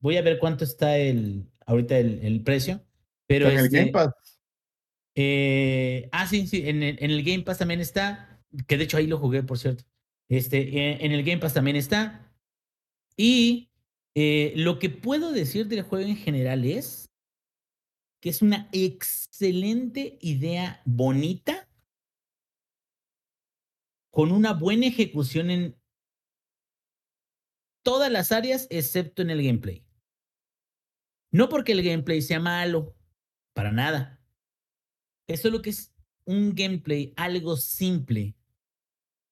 Voy 0.00 0.16
a 0.16 0.22
ver 0.22 0.38
cuánto 0.38 0.64
está 0.64 0.98
el, 0.98 1.50
ahorita 1.66 1.98
el, 1.98 2.20
el 2.24 2.42
precio. 2.42 2.82
Pero 3.26 3.48
en 3.48 3.58
el 3.58 3.64
este, 3.66 3.78
Game 3.78 3.92
Pass. 3.92 4.12
eh, 5.14 6.08
ah, 6.12 6.26
sí, 6.26 6.46
sí, 6.46 6.68
en 6.68 6.82
el, 6.82 6.96
en 7.00 7.10
el 7.10 7.24
Game 7.24 7.42
Pass 7.42 7.58
también 7.58 7.80
está, 7.80 8.40
que 8.66 8.76
de 8.76 8.84
hecho 8.84 8.98
ahí 8.98 9.06
lo 9.06 9.18
jugué, 9.18 9.42
por 9.42 9.58
cierto. 9.58 9.84
Este, 10.28 10.58
eh, 10.58 10.98
en 11.00 11.12
el 11.12 11.24
Game 11.24 11.38
Pass 11.38 11.54
también 11.54 11.76
está. 11.76 12.32
Y 13.16 13.70
eh, 14.14 14.52
lo 14.56 14.78
que 14.78 14.90
puedo 14.90 15.32
decir 15.32 15.66
del 15.66 15.82
juego 15.82 16.08
en 16.08 16.16
general 16.16 16.64
es 16.64 17.10
que 18.20 18.30
es 18.30 18.42
una 18.42 18.68
excelente 18.72 20.18
idea 20.20 20.82
bonita 20.84 21.68
con 24.10 24.32
una 24.32 24.52
buena 24.52 24.86
ejecución 24.86 25.50
en 25.50 25.76
todas 27.86 28.10
las 28.10 28.32
áreas 28.32 28.66
excepto 28.68 29.22
en 29.22 29.30
el 29.30 29.44
gameplay. 29.44 29.84
No 31.30 31.48
porque 31.48 31.70
el 31.70 31.84
gameplay 31.84 32.20
sea 32.20 32.40
malo, 32.40 32.96
para 33.54 33.70
nada. 33.70 34.20
Eso 35.28 35.46
es 35.46 35.54
lo 35.54 35.62
que 35.62 35.70
es 35.70 35.94
un 36.24 36.56
gameplay 36.56 37.14
algo 37.16 37.56
simple 37.56 38.34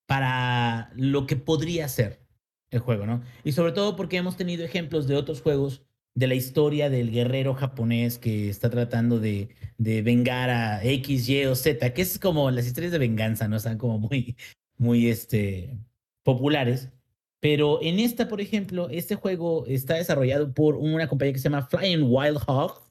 para 0.07 0.93
lo 0.95 1.27
que 1.27 1.35
podría 1.35 1.89
ser 1.89 2.25
el 2.71 2.79
juego, 2.79 3.07
¿no? 3.07 3.25
Y 3.43 3.51
sobre 3.51 3.73
todo 3.73 3.97
porque 3.97 4.19
hemos 4.19 4.37
tenido 4.37 4.65
ejemplos 4.65 5.09
de 5.09 5.17
otros 5.17 5.43
juegos 5.43 5.83
de 6.15 6.29
la 6.29 6.37
historia 6.37 6.89
del 6.91 7.11
guerrero 7.11 7.55
japonés 7.55 8.19
que 8.19 8.49
está 8.49 8.71
tratando 8.71 9.19
de, 9.19 9.49
de 9.79 10.01
vengar 10.03 10.51
a 10.51 10.85
X, 10.85 11.29
Y 11.29 11.45
o 11.47 11.57
Z, 11.57 11.93
que 11.93 12.03
es 12.03 12.21
como 12.21 12.53
las 12.53 12.67
historias 12.67 12.93
de 12.93 12.99
venganza, 12.99 13.49
¿no? 13.49 13.57
Están 13.57 13.79
como 13.79 13.99
muy, 13.99 14.37
muy 14.77 15.09
este, 15.09 15.77
populares. 16.23 16.91
Pero 17.45 17.79
en 17.83 18.01
esta, 18.01 18.27
por 18.27 18.41
ejemplo, 18.41 18.89
este 18.89 19.17
juego 19.17 19.67
está 19.67 19.97
desarrollado 19.97 20.55
por 20.55 20.77
una 20.77 21.09
compañía 21.09 21.35
que 21.35 21.39
se 21.39 21.51
llama 21.51 21.67
Flying 21.67 22.05
Wild 22.05 22.39
Hog, 22.47 22.91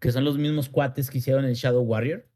que 0.00 0.10
son 0.10 0.24
los 0.24 0.38
mismos 0.38 0.70
cuates 0.70 1.10
que 1.10 1.18
hicieron 1.18 1.44
el 1.44 1.52
Shadow 1.52 1.82
Warrior. 1.82 2.26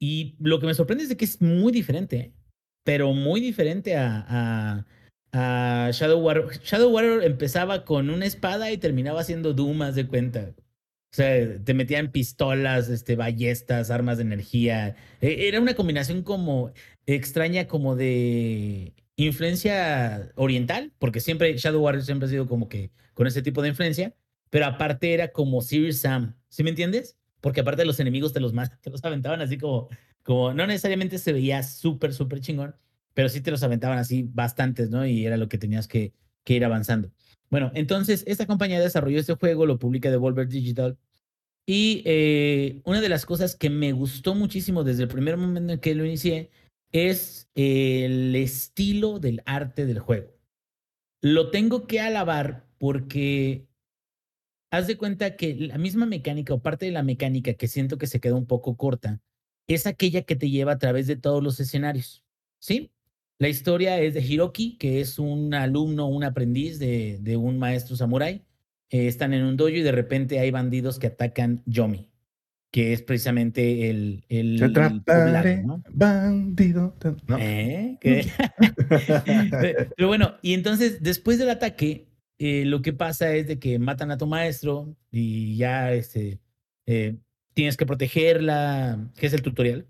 Y 0.00 0.36
lo 0.38 0.60
que 0.60 0.66
me 0.66 0.74
sorprende 0.74 1.02
es 1.02 1.08
de 1.08 1.16
que 1.16 1.24
es 1.24 1.42
muy 1.42 1.72
diferente, 1.72 2.16
¿eh? 2.16 2.32
pero 2.84 3.12
muy 3.14 3.40
diferente 3.40 3.96
a, 3.96 4.86
Shadow 5.32 6.20
Warrior. 6.20 6.52
Shadow 6.62 6.92
Warrior 6.92 7.24
empezaba 7.24 7.84
con 7.84 8.10
una 8.10 8.26
espada 8.26 8.70
y 8.70 8.78
terminaba 8.78 9.22
haciendo 9.22 9.54
Dumas 9.54 9.96
de 9.96 10.06
cuenta. 10.06 10.54
O 10.56 11.16
sea, 11.16 11.64
te 11.64 11.74
metían 11.74 12.12
pistolas, 12.12 12.88
este, 12.90 13.16
ballestas, 13.16 13.90
armas 13.90 14.18
de 14.18 14.22
energía. 14.22 14.94
E- 15.20 15.48
Era 15.48 15.60
una 15.60 15.74
combinación 15.74 16.22
como 16.22 16.72
extraña, 17.06 17.66
como 17.66 17.96
de 17.96 18.94
influencia 19.16 20.32
oriental, 20.36 20.92
porque 20.98 21.20
siempre 21.20 21.56
Shadow 21.56 21.82
Warrior 21.82 22.04
siempre 22.04 22.26
ha 22.26 22.30
sido 22.30 22.46
como 22.46 22.68
que 22.68 22.90
con 23.14 23.26
ese 23.26 23.42
tipo 23.42 23.62
de 23.62 23.68
influencia, 23.68 24.14
pero 24.50 24.66
aparte 24.66 25.12
era 25.14 25.32
como 25.32 25.62
Serious 25.62 25.98
Sam, 25.98 26.36
¿sí 26.48 26.62
me 26.62 26.70
entiendes? 26.70 27.16
Porque 27.40 27.60
aparte 27.60 27.84
los 27.84 28.00
enemigos 28.00 28.32
te 28.32 28.40
los, 28.40 28.52
te 28.80 28.90
los 28.90 29.04
aventaban 29.04 29.40
así 29.40 29.58
como, 29.58 29.88
como 30.22 30.52
no 30.54 30.66
necesariamente 30.66 31.18
se 31.18 31.32
veía 31.32 31.62
súper, 31.62 32.12
súper 32.12 32.40
chingón, 32.40 32.74
pero 33.14 33.28
sí 33.28 33.40
te 33.40 33.50
los 33.50 33.62
aventaban 33.62 33.98
así 33.98 34.28
bastantes, 34.32 34.90
¿no? 34.90 35.06
Y 35.06 35.26
era 35.26 35.36
lo 35.36 35.48
que 35.48 35.58
tenías 35.58 35.88
que, 35.88 36.12
que 36.44 36.54
ir 36.54 36.64
avanzando. 36.64 37.10
Bueno, 37.50 37.72
entonces 37.74 38.24
esta 38.26 38.46
compañía 38.46 38.80
desarrolló 38.80 39.18
este 39.18 39.34
juego, 39.34 39.66
lo 39.66 39.78
publica 39.78 40.10
Devolver 40.10 40.48
Digital. 40.48 40.98
Y 41.66 42.02
eh, 42.04 42.80
una 42.84 43.00
de 43.00 43.08
las 43.08 43.26
cosas 43.26 43.56
que 43.56 43.70
me 43.70 43.92
gustó 43.92 44.34
muchísimo 44.34 44.84
desde 44.84 45.04
el 45.04 45.08
primer 45.08 45.36
momento 45.36 45.72
en 45.74 45.80
que 45.80 45.94
lo 45.94 46.04
inicié 46.04 46.50
es 46.92 47.50
el 47.54 48.34
estilo 48.36 49.18
del 49.18 49.42
arte 49.46 49.86
del 49.86 49.98
juego. 49.98 50.36
Lo 51.22 51.50
tengo 51.50 51.86
que 51.86 52.00
alabar 52.00 52.66
porque 52.78 53.66
haz 54.70 54.86
de 54.86 54.96
cuenta 54.96 55.36
que 55.36 55.54
la 55.54 55.78
misma 55.78 56.06
mecánica 56.06 56.54
o 56.54 56.62
parte 56.62 56.86
de 56.86 56.92
la 56.92 57.02
mecánica 57.02 57.54
que 57.54 57.68
siento 57.68 57.98
que 57.98 58.06
se 58.06 58.20
queda 58.20 58.34
un 58.34 58.46
poco 58.46 58.76
corta 58.76 59.20
es 59.66 59.86
aquella 59.86 60.22
que 60.22 60.36
te 60.36 60.50
lleva 60.50 60.72
a 60.72 60.78
través 60.78 61.06
de 61.06 61.16
todos 61.16 61.42
los 61.42 61.60
escenarios. 61.60 62.24
¿Sí? 62.58 62.90
La 63.38 63.48
historia 63.48 64.00
es 64.00 64.14
de 64.14 64.20
Hiroki, 64.20 64.76
que 64.76 65.00
es 65.00 65.18
un 65.18 65.54
alumno, 65.54 66.08
un 66.08 66.24
aprendiz 66.24 66.78
de, 66.78 67.18
de 67.20 67.36
un 67.36 67.58
maestro 67.58 67.96
samurái. 67.96 68.44
Eh, 68.90 69.06
están 69.06 69.32
en 69.32 69.44
un 69.44 69.56
dojo 69.56 69.70
y 69.70 69.82
de 69.82 69.92
repente 69.92 70.40
hay 70.40 70.50
bandidos 70.50 70.98
que 70.98 71.06
atacan 71.06 71.62
Yomi, 71.64 72.09
que 72.70 72.92
es 72.92 73.02
precisamente 73.02 73.90
el, 73.90 74.24
el 74.28 74.60
poblado, 74.60 74.96
atraparé, 74.96 75.62
¿no? 75.64 75.82
bandido. 75.90 76.96
¿no? 77.26 77.38
¿Eh? 77.38 77.98
¿Qué? 78.00 78.26
Pero 79.96 80.08
bueno, 80.08 80.36
y 80.42 80.54
entonces 80.54 81.02
después 81.02 81.38
del 81.38 81.50
ataque, 81.50 82.06
eh, 82.38 82.64
lo 82.64 82.80
que 82.80 82.92
pasa 82.92 83.34
es 83.34 83.48
de 83.48 83.58
que 83.58 83.78
matan 83.78 84.10
a 84.10 84.18
tu 84.18 84.26
maestro 84.26 84.96
y 85.10 85.56
ya 85.56 85.92
este, 85.92 86.40
eh, 86.86 87.16
tienes 87.54 87.76
que 87.76 87.86
protegerla, 87.86 89.10
que 89.16 89.26
es 89.26 89.32
el 89.32 89.42
tutorial. 89.42 89.86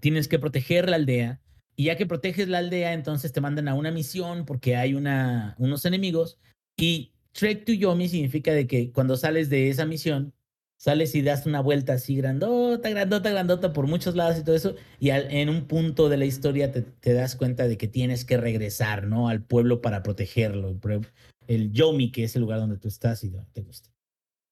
Tienes 0.00 0.28
que 0.28 0.38
proteger 0.38 0.88
la 0.88 0.96
aldea. 0.96 1.40
Y 1.74 1.84
ya 1.84 1.96
que 1.96 2.06
proteges 2.06 2.48
la 2.48 2.58
aldea, 2.58 2.92
entonces 2.92 3.32
te 3.32 3.40
mandan 3.40 3.66
a 3.68 3.74
una 3.74 3.90
misión 3.90 4.44
porque 4.44 4.76
hay 4.76 4.94
una, 4.94 5.56
unos 5.58 5.84
enemigos. 5.84 6.38
Y 6.76 7.12
Trek 7.32 7.64
to 7.64 7.72
Yomi 7.72 8.08
significa 8.08 8.52
de 8.52 8.66
que 8.66 8.92
cuando 8.92 9.16
sales 9.16 9.50
de 9.50 9.68
esa 9.68 9.84
misión, 9.86 10.32
sales 10.80 11.14
y 11.14 11.20
das 11.20 11.44
una 11.44 11.60
vuelta 11.60 11.92
así 11.92 12.16
grandota, 12.16 12.88
grandota, 12.88 13.28
grandota 13.28 13.74
por 13.74 13.86
muchos 13.86 14.16
lados 14.16 14.38
y 14.38 14.44
todo 14.44 14.56
eso, 14.56 14.76
y 14.98 15.10
en 15.10 15.50
un 15.50 15.66
punto 15.66 16.08
de 16.08 16.16
la 16.16 16.24
historia 16.24 16.72
te, 16.72 16.80
te 16.80 17.12
das 17.12 17.36
cuenta 17.36 17.68
de 17.68 17.76
que 17.76 17.86
tienes 17.86 18.24
que 18.24 18.38
regresar, 18.38 19.06
¿no? 19.06 19.28
Al 19.28 19.42
pueblo 19.42 19.82
para 19.82 20.02
protegerlo, 20.02 20.70
el, 20.70 21.06
el 21.48 21.72
Yomi, 21.72 22.10
que 22.10 22.24
es 22.24 22.34
el 22.34 22.40
lugar 22.40 22.60
donde 22.60 22.78
tú 22.78 22.88
estás 22.88 23.22
y 23.24 23.30
te 23.52 23.60
gusta. 23.60 23.90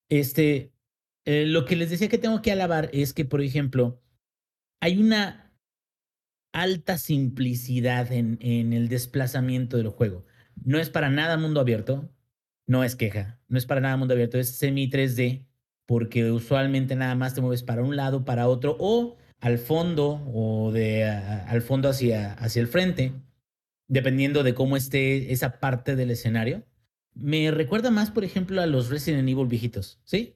Este, 0.07 0.71
eh, 1.25 1.47
lo 1.47 1.65
que 1.65 1.75
les 1.75 1.89
decía 1.89 2.09
que 2.09 2.19
tengo 2.19 2.43
que 2.43 2.51
alabar 2.51 2.91
es 2.93 3.13
que, 3.13 3.25
por 3.25 3.41
ejemplo, 3.41 3.99
hay 4.81 4.99
una 4.99 5.51
alta 6.53 6.99
simplicidad 6.99 8.11
en, 8.11 8.37
en 8.39 8.73
el 8.73 8.87
desplazamiento 8.87 9.77
del 9.77 9.89
juego. 9.89 10.27
No 10.63 10.77
es 10.77 10.91
para 10.91 11.09
nada 11.09 11.37
mundo 11.37 11.59
abierto, 11.59 12.13
no 12.67 12.83
es 12.83 12.95
queja, 12.95 13.41
no 13.47 13.57
es 13.57 13.65
para 13.65 13.81
nada 13.81 13.97
mundo 13.97 14.13
abierto, 14.13 14.37
es 14.37 14.49
semi 14.49 14.91
3D, 14.91 15.48
porque 15.89 16.29
usualmente 16.29 16.95
nada 16.95 17.15
más 17.15 17.33
te 17.33 17.41
mueves 17.41 17.63
para 17.63 17.81
un 17.81 17.95
lado, 17.95 18.23
para 18.23 18.47
otro, 18.47 18.77
o 18.79 19.17
al 19.39 19.57
fondo, 19.57 20.21
o 20.31 20.71
de 20.71 21.05
a- 21.05 21.49
al 21.49 21.63
fondo 21.63 21.89
hacia, 21.89 22.33
hacia 22.33 22.61
el 22.61 22.67
frente, 22.67 23.11
dependiendo 23.87 24.43
de 24.43 24.53
cómo 24.53 24.77
esté 24.77 25.33
esa 25.33 25.59
parte 25.59 25.95
del 25.95 26.11
escenario. 26.11 26.61
Me 27.15 27.49
recuerda 27.49 27.89
más, 27.89 28.11
por 28.11 28.23
ejemplo, 28.23 28.61
a 28.61 28.67
los 28.67 28.91
Resident 28.91 29.27
Evil 29.27 29.47
viejitos, 29.47 29.99
¿sí? 30.03 30.35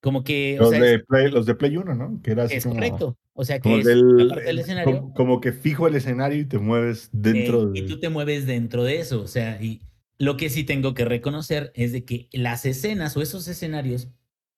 Como 0.00 0.22
que, 0.22 0.56
o 0.60 0.62
Los, 0.62 0.70
sea, 0.70 0.80
de 0.80 0.94
es, 0.94 1.04
Play, 1.04 1.28
los 1.28 1.44
de 1.44 1.54
Play 1.56 1.76
1, 1.76 1.92
¿no? 1.96 2.20
Que 2.22 2.30
era 2.30 2.44
así 2.44 2.54
es 2.54 2.62
como, 2.62 2.76
correcto. 2.76 3.16
O 3.34 3.44
sea, 3.44 3.58
como 3.58 3.74
que 3.74 3.80
es 3.80 3.86
del- 3.88 4.28
parte 4.28 4.44
del 4.44 4.58
escenario. 4.60 5.00
como, 5.00 5.14
como 5.14 5.40
que 5.40 5.52
fijo 5.52 5.88
el 5.88 5.96
escenario 5.96 6.38
y 6.40 6.44
te 6.44 6.58
mueves 6.58 7.08
dentro 7.12 7.62
Eh, 7.62 7.72
de. 7.72 7.78
Y 7.80 7.86
tú 7.88 7.98
te 7.98 8.08
mueves 8.08 8.46
dentro 8.46 8.84
de 8.84 9.00
eso. 9.00 9.20
O 9.20 9.26
sea, 9.26 9.60
y 9.60 9.80
lo 10.18 10.36
que 10.36 10.50
sí 10.50 10.64
tengo 10.64 10.94
que 10.94 11.04
reconocer 11.04 11.72
es 11.74 11.92
de 11.92 12.04
que 12.04 12.28
las 12.32 12.64
escenas 12.64 13.16
o 13.16 13.22
esos 13.22 13.48
escenarios 13.48 14.08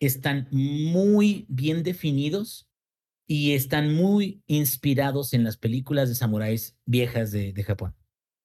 están 0.00 0.48
muy 0.50 1.46
bien 1.48 1.82
definidos 1.82 2.68
y 3.26 3.52
están 3.52 3.94
muy 3.94 4.42
inspirados 4.46 5.32
en 5.32 5.44
las 5.44 5.56
películas 5.56 6.08
de 6.08 6.14
samuráis 6.14 6.76
viejas 6.84 7.32
de, 7.32 7.54
Japón. 7.64 7.94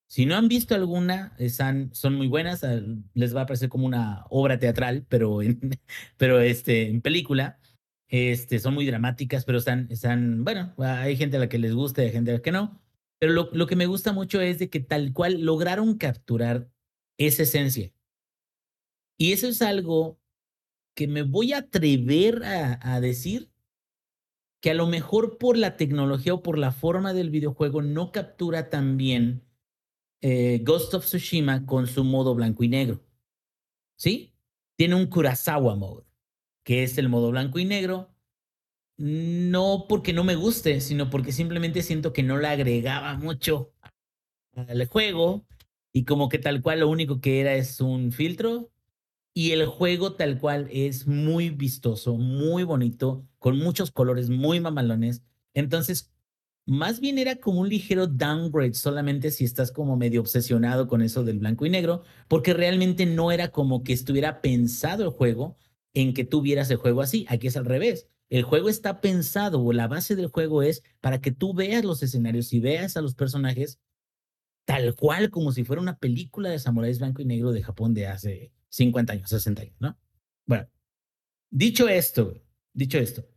Si 0.07 0.25
no 0.25 0.35
han 0.35 0.47
visto 0.47 0.73
alguna, 0.73 1.35
están, 1.37 1.93
son 1.93 2.15
muy 2.15 2.27
buenas, 2.27 2.63
ah, 2.63 2.81
les 3.13 3.35
va 3.35 3.41
a 3.41 3.45
parecer 3.45 3.69
como 3.69 3.85
una 3.85 4.25
obra 4.29 4.57
teatral, 4.57 5.05
pero 5.07 5.41
en, 5.41 5.59
pero 6.17 6.39
este, 6.39 6.89
en 6.89 7.01
película. 7.01 7.59
Este, 8.11 8.57
son 8.57 8.73
muy 8.73 8.87
dramáticas, 8.87 9.45
pero 9.45 9.59
están, 9.59 9.87
están, 9.91 10.43
bueno, 10.43 10.73
hay 10.79 11.15
gente 11.15 11.37
a 11.37 11.39
la 11.41 11.49
que 11.49 11.59
les 11.59 11.75
gusta 11.75 12.01
y 12.01 12.07
hay 12.07 12.11
gente 12.11 12.31
a 12.31 12.35
la 12.35 12.41
que 12.41 12.51
no. 12.51 12.81
Pero 13.19 13.33
lo, 13.33 13.49
lo 13.53 13.67
que 13.67 13.75
me 13.75 13.85
gusta 13.85 14.13
mucho 14.13 14.41
es 14.41 14.57
de 14.57 14.69
que 14.69 14.79
tal 14.79 15.13
cual 15.13 15.41
lograron 15.41 15.95
capturar 15.97 16.69
esa 17.19 17.43
esencia. 17.43 17.93
Y 19.17 19.33
eso 19.33 19.47
es 19.47 19.61
algo 19.61 20.19
que 20.95 21.07
me 21.07 21.21
voy 21.21 21.53
a 21.53 21.59
atrever 21.59 22.43
a, 22.43 22.79
a 22.81 22.99
decir 22.99 23.51
que 24.61 24.71
a 24.71 24.73
lo 24.73 24.87
mejor 24.87 25.37
por 25.37 25.57
la 25.57 25.77
tecnología 25.77 26.33
o 26.33 26.41
por 26.41 26.57
la 26.57 26.71
forma 26.71 27.13
del 27.13 27.29
videojuego 27.29 27.81
no 27.81 28.11
captura 28.11 28.69
tan 28.69 28.97
bien 28.97 29.43
eh, 30.21 30.59
Ghost 30.63 30.93
of 30.93 31.05
Tsushima 31.05 31.65
con 31.65 31.87
su 31.87 32.03
modo 32.03 32.35
blanco 32.35 32.63
y 32.63 32.69
negro. 32.69 33.01
¿Sí? 33.97 34.33
Tiene 34.75 34.95
un 34.95 35.07
Kurosawa 35.07 35.75
mode, 35.75 36.05
que 36.63 36.83
es 36.83 36.97
el 36.97 37.09
modo 37.09 37.31
blanco 37.31 37.59
y 37.59 37.65
negro. 37.65 38.09
No 38.97 39.85
porque 39.87 40.11
no 40.11 40.25
me 40.25 40.35
guste, 40.35 40.81
sino 40.81 41.09
porque 41.09 41.31
simplemente 41.31 41.81
siento 41.81 42.11
que 42.11 42.23
no 42.23 42.37
le 42.37 42.47
agregaba 42.47 43.15
mucho 43.15 43.73
al 44.55 44.85
juego 44.87 45.45
y 45.93 46.05
como 46.05 46.29
que 46.29 46.39
tal 46.39 46.61
cual 46.61 46.81
lo 46.81 46.89
único 46.89 47.21
que 47.21 47.41
era 47.41 47.55
es 47.55 47.81
un 47.81 48.11
filtro 48.11 48.71
y 49.33 49.51
el 49.51 49.65
juego 49.65 50.13
tal 50.13 50.39
cual 50.39 50.67
es 50.71 51.07
muy 51.07 51.49
vistoso, 51.49 52.15
muy 52.15 52.63
bonito, 52.63 53.25
con 53.37 53.57
muchos 53.57 53.91
colores 53.91 54.29
muy 54.29 54.59
mamalones. 54.59 55.23
Entonces, 55.53 56.11
más 56.65 56.99
bien 56.99 57.17
era 57.17 57.37
como 57.37 57.61
un 57.61 57.69
ligero 57.69 58.05
downgrade 58.07 58.73
solamente 58.73 59.31
si 59.31 59.45
estás 59.45 59.71
como 59.71 59.97
medio 59.97 60.21
obsesionado 60.21 60.87
con 60.87 61.01
eso 61.01 61.23
del 61.23 61.39
blanco 61.39 61.65
y 61.65 61.69
negro, 61.69 62.03
porque 62.27 62.53
realmente 62.53 63.05
no 63.05 63.31
era 63.31 63.49
como 63.49 63.83
que 63.83 63.93
estuviera 63.93 64.41
pensado 64.41 65.03
el 65.03 65.09
juego 65.09 65.57
en 65.93 66.13
que 66.13 66.25
tú 66.25 66.41
vieras 66.41 66.69
el 66.69 66.77
juego 66.77 67.01
así. 67.01 67.25
Aquí 67.29 67.47
es 67.47 67.57
al 67.57 67.65
revés. 67.65 68.07
El 68.29 68.43
juego 68.43 68.69
está 68.69 69.01
pensado 69.01 69.63
o 69.63 69.73
la 69.73 69.87
base 69.87 70.15
del 70.15 70.27
juego 70.27 70.61
es 70.61 70.83
para 71.01 71.21
que 71.21 71.31
tú 71.31 71.53
veas 71.53 71.83
los 71.83 72.03
escenarios 72.03 72.53
y 72.53 72.59
veas 72.59 72.95
a 72.97 73.01
los 73.01 73.15
personajes 73.15 73.79
tal 74.69 74.95
cual 74.95 75.31
como 75.31 75.51
si 75.51 75.63
fuera 75.63 75.81
una 75.81 75.97
película 75.97 76.49
de 76.49 76.59
samuráis 76.59 76.99
blanco 76.99 77.23
y 77.23 77.25
negro 77.25 77.51
de 77.51 77.63
Japón 77.63 77.95
de 77.95 78.05
hace 78.05 78.51
50 78.69 79.13
años, 79.13 79.29
60 79.31 79.63
años, 79.63 79.75
¿no? 79.79 79.97
Bueno, 80.45 80.69
Dicho 81.51 81.89
esto, 81.89 82.39
dicho 82.73 82.99
esto, 82.99 83.27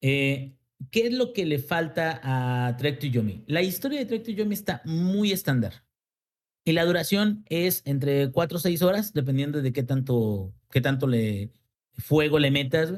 eh, 0.00 0.56
¿qué 0.90 1.08
es 1.08 1.12
lo 1.12 1.34
que 1.34 1.44
le 1.44 1.58
falta 1.58 2.20
a 2.22 2.74
Trek 2.78 2.98
to 2.98 3.06
Yomi? 3.06 3.44
La 3.46 3.60
historia 3.60 3.98
de 3.98 4.06
Trek 4.06 4.24
to 4.24 4.30
Yomi 4.30 4.54
está 4.54 4.80
muy 4.86 5.30
estándar. 5.30 5.84
Y 6.64 6.72
la 6.72 6.86
duración 6.86 7.44
es 7.50 7.82
entre 7.84 8.32
4 8.32 8.56
o 8.56 8.60
6 8.60 8.80
horas, 8.80 9.12
dependiendo 9.12 9.60
de 9.60 9.74
qué 9.74 9.82
tanto, 9.82 10.54
qué 10.70 10.80
tanto 10.80 11.06
le, 11.06 11.52
fuego 11.98 12.38
le 12.38 12.50
metas. 12.50 12.94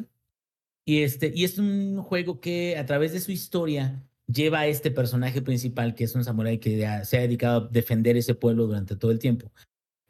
Y, 0.85 1.03
este, 1.03 1.33
y 1.35 1.43
es 1.43 1.59
un 1.59 2.01
juego 2.01 2.41
que 2.41 2.79
a 2.79 2.87
través 2.87 3.13
de 3.13 3.21
su 3.21 3.33
historia 3.33 4.08
lleva 4.33 4.61
a 4.61 4.67
este 4.67 4.91
personaje 4.91 5.43
principal, 5.43 5.95
que 5.95 6.05
es 6.05 6.15
un 6.15 6.25
samurái 6.25 6.59
que 6.59 6.79
se 7.05 7.17
ha 7.17 7.21
dedicado 7.21 7.67
a 7.67 7.69
defender 7.69 8.17
ese 8.17 8.35
pueblo 8.35 8.67
durante 8.67 8.95
todo 8.97 9.11
el 9.11 9.19
tiempo. 9.19 9.51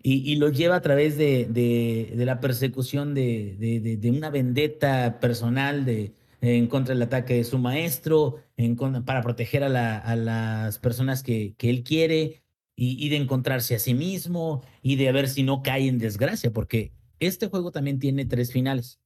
Y, 0.01 0.31
y 0.31 0.37
lo 0.37 0.49
lleva 0.51 0.77
a 0.77 0.81
través 0.83 1.17
de, 1.17 1.47
de, 1.47 2.13
de 2.17 2.25
la 2.25 2.41
persecución 2.41 3.15
de, 3.15 3.57
de, 4.01 4.11
una 4.11 4.31
vendetta 4.31 5.19
personal 5.21 5.85
de, 5.85 6.13
en 6.41 6.67
contra 6.69 6.95
del 6.95 7.03
ataque 7.03 7.35
de 7.35 7.45
su 7.45 7.59
maestro, 7.59 8.37
en 8.57 8.77
para 9.05 9.23
proteger 9.23 9.65
a, 9.65 9.69
la- 9.69 9.99
a 9.99 10.15
las 10.15 10.79
personas 10.79 11.23
que, 11.23 11.55
que 11.57 11.69
él 11.71 11.83
quiere 11.83 12.43
y, 12.77 13.05
y 13.05 13.09
de 13.09 13.17
encontrarse 13.17 13.75
a 13.75 13.79
sí 13.81 13.95
mismo 13.95 14.63
y 14.83 14.97
de 14.97 15.11
ver 15.11 15.29
si 15.29 15.43
no 15.43 15.63
cae 15.63 15.89
en 15.89 15.99
desgracia, 15.99 16.53
porque 16.53 16.93
este 17.19 17.49
juego 17.49 17.73
también 17.73 17.99
tiene 17.99 18.25
tres 18.25 18.53
finales. 18.53 19.01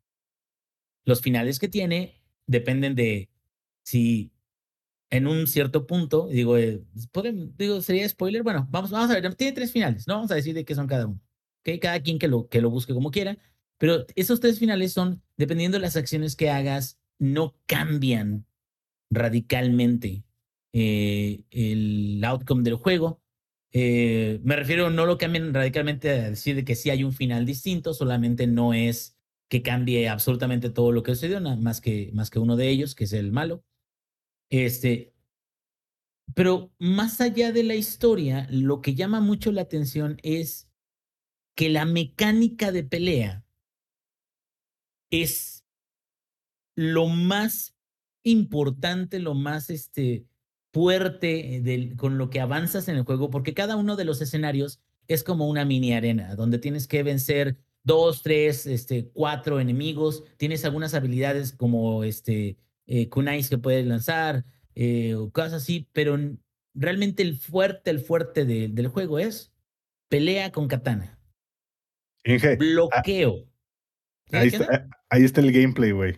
Los 1.04 1.22
finales 1.22 1.58
que 1.58 1.68
tiene 1.68 2.22
dependen 2.46 2.94
de 2.94 3.30
si 3.82 4.30
en 5.12 5.26
un 5.26 5.46
cierto 5.46 5.86
punto, 5.86 6.26
digo, 6.28 6.56
eh, 6.56 6.82
digo, 7.58 7.82
sería 7.82 8.08
spoiler, 8.08 8.42
bueno, 8.42 8.66
vamos, 8.70 8.90
vamos 8.90 9.10
a 9.10 9.20
ver, 9.20 9.34
tiene 9.34 9.52
tres 9.52 9.70
finales, 9.70 10.08
no 10.08 10.14
vamos 10.14 10.30
a 10.30 10.34
decir 10.34 10.54
de 10.54 10.64
qué 10.64 10.74
son 10.74 10.86
cada 10.86 11.06
uno. 11.06 11.20
Cada 11.80 12.00
quien 12.00 12.18
que 12.18 12.28
lo, 12.28 12.48
que 12.48 12.62
lo 12.62 12.70
busque 12.70 12.94
como 12.94 13.10
quiera, 13.10 13.36
pero 13.76 14.06
esos 14.16 14.40
tres 14.40 14.58
finales 14.58 14.94
son, 14.94 15.22
dependiendo 15.36 15.76
de 15.76 15.82
las 15.82 15.96
acciones 15.96 16.34
que 16.34 16.48
hagas, 16.48 16.98
no 17.18 17.54
cambian 17.66 18.46
radicalmente 19.10 20.24
eh, 20.72 21.44
el 21.50 22.24
outcome 22.24 22.62
del 22.62 22.76
juego. 22.76 23.20
Eh, 23.70 24.40
me 24.42 24.56
refiero, 24.56 24.88
no 24.88 25.04
lo 25.04 25.18
cambian 25.18 25.52
radicalmente 25.52 26.08
a 26.08 26.30
decir 26.30 26.56
de 26.56 26.64
que 26.64 26.74
sí 26.74 26.88
hay 26.88 27.04
un 27.04 27.12
final 27.12 27.44
distinto, 27.44 27.92
solamente 27.92 28.46
no 28.46 28.72
es 28.72 29.18
que 29.50 29.60
cambie 29.60 30.08
absolutamente 30.08 30.70
todo 30.70 30.90
lo 30.90 31.02
que 31.02 31.14
sucedió, 31.14 31.38
nada 31.38 31.56
más 31.56 31.82
que, 31.82 32.10
más 32.14 32.30
que 32.30 32.38
uno 32.38 32.56
de 32.56 32.70
ellos, 32.70 32.94
que 32.94 33.04
es 33.04 33.12
el 33.12 33.30
malo. 33.30 33.62
Este, 34.52 35.14
pero 36.34 36.70
más 36.78 37.22
allá 37.22 37.52
de 37.52 37.62
la 37.62 37.74
historia, 37.74 38.46
lo 38.50 38.82
que 38.82 38.94
llama 38.94 39.20
mucho 39.20 39.50
la 39.50 39.62
atención 39.62 40.18
es 40.22 40.68
que 41.56 41.70
la 41.70 41.86
mecánica 41.86 42.70
de 42.70 42.84
pelea 42.84 43.46
es 45.10 45.64
lo 46.76 47.06
más 47.06 47.74
importante, 48.24 49.20
lo 49.20 49.32
más 49.34 49.70
este, 49.70 50.26
fuerte 50.72 51.60
del- 51.62 51.96
con 51.96 52.18
lo 52.18 52.28
que 52.28 52.40
avanzas 52.40 52.88
en 52.88 52.96
el 52.96 53.04
juego, 53.04 53.30
porque 53.30 53.54
cada 53.54 53.76
uno 53.76 53.96
de 53.96 54.04
los 54.04 54.20
escenarios 54.20 54.80
es 55.08 55.24
como 55.24 55.48
una 55.48 55.64
mini 55.64 55.94
arena, 55.94 56.34
donde 56.36 56.58
tienes 56.58 56.86
que 56.86 57.02
vencer 57.02 57.56
dos, 57.84 58.22
tres, 58.22 58.66
este, 58.66 59.08
cuatro 59.12 59.60
enemigos, 59.60 60.24
tienes 60.36 60.64
algunas 60.66 60.92
habilidades 60.92 61.52
como 61.52 62.04
este, 62.04 62.58
eh, 62.94 63.08
kunais 63.08 63.48
que 63.48 63.56
puedes 63.56 63.86
lanzar, 63.86 64.44
eh, 64.74 65.14
o 65.14 65.30
cosas 65.30 65.54
así, 65.54 65.88
pero 65.94 66.18
realmente 66.74 67.22
el 67.22 67.36
fuerte, 67.38 67.90
el 67.90 68.00
fuerte 68.00 68.44
de- 68.44 68.68
del 68.68 68.88
juego 68.88 69.18
es 69.18 69.50
pelea 70.10 70.52
con 70.52 70.68
katana, 70.68 71.18
Inge, 72.24 72.56
bloqueo. 72.56 73.46
Ahí 74.30 74.50
¿Qué 74.50 74.56
está, 74.56 74.74
eh, 74.76 74.88
ahí 75.10 75.24
está 75.24 75.40
el 75.40 75.52
gameplay, 75.52 75.90
güey. 75.92 76.16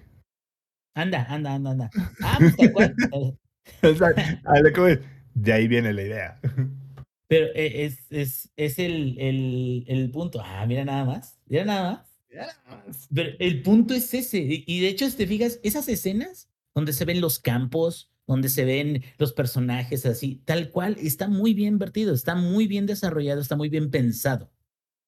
Anda, 0.97 1.25
anda, 1.29 1.55
anda, 1.55 1.71
anda. 1.71 1.91
Ah, 2.23 2.37
pues 2.39 2.57
tal 2.57 2.73
cual. 2.73 2.95
O 3.83 3.95
sea, 3.95 4.09
a 4.45 4.61
lo 4.61 4.73
que 4.73 4.81
voy, 4.81 4.99
De 5.35 5.53
ahí 5.53 5.67
viene 5.69 5.93
la 5.93 6.03
idea. 6.03 6.41
Pero 7.29 7.47
eh, 7.55 7.85
es, 7.87 7.99
es, 8.11 8.51
es 8.57 8.79
el, 8.79 9.19
el, 9.19 9.85
el 9.89 10.11
punto. 10.11 10.41
Ah, 10.45 10.67
mira 10.67 10.85
nada 10.85 11.05
más. 11.07 11.39
Mira 11.47 11.65
nada 11.65 11.93
más. 11.93 13.09
Pero 13.15 13.31
el 13.39 13.63
punto 13.63 13.95
es 13.95 14.13
ese. 14.13 14.39
Y 14.39 14.65
y 14.67 14.81
de 14.81 14.89
hecho, 14.89 15.09
si 15.09 15.17
te 15.17 15.27
fijas, 15.27 15.59
esas 15.63 15.89
escenas 15.89 16.51
donde 16.75 16.93
se 16.93 17.05
ven 17.05 17.21
los 17.21 17.39
campos, 17.39 18.11
donde 18.27 18.49
se 18.49 18.65
ven 18.65 19.05
los 19.19 19.33
personajes 19.33 20.07
así, 20.07 20.43
tal 20.45 20.71
cual, 20.71 20.97
está 21.01 21.29
muy 21.29 21.55
bien 21.55 21.79
vertido, 21.79 22.15
está 22.15 22.35
muy 22.35 22.67
bien 22.67 22.87
desarrollado, 22.87 23.41
está 23.41 23.57
muy 23.57 23.69
bien 23.69 23.91
pensado. 23.91 24.51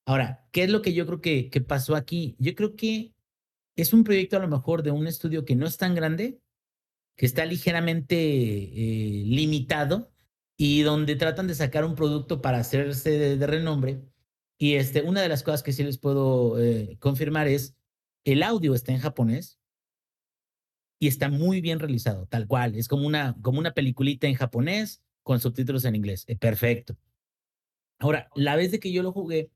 Ahora, 0.07 0.47
¿qué 0.53 0.65
es 0.65 0.71
lo 0.71 0.83
que 0.83 0.95
yo 0.95 1.07
creo 1.07 1.21
que, 1.21 1.51
que 1.51 1.61
pasó 1.61 1.97
aquí? 1.97 2.37
Yo 2.39 2.55
creo 2.55 2.77
que 2.77 3.15
es 3.77 3.93
un 3.93 4.05
proyecto 4.05 4.37
a 4.37 4.41
lo 4.41 4.49
mejor 4.49 4.83
de 4.83 4.91
un 4.91 5.07
estudio 5.07 5.45
que 5.45 5.57
no 5.57 5.67
es 5.67 5.77
tan 5.77 5.95
grande, 5.95 6.41
que 7.17 7.27
está 7.27 7.45
ligeramente 7.45 8.17
eh, 8.17 9.25
limitado 9.27 10.13
y 10.57 10.83
donde 10.83 11.17
tratan 11.17 11.47
de 11.47 11.55
sacar 11.55 11.85
un 11.85 11.95
producto 11.95 12.41
para 12.41 12.59
hacerse 12.59 13.37
de, 13.37 13.47
renombre. 13.47 14.03
Y 14.59 14.75
este, 14.75 15.03
una 15.03 15.21
de 15.21 15.29
las 15.29 15.43
cosas 15.43 15.63
que 15.63 15.73
sí 15.73 15.83
les 15.83 15.99
puedo 15.99 16.61
eh, 16.61 16.97
confirmar 17.01 17.49
es 17.49 17.75
el 18.25 18.43
audio 18.43 18.75
está 18.75 18.93
en 18.93 19.01
japonés 19.01 19.59
y 20.99 21.09
está 21.09 21.29
muy 21.29 21.61
bien 21.61 21.79
realizado, 21.79 22.27
tal 22.27 22.47
cual. 22.47 22.75
Es 22.75 22.89
como 22.89 23.07
una, 23.07 23.37
como 23.43 23.59
una 23.59 23.75
peliculita 23.75 24.27
en 24.27 24.35
japonés 24.35 25.03
con 25.23 25.41
subtítulos 25.41 25.85
en 25.85 25.95
inglés. 25.95 26.25
Eh, 26.27 26.37
perfecto. 26.37 26.97
Ahora, 27.99 28.29
la 28.35 28.57
vez 28.57 28.71
de 28.71 28.81
que 28.81 28.93
yo 28.93 29.03
lo 29.03 29.13
jugué, 29.13 29.51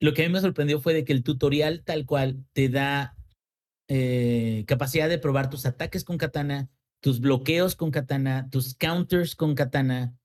lo 0.00 0.14
que 0.14 0.24
a 0.24 0.26
mí 0.26 0.32
me 0.32 0.40
sorprendió 0.40 0.80
fue 0.80 0.94
de 0.94 1.04
que 1.04 1.12
el 1.12 1.22
tutorial 1.22 1.82
tal 1.84 2.06
cual 2.06 2.44
te 2.52 2.68
da 2.68 3.16
eh, 3.88 4.64
capacidad 4.66 5.08
de 5.08 5.18
probar 5.18 5.50
tus 5.50 5.66
ataques 5.66 6.04
con 6.04 6.16
katana, 6.16 6.70
tus 7.00 7.20
bloqueos 7.20 7.76
con 7.76 7.90
katana, 7.90 8.48
tus 8.50 8.74
counters 8.74 9.34
con 9.36 9.54
katana. 9.54 10.16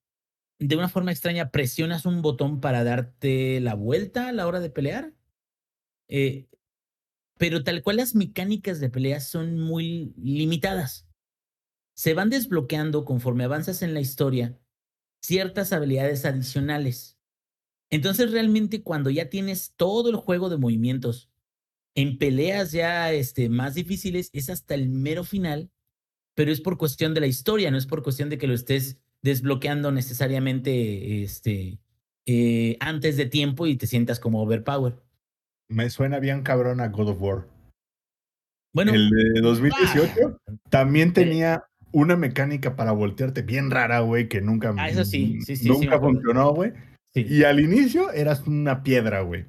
De 0.58 0.76
una 0.76 0.88
forma 0.88 1.10
extraña, 1.10 1.50
presionas 1.50 2.06
un 2.06 2.22
botón 2.22 2.60
para 2.60 2.84
darte 2.84 3.60
la 3.60 3.74
vuelta 3.74 4.28
a 4.28 4.32
la 4.32 4.46
hora 4.46 4.60
de 4.60 4.70
pelear. 4.70 5.12
Eh, 6.08 6.46
pero 7.38 7.64
tal 7.64 7.82
cual 7.82 7.96
las 7.96 8.14
mecánicas 8.14 8.80
de 8.80 8.90
pelea 8.90 9.20
son 9.20 9.60
muy 9.60 10.14
limitadas. 10.16 11.06
Se 11.94 12.14
van 12.14 12.30
desbloqueando 12.30 13.04
conforme 13.04 13.44
avanzas 13.44 13.82
en 13.82 13.94
la 13.94 14.00
historia 14.00 14.58
ciertas 15.20 15.72
habilidades 15.72 16.24
adicionales. 16.24 17.18
Entonces 17.90 18.32
realmente 18.32 18.82
cuando 18.82 19.10
ya 19.10 19.28
tienes 19.28 19.74
todo 19.76 20.10
el 20.10 20.16
juego 20.16 20.48
de 20.48 20.56
movimientos 20.56 21.30
en 21.94 22.18
peleas 22.18 22.72
ya 22.72 23.12
este, 23.12 23.48
más 23.48 23.74
difíciles 23.74 24.30
es 24.32 24.50
hasta 24.50 24.74
el 24.74 24.88
mero 24.88 25.24
final, 25.24 25.70
pero 26.34 26.52
es 26.52 26.60
por 26.60 26.76
cuestión 26.76 27.14
de 27.14 27.20
la 27.20 27.26
historia, 27.26 27.70
no 27.70 27.78
es 27.78 27.86
por 27.86 28.02
cuestión 28.02 28.28
de 28.28 28.38
que 28.38 28.46
lo 28.46 28.54
estés 28.54 28.98
desbloqueando 29.22 29.90
necesariamente 29.90 31.22
este, 31.22 31.80
eh, 32.26 32.76
antes 32.80 33.16
de 33.16 33.26
tiempo 33.26 33.66
y 33.66 33.76
te 33.76 33.86
sientas 33.86 34.20
como 34.20 34.42
overpower. 34.42 35.02
Me 35.68 35.90
suena 35.90 36.18
bien 36.18 36.42
cabrón 36.42 36.80
a 36.80 36.88
God 36.88 37.10
of 37.10 37.20
War. 37.20 37.46
Bueno, 38.72 38.92
el 38.92 39.08
de 39.10 39.40
2018 39.40 40.38
ah, 40.46 40.52
también 40.68 41.12
tenía 41.12 41.64
una 41.92 42.16
mecánica 42.16 42.76
para 42.76 42.92
voltearte 42.92 43.40
bien 43.42 43.70
rara, 43.70 44.00
güey, 44.00 44.28
que 44.28 44.42
nunca, 44.42 44.74
Ah, 44.76 44.90
eso 44.90 45.04
sí, 45.04 45.40
sí, 45.40 45.56
sí, 45.56 45.68
nunca 45.68 45.98
funcionó, 45.98 46.52
güey. 46.52 46.72
sí. 47.14 47.24
Y 47.26 47.44
al 47.44 47.58
inicio 47.58 48.12
eras 48.12 48.46
una 48.46 48.82
piedra, 48.82 49.22
güey. 49.22 49.46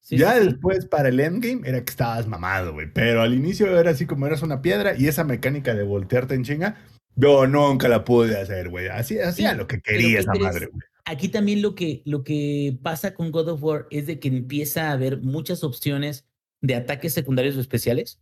Sí, 0.00 0.16
ya 0.18 0.38
después 0.38 0.86
para 0.86 1.08
el 1.08 1.18
endgame 1.18 1.68
era 1.68 1.82
que 1.84 1.90
estabas 1.90 2.28
mamado, 2.28 2.72
güey. 2.72 2.86
Pero 2.92 3.22
al 3.22 3.34
inicio 3.34 3.76
era 3.76 3.90
así 3.90 4.06
como 4.06 4.26
eras 4.26 4.42
una 4.42 4.62
piedra 4.62 4.96
y 4.96 5.08
esa 5.08 5.24
mecánica 5.24 5.74
de 5.74 5.82
voltearte 5.82 6.34
en 6.34 6.44
chinga, 6.44 6.76
yo 7.16 7.48
nunca 7.48 7.88
la 7.88 8.04
pude 8.04 8.40
hacer, 8.40 8.68
güey. 8.68 8.86
Así 8.86 9.18
hacía 9.18 9.54
lo 9.54 9.66
que 9.66 9.80
quería 9.80 10.14
¿qué 10.14 10.18
esa 10.20 10.34
madre, 10.34 10.66
güey. 10.66 10.82
Aquí 11.04 11.28
también 11.28 11.62
lo 11.62 11.74
que, 11.74 12.02
lo 12.04 12.22
que 12.24 12.78
pasa 12.82 13.14
con 13.14 13.30
God 13.30 13.48
of 13.48 13.62
War 13.62 13.86
es 13.90 14.06
de 14.06 14.18
que 14.20 14.28
empieza 14.28 14.88
a 14.88 14.92
haber 14.92 15.20
muchas 15.20 15.64
opciones 15.64 16.26
de 16.60 16.74
ataques 16.74 17.14
secundarios 17.14 17.56
o 17.56 17.60
especiales. 17.60 18.20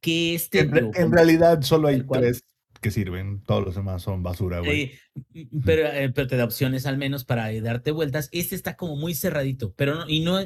Que 0.00 0.34
este. 0.34 0.60
En, 0.60 0.90
en 0.94 1.12
realidad 1.12 1.62
solo 1.62 1.88
hay 1.88 2.02
tres 2.02 2.44
que 2.80 2.90
sirven. 2.90 3.42
Todos 3.44 3.64
los 3.64 3.74
demás 3.76 4.02
son 4.02 4.22
basura, 4.22 4.58
güey. 4.58 4.92
eh, 5.32 5.48
pero, 5.64 5.86
eh, 5.86 6.10
pero 6.14 6.26
te 6.26 6.36
da 6.36 6.44
opciones 6.44 6.84
al 6.86 6.98
menos 6.98 7.24
para 7.24 7.50
eh, 7.52 7.60
darte 7.60 7.90
vueltas. 7.92 8.28
Este 8.32 8.54
está 8.54 8.76
como 8.76 8.96
muy 8.96 9.14
cerradito, 9.14 9.72
pero 9.74 9.94
no, 9.94 10.08
y 10.08 10.20
no, 10.20 10.40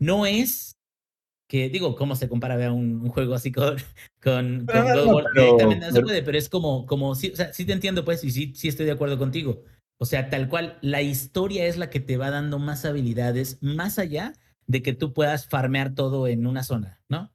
no 0.00 0.26
es 0.26 0.76
que, 1.46 1.68
digo, 1.68 1.94
cómo 1.94 2.16
se 2.16 2.28
compara 2.28 2.54
a 2.66 2.72
un, 2.72 3.02
un 3.02 3.08
juego 3.10 3.34
así 3.34 3.52
con, 3.52 3.76
con, 4.22 4.66
con 4.66 4.74
no, 4.74 4.82
God 4.82 4.98
of 4.98 5.06
no, 5.06 5.14
War. 5.14 5.24
pero- 5.32 5.44
Directamente 5.44 5.86
no 5.86 5.92
se 5.92 6.02
puede, 6.02 6.22
pero 6.22 6.38
es 6.38 6.48
como, 6.48 6.84
como 6.86 7.14
sí, 7.14 7.30
o 7.32 7.36
sea, 7.36 7.52
sí 7.52 7.64
te 7.64 7.72
entiendo, 7.74 8.04
pues, 8.04 8.24
y 8.24 8.30
sí, 8.30 8.52
sí 8.56 8.66
estoy 8.68 8.86
de 8.86 8.92
acuerdo 8.92 9.16
contigo. 9.18 9.62
O 10.04 10.06
sea, 10.06 10.28
tal 10.28 10.50
cual, 10.50 10.76
la 10.82 11.00
historia 11.00 11.64
es 11.64 11.78
la 11.78 11.88
que 11.88 11.98
te 11.98 12.18
va 12.18 12.28
dando 12.28 12.58
más 12.58 12.84
habilidades, 12.84 13.56
más 13.62 13.98
allá 13.98 14.34
de 14.66 14.82
que 14.82 14.92
tú 14.92 15.14
puedas 15.14 15.46
farmear 15.48 15.94
todo 15.94 16.28
en 16.28 16.46
una 16.46 16.62
zona, 16.62 17.00
¿no? 17.08 17.32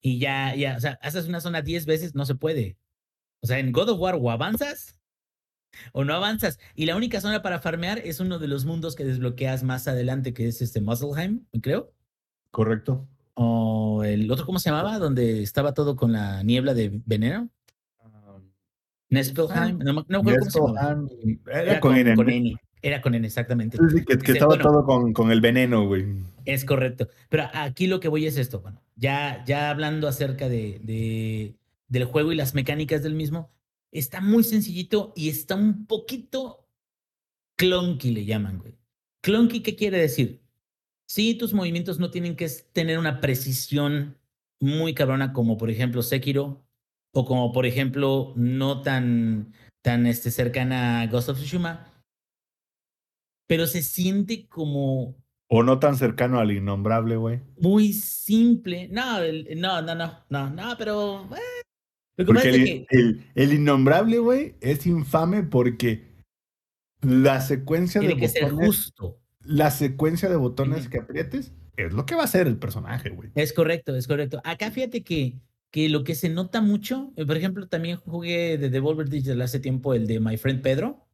Y 0.00 0.18
ya, 0.18 0.54
ya, 0.54 0.78
o 0.78 0.80
sea, 0.80 0.98
haces 1.02 1.26
una 1.28 1.42
zona 1.42 1.60
10 1.60 1.84
veces, 1.84 2.14
no 2.14 2.24
se 2.24 2.36
puede. 2.36 2.78
O 3.42 3.46
sea, 3.46 3.58
en 3.58 3.70
God 3.70 3.90
of 3.90 4.00
War 4.00 4.14
o 4.18 4.30
avanzas 4.30 4.98
o 5.92 6.06
no 6.06 6.14
avanzas. 6.14 6.58
Y 6.74 6.86
la 6.86 6.96
única 6.96 7.20
zona 7.20 7.42
para 7.42 7.60
farmear 7.60 7.98
es 7.98 8.18
uno 8.18 8.38
de 8.38 8.48
los 8.48 8.64
mundos 8.64 8.96
que 8.96 9.04
desbloqueas 9.04 9.62
más 9.62 9.86
adelante, 9.86 10.32
que 10.32 10.48
es 10.48 10.62
este 10.62 10.80
Muspelheim, 10.80 11.44
creo. 11.60 11.92
Correcto. 12.50 13.06
O 13.34 14.04
el 14.04 14.30
otro, 14.30 14.46
¿cómo 14.46 14.58
se 14.58 14.70
llamaba? 14.70 14.98
Donde 14.98 15.42
estaba 15.42 15.74
todo 15.74 15.96
con 15.96 16.12
la 16.12 16.42
niebla 16.44 16.72
de 16.72 17.02
veneno. 17.04 17.50
Nespelheim. 19.14 19.78
No, 19.78 19.94
me- 19.94 20.04
no 20.08 20.22
me 20.22 20.30
acuerdo 20.32 20.50
cómo 20.52 20.68
se 20.68 20.74
llamaba. 20.82 20.94
Nespelheim, 20.96 21.40
Era, 21.46 21.62
Era 21.62 21.80
con, 21.80 21.96
N. 21.96 22.14
con 22.16 22.30
N. 22.30 22.56
Era 22.82 23.00
con 23.00 23.14
N, 23.14 23.26
exactamente. 23.26 23.78
Sí, 23.78 23.84
sí, 23.88 24.04
que, 24.04 24.04
que 24.04 24.16
Dice, 24.18 24.32
estaba 24.32 24.48
bueno, 24.56 24.62
todo 24.62 24.84
con, 24.84 25.12
con 25.14 25.30
el 25.32 25.40
veneno, 25.40 25.86
güey. 25.86 26.04
Es 26.44 26.64
correcto. 26.66 27.08
Pero 27.30 27.44
aquí 27.54 27.86
lo 27.86 27.98
que 28.00 28.08
voy 28.08 28.26
es 28.26 28.36
esto. 28.36 28.60
Bueno, 28.60 28.82
ya, 28.96 29.42
ya 29.46 29.70
hablando 29.70 30.06
acerca 30.06 30.48
de, 30.48 30.80
de- 30.82 31.54
del 31.88 32.04
juego 32.04 32.32
y 32.32 32.36
las 32.36 32.54
mecánicas 32.54 33.02
del 33.02 33.14
mismo, 33.14 33.50
está 33.90 34.20
muy 34.20 34.44
sencillito 34.44 35.12
y 35.16 35.28
está 35.30 35.54
un 35.54 35.86
poquito 35.86 36.66
clunky, 37.56 38.10
le 38.10 38.24
llaman, 38.24 38.58
güey. 38.58 38.74
Clunky, 39.22 39.60
¿qué 39.60 39.76
quiere 39.76 39.98
decir? 39.98 40.42
Sí, 41.06 41.34
tus 41.34 41.54
movimientos 41.54 41.98
no 41.98 42.10
tienen 42.10 42.34
que 42.36 42.48
tener 42.72 42.98
una 42.98 43.20
precisión 43.20 44.16
muy 44.60 44.94
cabrona 44.94 45.32
como, 45.32 45.56
por 45.56 45.70
ejemplo, 45.70 46.02
Sekiro 46.02 46.63
o 47.14 47.24
como, 47.24 47.52
por 47.52 47.64
ejemplo, 47.64 48.32
no 48.36 48.82
tan, 48.82 49.52
tan 49.82 50.06
este, 50.06 50.30
cercana 50.30 51.00
a 51.02 51.06
Ghost 51.06 51.28
of 51.30 51.38
Tsushima, 51.38 51.90
pero 53.46 53.66
se 53.66 53.82
siente 53.82 54.46
como 54.48 55.16
O 55.48 55.62
no 55.62 55.78
tan 55.78 55.96
cercano 55.96 56.38
al 56.40 56.50
innombrable, 56.50 57.16
güey. 57.16 57.40
muy 57.60 57.92
simple. 57.92 58.88
No, 58.88 59.18
el- 59.18 59.48
no, 59.60 59.80
no, 59.82 59.94
no, 59.94 60.24
no, 60.28 60.50
no, 60.50 60.74
pero. 60.78 61.24
eh, 61.34 61.62
Lo 62.16 62.24
que 62.24 62.32
Porque 62.32 62.48
el, 62.50 62.64
que. 62.64 62.86
el- 62.90 63.24
el 63.34 63.52
innombrable, 63.52 64.18
güey, 64.18 64.56
es 64.60 64.86
infame 64.86 65.42
porque 65.42 66.12
la 67.02 67.40
secuencia 67.40 68.00
de 68.00 68.16
que 68.16 68.28
ser 68.28 68.44
botones, 68.44 68.66
justo. 68.66 69.20
la 69.40 69.70
secuencia 69.70 70.28
de 70.28 70.36
botones 70.36 70.88
que 70.88 70.98
aprietes 70.98 71.52
es 71.76 71.92
lo 71.92 72.06
que 72.06 72.14
va 72.14 72.22
a 72.22 72.24
hacer 72.24 72.46
el 72.46 72.56
personaje, 72.56 73.10
güey. 73.10 73.30
Es 73.34 73.52
correcto, 73.52 73.94
es 73.94 74.06
correcto. 74.08 74.40
Acá 74.44 74.70
fíjate 74.70 75.02
que, 75.04 75.34
que 75.74 75.88
lo 75.88 76.04
que 76.04 76.14
se 76.14 76.28
nota 76.28 76.60
mucho, 76.60 77.12
eh, 77.16 77.26
por 77.26 77.36
ejemplo, 77.36 77.66
también 77.66 77.96
jugué 77.96 78.58
de 78.58 78.70
Devolver 78.70 79.08
Digital 79.08 79.42
hace 79.42 79.58
tiempo 79.58 79.92
el 79.92 80.06
de 80.06 80.20
My 80.20 80.36
Friend 80.36 80.62
Pedro. 80.62 81.08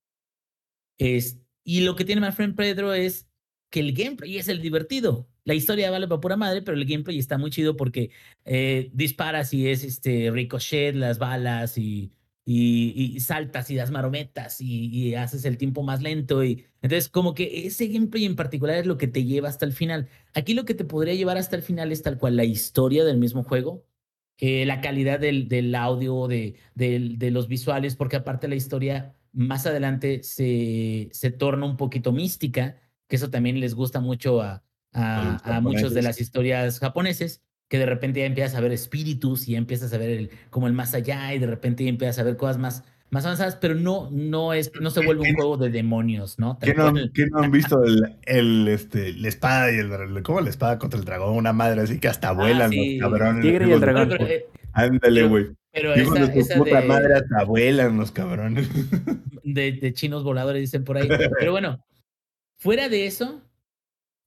Es, 0.98 1.40
y 1.64 1.80
lo 1.80 1.96
que 1.96 2.04
tiene 2.04 2.20
My 2.20 2.30
Friend 2.30 2.54
Pedro 2.54 2.92
es 2.92 3.26
que 3.70 3.80
el 3.80 3.94
gameplay 3.94 4.36
es 4.36 4.48
el 4.48 4.60
divertido. 4.60 5.30
La 5.44 5.54
historia 5.54 5.90
vale 5.90 6.06
para 6.06 6.20
pura 6.20 6.36
madre, 6.36 6.60
pero 6.60 6.76
el 6.76 6.84
gameplay 6.84 7.18
está 7.18 7.38
muy 7.38 7.50
chido 7.50 7.74
porque 7.74 8.10
eh, 8.44 8.90
disparas 8.92 9.54
y 9.54 9.66
es 9.66 9.82
este 9.82 10.30
ricochet, 10.30 10.94
las 10.94 11.18
balas 11.18 11.78
y, 11.78 12.12
y, 12.44 13.14
y 13.16 13.20
saltas 13.20 13.70
y 13.70 13.76
das 13.76 13.90
marometas 13.90 14.60
y, 14.60 14.88
y 14.88 15.14
haces 15.14 15.46
el 15.46 15.56
tiempo 15.56 15.82
más 15.82 16.02
lento. 16.02 16.44
Y, 16.44 16.66
entonces, 16.82 17.08
como 17.08 17.32
que 17.32 17.66
ese 17.66 17.86
gameplay 17.86 18.26
en 18.26 18.36
particular 18.36 18.76
es 18.76 18.84
lo 18.84 18.98
que 18.98 19.08
te 19.08 19.24
lleva 19.24 19.48
hasta 19.48 19.64
el 19.64 19.72
final. 19.72 20.10
Aquí 20.34 20.52
lo 20.52 20.66
que 20.66 20.74
te 20.74 20.84
podría 20.84 21.14
llevar 21.14 21.38
hasta 21.38 21.56
el 21.56 21.62
final 21.62 21.92
es 21.92 22.02
tal 22.02 22.18
cual 22.18 22.36
la 22.36 22.44
historia 22.44 23.06
del 23.06 23.16
mismo 23.16 23.42
juego, 23.42 23.86
eh, 24.40 24.64
la 24.66 24.80
calidad 24.80 25.20
del, 25.20 25.48
del 25.48 25.74
audio, 25.74 26.26
de, 26.28 26.56
del- 26.74 27.18
de 27.18 27.30
los 27.30 27.48
visuales, 27.48 27.96
porque 27.96 28.16
aparte 28.16 28.48
la 28.48 28.54
historia 28.56 29.14
más 29.32 29.66
adelante 29.66 30.22
se, 30.22 31.08
se 31.12 31.30
torna 31.30 31.66
un 31.66 31.76
poquito 31.76 32.12
mística, 32.12 32.76
que 33.08 33.16
eso 33.16 33.30
también 33.30 33.60
les 33.60 33.74
gusta 33.74 34.00
mucho 34.00 34.40
a, 34.42 34.64
a- 34.92 35.52
muchos 35.60 35.94
de 35.94 36.02
las 36.02 36.20
historias 36.20 36.78
japoneses, 36.78 37.42
que 37.68 37.78
de 37.78 37.86
repente 37.86 38.20
ya 38.20 38.26
empiezas 38.26 38.54
a 38.56 38.60
ver 38.60 38.72
espíritus 38.72 39.46
y 39.48 39.52
ya 39.52 39.58
empiezas 39.58 39.92
a 39.92 39.98
ver 39.98 40.10
el, 40.10 40.30
como 40.50 40.66
el 40.66 40.72
más 40.72 40.94
allá 40.94 41.32
y 41.34 41.38
de 41.38 41.46
repente 41.46 41.84
ya 41.84 41.90
empiezas 41.90 42.18
a 42.18 42.24
ver 42.24 42.36
cosas 42.36 42.58
más, 42.58 42.84
más 43.10 43.24
avanzadas, 43.24 43.56
pero 43.56 43.74
no, 43.74 44.08
no, 44.12 44.52
es, 44.54 44.70
no 44.80 44.90
se 44.90 45.04
vuelve 45.04 45.28
un 45.28 45.34
juego 45.34 45.56
de 45.56 45.70
demonios, 45.70 46.38
¿no? 46.38 46.58
¿Qué 46.60 46.74
no, 46.74 46.92
qué 47.12 47.26
no 47.26 47.40
han 47.40 47.50
visto 47.50 47.82
el, 47.84 48.16
el, 48.22 48.68
este, 48.68 49.12
la 49.14 49.28
espada 49.28 49.72
y 49.72 49.76
el 49.78 50.22
¿Cómo 50.22 50.40
la 50.40 50.50
espada 50.50 50.78
contra 50.78 50.98
el 50.98 51.04
dragón? 51.04 51.36
Una 51.36 51.52
madre 51.52 51.80
así 51.82 51.98
que 51.98 52.08
hasta 52.08 52.32
vuelan 52.32 52.68
Ah, 52.70 52.72
sí. 52.72 52.98
los 52.98 53.10
cabrones. 53.10 53.42
Tigre 53.44 53.68
y 53.68 53.72
el 53.72 53.80
dragón. 53.80 54.08
Pero, 54.08 54.18
pero, 54.24 54.30
eh, 54.32 54.46
Ándale, 54.72 55.20
pero- 55.22 55.28
güey. 55.28 55.46
pero 55.72 55.98
Hijos 56.00 56.16
esa, 56.18 56.26
de 56.28 56.32
su 56.34 56.38
esa 56.40 56.54
puta 56.58 56.80
de- 56.80 56.86
madre 56.86 57.14
hasta 57.14 57.44
vuelan 57.44 57.96
los 57.96 58.12
cabrones. 58.12 58.68
de, 59.42 59.72
de 59.72 59.92
chinos 59.92 60.22
voladores, 60.22 60.60
dicen 60.60 60.84
por 60.84 60.96
ahí. 60.96 61.08
Pero 61.38 61.50
bueno, 61.52 61.84
fuera 62.58 62.88
de 62.88 63.06
eso, 63.06 63.42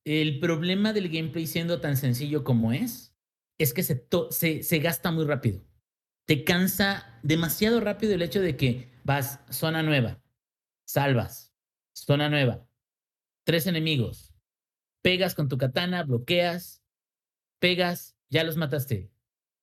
el 0.05 0.39
problema 0.41 0.91
del 0.91 1.07
gameplay 1.07 1.47
siendo 1.47 1.80
tan 1.80 1.95
sencillo 1.95 2.43
como 2.43 2.73
es, 2.73 3.15
es 3.57 3.73
que 3.73 3.84
se, 3.84 3.95
to- 3.95 4.30
se, 4.31 4.61
se 4.64 4.80
gasta 4.80 5.10
muy 5.11 5.23
rápido. 5.26 5.61
Te 6.25 6.43
cansa 6.43 7.19
demasiado 7.21 7.79
rápido 7.81 8.13
el 8.13 8.21
hecho 8.21 8.41
de 8.41 8.55
que 8.55 8.91
vas 9.03 9.41
zona 9.49 9.83
nueva, 9.83 10.21
salvas, 10.85 11.53
zona 11.93 12.29
nueva, 12.29 12.65
tres 13.43 13.67
enemigos, 13.67 14.33
pegas 15.01 15.35
con 15.35 15.49
tu 15.49 15.57
katana, 15.57 16.03
bloqueas, 16.03 16.81
pegas, 17.59 18.15
ya 18.29 18.43
los 18.43 18.55
mataste, 18.55 19.11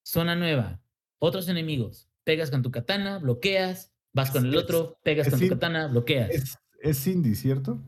zona 0.02 0.36
nueva, 0.36 0.82
otros 1.18 1.48
enemigos, 1.48 2.10
pegas 2.24 2.50
con 2.50 2.62
tu 2.62 2.70
katana, 2.70 3.18
bloqueas, 3.18 3.92
vas 4.12 4.30
con 4.30 4.44
el 4.44 4.56
otro, 4.56 4.98
pegas 5.02 5.28
es 5.28 5.32
con 5.32 5.40
tu 5.40 5.48
katana, 5.48 5.86
bloqueas. 5.86 6.30
Es, 6.30 6.58
es 6.82 7.06
indie, 7.06 7.34
¿cierto? 7.34 7.80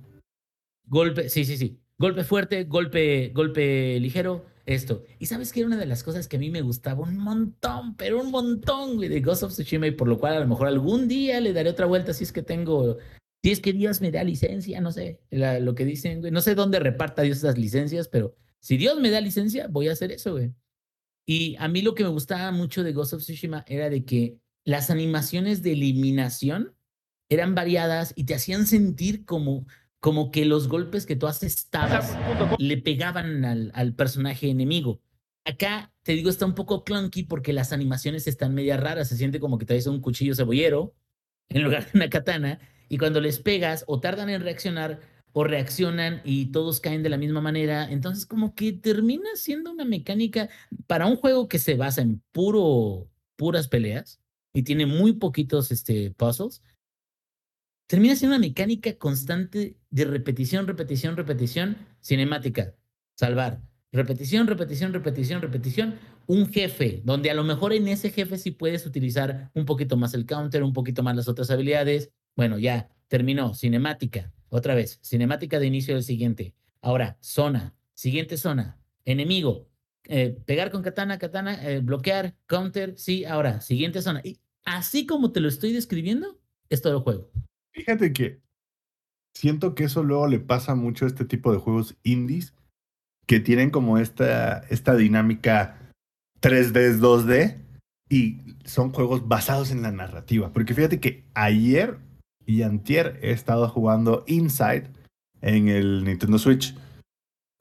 Golpe, 0.84 1.28
sí, 1.28 1.44
sí, 1.44 1.56
sí. 1.56 1.78
Golpe 1.98 2.24
fuerte, 2.24 2.64
golpe, 2.64 3.30
golpe 3.34 4.00
ligero, 4.00 4.46
esto. 4.66 5.04
Y 5.18 5.26
sabes 5.26 5.52
que 5.52 5.60
era 5.60 5.66
una 5.66 5.76
de 5.76 5.86
las 5.86 6.02
cosas 6.02 6.28
que 6.28 6.36
a 6.36 6.40
mí 6.40 6.50
me 6.50 6.62
gustaba 6.62 7.02
un 7.02 7.18
montón, 7.18 7.96
pero 7.96 8.20
un 8.20 8.30
montón, 8.30 8.96
güey, 8.96 9.08
de 9.08 9.20
Ghost 9.20 9.42
of 9.42 9.52
Tsushima, 9.52 9.86
y 9.86 9.92
por 9.92 10.08
lo 10.08 10.18
cual 10.18 10.34
a 10.34 10.40
lo 10.40 10.46
mejor 10.46 10.68
algún 10.68 11.08
día 11.08 11.40
le 11.40 11.52
daré 11.52 11.70
otra 11.70 11.86
vuelta 11.86 12.12
si 12.14 12.24
es 12.24 12.32
que 12.32 12.42
tengo, 12.42 12.98
si 13.42 13.50
es 13.50 13.60
que 13.60 13.72
Dios 13.72 14.00
me 14.00 14.10
da 14.10 14.22
licencia, 14.24 14.80
no 14.80 14.92
sé, 14.92 15.20
la- 15.30 15.58
lo 15.60 15.74
que 15.74 15.84
dicen, 15.84 16.20
güey. 16.20 16.32
No 16.32 16.40
sé 16.40 16.54
dónde 16.54 16.78
reparta 16.80 17.22
Dios 17.22 17.38
esas 17.38 17.58
licencias, 17.58 18.08
pero 18.08 18.34
si 18.60 18.76
Dios 18.76 19.00
me 19.00 19.10
da 19.10 19.20
licencia, 19.20 19.66
voy 19.68 19.88
a 19.88 19.92
hacer 19.92 20.12
eso, 20.12 20.32
güey. 20.32 20.52
Y 21.26 21.56
a 21.58 21.68
mí 21.68 21.82
lo 21.82 21.94
que 21.94 22.04
me 22.04 22.10
gustaba 22.10 22.50
mucho 22.52 22.82
de 22.84 22.92
Ghost 22.92 23.14
of 23.14 23.22
Tsushima 23.22 23.64
era 23.68 23.90
de 23.90 24.04
que 24.04 24.38
las 24.64 24.90
animaciones 24.90 25.62
de 25.62 25.72
eliminación 25.72 26.74
eran 27.28 27.54
variadas 27.54 28.12
y 28.14 28.24
te 28.24 28.34
hacían 28.34 28.66
sentir 28.66 29.24
como, 29.24 29.66
como 30.02 30.32
que 30.32 30.44
los 30.44 30.66
golpes 30.66 31.06
que 31.06 31.14
tú 31.14 31.28
asestabas 31.28 32.18
le 32.58 32.76
pegaban 32.76 33.44
al, 33.44 33.70
al 33.72 33.94
personaje 33.94 34.50
enemigo. 34.50 35.00
Acá, 35.44 35.94
te 36.02 36.14
digo, 36.14 36.28
está 36.28 36.44
un 36.44 36.56
poco 36.56 36.82
clunky 36.82 37.22
porque 37.22 37.52
las 37.52 37.72
animaciones 37.72 38.26
están 38.26 38.52
media 38.52 38.76
raras. 38.76 39.08
Se 39.08 39.16
siente 39.16 39.38
como 39.38 39.58
que 39.58 39.64
traes 39.64 39.86
un 39.86 40.00
cuchillo 40.00 40.34
cebollero 40.34 40.92
en 41.50 41.62
lugar 41.62 41.84
de 41.84 41.90
una 41.94 42.10
katana. 42.10 42.58
Y 42.88 42.98
cuando 42.98 43.20
les 43.20 43.38
pegas, 43.38 43.84
o 43.86 44.00
tardan 44.00 44.28
en 44.28 44.42
reaccionar, 44.42 44.98
o 45.32 45.44
reaccionan 45.44 46.20
y 46.24 46.46
todos 46.46 46.80
caen 46.80 47.04
de 47.04 47.08
la 47.08 47.16
misma 47.16 47.40
manera. 47.40 47.88
Entonces, 47.88 48.26
como 48.26 48.56
que 48.56 48.72
termina 48.72 49.30
siendo 49.36 49.70
una 49.70 49.84
mecánica 49.84 50.48
para 50.88 51.06
un 51.06 51.14
juego 51.14 51.46
que 51.46 51.60
se 51.60 51.76
basa 51.76 52.02
en 52.02 52.20
puro, 52.32 53.08
puras 53.36 53.68
peleas 53.68 54.20
y 54.52 54.64
tiene 54.64 54.86
muy 54.86 55.12
poquitos 55.12 55.70
este, 55.70 56.10
puzzles 56.10 56.60
termina 57.92 58.16
siendo 58.16 58.34
una 58.38 58.46
mecánica 58.46 58.96
constante 58.96 59.76
de 59.90 60.04
repetición, 60.06 60.66
repetición, 60.66 61.14
repetición, 61.14 61.76
cinemática, 62.00 62.74
salvar, 63.14 63.60
repetición, 63.92 64.46
repetición, 64.46 64.94
repetición, 64.94 65.42
repetición, 65.42 65.98
un 66.26 66.50
jefe, 66.50 67.02
donde 67.04 67.30
a 67.30 67.34
lo 67.34 67.44
mejor 67.44 67.74
en 67.74 67.88
ese 67.88 68.08
jefe 68.08 68.38
sí 68.38 68.50
puedes 68.50 68.86
utilizar 68.86 69.50
un 69.52 69.66
poquito 69.66 69.98
más 69.98 70.14
el 70.14 70.24
counter, 70.24 70.62
un 70.62 70.72
poquito 70.72 71.02
más 71.02 71.16
las 71.16 71.28
otras 71.28 71.50
habilidades. 71.50 72.10
Bueno, 72.34 72.58
ya 72.58 72.88
terminó, 73.08 73.52
cinemática, 73.52 74.32
otra 74.48 74.74
vez, 74.74 74.98
cinemática 75.02 75.58
de 75.58 75.66
inicio 75.66 75.92
del 75.92 76.02
siguiente. 76.02 76.54
Ahora, 76.80 77.18
zona, 77.20 77.74
siguiente 77.92 78.38
zona, 78.38 78.80
enemigo, 79.04 79.68
eh, 80.04 80.34
pegar 80.46 80.70
con 80.70 80.80
katana, 80.80 81.18
katana, 81.18 81.62
eh, 81.68 81.80
bloquear, 81.80 82.36
counter, 82.46 82.94
sí, 82.96 83.26
ahora, 83.26 83.60
siguiente 83.60 84.00
zona. 84.00 84.22
Y 84.24 84.40
así 84.64 85.04
como 85.04 85.30
te 85.30 85.40
lo 85.40 85.48
estoy 85.48 85.74
describiendo, 85.74 86.40
es 86.70 86.80
todo 86.80 86.96
el 86.96 87.02
juego. 87.02 87.30
Fíjate 87.72 88.12
que 88.12 88.40
siento 89.34 89.74
que 89.74 89.84
eso 89.84 90.02
luego 90.02 90.26
le 90.26 90.40
pasa 90.40 90.74
mucho 90.74 91.04
a 91.04 91.08
este 91.08 91.24
tipo 91.24 91.52
de 91.52 91.58
juegos 91.58 91.96
indies 92.02 92.54
que 93.26 93.40
tienen 93.40 93.70
como 93.70 93.98
esta, 93.98 94.58
esta 94.68 94.94
dinámica 94.94 95.90
3D, 96.42 96.98
2D 96.98 97.58
y 98.10 98.56
son 98.64 98.92
juegos 98.92 99.26
basados 99.26 99.70
en 99.70 99.82
la 99.82 99.90
narrativa. 99.90 100.52
Porque 100.52 100.74
fíjate 100.74 101.00
que 101.00 101.24
ayer 101.34 101.98
y 102.44 102.62
antier 102.62 103.18
he 103.22 103.30
estado 103.30 103.68
jugando 103.68 104.24
Inside 104.26 104.90
en 105.40 105.68
el 105.68 106.04
Nintendo 106.04 106.38
Switch. 106.38 106.76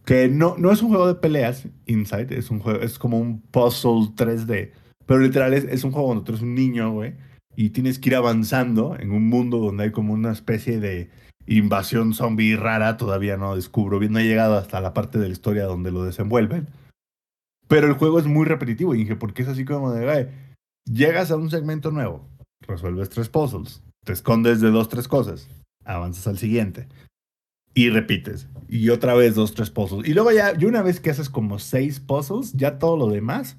Que 0.04 0.28
no, 0.28 0.58
no 0.58 0.72
es 0.72 0.82
un 0.82 0.90
juego 0.90 1.08
de 1.08 1.16
peleas, 1.16 1.68
Inside, 1.86 2.36
es 2.36 2.50
un 2.50 2.60
juego, 2.60 2.82
es 2.82 2.98
como 2.98 3.20
un 3.20 3.40
puzzle 3.40 4.10
3D. 4.16 4.72
Pero 5.06 5.20
literal 5.20 5.54
es, 5.54 5.64
es 5.66 5.84
un 5.84 5.92
juego 5.92 6.10
donde 6.10 6.26
tú 6.26 6.32
eres 6.32 6.42
un 6.42 6.56
niño, 6.56 6.92
güey 6.92 7.14
y 7.56 7.72
tienes 7.72 8.00
que 8.00 8.10
ir 8.10 8.16
avanzando 8.16 8.98
en 9.00 9.12
un 9.12 9.28
mundo 9.28 9.58
donde 9.58 9.86
hay 9.86 9.92
como 9.92 10.14
una 10.14 10.32
especie 10.32 10.80
de 10.80 11.10
invasión 11.48 12.14
zombie 12.14 12.56
rara, 12.56 12.98
todavía 12.98 13.36
no 13.38 13.56
descubro 13.56 14.00
bien, 14.00 14.14
no 14.14 14.20
he 14.20 14.24
llegado 14.28 14.56
hasta 14.58 14.80
la 14.80 14.94
parte 14.94 15.20
de 15.20 15.28
la 15.28 15.34
historia 15.34 15.66
donde 15.66 15.92
lo 15.92 16.04
desenvuelven. 16.04 16.68
Pero 17.68 17.88
el 17.88 17.94
juego 17.94 18.20
es 18.20 18.26
muy 18.26 18.46
repetitivo, 18.46 18.96
y 18.96 19.00
dije, 19.00 19.16
porque 19.16 19.42
es 19.42 19.48
así 19.48 19.66
como 19.66 19.92
de, 19.92 20.06
"Güey, 20.06 20.28
llegas 20.86 21.32
a 21.32 21.38
un 21.38 21.50
segmento 21.50 21.92
nuevo, 21.92 22.28
resuelves 22.68 23.10
tres 23.10 23.30
puzzles, 23.30 23.82
te 24.06 24.14
escondes 24.14 24.62
de 24.62 24.70
dos, 24.72 24.90
tres 24.90 25.08
cosas, 25.08 25.50
avanzas 25.86 26.28
al 26.28 26.38
siguiente. 26.38 26.88
y 27.74 27.90
repites. 27.90 28.50
Y 28.68 28.90
otra 28.90 29.14
vez 29.14 29.34
dos, 29.34 29.54
tres 29.54 29.70
puzzles. 29.70 30.06
Y 30.06 30.14
luego 30.14 30.34
ya, 30.34 30.52
y 30.60 30.66
una 30.66 30.82
vez 30.82 31.00
que 31.00 31.10
haces 31.10 31.30
como 31.30 31.58
seis 31.58 32.02
puzzles, 32.02 32.52
ya 32.52 32.78
todo 32.80 32.98
lo 32.98 33.08
demás, 33.08 33.56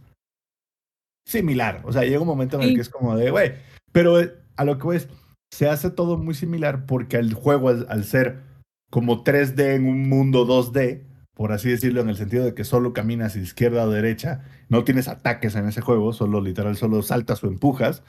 similar. 1.26 1.80
O 1.84 1.92
sea, 1.92 2.02
llega 2.02 2.20
un 2.20 2.26
momento 2.26 2.56
en 2.56 2.62
el 2.62 2.74
que 2.74 2.82
es 2.82 2.90
como 2.90 3.16
de, 3.16 3.30
güey, 3.30 3.52
pero 3.92 4.20
eh, 4.20 4.34
a 4.56 4.64
lo 4.64 4.78
que 4.78 4.88
ves, 4.88 5.08
se 5.52 5.68
hace 5.68 5.90
todo 5.90 6.18
muy 6.18 6.34
similar 6.34 6.86
porque 6.86 7.16
el 7.16 7.34
juego, 7.34 7.68
al, 7.68 7.86
al 7.88 8.04
ser 8.04 8.40
como 8.90 9.24
3D 9.24 9.74
en 9.74 9.86
un 9.86 10.08
mundo 10.08 10.46
2D, 10.46 11.04
por 11.34 11.52
así 11.52 11.70
decirlo, 11.70 12.02
en 12.02 12.08
el 12.08 12.16
sentido 12.16 12.44
de 12.44 12.54
que 12.54 12.64
solo 12.64 12.92
caminas 12.92 13.36
izquierda 13.36 13.84
o 13.84 13.90
derecha, 13.90 14.44
no 14.68 14.84
tienes 14.84 15.08
ataques 15.08 15.54
en 15.54 15.66
ese 15.66 15.80
juego, 15.80 16.12
solo 16.12 16.40
literal, 16.40 16.76
solo 16.76 17.02
saltas 17.02 17.42
o 17.42 17.48
empujas. 17.48 18.02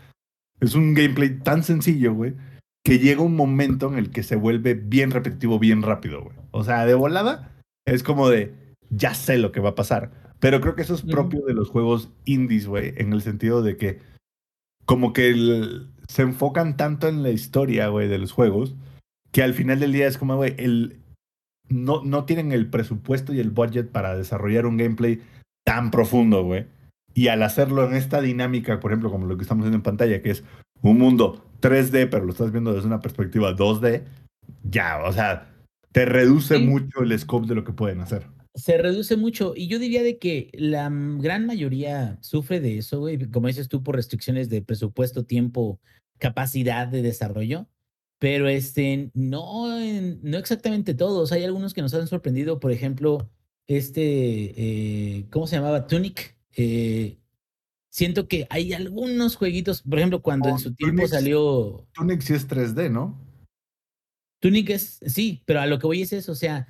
Es 0.60 0.76
un 0.76 0.93
gameplay 0.93 1.39
tan 1.39 1.64
sencillo, 1.64 2.14
güey, 2.14 2.35
que 2.84 2.99
llega 2.99 3.22
un 3.22 3.35
momento 3.35 3.88
en 3.88 3.97
el 3.97 4.11
que 4.11 4.23
se 4.23 4.35
vuelve 4.35 4.73
bien 4.73 5.11
repetitivo, 5.11 5.57
bien 5.57 5.81
rápido, 5.81 6.22
güey. 6.22 6.35
O 6.51 6.64
sea, 6.64 6.85
de 6.85 6.95
volada, 6.95 7.53
es 7.85 8.03
como 8.03 8.30
de, 8.30 8.53
ya 8.89 9.14
sé 9.14 9.38
lo 9.38 9.51
que 9.51 9.61
va 9.61 9.69
a 9.69 9.76
pasar. 9.76 10.11
Pero 10.39 10.60
creo 10.60 10.76
que 10.76 10.81
eso 10.81 10.93
es 10.93 11.01
propio 11.01 11.41
de 11.45 11.53
los 11.53 11.69
juegos 11.69 12.11
indies, 12.26 12.68
güey, 12.68 12.93
en 12.97 13.14
el 13.14 13.22
sentido 13.22 13.61
de 13.61 13.77
que 13.77 13.99
como 14.85 15.14
que 15.14 15.30
el- 15.30 15.88
se 16.07 16.22
enfocan 16.22 16.77
tanto 16.77 17.07
en 17.07 17.23
la 17.23 17.30
historia, 17.31 17.88
güey, 17.88 18.07
de 18.07 18.18
los 18.19 18.31
juegos, 18.31 18.76
que 19.31 19.41
al 19.43 19.53
final 19.53 19.80
del 19.80 19.93
día 19.93 20.07
es 20.07 20.18
como, 20.18 20.35
güey, 20.35 20.53
el, 20.57 20.97
no, 21.69 22.03
no 22.03 22.26
tienen 22.26 22.51
el 22.51 22.69
presupuesto 22.69 23.34
y 23.34 23.39
el 23.39 23.49
budget 23.49 23.89
para 23.89 24.15
desarrollar 24.15 24.65
un 24.65 24.77
gameplay 24.77 25.22
tan 25.65 25.91
profundo, 25.91 26.43
güey. 26.43 26.65
Y 27.15 27.27
al 27.30 27.41
hacerlo 27.43 27.85
en 27.88 27.95
esta 27.95 28.22
dinámica, 28.22 28.80
por 28.80 28.91
ejemplo, 28.91 29.10
como 29.11 29.26
lo 29.27 29.38
que 29.38 29.43
estamos 29.43 29.64
viendo 29.64 29.77
en 29.77 29.84
pantalla, 29.84 30.22
que 30.22 30.31
es 30.31 30.43
un 30.81 30.97
mundo 30.97 31.45
3D, 31.61 32.07
pero 32.07 32.26
lo 32.26 32.31
estás 32.31 32.51
viendo 32.51 32.73
desde 32.73 32.88
una 32.88 32.99
perspectiva 32.99 33.53
2D, 33.55 34.03
ya, 34.64 35.01
o 35.05 35.14
sea, 35.14 35.49
te 35.91 36.05
reduce 36.05 36.57
Sí. 36.57 36.64
mucho 36.65 37.01
el 37.01 37.18
scope 37.18 37.47
de 37.47 37.55
lo 37.55 37.64
que 37.64 37.72
pueden 37.72 38.01
hacer. 38.01 38.27
Se 38.55 38.77
reduce 38.77 39.17
mucho 39.17 39.53
y 39.55 39.67
yo 39.67 39.80
diría 39.80 40.03
de 40.03 40.19
que 40.19 40.49
la 40.53 40.89
gran 41.19 41.45
mayoría 41.47 42.17
sufre 42.21 42.59
de 42.59 42.77
eso, 42.77 42.99
güey, 42.99 43.17
como 43.31 43.47
dices 43.47 43.67
tú, 43.67 43.81
por 43.84 43.95
restricciones 43.95 44.47
de 44.49 44.61
presupuesto, 44.61 45.23
tiempo, 45.25 45.80
capacidad 46.19 46.88
de 46.88 47.01
desarrollo, 47.01 47.67
pero 48.19 48.47
este, 48.47 49.09
no, 49.15 49.80
en- 49.81 50.19
no 50.21 50.38
exactamente 50.38 50.93
todos. 50.93 51.31
Hay 51.31 51.43
algunos 51.43 51.73
que 51.73 51.81
nos 51.81 51.93
han 51.95 52.07
sorprendido, 52.07 52.59
por 52.59 52.71
ejemplo, 52.71 53.27
este, 53.67 54.03
eh, 55.17 55.25
¿cómo 55.31 55.47
se 55.47 55.55
llamaba? 55.55 55.88
Tunic. 55.88 56.35
eh, 56.55 57.17
siento 57.91 58.27
que 58.27 58.45
hay 58.51 58.73
algunos 58.73 59.35
jueguitos, 59.35 59.81
por 59.81 59.97
ejemplo, 59.97 60.21
cuando 60.21 60.49
en 60.49 60.59
su 60.59 60.75
tiempo 60.75 61.03
Tunic- 61.03 61.09
salió 61.09 61.88
Tunic 61.93 62.21
sí 62.21 62.34
es 62.34 62.47
3D, 62.47 62.89
¿no? 62.91 63.19
Tunic 64.39 64.69
es, 64.69 64.99
sí, 65.05 65.41
pero 65.45 65.61
a 65.61 65.65
lo 65.65 65.80
que 65.80 65.88
voy 65.88 66.01
es 66.03 66.13
eso, 66.13 66.31
o 66.34 66.35
sea, 66.35 66.67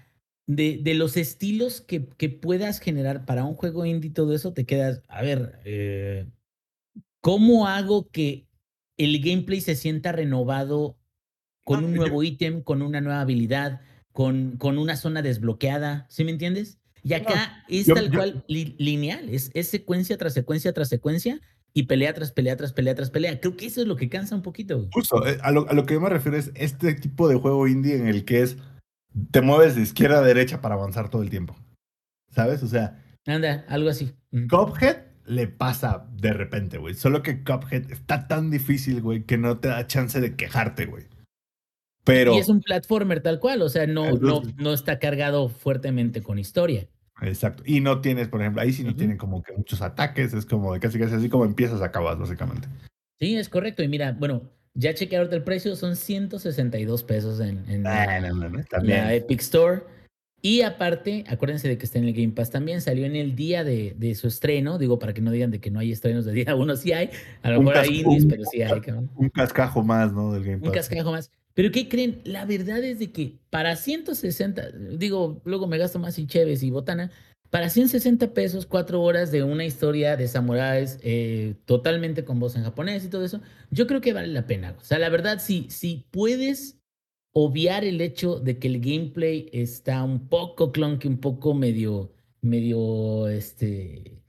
de, 0.48 0.80
de 0.82 0.94
los 0.94 1.16
estilos 1.18 1.82
que, 1.82 2.08
que 2.18 2.30
puedas 2.30 2.80
generar 2.80 3.26
para 3.26 3.46
un 3.46 3.56
juego 3.56 3.86
indie 3.86 4.12
todo 4.12 4.34
eso, 4.34 4.54
te 4.54 4.66
quedas, 4.66 5.02
a 5.08 5.22
ver, 5.22 5.60
eh, 5.66 6.28
¿cómo 7.22 7.68
hago 7.68 8.10
que 8.10 8.48
el 8.98 9.20
gameplay 9.22 9.62
se 9.62 9.76
sienta 9.76 10.12
renovado 10.12 10.98
con 11.64 11.82
No, 11.82 11.88
un 11.88 11.94
nuevo 11.94 12.24
ítem, 12.24 12.62
con 12.62 12.82
una 12.82 13.00
nueva 13.02 13.22
habilidad, 13.22 13.82
con, 14.12 14.58
con 14.58 14.78
una 14.78 14.98
zona 14.98 15.22
desbloqueada? 15.22 16.06
¿Sí 16.10 16.24
me 16.24 16.32
entiendes? 16.32 16.78
Y 17.04 17.14
acá 17.14 17.64
es 17.70 17.88
yo- 17.88 17.96
tal 17.96 18.06
yo- 18.12 18.18
cual 18.18 18.44
li- 18.48 18.76
lineal, 18.78 19.30
es, 19.30 19.50
es 19.54 19.70
secuencia 19.70 20.18
tras 20.18 20.34
secuencia 20.34 20.74
tras 20.74 20.90
secuencia 20.90 21.40
y 21.74 21.84
pelea 21.84 22.14
tras 22.14 22.32
pelea 22.32 22.56
tras 22.56 22.72
pelea 22.74 22.96
tras 22.96 23.10
pelea. 23.10 23.40
Creo 23.40 23.58
que 23.58 23.66
eso 23.66 23.82
es 23.82 23.88
lo 23.88 23.96
que 23.96 24.10
cansa 24.10 24.36
un 24.36 24.42
poquito. 24.42 24.88
Justo, 24.92 25.26
eh, 25.26 25.38
a 25.42 25.52
lo, 25.52 25.68
a 25.70 25.74
lo 25.74 25.86
que 25.86 25.96
yo 25.96 26.02
me 26.02 26.10
refiero 26.10 26.38
es 26.38 26.52
este 26.56 26.94
tipo 26.94 27.28
de 27.28 27.36
juego 27.36 27.68
indie 27.68 27.96
en 27.96 28.08
el 28.08 28.26
que 28.26 28.42
es 28.42 28.58
te 29.32 29.42
mueves 29.42 29.76
de 29.76 29.82
izquierda 29.82 30.20
a 30.20 30.24
derecha 30.24 30.62
para 30.62 30.76
avanzar 30.76 31.10
todo 31.10 31.22
el 31.24 31.30
tiempo. 31.30 31.56
¿Sabes? 32.32 32.64
O 32.64 32.68
sea, 32.68 33.04
Anda, 33.26 33.66
algo 33.70 33.90
así. 33.90 34.14
Mm. 34.32 34.48
Cuphead 34.48 34.98
le 35.26 35.48
pasa 35.48 36.08
de 36.14 36.34
repente, 36.34 36.78
güey. 36.78 36.94
Solo 36.94 37.22
que 37.22 37.44
Cuphead 37.44 37.92
está 37.92 38.28
tan 38.28 38.52
difícil, 38.52 39.02
güey, 39.02 39.24
que 39.24 39.38
no 39.38 39.60
te 39.60 39.70
da 39.70 39.88
chance 39.88 40.20
de 40.20 40.36
quejarte, 40.36 40.86
güey. 40.86 41.06
Pero, 42.04 42.36
Y 42.36 42.40
es 42.40 42.50
un 42.50 42.60
platformer 42.60 43.22
tal 43.22 43.40
cual, 43.40 43.62
o 43.62 43.70
sea, 43.70 43.88
no, 43.88 44.12
no, 44.12 44.42
no 44.58 44.74
está 44.74 45.00
cargado 45.00 45.48
fuertemente 45.48 46.22
con 46.22 46.38
historia. 46.38 46.90
exacto. 47.22 47.64
Y 47.66 47.80
no 47.80 48.02
tienes, 48.02 48.28
por 48.28 48.42
ejemplo, 48.42 48.62
ahí 48.62 48.74
sí 48.74 48.84
no 48.84 48.94
tienen 48.94 49.18
como 49.18 49.42
que 49.42 49.54
muchos 49.54 49.82
ataques. 49.82 50.34
Es 50.34 50.46
como 50.46 50.74
de 50.74 50.82
casi 50.82 51.00
casi 51.00 51.16
así 51.16 51.30
como 51.30 51.46
empiezas, 51.46 51.82
acabas, 51.82 52.20
básicamente. 52.20 52.68
Sí, 53.22 53.38
es 53.38 53.48
correcto. 53.48 53.84
Y 53.84 53.88
mira, 53.88 54.12
bueno, 54.12 54.50
ya 54.76 54.94
chequé 54.94 55.18
ahorita 55.18 55.36
el 55.36 55.44
precio, 55.44 55.76
son 55.76 55.96
162 55.96 57.04
pesos 57.04 57.40
en, 57.40 57.64
en 57.70 57.84
la, 57.84 58.20
No, 58.32 58.50
no, 58.50 58.64
la. 58.82 59.14
Epic 59.14 59.42
Store. 59.42 59.82
Y 60.46 60.62
aparte, 60.62 61.24
acuérdense 61.30 61.70
de 61.70 61.78
que 61.78 61.86
está 61.86 62.00
en 62.00 62.06
el 62.06 62.14
Game 62.14 62.34
Pass 62.34 62.50
también, 62.52 62.82
salió 62.82 63.06
en 63.06 63.16
el 63.16 63.34
día 63.34 63.64
de, 63.64 63.96
de 63.98 64.14
su 64.14 64.28
estreno, 64.28 64.78
digo, 64.78 65.00
para 65.00 65.14
que 65.14 65.22
no 65.22 65.32
digan 65.32 65.52
de 65.52 65.62
que 65.62 65.72
no 65.72 65.80
hay 65.80 65.92
estrenos 65.94 66.26
de 66.26 66.34
día 66.34 66.54
uno, 66.56 66.76
sí 66.76 66.92
hay, 66.92 67.12
a 67.44 67.50
lo 67.52 67.60
Un 67.60 67.66
mejor 67.66 67.80
hay 67.82 68.02
indies, 68.02 68.24
un- 68.24 68.30
pero 68.30 68.44
sí 68.52 68.62
hay, 68.62 68.82
cabrón. 68.82 69.10
Un 69.16 69.30
cascajo 69.30 69.84
más, 69.84 70.12
¿no? 70.12 70.34
Del 70.34 70.44
Game 70.44 70.58
Un 70.58 70.64
Pass. 70.64 70.74
cascajo 70.74 71.12
más. 71.12 71.32
Pero 71.54 71.72
¿qué 71.72 71.88
creen? 71.88 72.20
La 72.26 72.44
verdad 72.46 72.84
es 72.84 73.00
de 73.00 73.12
que 73.12 73.38
para 73.52 73.76
160, 73.78 74.72
digo, 74.98 75.42
luego 75.46 75.68
me 75.68 75.78
gasto 75.78 75.98
más 76.00 76.18
en 76.20 76.28
cheves 76.28 76.62
y 76.64 76.72
botana, 76.72 77.10
para 77.54 77.70
160 77.70 78.34
pesos, 78.34 78.66
cuatro 78.66 79.04
horas 79.04 79.32
de 79.32 79.44
una 79.44 79.64
historia 79.64 80.18
de 80.18 80.28
samuráis 80.28 80.98
eh, 81.04 81.54
totalmente 81.66 82.26
con 82.26 82.40
voz 82.40 82.56
en 82.56 82.64
japonés 82.64 83.06
y 83.06 83.10
todo 83.10 83.24
eso, 83.24 83.42
yo 83.70 83.86
creo 83.86 84.02
que 84.02 84.12
vale 84.12 84.30
la 84.30 84.48
pena. 84.48 84.76
O 84.82 84.84
sea, 84.84 84.98
la 84.98 85.10
verdad, 85.10 85.38
si, 85.40 85.70
si 85.70 86.08
puedes 86.10 86.80
obviar 87.32 87.84
el 87.84 88.02
hecho 88.02 88.40
de 88.40 88.58
que 88.58 88.70
el 88.70 88.82
gameplay 88.82 89.52
está 89.54 90.04
un 90.04 90.30
poco 90.30 90.72
clunky, 90.72 91.08
un 91.08 91.20
poco 91.20 91.54
medio, 91.54 92.12
medio, 92.42 93.28
este, 93.28 94.24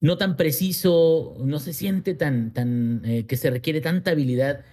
no 0.00 0.18
tan 0.18 0.36
preciso, 0.36 1.36
no 1.38 1.60
se 1.60 1.72
siente 1.72 2.14
tan, 2.14 2.52
tan, 2.52 3.04
eh, 3.04 3.26
que 3.26 3.36
se 3.36 3.50
requiere 3.50 3.80
tanta 3.80 4.10
habilidad, 4.10 4.64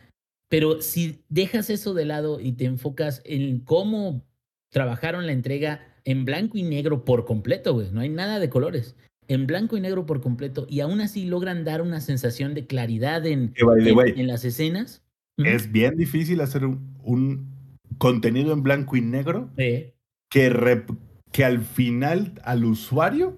pero 0.50 0.82
si 0.82 1.24
dejas 1.30 1.70
eso 1.70 1.94
de 1.94 2.06
lado 2.06 2.40
y 2.40 2.54
te 2.54 2.66
enfocas 2.66 3.22
en 3.26 3.60
cómo 3.60 4.26
trabajaron 4.72 5.28
la 5.28 5.34
entrega 5.34 5.94
en 6.08 6.24
blanco 6.26 6.58
y 6.58 6.64
negro 6.64 7.04
por 7.04 7.26
completo, 7.26 7.74
güey, 7.74 7.92
no 7.92 8.00
hay 8.00 8.10
nada 8.10 8.40
de 8.40 8.50
colores, 8.50 8.96
en 9.28 9.46
blanco 9.46 9.76
y 9.78 9.82
negro 9.82 10.06
por 10.06 10.22
completo, 10.22 10.66
y 10.70 10.80
aún 10.80 11.02
así 11.02 11.26
logran 11.26 11.66
dar 11.66 11.82
una 11.82 12.00
sensación 12.00 12.54
de 12.54 12.66
claridad 12.66 13.26
en, 13.26 13.54
en, 13.56 13.96
way, 13.96 14.14
en 14.16 14.28
las 14.28 14.46
escenas. 14.46 15.04
Es 15.38 15.72
bien 15.72 15.98
difícil 15.98 16.40
hacer 16.42 16.66
un, 16.66 16.96
un 17.04 17.52
contenido 17.98 18.54
en 18.54 18.64
blanco 18.64 18.96
y 18.96 19.02
negro 19.02 19.52
Sí. 19.58 19.94
que, 20.32 20.84
que 21.32 21.44
al 21.46 21.60
final 21.62 22.40
al 22.44 22.64
usuario 22.66 23.38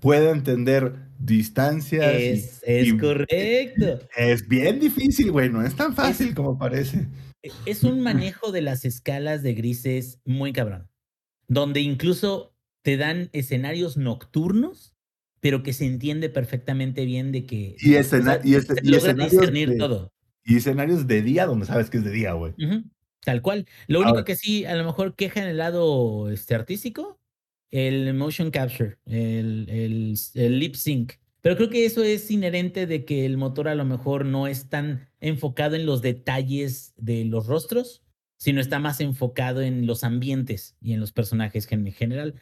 pueda 0.00 0.30
entender 0.30 0.94
distancias. 1.18 2.18
y- 2.18 2.24
Es, 2.24 2.62
es 2.64 2.86
y- 2.88 2.96
correcto. 2.96 3.98
Es 4.16 4.48
bien 4.48 4.80
difícil, 4.80 5.30
güey. 5.32 5.50
No 5.50 5.62
es 5.62 5.76
tan 5.76 5.94
fácil 5.94 6.34
como 6.34 6.58
parece. 6.58 7.08
Es 7.66 7.84
un 7.84 8.00
manejo 8.00 8.52
de 8.52 8.62
las 8.62 8.84
escalas 8.84 9.42
de 9.42 9.54
grises 9.54 10.20
muy 10.24 10.52
cabrón, 10.52 10.88
donde 11.50 11.80
incluso 11.80 12.54
te 12.82 12.96
dan 12.96 13.28
escenarios 13.32 13.96
nocturnos, 13.96 14.94
pero 15.40 15.62
que 15.62 15.72
se 15.72 15.84
entiende 15.84 16.28
perfectamente 16.30 17.04
bien 17.04 17.32
de 17.32 17.44
que 17.44 17.76
Y, 17.80 17.94
o 17.94 17.98
escena- 17.98 18.34
sea, 18.40 18.40
y, 18.44 18.54
este, 18.54 18.74
y 18.82 18.94
escenarios 18.94 19.52
de, 19.52 19.76
todo. 19.76 20.12
y 20.44 20.56
escenarios 20.56 21.06
de 21.06 21.22
día 21.22 21.46
donde 21.46 21.66
sabes 21.66 21.90
que 21.90 21.98
es 21.98 22.04
de 22.04 22.12
día, 22.12 22.32
güey. 22.34 22.54
Tal 23.24 23.42
cual. 23.42 23.66
Lo 23.88 24.00
único 24.00 24.24
que 24.24 24.36
sí, 24.36 24.64
a 24.64 24.74
lo 24.76 24.84
mejor 24.84 25.14
queja 25.16 25.42
en 25.42 25.48
el 25.48 25.58
lado 25.58 26.30
este, 26.30 26.54
artístico, 26.54 27.18
el 27.70 28.14
motion 28.14 28.50
capture, 28.50 28.96
el, 29.06 29.66
el, 29.68 30.14
el 30.34 30.58
lip 30.58 30.74
sync. 30.76 31.14
Pero 31.42 31.56
creo 31.56 31.68
que 31.70 31.84
eso 31.84 32.02
es 32.04 32.30
inherente 32.30 32.86
de 32.86 33.04
que 33.04 33.24
el 33.26 33.36
motor 33.38 33.66
a 33.68 33.74
lo 33.74 33.84
mejor 33.84 34.24
no 34.24 34.46
es 34.46 34.68
tan 34.68 35.08
enfocado 35.20 35.74
en 35.74 35.84
los 35.86 36.00
detalles 36.02 36.92
de 36.96 37.24
los 37.24 37.46
rostros, 37.46 38.02
sino 38.40 38.60
está 38.60 38.78
más 38.78 39.00
enfocado 39.00 39.60
en 39.60 39.86
los 39.86 40.02
ambientes 40.02 40.76
y 40.80 40.94
en 40.94 41.00
los 41.00 41.12
personajes 41.12 41.70
en 41.70 41.92
general. 41.92 42.34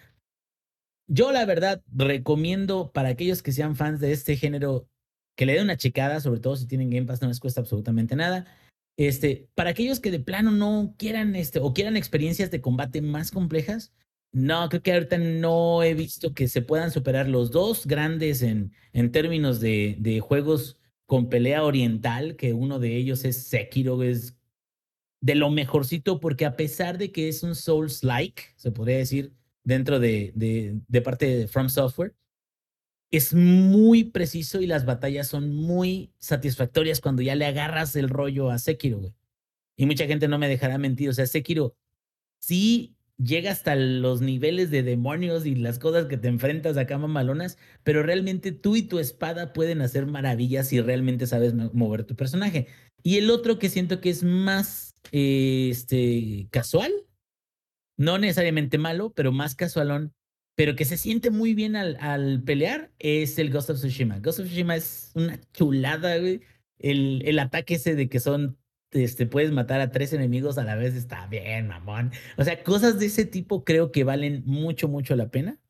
Yo 1.09 1.33
la 1.33 1.45
verdad 1.45 1.83
recomiendo 1.93 2.93
para 2.93 3.09
aquellos 3.09 3.43
que 3.43 3.53
sean 3.53 3.77
fans 3.77 3.99
de 3.99 4.12
este 4.12 4.37
género 4.37 4.89
que 5.37 5.47
le 5.47 5.55
den 5.55 5.65
una 5.65 5.77
checada, 5.77 6.20
sobre 6.20 6.41
todo 6.41 6.57
si 6.57 6.66
tienen 6.66 6.91
Game 6.91 7.07
Pass, 7.07 7.20
no 7.20 7.29
les 7.29 7.41
cuesta 7.41 7.61
absolutamente 7.61 8.15
nada. 8.15 8.47
Este, 8.97 9.49
para 9.55 9.70
aquellos 9.70 10.01
que 10.01 10.11
de 10.11 10.20
plano 10.20 10.51
no 10.51 10.95
quieran 10.99 11.37
este 11.37 11.61
o 11.61 11.73
quieran 11.73 11.97
experiencias 11.97 12.51
de 12.51 12.61
combate 12.61 13.03
más 13.03 13.31
complejas, 13.31 13.93
no, 14.33 14.69
creo 14.69 14.83
que 14.83 14.93
ahorita 14.93 15.19
no 15.19 15.83
he 15.83 15.95
visto 15.95 16.35
que 16.35 16.49
se 16.49 16.62
puedan 16.62 16.91
superar 16.91 17.29
los 17.29 17.51
dos 17.51 17.87
grandes 17.87 18.43
en, 18.43 18.73
en 18.93 19.11
términos 19.11 19.61
de, 19.61 19.97
de 19.99 20.20
juegos 20.20 20.79
con 21.07 21.29
pelea 21.29 21.65
oriental, 21.65 22.37
que 22.37 22.53
uno 22.53 22.79
de 22.79 22.97
ellos 22.97 23.25
es 23.25 23.49
Sekiro, 23.49 24.03
es 24.03 24.38
de 25.20 25.35
lo 25.35 25.51
mejorcito, 25.51 26.20
porque 26.20 26.47
a 26.47 26.57
pesar 26.57 26.99
de 26.99 27.12
que 27.12 27.28
es 27.28 27.43
un 27.43 27.55
Souls-like, 27.55 28.43
se 28.57 28.73
podría 28.73 28.99
decir, 28.99 29.32
dentro 29.65 29.99
de, 30.01 30.32
de, 30.35 30.81
de 30.89 31.03
parte 31.03 31.27
de 31.27 31.49
From 31.49 31.69
Software, 31.69 32.15
es 33.11 33.32
muy 33.35 34.05
preciso 34.05 34.61
y 34.61 34.66
las 34.66 34.85
batallas 34.85 35.28
son 35.28 35.55
muy 35.55 36.12
satisfactorias 36.19 37.01
cuando 37.01 37.23
ya 37.23 37.35
le 37.35 37.47
agarras 37.47 37.97
el 37.97 38.09
rollo 38.11 38.51
a 38.51 38.59
Sekiro. 38.59 39.15
Y 39.77 39.86
mucha 39.86 40.07
gente 40.07 40.28
no 40.28 40.39
me 40.39 40.49
dejará 40.49 40.78
mentir, 40.78 41.11
o 41.11 41.12
sea, 41.15 41.27
Sekiro 41.27 41.77
sí 42.40 42.97
llega 43.19 43.51
hasta 43.53 43.77
los 43.77 44.20
niveles 44.23 44.70
de 44.70 44.82
demonios 44.82 45.47
y 45.47 45.55
las 45.57 45.78
cosas 45.78 46.07
que 46.07 46.19
te 46.19 46.28
enfrentas 46.28 46.77
acá 46.77 46.99
mamalonas, 46.99 47.59
pero 47.85 48.03
realmente 48.03 48.53
tú 48.53 48.77
y 48.77 48.82
tu 48.82 48.99
espada 49.01 49.53
pueden 49.53 49.82
hacer 49.82 50.07
maravillas 50.07 50.69
si 50.69 50.81
realmente 50.81 51.27
sabes 51.27 51.55
mo- 51.55 51.70
mover 51.74 52.05
tu 52.05 52.16
personaje. 52.16 52.69
Y 53.03 53.19
el 53.19 53.31
otro 53.31 53.59
que 53.59 53.69
siento 53.69 54.01
que 54.01 54.11
es 54.11 54.23
más 54.23 54.95
eh, 55.12 55.69
este, 55.70 56.49
casual, 56.51 56.93
no 57.97 58.19
necesariamente 58.19 58.79
malo, 58.79 59.12
pero 59.15 59.33
más 59.33 59.55
casualón, 59.55 60.15
pero 60.55 60.77
que 60.77 60.85
se 60.85 60.97
siente 60.97 61.31
muy 61.31 61.55
bien 61.55 61.77
al, 61.77 61.97
al 62.01 62.43
pelear, 62.43 62.91
es 62.99 63.39
el 63.39 63.51
Ghost 63.51 63.70
of 63.70 63.79
Tsushima. 63.79 64.19
Ghost 64.19 64.41
of 64.41 64.47
Tsushima 64.47 64.77
es 64.77 65.12
una 65.15 65.41
chulada, 65.53 66.19
güey. 66.19 66.41
El, 66.79 67.23
el 67.25 67.39
ataque 67.39 67.75
ese 67.75 67.95
de 67.95 68.09
que 68.09 68.20
son, 68.20 68.59
este, 68.93 69.27
puedes 69.27 69.53
matar 69.53 69.81
a 69.81 69.91
tres 69.91 70.12
enemigos 70.12 70.59
a 70.59 70.65
la 70.65 70.77
vez 70.77 70.95
está 70.95 71.27
bien, 71.27 71.69
mamón. 71.69 72.12
O 72.37 72.45
sea, 72.45 72.62
cosas 72.62 72.99
de 72.99 73.07
ese 73.07 73.25
tipo 73.25 73.65
creo 73.65 73.93
que 73.93 74.05
valen 74.05 74.43
mucho, 74.47 74.89
mucho 74.89 75.16
la 75.16 75.31
pena. 75.31 75.61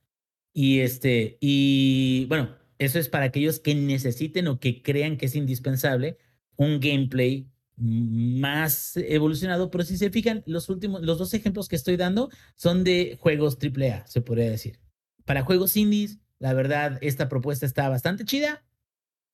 Y 0.53 0.81
este, 0.81 1.39
y 1.41 2.27
bueno, 2.27 2.57
eso 2.79 2.99
es 2.99 3.09
para 3.09 3.27
aquellos 3.27 3.61
que 3.61 3.75
necesiten 3.75 4.49
o 4.49 4.59
que 4.59 4.83
crean 4.83 5.17
que 5.17 5.27
es 5.27 5.37
indispensable 5.37 6.19
un 6.59 6.81
gameplay 6.81 7.49
más 7.77 8.97
evolucionado, 8.97 9.71
pero 9.71 9.85
si 9.85 9.97
se 9.97 10.11
fijan, 10.11 10.43
los 10.47 10.69
últimos, 10.69 11.01
los 11.03 11.19
dos 11.19 11.33
ejemplos 11.33 11.69
que 11.69 11.77
estoy 11.77 11.97
dando 11.97 12.29
son 12.57 12.85
de 12.85 13.17
juegos 13.21 13.57
AAA, 13.63 14.07
se 14.07 14.21
podría 14.21 14.51
decir. 14.51 14.81
Para 15.25 15.43
juegos 15.43 15.77
indies, 15.77 16.19
la 16.41 16.53
verdad, 16.53 16.99
esta 17.01 17.29
propuesta 17.29 17.65
está 17.65 17.89
bastante 17.89 18.25
chida. 18.25 18.65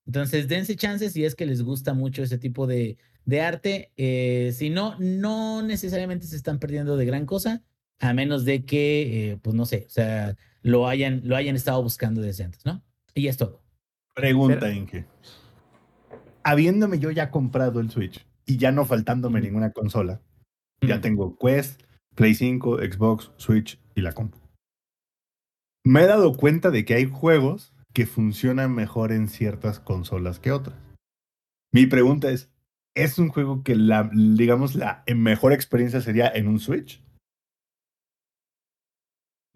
Entonces, 0.05 0.47
dense 0.47 0.75
chances 0.75 1.13
si 1.13 1.25
es 1.25 1.33
que 1.33 1.47
les 1.47 1.63
gusta 1.63 1.95
mucho 1.95 2.21
ese 2.21 2.37
tipo 2.37 2.67
de, 2.67 2.97
de 3.25 3.41
arte. 3.41 3.91
Eh, 3.97 4.53
si 4.55 4.69
no, 4.69 4.95
no 4.99 5.63
necesariamente 5.63 6.27
se 6.27 6.35
están 6.35 6.59
perdiendo 6.59 6.97
de 6.97 7.05
gran 7.05 7.25
cosa, 7.25 7.63
a 7.99 8.13
menos 8.13 8.45
de 8.45 8.65
que, 8.65 9.31
eh, 9.31 9.37
pues 9.41 9.55
no 9.55 9.65
sé, 9.65 9.85
o 9.87 9.89
sea, 9.89 10.35
lo 10.61 10.87
hayan, 10.87 11.21
lo 11.23 11.35
hayan 11.35 11.55
estado 11.55 11.81
buscando 11.81 12.21
desde 12.21 12.43
antes, 12.43 12.63
¿no? 12.65 12.83
Y 13.15 13.27
es 13.27 13.37
todo. 13.37 13.63
Pregunta, 14.13 14.71
Inge. 14.71 15.05
Habiéndome 16.45 16.99
yo 16.99 17.09
ya 17.09 17.31
comprado 17.31 17.79
el 17.79 17.89
Switch 17.89 18.23
y 18.45 18.57
ya 18.57 18.71
no 18.71 18.85
faltándome 18.85 19.41
ninguna 19.41 19.71
consola, 19.71 20.21
ya 20.79 21.01
tengo 21.01 21.39
Quest, 21.39 21.81
Play 22.13 22.35
5, 22.35 22.77
Xbox, 22.77 23.31
Switch 23.37 23.79
y 23.95 24.01
la 24.01 24.13
compu. 24.13 24.37
Me 25.83 26.03
he 26.03 26.05
dado 26.05 26.37
cuenta 26.37 26.69
de 26.69 26.85
que 26.85 26.93
hay 26.93 27.05
juegos 27.05 27.73
que 27.93 28.05
funcionan 28.05 28.75
mejor 28.75 29.11
en 29.11 29.27
ciertas 29.27 29.79
consolas 29.79 30.39
que 30.39 30.51
otras. 30.51 30.77
Mi 31.73 31.87
pregunta 31.87 32.29
es, 32.29 32.51
¿es 32.95 33.17
un 33.17 33.29
juego 33.29 33.63
que 33.63 33.75
la, 33.75 34.11
digamos, 34.13 34.75
la 34.75 35.03
mejor 35.15 35.51
experiencia 35.51 35.99
sería 35.99 36.27
en 36.27 36.47
un 36.47 36.59
Switch? 36.59 37.01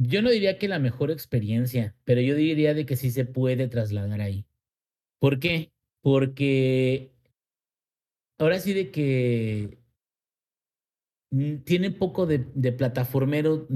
Yo 0.02 0.24
no 0.24 0.32
diría 0.32 0.58
que 0.58 0.68
la 0.68 0.80
mejor 0.80 1.12
experiencia, 1.12 1.96
pero 2.04 2.22
yo 2.22 2.34
diría 2.34 2.74
de 2.74 2.88
que 2.88 2.96
sí 2.96 3.12
se 3.12 3.26
puede 3.26 3.68
trasladar 3.68 4.22
ahí. 4.22 4.48
¿Por 5.20 5.40
qué? 5.40 5.72
Porque 6.02 7.12
ahora 8.38 8.60
sí 8.60 8.74
de 8.74 8.92
que 8.92 9.80
tiene 11.66 11.92
poco 11.92 12.26
de, 12.26 12.46
de 12.54 12.72
plataformero, 12.72 13.68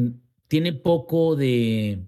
tiene 0.48 0.74
poco 0.74 1.36
de... 1.36 2.08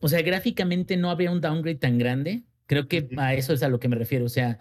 O 0.00 0.08
sea, 0.08 0.20
gráficamente 0.22 0.96
no 0.96 1.10
habría 1.10 1.30
un 1.30 1.40
downgrade 1.40 1.78
tan 1.78 1.98
grande. 1.98 2.44
Creo 2.66 2.88
que 2.88 3.08
a 3.16 3.34
eso 3.34 3.52
es 3.52 3.62
a 3.62 3.68
lo 3.68 3.78
que 3.78 3.88
me 3.88 3.96
refiero. 3.96 4.24
O 4.24 4.28
sea, 4.28 4.58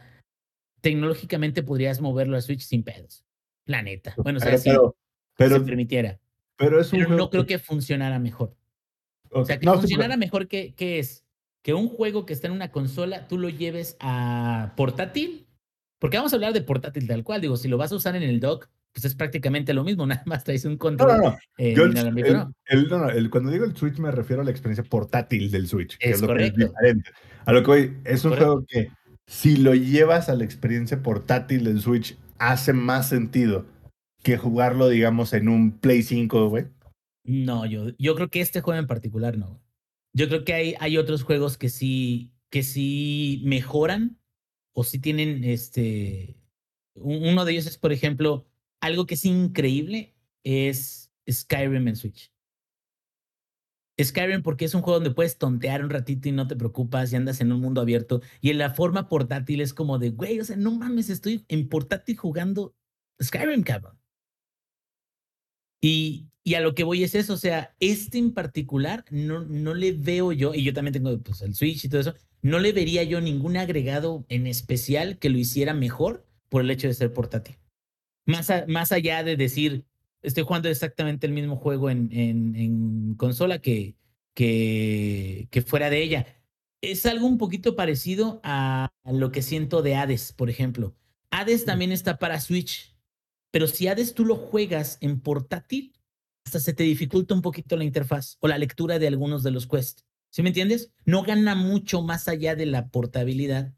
tecnológicamente 0.81 1.63
podrías 1.63 2.01
moverlo 2.01 2.37
a 2.37 2.41
Switch 2.41 2.61
sin 2.61 2.83
pedos. 2.83 3.25
La 3.65 3.81
neta. 3.81 4.13
Bueno, 4.17 4.37
o 4.37 4.41
sea, 4.41 4.51
pero, 4.51 4.61
si 4.61 4.69
pero, 4.69 4.97
pero, 5.37 5.55
se 5.57 5.61
permitiera. 5.65 6.19
pero 6.55 6.79
es 6.79 6.91
un 6.93 6.99
Pero 6.99 7.07
juego 7.09 7.23
no 7.23 7.29
creo 7.29 7.45
que 7.45 7.59
funcionara 7.59 8.19
mejor. 8.19 8.55
O 9.31 9.43
sea, 9.45 9.59
que 9.59 9.65
no, 9.65 9.73
sí, 9.75 9.79
funcionara 9.81 10.15
mejor 10.15 10.47
que, 10.47 10.73
que 10.75 10.99
es 10.99 11.22
que 11.64 11.73
un 11.73 11.88
juego 11.90 12.26
que 12.26 12.34
está 12.34 12.48
en 12.48 12.53
una 12.53 12.72
consola, 12.72 13.27
tú 13.27 13.38
lo 13.38 13.49
lleves 13.49 13.95
a 13.99 14.73
portátil. 14.77 15.48
Porque 15.99 16.18
vamos 16.18 16.34
a 16.34 16.35
hablar 16.35 16.52
de 16.53 16.61
portátil 16.61 17.07
tal 17.07 17.23
cual. 17.23 17.40
Digo, 17.41 17.56
si 17.56 17.69
lo 17.69 17.77
vas 17.77 17.91
a 17.91 17.95
usar 17.95 18.15
en 18.18 18.23
el 18.23 18.40
dock, 18.41 18.68
pues 18.91 19.06
es 19.06 19.15
prácticamente 19.15 19.73
lo 19.73 19.84
mismo. 19.85 20.06
Nada 20.07 20.23
más 20.26 20.44
traes 20.44 20.65
un 20.65 20.73
No, 20.73 20.77
control. 20.77 21.18
no, 21.18 21.30
no. 21.30 21.38
eh, 21.57 21.73
Yo 21.76 21.85
el- 21.85 21.94
¿no? 21.94 22.53
el- 22.68 22.90
no, 22.90 22.98
no, 22.99 23.10
el- 23.10 23.30
cuando 23.30 23.49
digo 23.49 23.64
el 23.65 23.76
Switch 23.76 23.98
me 23.98 24.11
refiero 24.11 24.41
a 24.41 24.45
la 24.45 24.52
experiencia 24.52 24.84
portátil 24.84 25.49
del 25.49 25.68
Switch, 25.68 25.98
que 25.98 26.10
Es 26.11 26.19
que 26.22 26.27
correcto. 26.27 26.61
es 26.61 26.69
diferente. 26.69 27.11
A 27.45 27.53
lo 27.53 27.61
que 27.61 27.68
voy, 27.68 27.98
es 28.03 28.26
un 28.26 28.31
Correcto. 28.31 28.45
juego 28.52 28.65
que 28.68 28.90
si 29.26 29.56
lo 29.56 29.73
llevas 29.73 30.27
a 30.27 30.35
la 30.35 30.44
experiencia 30.44 31.02
portátil 31.02 31.64
del 31.64 31.80
Switch, 31.80 32.18
hace 32.40 32.73
más 32.73 33.07
sentido 33.07 33.65
que 34.22 34.38
jugarlo, 34.38 34.90
digamos, 34.90 35.31
en 35.31 35.48
un 35.48 35.72
Play 35.72 36.03
5, 36.03 36.49
güey. 36.49 36.65
No, 37.23 37.65
yo, 37.65 37.91
yo 37.98 38.15
creo 38.15 38.30
que 38.30 38.41
este 38.41 38.60
juego 38.60 38.77
en 38.80 38.88
particular 38.88 39.38
no. 39.38 39.61
Yo 40.14 40.27
creo 40.27 40.44
que 40.45 40.53
hay, 40.53 40.76
hay 40.80 40.98
otros 40.98 41.23
juegos 41.23 41.57
que 41.57 41.69
sí, 41.69 42.31
que 42.49 42.64
sí 42.64 43.41
mejoran 43.45 44.19
o 44.73 44.84
sí 44.84 44.99
tienen 44.99 45.44
este. 45.44 46.38
un- 46.95 47.26
Uno 47.30 47.45
de 47.45 47.53
ellos 47.53 47.65
es, 47.68 47.77
por 47.77 47.91
ejemplo, 47.94 48.48
algo 48.81 49.06
que 49.07 49.15
es 49.15 49.26
increíble 49.26 50.15
es 50.44 51.11
Skyrim 51.30 51.88
en 51.88 51.95
Switch. 51.95 52.31
Skyrim 54.02 54.41
porque 54.44 54.65
es 54.65 54.73
un 54.76 54.81
juego 54.81 54.95
donde 54.99 55.11
puedes 55.14 55.38
tontear 55.38 55.84
un 55.84 55.90
ratito 55.91 56.27
y 56.27 56.31
no 56.31 56.48
te 56.48 56.56
preocupas 56.56 57.11
y 57.14 57.15
andas 57.15 57.41
en 57.41 57.52
un 57.52 57.61
mundo 57.61 57.81
abierto. 57.81 58.22
Y 58.41 58.49
en 58.49 58.57
la 58.57 58.72
forma 58.73 59.07
portátil 59.07 59.61
es 59.61 59.73
como 59.73 59.99
de, 59.99 60.10
güey, 60.11 60.40
o 60.40 60.45
sea, 60.45 60.56
no 60.57 60.72
mames, 60.72 61.10
estoy 61.10 61.45
en 61.48 61.69
portátil 61.69 62.18
jugando 62.18 62.76
Skyrim, 63.22 63.64
cabrón. 63.64 63.99
Y, 65.81 66.27
y 66.44 66.56
a 66.56 66.61
lo 66.61 66.76
que 66.76 66.84
voy 66.84 67.03
es 67.03 67.15
eso, 67.15 67.34
o 67.34 67.38
sea, 67.38 67.76
este 67.80 68.18
en 68.18 68.34
particular 68.34 69.06
no, 69.10 69.41
no 69.45 69.74
le 69.74 69.94
veo 69.94 70.32
yo, 70.32 70.53
y 70.53 70.64
yo 70.64 70.74
también 70.74 70.94
tengo 70.94 71.18
pues, 71.20 71.41
el 71.41 71.56
Switch 71.56 71.86
y 71.86 71.90
todo 71.90 72.02
eso, 72.02 72.15
no 72.41 72.60
le 72.60 72.74
vería 72.74 73.03
yo 73.03 73.22
ningún 73.22 73.56
agregado 73.57 74.26
en 74.30 74.48
especial 74.48 75.18
que 75.20 75.30
lo 75.30 75.38
hiciera 75.38 75.74
mejor 75.74 76.26
por 76.49 76.61
el 76.61 76.72
hecho 76.72 76.88
de 76.88 76.94
ser 76.94 77.14
portátil. 77.14 77.56
Más, 78.26 78.49
a- 78.49 78.65
más 78.68 78.91
allá 78.91 79.24
de 79.24 79.38
decir, 79.38 79.86
estoy 80.22 80.44
jugando 80.44 80.70
exactamente 80.70 81.28
el 81.28 81.34
mismo 81.34 81.56
juego 81.56 81.90
en, 81.90 82.10
en, 82.11 82.56
en 82.56 83.15
consola 83.15 83.60
que, 83.60 83.95
que, 84.34 85.48
que 85.52 85.61
fuera 85.61 85.90
de 85.90 86.03
ella. 86.03 86.26
Es 86.82 87.06
algo 87.06 87.28
un 87.28 87.38
poquito 87.38 87.76
parecido 87.76 88.41
a, 88.44 88.90
a 89.03 89.11
lo 89.14 89.32
que 89.32 89.41
siento 89.41 89.82
de 89.82 89.95
Hades, 89.95 90.34
por 90.34 90.49
ejemplo. 90.49 90.95
Hades 91.32 91.64
también 91.65 91.91
está 91.94 92.20
para 92.20 92.40
Switch, 92.41 92.94
pero 93.52 93.68
si 93.68 93.88
Hades 93.88 94.14
tú 94.14 94.26
lo 94.26 94.36
juegas 94.36 94.98
en 95.02 95.20
portátil, 95.22 95.94
hasta 96.45 96.60
se 96.60 96.74
te 96.74 96.84
dificulta 96.84 97.34
un 97.34 97.41
poquito 97.41 97.76
la 97.78 97.84
interfaz 97.84 98.38
o 98.40 98.48
la 98.48 98.57
lectura 98.57 98.99
de 98.99 99.07
algunos 99.07 99.44
de 99.44 99.52
los 99.52 99.68
quests. 99.68 100.06
¿Sí 100.30 100.41
me 100.41 100.49
entiendes? 100.49 100.91
No 101.06 101.24
gana 101.24 101.56
mucho 101.56 102.02
más 102.02 102.28
allá 102.28 102.56
de 102.56 102.65
la 102.65 102.90
portabilidad 102.90 103.74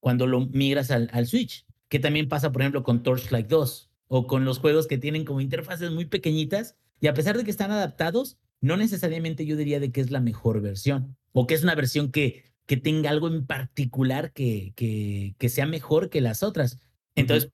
cuando 0.00 0.26
lo 0.26 0.46
migras 0.46 0.90
al, 0.90 1.10
al 1.12 1.26
Switch, 1.26 1.66
que 1.88 1.98
también 1.98 2.28
pasa, 2.28 2.52
por 2.52 2.62
ejemplo, 2.62 2.82
con 2.82 3.02
Torchlight 3.02 3.48
2 3.48 3.90
o 4.06 4.26
con 4.26 4.44
los 4.44 4.58
juegos 4.58 4.86
que 4.86 4.98
tienen 4.98 5.24
como 5.24 5.40
interfaces 5.40 5.90
muy 5.90 6.06
pequeñitas 6.06 6.76
y 7.00 7.08
a 7.08 7.14
pesar 7.14 7.36
de 7.36 7.44
que 7.44 7.50
están 7.50 7.70
adaptados, 7.70 8.38
no 8.60 8.76
necesariamente 8.76 9.44
yo 9.44 9.56
diría 9.56 9.80
de 9.80 9.90
que 9.92 10.00
es 10.00 10.10
la 10.10 10.20
mejor 10.20 10.60
versión 10.60 11.16
o 11.32 11.46
que 11.46 11.54
es 11.54 11.62
una 11.62 11.74
versión 11.74 12.10
que, 12.10 12.44
que 12.66 12.76
tenga 12.76 13.10
algo 13.10 13.28
en 13.28 13.46
particular 13.46 14.32
que, 14.32 14.72
que, 14.76 15.34
que 15.38 15.48
sea 15.48 15.66
mejor 15.66 16.10
que 16.10 16.20
las 16.20 16.42
otras. 16.42 16.78
Entonces, 17.16 17.50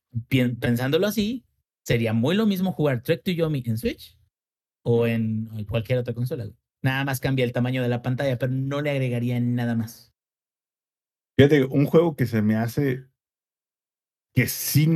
pensándolo 0.61 1.07
así, 1.07 1.45
sería 1.83 2.13
muy 2.13 2.35
lo 2.37 2.47
mismo 2.47 2.73
jugar 2.73 3.03
Trek 3.03 3.23
to 3.23 3.31
Yomi 3.31 3.63
en 3.67 3.79
Switch 3.79 4.17
o 4.85 5.07
en, 5.07 5.49
cualquier 5.69 5.99
otra 5.99 6.15
consola. 6.15 6.49
Nada 6.83 7.05
más 7.05 7.21
cambia 7.21 7.45
el 7.45 7.53
tamaño 7.53 7.83
de 7.83 7.89
la 7.89 8.03
pantalla, 8.03 8.39
pero 8.39 8.53
no 8.53 8.81
le 8.81 8.91
agregaría 8.91 9.41
nada 9.41 9.75
más. 9.75 10.13
Fíjate, 11.37 11.65
un 11.65 11.87
juego 11.87 12.15
que 12.15 12.27
se 12.27 12.43
me 12.43 12.57
hace 12.57 13.07
que 14.35 14.47
sí 14.49 14.93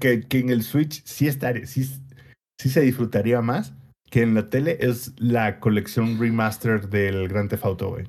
que, 0.00 0.22
que 0.22 0.38
en 0.38 0.50
el 0.50 0.62
Switch 0.62 1.04
sí 1.04 1.26
estaría, 1.26 1.66
sí, 1.66 1.84
sí 1.84 2.68
se 2.68 2.80
disfrutaría 2.80 3.40
más 3.40 3.74
que 4.10 4.22
en 4.22 4.34
la 4.34 4.50
tele 4.50 4.76
es 4.80 5.14
la 5.18 5.60
colección 5.60 6.18
remaster 6.18 6.88
del 6.88 7.28
Grand 7.28 7.48
Theft 7.48 7.64
Auto, 7.64 7.90
güey. 7.90 8.06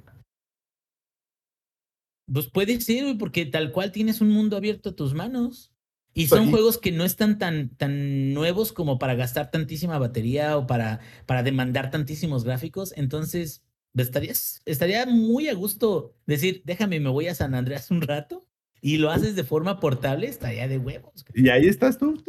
Pues 2.31 2.49
puede 2.49 2.81
ser, 2.81 3.03
güey, 3.03 3.17
porque 3.17 3.45
tal 3.45 3.71
cual 3.71 3.91
tienes 3.91 4.19
un 4.19 4.29
mundo 4.29 4.57
abierto 4.57 4.89
a 4.89 4.95
tus 4.95 5.13
manos. 5.13 5.70
Y 6.13 6.27
son 6.27 6.47
Y- 6.47 6.51
juegos 6.51 6.77
que 6.77 6.91
no 6.91 7.05
están 7.05 7.38
tan, 7.39 7.69
tan 7.69 8.33
nuevos 8.33 8.73
como 8.73 8.99
para 8.99 9.15
gastar 9.15 9.49
tantísima 9.51 9.97
batería 9.97 10.57
o 10.57 10.67
para, 10.67 10.99
para 11.25 11.41
demandar 11.43 11.89
tantísimos 11.89 12.43
gráficos. 12.43 12.93
Entonces, 12.97 13.63
estarías, 13.95 14.61
estaría 14.65 15.05
muy 15.05 15.47
a 15.47 15.53
gusto 15.53 16.13
decir, 16.25 16.61
déjame, 16.65 16.99
me 16.99 17.09
voy 17.09 17.27
a 17.27 17.35
San 17.35 17.55
Andreas 17.55 17.91
un 17.91 18.01
rato 18.01 18.45
y 18.81 18.97
lo 18.97 19.09
haces 19.11 19.35
de 19.35 19.43
forma 19.43 19.79
portable, 19.79 20.27
estaría 20.27 20.67
de 20.67 20.77
huevos. 20.79 21.23
Y 21.33 21.47
ahí 21.49 21.67
estás 21.67 21.97
tú. 21.97 22.21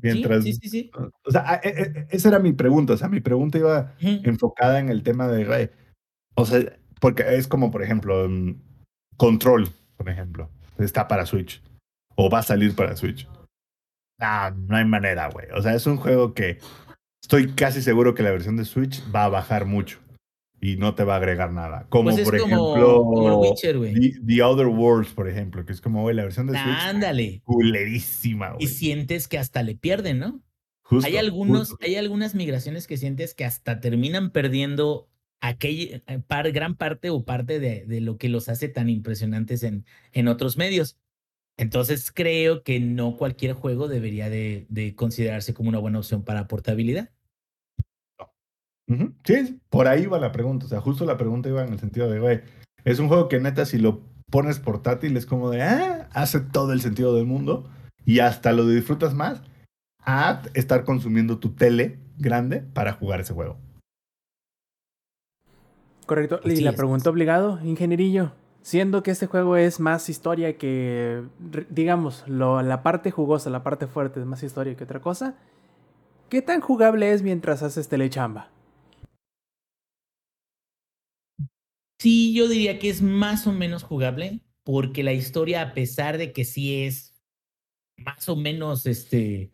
Mientras. 0.00 0.44
Sí, 0.44 0.52
sí, 0.52 0.58
sí. 0.62 0.68
sí. 0.68 0.90
O 1.24 1.30
sea, 1.30 1.50
a- 1.50 1.60
e- 1.64 1.68
e- 1.82 2.06
esa 2.10 2.28
era 2.28 2.38
mi 2.38 2.52
pregunta. 2.52 2.92
O 2.92 2.96
sea, 2.96 3.08
mi 3.08 3.20
pregunta 3.20 3.58
iba 3.58 3.94
enfocada 4.00 4.78
en 4.78 4.88
el 4.90 5.02
tema 5.02 5.26
de. 5.28 5.70
O 6.34 6.44
sea, 6.44 6.78
porque 7.00 7.24
es 7.36 7.48
como, 7.48 7.70
por 7.70 7.82
ejemplo, 7.82 8.28
mm, 8.28 8.60
Control, 9.16 9.68
por 9.96 10.08
ejemplo. 10.08 10.50
Está 10.78 11.08
para 11.08 11.24
Switch. 11.26 11.62
O 12.16 12.28
va 12.30 12.40
a 12.40 12.42
salir 12.42 12.74
para 12.74 12.96
Switch. 12.96 13.28
Ah, 14.18 14.52
no 14.56 14.76
hay 14.76 14.84
manera, 14.84 15.28
güey. 15.30 15.46
O 15.54 15.62
sea, 15.62 15.74
es 15.74 15.86
un 15.86 15.96
juego 15.98 16.32
que 16.34 16.58
estoy 17.22 17.52
casi 17.52 17.82
seguro 17.82 18.14
que 18.14 18.22
la 18.22 18.30
versión 18.30 18.56
de 18.56 18.64
Switch 18.64 19.02
va 19.14 19.24
a 19.24 19.28
bajar 19.28 19.66
mucho 19.66 19.98
y 20.60 20.76
no 20.76 20.94
te 20.94 21.04
va 21.04 21.14
a 21.14 21.16
agregar 21.18 21.52
nada. 21.52 21.86
Como 21.90 22.04
Pues 22.10 22.18
es 22.20 22.24
por 22.24 22.38
como- 22.40 22.46
ejemplo 22.74 23.02
como 23.04 23.40
Witcher. 23.42 23.78
The, 23.78 24.12
The 24.26 24.42
Other 24.42 24.66
Worlds, 24.68 25.12
por 25.12 25.28
ejemplo, 25.28 25.66
que 25.66 25.72
es 25.72 25.80
como, 25.82 26.00
güey, 26.02 26.16
la 26.16 26.22
versión 26.22 26.46
de 26.46 26.54
Switch 26.54 26.78
Ándale. 26.80 27.42
culerísima, 27.44 28.52
güey. 28.52 28.64
Y 28.64 28.68
sientes 28.68 29.28
que 29.28 29.38
hasta 29.38 29.62
le 29.62 29.74
pierden, 29.76 30.18
¿no? 30.18 30.40
Justo, 30.82 31.06
hay 31.08 31.16
algunos, 31.18 31.70
justo. 31.70 31.84
hay 31.84 31.96
algunas 31.96 32.34
migraciones 32.34 32.86
que 32.86 32.96
sientes 32.96 33.34
que 33.34 33.44
hasta 33.44 33.80
terminan 33.80 34.30
perdiendo 34.30 35.08
aquella 35.40 36.00
eh, 36.06 36.20
par, 36.26 36.50
gran 36.52 36.76
parte 36.76 37.10
o 37.10 37.24
parte 37.24 37.58
de, 37.60 37.84
de 37.86 38.00
lo 38.00 38.16
que 38.16 38.28
los 38.28 38.48
hace 38.48 38.68
tan 38.68 38.88
impresionantes 38.88 39.62
en, 39.64 39.84
en 40.12 40.28
otros 40.28 40.56
medios. 40.56 40.96
Entonces 41.58 42.12
creo 42.12 42.62
que 42.62 42.80
no 42.80 43.16
cualquier 43.16 43.54
juego 43.54 43.88
debería 43.88 44.28
de, 44.28 44.66
de 44.68 44.94
considerarse 44.94 45.54
como 45.54 45.68
una 45.68 45.78
buena 45.78 45.98
opción 45.98 46.22
para 46.22 46.48
portabilidad. 46.48 47.10
Sí, 49.24 49.60
por 49.68 49.88
ahí 49.88 50.06
va 50.06 50.18
la 50.18 50.32
pregunta. 50.32 50.66
O 50.66 50.68
sea, 50.68 50.80
justo 50.80 51.04
la 51.04 51.16
pregunta 51.16 51.48
iba 51.48 51.64
en 51.64 51.72
el 51.72 51.80
sentido 51.80 52.08
de, 52.08 52.20
güey, 52.20 52.40
es 52.84 52.98
un 52.98 53.08
juego 53.08 53.28
que 53.28 53.40
neta, 53.40 53.66
si 53.66 53.78
lo 53.78 54.02
pones 54.30 54.60
portátil, 54.60 55.16
es 55.16 55.26
como 55.26 55.50
de, 55.50 55.62
ah, 55.62 56.08
hace 56.12 56.40
todo 56.40 56.72
el 56.72 56.80
sentido 56.80 57.14
del 57.16 57.26
mundo 57.26 57.68
y 58.04 58.20
hasta 58.20 58.52
lo 58.52 58.66
disfrutas 58.66 59.14
más 59.14 59.42
a 60.00 60.42
estar 60.54 60.84
consumiendo 60.84 61.38
tu 61.38 61.54
tele 61.54 61.98
grande 62.16 62.60
para 62.60 62.92
jugar 62.92 63.20
ese 63.20 63.34
juego. 63.34 63.58
Correcto. 66.06 66.40
Y 66.44 66.60
la 66.60 66.70
es. 66.70 66.76
pregunta 66.76 67.10
obligado, 67.10 67.58
ingenierillo. 67.64 68.32
Siendo 68.66 69.04
que 69.04 69.12
este 69.12 69.26
juego 69.28 69.56
es 69.56 69.78
más 69.78 70.08
historia 70.08 70.58
que, 70.58 71.22
digamos, 71.70 72.24
lo- 72.26 72.62
la 72.62 72.82
parte 72.82 73.12
jugosa, 73.12 73.48
la 73.48 73.62
parte 73.62 73.86
fuerte 73.86 74.18
es 74.18 74.26
más 74.26 74.42
historia 74.42 74.74
que 74.76 74.82
otra 74.82 74.98
cosa, 75.00 75.36
¿qué 76.30 76.42
tan 76.42 76.60
jugable 76.60 77.12
es 77.12 77.22
mientras 77.22 77.62
haces 77.62 77.88
telechamba? 77.88 78.50
Sí, 82.00 82.34
yo 82.34 82.48
diría 82.48 82.78
que 82.80 82.90
es 82.90 83.02
más 83.02 83.46
o 83.46 83.52
menos 83.52 83.82
jugable, 83.82 84.40
porque 84.64 85.02
la 85.02 85.12
historia, 85.12 85.62
a 85.62 85.72
pesar 85.72 86.18
de 86.18 86.32
que 86.32 86.44
sí 86.44 86.82
es 86.84 87.14
más 87.98 88.28
o 88.28 88.36
menos, 88.36 88.86
este, 88.86 89.52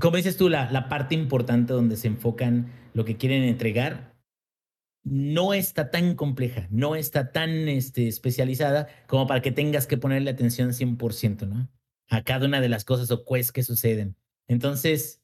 como 0.00 0.16
dices 0.18 0.36
tú, 0.36 0.48
la, 0.50 0.70
la 0.72 0.88
parte 0.88 1.14
importante 1.14 1.72
donde 1.74 1.96
se 1.96 2.08
enfocan 2.08 2.72
lo 2.94 3.04
que 3.04 3.16
quieren 3.18 3.44
entregar, 3.44 4.17
no 5.10 5.54
está 5.54 5.90
tan 5.90 6.14
compleja, 6.14 6.66
no 6.70 6.96
está 6.96 7.32
tan 7.32 7.68
este, 7.68 8.08
especializada 8.08 8.88
como 9.06 9.26
para 9.26 9.42
que 9.42 9.52
tengas 9.52 9.86
que 9.86 9.96
ponerle 9.96 10.30
atención 10.30 10.70
100%, 10.70 11.46
¿no? 11.48 11.68
A 12.08 12.22
cada 12.22 12.46
una 12.46 12.60
de 12.60 12.68
las 12.68 12.84
cosas 12.84 13.10
o 13.10 13.24
quests 13.24 13.52
que 13.52 13.62
suceden. 13.62 14.16
Entonces, 14.48 15.22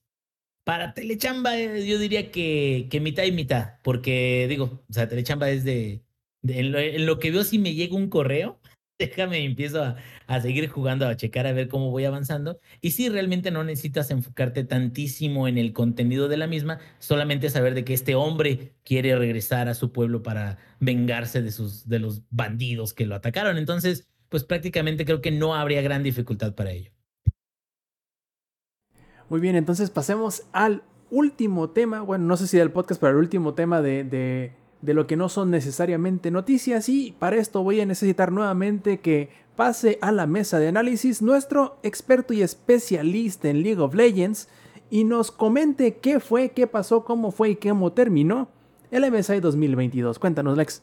para 0.64 0.94
Telechamba, 0.94 1.58
eh, 1.58 1.86
yo 1.86 1.98
diría 1.98 2.30
que, 2.30 2.88
que 2.90 3.00
mitad 3.00 3.24
y 3.24 3.32
mitad, 3.32 3.74
porque 3.82 4.46
digo, 4.48 4.84
o 4.88 4.92
sea, 4.92 5.08
Telechamba 5.08 5.50
es 5.50 5.64
de, 5.64 6.02
lo, 6.42 6.78
en 6.78 7.06
lo 7.06 7.18
que 7.18 7.30
veo 7.30 7.44
si 7.44 7.58
me 7.58 7.74
llega 7.74 7.96
un 7.96 8.08
correo, 8.08 8.60
déjame, 9.06 9.44
empiezo 9.44 9.82
a, 9.82 9.96
a 10.26 10.40
seguir 10.40 10.68
jugando, 10.68 11.06
a 11.06 11.16
checar 11.16 11.46
a 11.46 11.52
ver 11.52 11.68
cómo 11.68 11.90
voy 11.90 12.04
avanzando. 12.04 12.58
Y 12.80 12.92
sí, 12.92 13.08
realmente 13.08 13.50
no 13.50 13.64
necesitas 13.64 14.10
enfocarte 14.10 14.64
tantísimo 14.64 15.48
en 15.48 15.58
el 15.58 15.72
contenido 15.72 16.28
de 16.28 16.36
la 16.36 16.46
misma, 16.46 16.78
solamente 16.98 17.50
saber 17.50 17.74
de 17.74 17.84
que 17.84 17.94
este 17.94 18.14
hombre 18.14 18.74
quiere 18.84 19.16
regresar 19.16 19.68
a 19.68 19.74
su 19.74 19.92
pueblo 19.92 20.22
para 20.22 20.58
vengarse 20.80 21.42
de, 21.42 21.52
sus, 21.52 21.88
de 21.88 21.98
los 21.98 22.22
bandidos 22.30 22.94
que 22.94 23.06
lo 23.06 23.14
atacaron. 23.14 23.58
Entonces, 23.58 24.08
pues 24.28 24.44
prácticamente 24.44 25.04
creo 25.04 25.20
que 25.20 25.30
no 25.30 25.54
habría 25.54 25.82
gran 25.82 26.02
dificultad 26.02 26.54
para 26.54 26.72
ello. 26.72 26.90
Muy 29.28 29.40
bien, 29.40 29.56
entonces 29.56 29.90
pasemos 29.90 30.44
al 30.52 30.82
último 31.10 31.70
tema, 31.70 32.02
bueno, 32.02 32.24
no 32.24 32.36
sé 32.36 32.46
si 32.46 32.58
del 32.58 32.70
podcast, 32.70 33.00
pero 33.00 33.12
el 33.12 33.18
último 33.18 33.54
tema 33.54 33.80
de, 33.80 34.04
de, 34.04 34.52
de 34.84 34.94
lo 34.94 35.06
que 35.06 35.16
no 35.16 35.28
son 35.28 35.50
necesariamente 35.50 36.30
noticias 36.30 36.88
y 36.88 37.14
para 37.18 37.36
esto 37.36 37.62
voy 37.62 37.80
a 37.80 37.86
necesitar 37.86 38.30
nuevamente 38.30 38.98
que 39.00 39.30
pase 39.56 39.98
a 40.02 40.12
la 40.12 40.26
mesa 40.26 40.58
de 40.58 40.68
análisis 40.68 41.22
nuestro 41.22 41.78
experto 41.82 42.34
y 42.34 42.42
especialista 42.42 43.48
en 43.48 43.62
League 43.62 43.80
of 43.80 43.94
Legends 43.94 44.48
y 44.90 45.04
nos 45.04 45.30
comente 45.30 45.96
qué 45.96 46.20
fue, 46.20 46.50
qué 46.50 46.66
pasó, 46.66 47.04
cómo 47.04 47.30
fue 47.30 47.50
y 47.50 47.56
cómo 47.56 47.92
terminó 47.92 48.50
el 48.90 49.10
MSI 49.10 49.40
2022. 49.40 50.18
Cuéntanos, 50.18 50.56
Lex. 50.56 50.82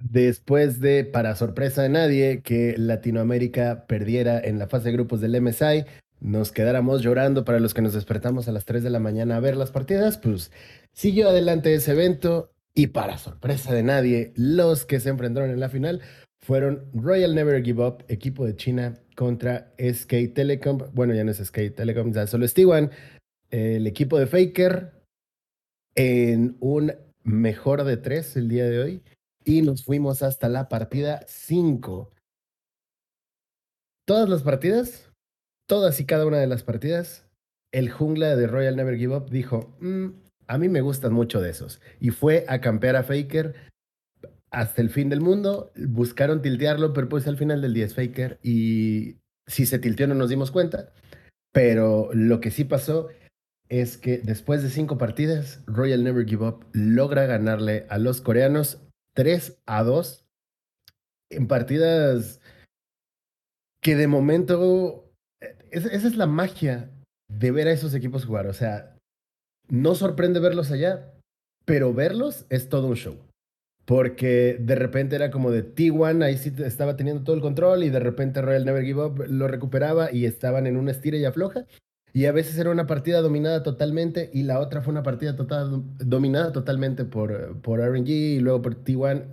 Después 0.00 0.80
de, 0.80 1.04
para 1.04 1.36
sorpresa 1.36 1.82
de 1.82 1.88
nadie, 1.90 2.42
que 2.42 2.74
Latinoamérica 2.76 3.86
perdiera 3.86 4.40
en 4.40 4.58
la 4.58 4.66
fase 4.66 4.86
de 4.86 4.94
grupos 4.94 5.20
del 5.20 5.40
MSI, 5.40 5.84
nos 6.20 6.50
quedáramos 6.50 7.02
llorando 7.02 7.44
para 7.44 7.60
los 7.60 7.72
que 7.72 7.82
nos 7.82 7.94
despertamos 7.94 8.48
a 8.48 8.52
las 8.52 8.64
3 8.64 8.82
de 8.82 8.90
la 8.90 8.98
mañana 8.98 9.36
a 9.36 9.40
ver 9.40 9.56
las 9.56 9.70
partidas, 9.70 10.18
pues 10.18 10.50
siguió 10.92 11.28
adelante 11.28 11.72
ese 11.74 11.92
evento 11.92 12.51
y 12.74 12.88
para 12.88 13.18
sorpresa 13.18 13.72
de 13.74 13.82
nadie, 13.82 14.32
los 14.36 14.86
que 14.86 15.00
se 15.00 15.10
enfrentaron 15.10 15.50
en 15.50 15.60
la 15.60 15.68
final 15.68 16.00
fueron 16.44 16.90
Royal 16.94 17.34
Never 17.34 17.62
Give 17.62 17.86
Up, 17.86 18.04
equipo 18.08 18.44
de 18.44 18.56
China 18.56 18.94
contra 19.14 19.72
SK 19.78 20.34
Telecom, 20.34 20.78
bueno 20.92 21.14
ya 21.14 21.24
no 21.24 21.30
es 21.30 21.38
SK 21.38 21.74
Telecom, 21.74 22.12
ya 22.12 22.26
solo 22.26 22.44
es 22.44 22.56
T1, 22.56 22.90
el 23.50 23.86
equipo 23.86 24.18
de 24.18 24.26
Faker 24.26 24.92
en 25.94 26.56
un 26.60 26.92
mejor 27.22 27.84
de 27.84 27.96
tres 27.96 28.36
el 28.36 28.48
día 28.48 28.64
de 28.64 28.80
hoy 28.80 29.02
y 29.44 29.62
nos 29.62 29.84
fuimos 29.84 30.22
hasta 30.22 30.48
la 30.48 30.68
partida 30.68 31.20
5. 31.26 32.10
Todas 34.06 34.28
las 34.28 34.42
partidas, 34.42 35.12
todas 35.68 36.00
y 36.00 36.06
cada 36.06 36.26
una 36.26 36.38
de 36.38 36.46
las 36.46 36.64
partidas, 36.64 37.28
el 37.72 37.90
jungla 37.90 38.34
de 38.36 38.46
Royal 38.46 38.76
Never 38.76 38.96
Give 38.96 39.16
Up 39.16 39.30
dijo, 39.30 39.76
"Mm, 39.80 40.21
a 40.52 40.58
mí 40.58 40.68
me 40.68 40.82
gustan 40.82 41.12
mucho 41.12 41.40
de 41.40 41.50
esos. 41.50 41.80
Y 41.98 42.10
fue 42.10 42.44
a 42.48 42.60
campear 42.60 42.96
a 42.96 43.02
Faker 43.04 43.54
hasta 44.50 44.82
el 44.82 44.90
fin 44.90 45.08
del 45.08 45.20
mundo. 45.22 45.72
Buscaron 45.76 46.42
tiltearlo, 46.42 46.92
pero 46.92 47.08
pues 47.08 47.26
al 47.26 47.38
final 47.38 47.62
del 47.62 47.72
día 47.72 47.86
es 47.86 47.94
Faker. 47.94 48.38
Y 48.42 49.16
si 49.46 49.64
se 49.64 49.78
tilteó 49.78 50.06
no 50.06 50.14
nos 50.14 50.28
dimos 50.28 50.50
cuenta. 50.50 50.92
Pero 51.52 52.10
lo 52.12 52.40
que 52.40 52.50
sí 52.50 52.64
pasó 52.64 53.08
es 53.70 53.96
que 53.96 54.18
después 54.18 54.62
de 54.62 54.68
cinco 54.68 54.98
partidas, 54.98 55.62
Royal 55.66 56.04
Never 56.04 56.26
Give 56.26 56.46
Up 56.46 56.66
logra 56.74 57.24
ganarle 57.24 57.86
a 57.88 57.96
los 57.98 58.20
coreanos 58.20 58.82
3 59.14 59.58
a 59.66 59.82
2 59.82 60.26
en 61.30 61.48
partidas 61.48 62.40
que 63.82 63.96
de 63.96 64.06
momento, 64.06 65.10
eh, 65.40 65.56
es- 65.70 65.86
esa 65.86 66.06
es 66.08 66.16
la 66.16 66.26
magia 66.26 66.90
de 67.28 67.50
ver 67.50 67.68
a 67.68 67.72
esos 67.72 67.94
equipos 67.94 68.26
jugar. 68.26 68.46
O 68.46 68.52
sea, 68.52 68.91
no 69.68 69.94
sorprende 69.94 70.40
verlos 70.40 70.70
allá, 70.70 71.12
pero 71.64 71.94
verlos 71.94 72.46
es 72.50 72.68
todo 72.68 72.88
un 72.88 72.96
show. 72.96 73.16
Porque 73.84 74.58
de 74.60 74.74
repente 74.76 75.16
era 75.16 75.30
como 75.30 75.50
de 75.50 75.74
T1, 75.74 76.22
ahí 76.22 76.36
sí 76.36 76.52
estaba 76.58 76.96
teniendo 76.96 77.24
todo 77.24 77.34
el 77.34 77.42
control 77.42 77.82
y 77.82 77.90
de 77.90 77.98
repente 77.98 78.40
Royal 78.40 78.64
Never 78.64 78.84
Give 78.84 79.04
Up 79.04 79.24
lo 79.28 79.48
recuperaba 79.48 80.12
y 80.12 80.24
estaban 80.24 80.66
en 80.66 80.76
una 80.76 80.92
estira 80.92 81.16
y 81.16 81.24
afloja. 81.24 81.66
Y 82.14 82.26
a 82.26 82.32
veces 82.32 82.58
era 82.58 82.70
una 82.70 82.86
partida 82.86 83.22
dominada 83.22 83.62
totalmente 83.62 84.30
y 84.32 84.42
la 84.42 84.60
otra 84.60 84.82
fue 84.82 84.92
una 84.92 85.02
partida 85.02 85.34
total, 85.34 85.82
dominada 85.98 86.52
totalmente 86.52 87.04
por, 87.04 87.60
por 87.62 87.80
RNG 87.80 88.08
y 88.08 88.40
luego 88.40 88.62
por 88.62 88.84
T1. 88.84 89.24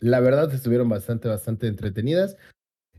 La 0.00 0.20
verdad 0.20 0.52
estuvieron 0.52 0.88
bastante, 0.88 1.26
bastante 1.26 1.66
entretenidas. 1.66 2.36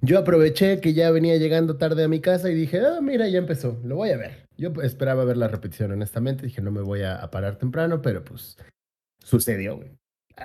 Yo 0.02 0.18
aproveché 0.18 0.82
que 0.82 0.94
ya 0.94 1.12
venía 1.12 1.38
llegando 1.38 1.78
tarde 1.78 2.04
a 2.04 2.08
mi 2.08 2.22
casa 2.22 2.50
y 2.50 2.56
dije, 2.56 2.80
ah, 2.80 3.00
mira, 3.02 3.28
ya 3.28 3.38
empezó, 3.38 3.80
lo 3.84 3.98
voy 3.98 4.10
a 4.10 4.18
ver. 4.18 4.49
Yo 4.60 4.74
esperaba 4.84 5.24
ver 5.24 5.38
la 5.38 5.48
repetición, 5.48 5.92
honestamente. 5.94 6.46
Dije, 6.46 6.62
no 6.62 6.72
me 6.72 6.82
voy 6.82 7.04
a, 7.04 7.16
a 7.16 7.32
parar 7.32 7.56
temprano, 7.58 8.02
pero 8.02 8.26
pues 8.26 8.58
sucedió, 9.24 9.78
güey. 9.78 9.92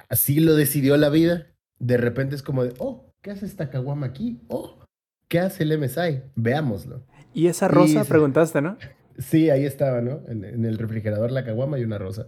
Así 0.08 0.38
lo 0.38 0.54
decidió 0.54 0.96
la 0.96 1.08
vida. 1.08 1.48
De 1.80 1.96
repente 1.96 2.36
es 2.36 2.42
como 2.42 2.64
de, 2.64 2.74
oh, 2.78 3.10
¿qué 3.22 3.32
hace 3.32 3.44
esta 3.46 3.70
caguama 3.70 4.06
aquí? 4.06 4.40
Oh, 4.48 4.84
¿qué 5.28 5.40
hace 5.40 5.64
el 5.64 5.78
MSI? 5.78 6.22
Veámoslo. 6.36 7.04
Y 7.32 7.48
esa 7.48 7.66
rosa, 7.66 8.04
sí. 8.04 8.08
preguntaste, 8.08 8.62
¿no? 8.62 8.78
Sí, 9.16 9.48
ahí 9.48 9.64
estaba, 9.64 10.00
¿no? 10.00 10.22
En, 10.26 10.44
en 10.44 10.64
el 10.64 10.76
refrigerador 10.76 11.30
la 11.30 11.44
caguama 11.44 11.78
y 11.78 11.84
una 11.84 11.98
rosa. 11.98 12.26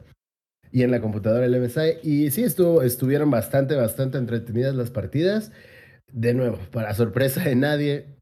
Y 0.71 0.83
en 0.83 0.93
la 0.93 1.01
computadora 1.01 1.45
el 1.45 1.61
MSI. 1.61 1.99
Y 2.05 2.31
sí, 2.31 2.45
estuvo, 2.45 2.83
estuvieron 2.83 3.29
bastante, 3.29 3.75
bastante 3.75 4.19
entretenidas 4.19 4.77
las 4.77 4.93
partidas. 4.93 5.51
De 6.13 6.33
nuevo, 6.33 6.59
para 6.71 6.95
sorpresa 6.95 7.43
de 7.43 7.57
nadie, 7.57 8.16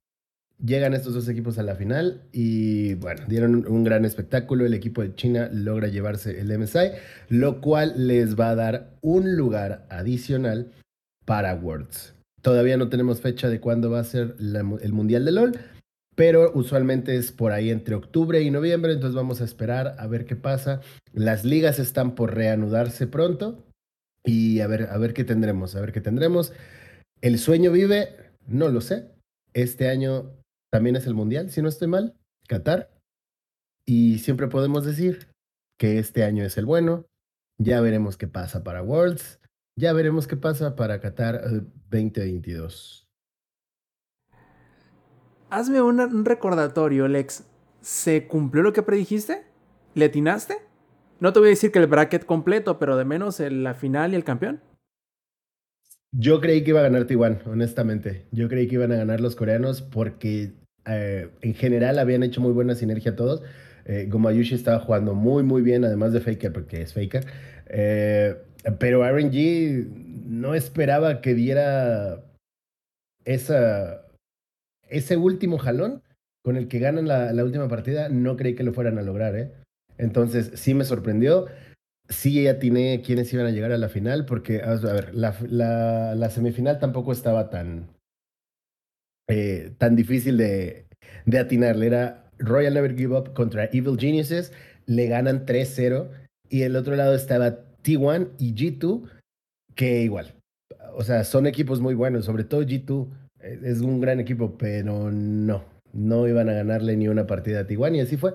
llegan 0.63 0.95
estos 0.95 1.15
dos 1.15 1.29
equipos 1.29 1.59
a 1.59 1.63
la 1.63 1.75
final 1.75 2.23
y 2.33 2.95
bueno, 2.95 3.23
dieron 3.29 3.67
un, 3.67 3.85
gran 3.85 4.05
espectáculo. 4.05 4.67
El 4.67 4.75
equipo 4.75 5.03
de 5.03 5.15
China 5.15 5.49
logra 5.53 5.89
llevarse 5.89 6.41
el 6.41 6.57
MSI, 6.59 6.91
lo 7.29 7.61
cual 7.61 8.07
les 8.07 8.39
va 8.39 8.51
a 8.51 8.55
dar 8.55 8.91
un 9.01 9.37
lugar 9.37 9.87
adicional 9.91 10.73
para 11.25 11.55
Worlds. 11.55 12.15
Todavía 12.43 12.77
no 12.77 12.89
tenemos 12.89 13.21
fecha 13.21 13.49
de 13.49 13.61
cuándo 13.61 13.91
va 13.91 14.01
a 14.01 14.05
ser 14.05 14.37
el 14.39 14.93
Mundial 14.93 15.25
de 15.25 15.33
LOL, 15.33 15.59
pero 16.15 16.53
usualmente 16.55 17.17
es 17.17 17.33
por 17.33 17.53
ahí 17.53 17.71
entre 17.71 17.95
octubre 17.95 18.41
y 18.43 18.51
noviembre, 18.51 18.93
entonces 18.93 19.17
vamos 19.17 19.41
a 19.41 19.45
esperar 19.45 19.97
a 19.99 20.07
ver 20.07 20.27
qué 20.27 20.37
pasa. 20.37 20.81
Las 21.13 21.45
ligas 21.45 21.79
están 21.79 22.15
por 22.15 22.35
reanudarse 22.35 23.07
pronto 23.07 23.65
y 24.25 24.61
a 24.61 24.67
ver, 24.67 24.89
a 24.91 24.99
ver 24.99 25.15
qué 25.15 25.25
tendremos, 25.25 25.75
a 25.75 25.81
ver 25.81 25.93
qué 25.93 26.01
tendremos. 26.01 26.53
El 27.21 27.39
sueño 27.39 27.73
vive, 27.73 28.09
no 28.47 28.69
lo 28.69 28.81
sé. 28.81 29.11
Este 29.55 29.89
año 29.89 30.33
también 30.75 30.97
es 30.97 31.07
el 31.07 31.15
Mundial, 31.15 31.51
si 31.51 31.63
no 31.63 31.69
estoy 31.69 31.87
mal, 31.87 32.17
Qatar. 32.49 32.91
Y 33.87 34.19
siempre 34.19 34.49
podemos 34.49 34.85
decir 34.85 35.29
que 35.79 36.01
este 36.01 36.25
año 36.25 36.45
es 36.45 36.59
el 36.59 36.67
bueno. 36.67 37.07
Ya 37.61 37.81
veremos 37.81 38.17
qué 38.17 38.27
pasa 38.27 38.65
para 38.65 38.83
Worlds. 38.83 39.39
Ya 39.79 39.93
veremos 39.93 40.27
qué 40.27 40.37
pasa 40.37 40.75
para 40.75 41.01
Qatar 41.01 41.37
eh, 41.37 41.61
2022. 41.91 43.07
Hazme 45.49 45.81
un, 45.81 46.01
un 46.01 46.25
recordatorio, 46.25 47.07
Lex. 47.07 47.45
¿Se 47.81 48.27
cumplió 48.27 48.65
lo 48.65 48.73
que 48.73 48.83
predijiste? 48.83 49.47
¿Le 49.95 50.07
atinaste? 50.07 50.57
No 51.21 51.33
te 51.33 51.39
voy 51.39 51.49
a 51.49 51.51
decir 51.51 51.71
que 51.71 51.79
el 51.79 51.87
bracket 51.87 52.27
completo, 52.27 52.81
pero 52.81 52.97
de 52.97 53.05
menos 53.05 53.39
el- 53.39 53.63
la 53.63 53.75
final 53.75 54.13
y 54.13 54.17
el 54.17 54.25
campeón. 54.25 54.61
Yo 56.11 56.41
creí 56.41 56.65
que 56.65 56.71
iba 56.71 56.81
a 56.81 56.85
ganar 56.85 57.07
Taiwán, 57.07 57.43
honestamente. 57.47 58.27
Yo 58.33 58.49
creí 58.49 58.67
que 58.67 58.75
iban 58.75 58.91
a 58.91 58.97
ganar 58.97 59.21
los 59.21 59.37
coreanos 59.37 59.83
porque 59.83 60.64
eh, 60.87 61.31
en 61.41 61.55
general 61.55 61.99
habían 61.99 62.23
hecho 62.23 62.41
muy 62.41 62.53
buena 62.53 62.75
sinergia 62.75 63.17
todos. 63.17 63.43
Eh, 63.87 64.07
Gomayushi 64.09 64.55
estaba 64.55 64.81
jugando 64.81 65.15
muy, 65.15 65.43
muy 65.43 65.63
bien, 65.63 65.85
además 65.85 66.13
de 66.13 66.21
Faker, 66.21 66.53
porque 66.53 66.83
es 66.83 66.95
Faker. 66.95 67.27
Eh, 67.67 68.37
pero 68.79 69.05
RNG 69.05 69.87
no 70.27 70.55
esperaba 70.55 71.21
que 71.21 71.35
diera 71.35 72.23
ese 73.25 75.17
último 75.17 75.59
jalón 75.59 76.03
con 76.43 76.57
el 76.57 76.69
que 76.69 76.79
ganan 76.79 77.09
la, 77.09 77.45
última 77.45 77.69
partida. 77.69 78.09
No 78.09 78.37
creí 78.37 78.55
que 78.55 78.65
lo 78.65 78.73
fueran 78.73 78.99
a 78.99 79.03
lograr. 79.03 79.53
Entonces 79.99 80.53
sí 80.55 80.75
me 80.75 80.85
sorprendió. 80.85 81.47
Sí 82.09 82.47
atiné 82.49 83.03
quiénes 83.05 83.33
iban 83.33 83.47
a 83.47 83.51
llegar 83.51 83.73
a 83.73 83.79
la 83.79 83.89
final, 83.89 84.27
porque, 84.27 84.61
a 84.61 84.75
ver, 84.75 85.15
la, 85.15 85.35
la 86.15 86.31
semifinal 86.31 86.79
tampoco 86.79 87.13
estaba 87.13 87.49
tan, 87.49 87.94
eh, 89.29 89.73
tan 89.79 89.97
difícil 89.97 90.37
de, 90.37 90.87
de 91.27 91.39
atinarle. 91.39 91.87
Era 91.87 92.31
Royal 92.39 92.75
Never 92.75 92.97
Give 92.97 93.17
Up 93.17 93.33
contra 93.35 93.67
Evil 93.73 93.99
Geniuses, 93.99 94.53
le 94.87 95.07
ganan 95.07 95.47
3-0, 95.47 96.09
y 96.49 96.63
el 96.63 96.77
otro 96.77 96.97
lado 96.97 97.15
estaba 97.15 97.59
T1 97.83 98.31
y 98.39 98.55
G2, 98.55 99.09
que 99.75 100.03
igual, 100.03 100.35
o 100.97 101.03
sea, 101.03 101.25
son 101.25 101.47
equipos 101.47 101.81
muy 101.81 101.95
buenos, 101.95 102.25
sobre 102.25 102.45
todo 102.45 102.63
G2 102.63 103.09
eh, 103.41 103.61
es 103.65 103.81
un 103.81 104.01
gran 104.01 104.21
equipo, 104.21 104.57
pero 104.59 105.11
no, 105.11 105.65
no 105.93 106.29
iban 106.29 106.49
a 106.49 106.55
ganarle 106.55 106.97
ni 106.97 107.09
una 107.09 107.27
partida 107.27 107.61
a 107.61 107.67
T1, 107.67 107.97
y 107.97 108.01
así 108.01 108.17
fue 108.17 108.35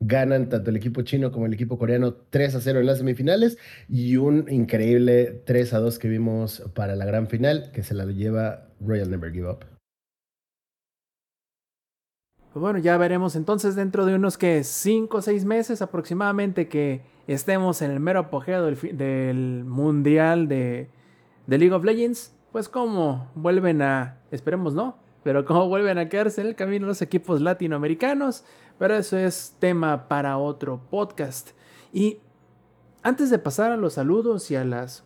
ganan 0.00 0.48
tanto 0.48 0.70
el 0.70 0.76
equipo 0.76 1.02
chino 1.02 1.32
como 1.32 1.46
el 1.46 1.54
equipo 1.54 1.78
coreano 1.78 2.14
3 2.14 2.54
a 2.54 2.60
0 2.60 2.80
en 2.80 2.86
las 2.86 2.98
semifinales 2.98 3.58
y 3.88 4.16
un 4.16 4.46
increíble 4.48 5.42
3 5.44 5.74
a 5.74 5.78
2 5.80 5.98
que 5.98 6.08
vimos 6.08 6.62
para 6.74 6.94
la 6.94 7.04
gran 7.04 7.26
final 7.26 7.70
que 7.72 7.82
se 7.82 7.94
la 7.94 8.04
lleva 8.04 8.68
Royal 8.80 9.10
Never 9.10 9.32
Give 9.32 9.50
Up. 9.50 9.77
Pues 12.58 12.72
bueno, 12.72 12.80
ya 12.80 12.96
veremos 12.96 13.36
entonces 13.36 13.76
dentro 13.76 14.04
de 14.04 14.16
unos 14.16 14.36
que 14.36 14.64
5 14.64 15.16
o 15.16 15.22
6 15.22 15.44
meses 15.44 15.80
aproximadamente 15.80 16.66
que 16.66 17.02
estemos 17.28 17.82
en 17.82 17.92
el 17.92 18.00
mero 18.00 18.18
apogeo 18.18 18.64
del, 18.64 19.62
mundial 19.64 20.48
de, 20.48 20.90
de 21.46 21.58
League 21.58 21.72
of 21.72 21.84
Legends, 21.84 22.34
pues 22.50 22.68
cómo 22.68 23.30
vuelven 23.36 23.80
a, 23.80 24.18
esperemos 24.32 24.74
no, 24.74 24.96
pero 25.22 25.44
cómo 25.44 25.68
vuelven 25.68 25.98
a 25.98 26.08
quedarse 26.08 26.40
en 26.40 26.48
el 26.48 26.56
camino 26.56 26.88
los 26.88 27.00
equipos 27.00 27.40
latinoamericanos, 27.40 28.44
pero 28.76 28.96
eso 28.96 29.16
es 29.16 29.54
tema 29.60 30.08
para 30.08 30.36
otro 30.36 30.80
podcast. 30.90 31.50
Y 31.92 32.18
antes 33.04 33.30
de 33.30 33.38
pasar 33.38 33.70
a 33.70 33.76
los 33.76 33.92
saludos 33.92 34.50
y 34.50 34.56
a 34.56 34.64
las 34.64 35.04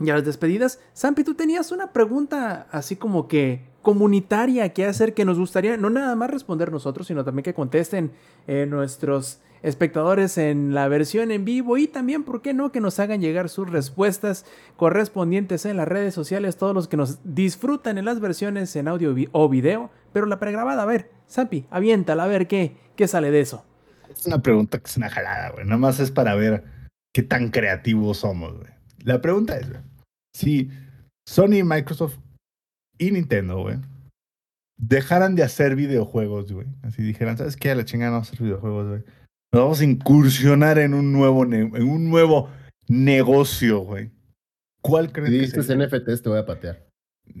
y 0.00 0.10
a 0.10 0.14
las 0.14 0.24
despedidas, 0.24 0.80
Sampi, 0.94 1.22
tú 1.22 1.34
tenías 1.34 1.70
una 1.70 1.92
pregunta 1.92 2.66
así 2.72 2.96
como 2.96 3.28
que 3.28 3.64
comunitaria 3.86 4.70
que 4.70 4.84
hacer 4.84 5.14
que 5.14 5.24
nos 5.24 5.38
gustaría 5.38 5.76
no 5.76 5.90
nada 5.90 6.16
más 6.16 6.28
responder 6.28 6.72
nosotros, 6.72 7.06
sino 7.06 7.22
también 7.22 7.44
que 7.44 7.54
contesten 7.54 8.10
eh, 8.48 8.66
nuestros 8.68 9.38
espectadores 9.62 10.38
en 10.38 10.74
la 10.74 10.88
versión 10.88 11.30
en 11.30 11.44
vivo 11.44 11.78
y 11.78 11.86
también, 11.86 12.24
¿por 12.24 12.42
qué 12.42 12.52
no?, 12.52 12.72
que 12.72 12.80
nos 12.80 12.98
hagan 12.98 13.20
llegar 13.20 13.48
sus 13.48 13.70
respuestas 13.70 14.44
correspondientes 14.76 15.66
en 15.66 15.76
las 15.76 15.86
redes 15.86 16.14
sociales, 16.14 16.56
todos 16.56 16.74
los 16.74 16.88
que 16.88 16.96
nos 16.96 17.20
disfrutan 17.22 17.96
en 17.96 18.06
las 18.06 18.18
versiones 18.18 18.74
en 18.74 18.88
audio 18.88 19.14
o 19.30 19.48
video, 19.48 19.92
pero 20.12 20.26
la 20.26 20.40
pregrabada, 20.40 20.82
a 20.82 20.86
ver, 20.86 21.08
Sampi, 21.28 21.66
aviéntala, 21.70 22.24
a 22.24 22.26
ver 22.26 22.48
qué, 22.48 22.76
qué 22.96 23.06
sale 23.06 23.30
de 23.30 23.38
eso. 23.38 23.64
Es 24.10 24.26
una 24.26 24.42
pregunta 24.42 24.78
que 24.80 24.86
es 24.86 24.96
una 24.96 25.10
jalada, 25.10 25.50
güey. 25.50 25.64
Nada 25.64 25.78
más 25.78 26.00
es 26.00 26.10
para 26.10 26.34
ver 26.34 26.64
qué 27.14 27.22
tan 27.22 27.50
creativos 27.50 28.16
somos, 28.16 28.52
güey. 28.52 28.70
La 29.04 29.20
pregunta 29.20 29.56
es, 29.56 29.68
güey, 29.70 29.82
si 30.34 30.70
Sony, 31.24 31.62
Microsoft 31.64 32.18
y 32.98 33.10
Nintendo, 33.10 33.60
güey, 33.60 33.76
dejaran 34.76 35.34
de 35.34 35.42
hacer 35.42 35.76
videojuegos, 35.76 36.52
güey. 36.52 36.66
Así 36.82 37.02
dijeran, 37.02 37.36
¿sabes 37.38 37.56
qué? 37.56 37.70
A 37.70 37.74
la 37.74 37.84
chingada 37.84 38.10
no 38.10 38.16
vamos 38.16 38.28
a 38.28 38.32
hacer 38.32 38.44
videojuegos, 38.44 38.88
güey. 38.88 39.00
Nos 39.52 39.62
vamos 39.62 39.80
a 39.80 39.84
incursionar 39.84 40.78
en 40.78 40.94
un 40.94 41.12
nuevo, 41.12 41.44
ne- 41.46 41.60
en 41.60 41.82
un 41.88 42.10
nuevo 42.10 42.50
negocio, 42.88 43.80
güey. 43.80 44.10
¿Cuál 44.82 45.06
Si 45.06 45.12
creen 45.12 45.32
que 45.32 45.38
dices 45.38 45.66
sería? 45.66 45.86
NFTs 45.86 46.22
te 46.22 46.28
voy 46.28 46.38
a 46.38 46.46
patear. 46.46 46.84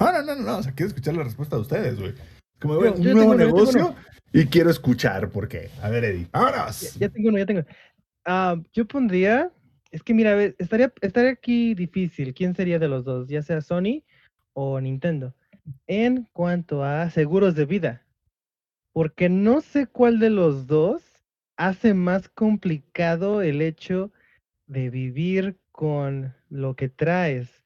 no, 0.00 0.12
no, 0.12 0.22
no, 0.22 0.34
no. 0.36 0.58
O 0.58 0.62
sea, 0.62 0.72
quiero 0.72 0.88
escuchar 0.88 1.14
la 1.14 1.24
respuesta 1.24 1.56
de 1.56 1.62
ustedes, 1.62 1.98
güey. 1.98 2.14
Como, 2.60 2.76
güey, 2.76 2.92
un 2.92 3.02
nuevo 3.02 3.30
uno, 3.32 3.34
negocio 3.34 3.94
y 4.32 4.46
quiero 4.46 4.70
escuchar 4.70 5.28
por 5.30 5.48
qué. 5.48 5.70
A 5.82 5.90
ver, 5.90 6.04
Eddie. 6.04 6.28
¡Vámonos! 6.32 6.94
Ya, 6.94 7.00
ya 7.00 7.08
tengo 7.08 7.28
uno, 7.28 7.38
ya 7.38 7.46
tengo. 7.46 7.62
Ah, 8.24 8.56
yo 8.72 8.86
pondría, 8.86 9.50
es 9.90 10.02
que 10.02 10.14
mira, 10.14 10.40
estaría, 10.42 10.92
estaría 11.00 11.30
aquí 11.30 11.74
difícil. 11.74 12.32
¿Quién 12.34 12.54
sería 12.54 12.78
de 12.78 12.88
los 12.88 13.04
dos? 13.04 13.28
Ya 13.28 13.42
sea 13.42 13.60
Sony 13.60 14.02
o 14.54 14.80
Nintendo. 14.80 15.34
En 15.86 16.28
cuanto 16.32 16.84
a 16.84 17.10
seguros 17.10 17.54
de 17.54 17.66
vida. 17.66 18.06
Porque 18.92 19.28
no 19.28 19.60
sé 19.60 19.86
cuál 19.86 20.18
de 20.18 20.30
los 20.30 20.66
dos 20.66 21.02
hace 21.56 21.94
más 21.94 22.28
complicado 22.28 23.42
el 23.42 23.62
hecho 23.62 24.10
de 24.66 24.90
vivir 24.90 25.58
con 25.70 26.34
lo 26.48 26.74
que 26.76 26.88
traes. 26.88 27.62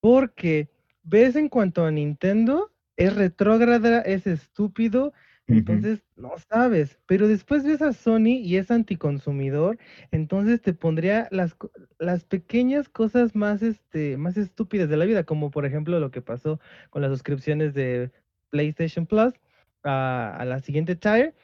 Porque 0.00 0.68
ves 1.02 1.36
en 1.36 1.48
cuanto 1.48 1.84
a 1.84 1.90
Nintendo, 1.90 2.72
es 2.96 3.14
retrógrada, 3.14 4.00
es 4.02 4.26
estúpido, 4.26 5.12
entonces 5.48 6.02
no 6.16 6.32
sabes, 6.48 6.98
pero 7.06 7.28
después 7.28 7.64
ves 7.64 7.80
a 7.82 7.92
Sony 7.92 8.38
y 8.42 8.56
es 8.56 8.70
anticonsumidor, 8.70 9.78
entonces 10.10 10.60
te 10.60 10.74
pondría 10.74 11.28
las, 11.30 11.56
las 11.98 12.24
pequeñas 12.24 12.88
cosas 12.88 13.36
más, 13.36 13.62
este, 13.62 14.16
más 14.16 14.36
estúpidas 14.36 14.88
de 14.88 14.96
la 14.96 15.04
vida, 15.04 15.24
como 15.24 15.50
por 15.50 15.64
ejemplo 15.64 16.00
lo 16.00 16.10
que 16.10 16.22
pasó 16.22 16.60
con 16.90 17.02
las 17.02 17.12
suscripciones 17.12 17.74
de 17.74 18.10
PlayStation 18.50 19.06
Plus 19.06 19.34
a, 19.84 20.36
a 20.36 20.44
la 20.44 20.60
siguiente 20.60 20.96
tier, 20.96 21.34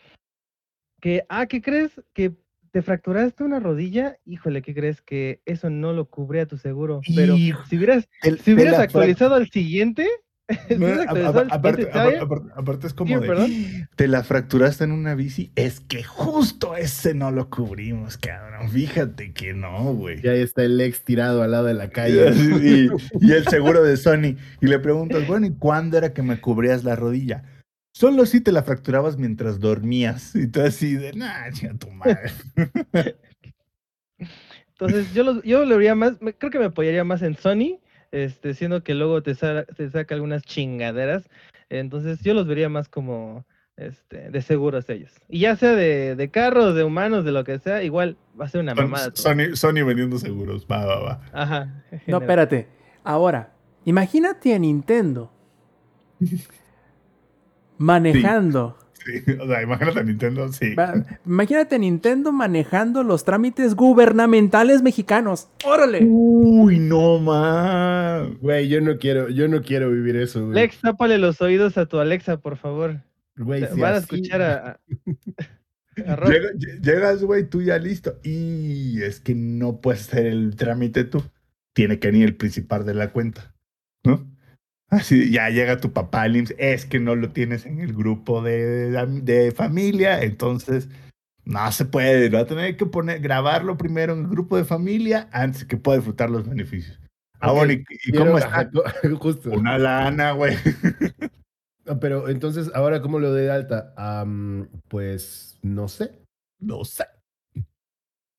que, 1.01 1.25
ah, 1.29 1.47
¿qué 1.47 1.61
crees? 1.63 2.01
Que 2.13 2.33
te 2.73 2.81
fracturaste 2.81 3.45
una 3.45 3.61
rodilla, 3.61 4.19
híjole, 4.25 4.63
¿qué 4.63 4.75
crees? 4.75 5.03
Que 5.03 5.41
eso 5.45 5.69
no 5.69 5.93
lo 5.93 6.07
cubría 6.07 6.47
tu 6.47 6.57
seguro, 6.57 7.03
pero 7.15 7.37
Hijo, 7.37 7.65
si 7.67 7.77
hubieras, 7.77 8.09
si 8.43 8.55
hubieras 8.55 8.79
actualizado 8.79 9.35
al 9.35 9.51
siguiente, 9.51 10.09
aparte, 11.51 12.87
es 12.87 12.95
como 12.95 13.21
de, 13.21 13.87
te 13.97 14.09
la 14.09 14.23
fracturaste 14.23 14.85
en 14.85 14.93
una 14.93 15.15
bici, 15.15 15.51
es 15.57 15.81
que 15.81 16.03
justo 16.03 16.77
ese 16.77 17.15
no 17.15 17.31
lo 17.31 17.51
cubrimos, 17.51 18.17
cabrón. 18.19 18.71
Fíjate 18.71 19.33
que 19.33 19.55
no, 19.55 19.95
güey. 19.95 20.21
Y 20.23 20.29
ahí 20.29 20.41
está 20.41 20.65
el 20.65 20.81
ex 20.81 21.03
tirado 21.05 21.43
al 21.43 21.51
lado 21.51 21.67
de 21.67 21.75
la 21.75 21.91
calle. 21.91 22.31
Y, 22.63 22.89
y 23.21 23.33
el 23.33 23.47
seguro 23.49 23.83
de 23.83 23.97
Sony. 23.97 24.37
Y 24.61 24.67
le 24.67 24.79
preguntas, 24.79 25.27
bueno, 25.27 25.47
¿y 25.47 25.53
cuándo 25.53 25.99
era 25.99 26.13
que 26.13 26.23
me 26.23 26.41
cubrías 26.41 26.85
la 26.85 26.97
rodilla? 26.97 27.45
Solo 27.95 28.25
si 28.25 28.41
te 28.41 28.53
la 28.53 28.63
fracturabas 28.63 29.19
mientras 29.19 29.61
dormías. 29.61 30.35
Y 30.35 30.47
tú 30.47 30.63
así 30.63 30.95
de, 30.95 31.13
nah, 31.13 31.51
chinga 31.51 31.75
tu 31.75 31.91
madre. 31.91 32.33
Entonces, 34.69 35.13
yo, 35.15 35.23
los- 35.25 35.43
yo 35.43 35.65
lo 35.65 35.77
vería 35.77 35.95
más, 35.95 36.15
creo 36.39 36.51
que 36.51 36.59
me 36.59 36.67
apoyaría 36.67 37.05
más 37.05 37.23
en 37.23 37.37
Sony, 37.37 37.79
este, 38.13 38.55
siendo 38.55 38.83
que 38.85 38.95
luego 38.95 39.23
te, 39.23 39.35
sa- 39.35 39.65
te 39.65 39.91
saca 39.91 40.15
algunas 40.15 40.43
chingaderas. 40.45 41.29
Entonces, 41.71 42.21
yo 42.23 42.35
los 42.35 42.47
vería 42.47 42.69
más 42.69 42.89
como 42.89 43.45
este, 43.77 44.31
de 44.31 44.43
seguros 44.43 44.89
ellos. 44.91 45.13
Y 45.29 45.41
ya 45.41 45.57
sea 45.57 45.73
de, 45.75 46.15
de 46.15 46.31
carros, 46.31 46.75
de 46.75 46.85
humanos, 46.85 47.25
de 47.25 47.33
lo 47.33 47.43
que 47.45 47.59
sea, 47.59 47.83
igual 47.83 48.17
va 48.41 48.45
a 48.45 48.49
ser 48.49 48.61
una 48.61 48.75
mamada. 48.75 49.11
Sony, 49.15 49.57
Sony 49.57 49.85
vendiendo 49.85 50.19
seguros. 50.19 50.67
Va, 50.71 50.85
va, 50.85 51.01
va. 51.01 51.21
Ajá. 51.33 51.85
No, 52.07 52.19
espérate. 52.19 52.69
Ahora, 53.03 53.55
imagínate 53.85 54.55
a 54.55 54.59
Nintendo 54.59 55.33
manejando. 57.79 58.79
Sí, 59.05 59.23
o 59.41 59.47
sea, 59.47 59.63
imagínate 59.63 60.01
a 60.01 60.03
Nintendo, 60.05 60.53
sí. 60.53 60.75
Imagínate 61.27 61.75
a 61.75 61.79
Nintendo 61.79 62.33
manejando 62.33 63.03
los 63.03 63.25
trámites 63.25 63.75
gubernamentales 63.75 64.83
mexicanos. 64.83 65.49
¡Órale! 65.65 66.05
Uy, 66.05 66.79
no 66.79 67.19
más. 67.19 68.29
Güey, 68.41 68.69
yo 68.69 68.81
no 68.81 68.99
quiero, 68.99 69.29
yo 69.29 69.49
no 69.49 69.63
quiero 69.63 69.91
vivir 69.91 70.17
eso, 70.17 70.43
güey. 70.45 70.55
Lex, 70.55 70.81
tápale 70.81 71.19
los 71.19 71.41
oídos 71.41 71.77
a 71.79 71.87
tu 71.87 71.99
Alexa, 71.99 72.39
por 72.39 72.57
favor. 72.57 73.01
Güey, 73.37 73.67
si 73.67 73.81
Van 73.81 73.95
a 73.95 73.99
escuchar 73.99 74.43
a, 74.43 74.55
a- 74.69 74.81
a 76.13 76.17
Rob. 76.17 76.31
Llega- 76.31 76.53
lle- 76.53 76.81
llegas, 76.81 77.23
güey, 77.25 77.45
tú 77.49 77.63
ya 77.63 77.79
listo. 77.79 78.19
Y 78.23 79.03
es 79.03 79.21
que 79.21 79.35
no 79.35 79.81
puedes 79.81 80.03
hacer 80.09 80.27
el 80.27 80.55
trámite 80.57 81.05
tú. 81.05 81.23
Tiene 81.75 81.99
que 81.99 82.09
venir 82.09 82.25
el 82.29 82.37
principal 82.37 82.85
de 82.85 82.95
la 82.95 83.11
cuenta, 83.13 83.55
¿no? 84.05 84.31
Así, 84.93 85.31
ya 85.33 85.49
llega 85.49 85.81
tu 85.81 85.91
papá 85.93 86.23
al 86.23 86.37
IMSS, 86.37 86.55
es 86.59 86.85
que 86.87 87.01
no 87.01 87.17
lo 87.17 87.31
tienes 87.31 87.65
en 87.65 87.81
el 87.81 87.95
grupo 87.95 88.43
de, 88.43 88.91
de 89.23 89.51
familia, 89.53 90.23
entonces 90.23 90.89
No 91.45 91.73
se 91.73 91.87
puede, 91.87 92.29
va 92.29 92.41
a 92.41 92.47
tener 92.47 92.77
que 92.77 92.85
poner, 92.87 93.19
grabarlo 93.21 93.77
primero 93.79 94.13
en 94.13 94.21
el 94.21 94.29
grupo 94.29 94.57
de 94.57 94.65
familia 94.65 95.29
antes 95.33 95.65
que 95.65 95.77
pueda 95.79 95.97
disfrutar 95.99 96.29
los 96.31 96.47
beneficios. 96.49 97.01
Ah, 97.41 97.51
bueno, 97.53 97.73
¿y, 97.73 97.85
y 98.05 98.11
Quiero- 98.13 98.27
cómo 98.27 98.39
está? 98.39 98.71
Justo. 99.19 99.51
Una 99.51 99.79
lana, 99.79 100.33
güey. 100.33 100.57
Ah, 101.85 101.99
Pero 102.01 102.29
entonces, 102.29 102.71
¿ahora 102.77 103.03
cómo 103.03 103.19
lo 103.19 103.31
doy 103.33 103.43
de 103.43 103.51
alta? 103.51 103.93
Pues 104.89 105.59
no 105.63 105.89
sé. 105.89 106.13
No 106.61 106.85
sé. 106.85 107.07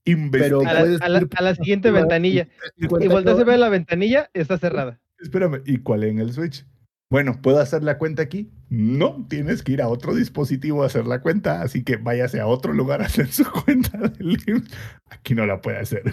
Pero. 0.05 0.61
A 0.61 0.73
la, 0.73 0.79
puedes 0.79 1.01
a 1.01 1.09
la- 1.09 1.21
ir- 1.21 1.29
a 1.35 1.41
la 1.41 1.55
siguiente 1.55 1.91
ventanilla. 1.91 2.47
Y 2.77 2.83
50 2.83 3.13
volteas 3.13 3.39
a 3.39 3.43
ver 3.43 3.59
la 3.59 3.67
ventanilla, 3.67 4.29
está 4.33 4.57
cerrada. 4.57 5.01
Espérame, 5.23 5.61
¿y 5.65 5.77
cuál 5.79 6.03
en 6.03 6.19
el 6.19 6.33
Switch? 6.33 6.65
Bueno, 7.09 7.39
¿puedo 7.41 7.59
hacer 7.59 7.83
la 7.83 7.97
cuenta 7.97 8.23
aquí? 8.23 8.51
No, 8.69 9.25
tienes 9.29 9.61
que 9.63 9.71
ir 9.73 9.81
a 9.81 9.87
otro 9.87 10.15
dispositivo 10.15 10.83
a 10.83 10.87
hacer 10.87 11.05
la 11.05 11.21
cuenta, 11.21 11.61
así 11.61 11.83
que 11.83 11.97
váyase 11.97 12.39
a 12.39 12.47
otro 12.47 12.73
lugar 12.73 13.01
a 13.01 13.05
hacer 13.05 13.27
su 13.31 13.43
cuenta 13.65 13.97
del. 13.97 14.37
Aquí 15.09 15.35
no 15.35 15.45
la 15.45 15.61
puede 15.61 15.77
hacer. 15.79 16.03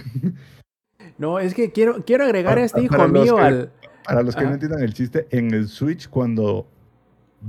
No, 1.19 1.39
es 1.39 1.55
que 1.55 1.73
quiero, 1.73 2.05
quiero 2.05 2.25
agregar 2.25 2.59
a 2.59 2.65
este 2.65 2.83
hijo 2.83 3.09
mío 3.09 3.37
que- 3.37 3.43
al. 3.43 3.73
Para 4.05 4.23
los 4.23 4.35
que 4.35 4.45
no 4.45 4.53
entiendan 4.55 4.83
el 4.83 4.95
chiste, 4.95 5.27
en 5.31 5.53
el 5.53 5.69
Switch 5.69 6.09
cuando 6.09 6.67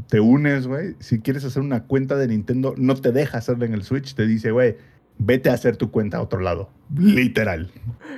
te 0.09 0.19
unes, 0.19 0.67
güey, 0.67 0.95
si 0.99 1.19
quieres 1.19 1.43
hacer 1.45 1.61
una 1.61 1.83
cuenta 1.85 2.15
de 2.17 2.27
Nintendo, 2.27 2.73
no 2.77 2.95
te 2.95 3.11
deja 3.11 3.37
hacerla 3.39 3.65
en 3.65 3.73
el 3.73 3.83
Switch, 3.83 4.13
te 4.15 4.27
dice, 4.27 4.51
güey, 4.51 4.75
vete 5.23 5.49
a 5.49 5.53
hacer 5.53 5.77
tu 5.77 5.91
cuenta 5.91 6.17
a 6.17 6.21
otro 6.21 6.39
lado. 6.39 6.69
Literal. 6.97 7.71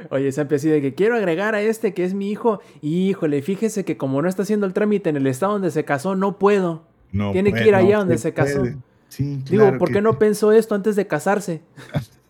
Oye, 0.09 0.31
se 0.31 0.41
así 0.41 0.69
de 0.69 0.81
que 0.81 0.93
quiero 0.93 1.15
agregar 1.15 1.53
a 1.53 1.61
este 1.61 1.93
que 1.93 2.03
es 2.03 2.13
mi 2.13 2.31
hijo. 2.31 2.61
Y 2.81 3.09
híjole, 3.09 3.41
fíjese 3.41 3.83
que 3.83 3.97
como 3.97 4.21
no 4.21 4.29
está 4.29 4.43
haciendo 4.43 4.65
el 4.65 4.73
trámite 4.73 5.09
en 5.09 5.17
el 5.17 5.27
estado 5.27 5.53
donde 5.53 5.71
se 5.71 5.83
casó, 5.83 6.15
no 6.15 6.39
puedo. 6.39 6.83
No 7.11 7.31
Tiene 7.31 7.53
que 7.53 7.67
ir 7.67 7.75
allá 7.75 7.93
no 7.93 7.99
donde 7.99 8.17
se 8.17 8.33
casó. 8.33 8.63
Sí, 9.09 9.43
Digo, 9.49 9.63
claro 9.63 9.77
¿por 9.77 9.89
que 9.89 9.95
qué 9.95 10.01
no 10.01 10.17
pensó 10.17 10.51
esto 10.51 10.75
antes 10.75 10.95
de 10.95 11.07
casarse? 11.07 11.61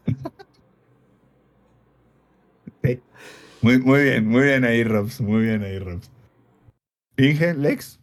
Sí. 2.84 3.00
Muy, 3.62 3.80
muy 3.80 4.04
bien, 4.04 4.28
muy 4.28 4.44
bien 4.44 4.66
ahí, 4.66 4.84
Robs. 4.84 5.22
Muy 5.22 5.42
bien 5.42 5.64
ahí, 5.64 5.80
Robs. 5.80 6.12
Inge, 7.16 7.54
Lex. 7.54 7.98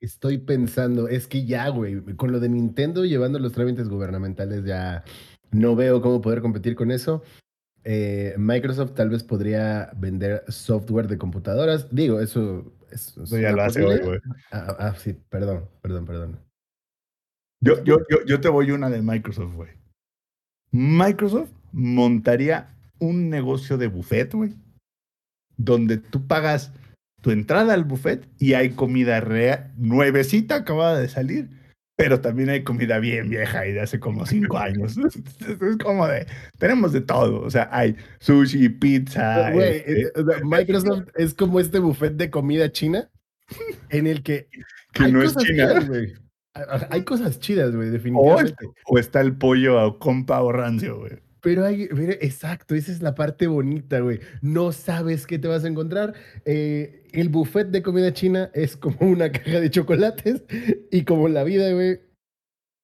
Estoy 0.00 0.38
pensando, 0.38 1.08
es 1.08 1.26
que 1.26 1.44
ya, 1.44 1.68
güey, 1.68 2.00
con 2.16 2.32
lo 2.32 2.40
de 2.40 2.48
Nintendo 2.48 3.04
llevando 3.04 3.38
los 3.38 3.52
trámites 3.52 3.88
gubernamentales 3.88 4.64
ya 4.64 5.04
no 5.50 5.76
veo 5.76 6.00
cómo 6.00 6.22
poder 6.22 6.40
competir 6.40 6.74
con 6.74 6.90
eso. 6.90 7.22
Eh, 7.84 8.34
Microsoft 8.38 8.94
tal 8.94 9.10
vez 9.10 9.22
podría 9.22 9.90
vender 9.96 10.44
software 10.48 11.06
de 11.08 11.18
computadoras. 11.18 11.86
Digo, 11.94 12.20
eso, 12.20 12.72
es- 12.90 13.08
es 13.08 13.16
Eso 13.18 13.38
ya 13.38 13.52
lo 13.52 13.62
hace 13.62 13.84
hoy, 13.84 13.98
güey. 13.98 14.20
Ah, 14.52 14.76
ah, 14.78 14.94
sí, 14.96 15.14
perdón, 15.28 15.68
perdón, 15.82 16.04
perdón. 16.06 16.38
Yo, 17.62 17.82
yo, 17.84 17.98
yo, 18.08 18.24
yo 18.26 18.40
te 18.40 18.48
voy 18.48 18.70
una 18.70 18.88
de 18.88 19.02
Microsoft, 19.02 19.54
güey. 19.54 19.70
Microsoft 20.72 21.50
montaría 21.72 22.74
un 22.98 23.28
negocio 23.28 23.76
de 23.76 23.88
buffet, 23.88 24.32
güey. 24.32 24.54
Donde 25.56 25.98
tú 25.98 26.26
pagas 26.26 26.72
tu 27.20 27.30
entrada 27.30 27.74
al 27.74 27.84
buffet 27.84 28.26
y 28.38 28.54
hay 28.54 28.70
comida 28.70 29.20
real, 29.20 29.72
nuevecita, 29.76 30.56
acabada 30.56 30.98
de 30.98 31.08
salir, 31.08 31.48
pero 31.96 32.20
también 32.20 32.48
hay 32.48 32.64
comida 32.64 32.98
bien 32.98 33.28
vieja 33.28 33.66
y 33.66 33.72
de 33.72 33.80
hace 33.82 34.00
como 34.00 34.24
cinco 34.26 34.56
años. 34.58 34.96
es 34.96 35.76
como 35.82 36.06
de, 36.08 36.26
tenemos 36.58 36.92
de 36.92 37.02
todo. 37.02 37.42
O 37.42 37.50
sea, 37.50 37.68
hay 37.72 37.94
sushi, 38.20 38.68
pizza. 38.70 39.52
Este, 39.52 40.02
eh, 40.02 40.12
o 40.16 40.24
sea, 40.24 40.40
Microsoft 40.44 41.08
es 41.16 41.34
como 41.34 41.60
este 41.60 41.78
buffet 41.78 42.14
de 42.14 42.30
comida 42.30 42.72
china 42.72 43.10
en 43.90 44.06
el 44.06 44.22
que 44.22 44.48
que 44.92 45.04
hay 45.04 45.12
no 45.12 45.22
es 45.22 45.36
china. 45.36 45.78
chidas, 45.80 45.90
Hay 46.90 47.04
cosas 47.04 47.38
chidas, 47.38 47.74
güey, 47.76 47.88
O, 47.88 47.92
definitivamente. 47.92 48.54
o 48.86 48.98
está 48.98 49.20
el 49.20 49.36
pollo 49.36 49.78
a 49.78 49.98
compa 49.98 50.40
o 50.42 50.52
rancio, 50.52 50.98
güey. 51.00 51.12
Pero 51.42 51.64
hay, 51.64 51.88
mire, 51.92 52.18
exacto, 52.20 52.74
esa 52.74 52.92
es 52.92 53.00
la 53.02 53.14
parte 53.14 53.46
bonita, 53.46 54.00
güey. 54.00 54.20
No 54.42 54.72
sabes 54.72 55.26
qué 55.26 55.38
te 55.38 55.48
vas 55.48 55.64
a 55.64 55.68
encontrar. 55.68 56.14
Eh, 56.44 57.02
el 57.12 57.28
buffet 57.28 57.68
de 57.68 57.82
comida 57.82 58.12
china 58.12 58.50
es 58.54 58.76
como 58.76 58.96
una 59.00 59.32
caja 59.32 59.60
de 59.60 59.70
chocolates 59.70 60.42
y 60.90 61.04
como 61.04 61.28
la 61.28 61.44
vida, 61.44 61.72
güey, 61.72 62.00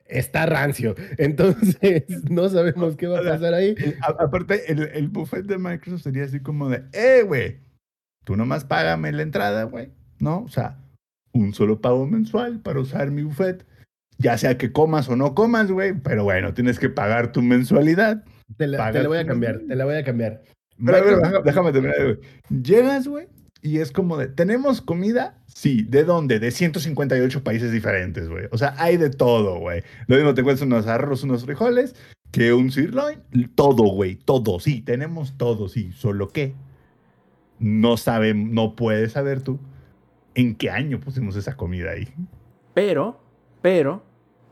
está 0.07 0.47
rancio. 0.47 0.95
Entonces, 1.19 2.05
no 2.31 2.49
sabemos 2.49 2.97
qué 2.97 3.07
va 3.07 3.19
a 3.19 3.23
pasar 3.25 3.55
ahí. 3.55 3.75
A- 4.03 4.25
aparte, 4.25 4.71
el, 4.73 4.83
el 4.95 5.09
buffet 5.09 5.45
de 5.45 5.59
Microsoft 5.59 6.03
sería 6.03 6.25
así 6.25 6.41
como 6.41 6.69
de, 6.69 6.85
eh, 6.93 7.23
güey, 7.23 7.59
tú 8.25 8.37
nomás 8.37 8.65
págame 8.65 9.13
la 9.13 9.23
entrada, 9.23 9.65
güey, 9.65 9.91
¿no? 10.19 10.41
O 10.43 10.49
sea, 10.49 10.79
un 11.33 11.53
solo 11.53 11.81
pago 11.81 12.07
mensual 12.07 12.61
para 12.61 12.81
usar 12.81 13.11
mi 13.11 13.23
buffet. 13.23 13.67
Ya 14.19 14.39
sea 14.39 14.57
que 14.57 14.73
comas 14.73 15.11
o 15.11 15.17
no 15.17 15.35
comas, 15.35 15.71
güey, 15.71 15.93
pero 15.93 16.25
bueno, 16.25 16.55
tienes 16.55 16.79
que 16.79 16.89
pagar 16.89 17.33
tu 17.33 17.43
mensualidad. 17.43 18.25
Te 18.57 18.67
la, 18.67 18.93
te 18.93 19.03
la 19.03 19.09
voy 19.09 19.19
a 19.19 19.27
cambiar, 19.27 19.61
te 19.67 19.75
la 19.77 19.85
voy 19.85 19.95
a 19.97 20.05
cambiar. 20.05 20.43
Pero, 20.85 20.99
Microsoft- 20.99 21.23
déjame, 21.23 21.43
déjame 21.45 21.73
terminar, 21.73 21.97
güey. 22.05 22.63
Llegas, 22.63 23.09
güey, 23.09 23.29
y 23.63 23.79
es 23.79 23.91
como 23.93 24.17
de, 24.19 24.29
¿tenemos 24.29 24.81
comida? 24.81 25.39
Sí, 25.47 25.83
¿de 25.89 26.05
dónde? 26.05 26.39
De 26.39 26.51
158 26.51 27.43
países 27.43 27.73
diferentes, 27.73 28.29
güey. 28.29 28.45
O 28.53 28.59
sea, 28.59 28.75
hay 28.79 28.97
de 28.99 29.11
todo, 29.11 29.59
güey. 29.59 29.83
Lo 30.07 30.17
mismo 30.17 30.35
te 30.35 30.43
encuentras 30.43 30.67
unos 30.67 30.87
arroz, 30.87 31.23
unos 31.25 31.45
frijoles, 31.45 31.97
que 32.31 32.53
un 32.53 32.71
sirloin, 32.71 33.21
todo, 33.55 33.85
güey, 33.85 34.17
todo, 34.17 34.61
sí, 34.61 34.83
tenemos 34.83 35.37
todo, 35.39 35.69
sí, 35.69 35.93
solo 35.93 36.29
que 36.29 36.55
no 37.59 37.97
saben, 37.97 38.53
no 38.55 38.77
puedes 38.77 39.13
saber 39.13 39.41
tú 39.41 39.59
en 40.35 40.55
qué 40.55 40.71
año 40.71 41.01
pusimos 41.01 41.37
esa 41.37 41.57
comida 41.57 41.93
ahí. 41.93 42.09
Pero, 42.75 43.19
pero, 43.63 44.03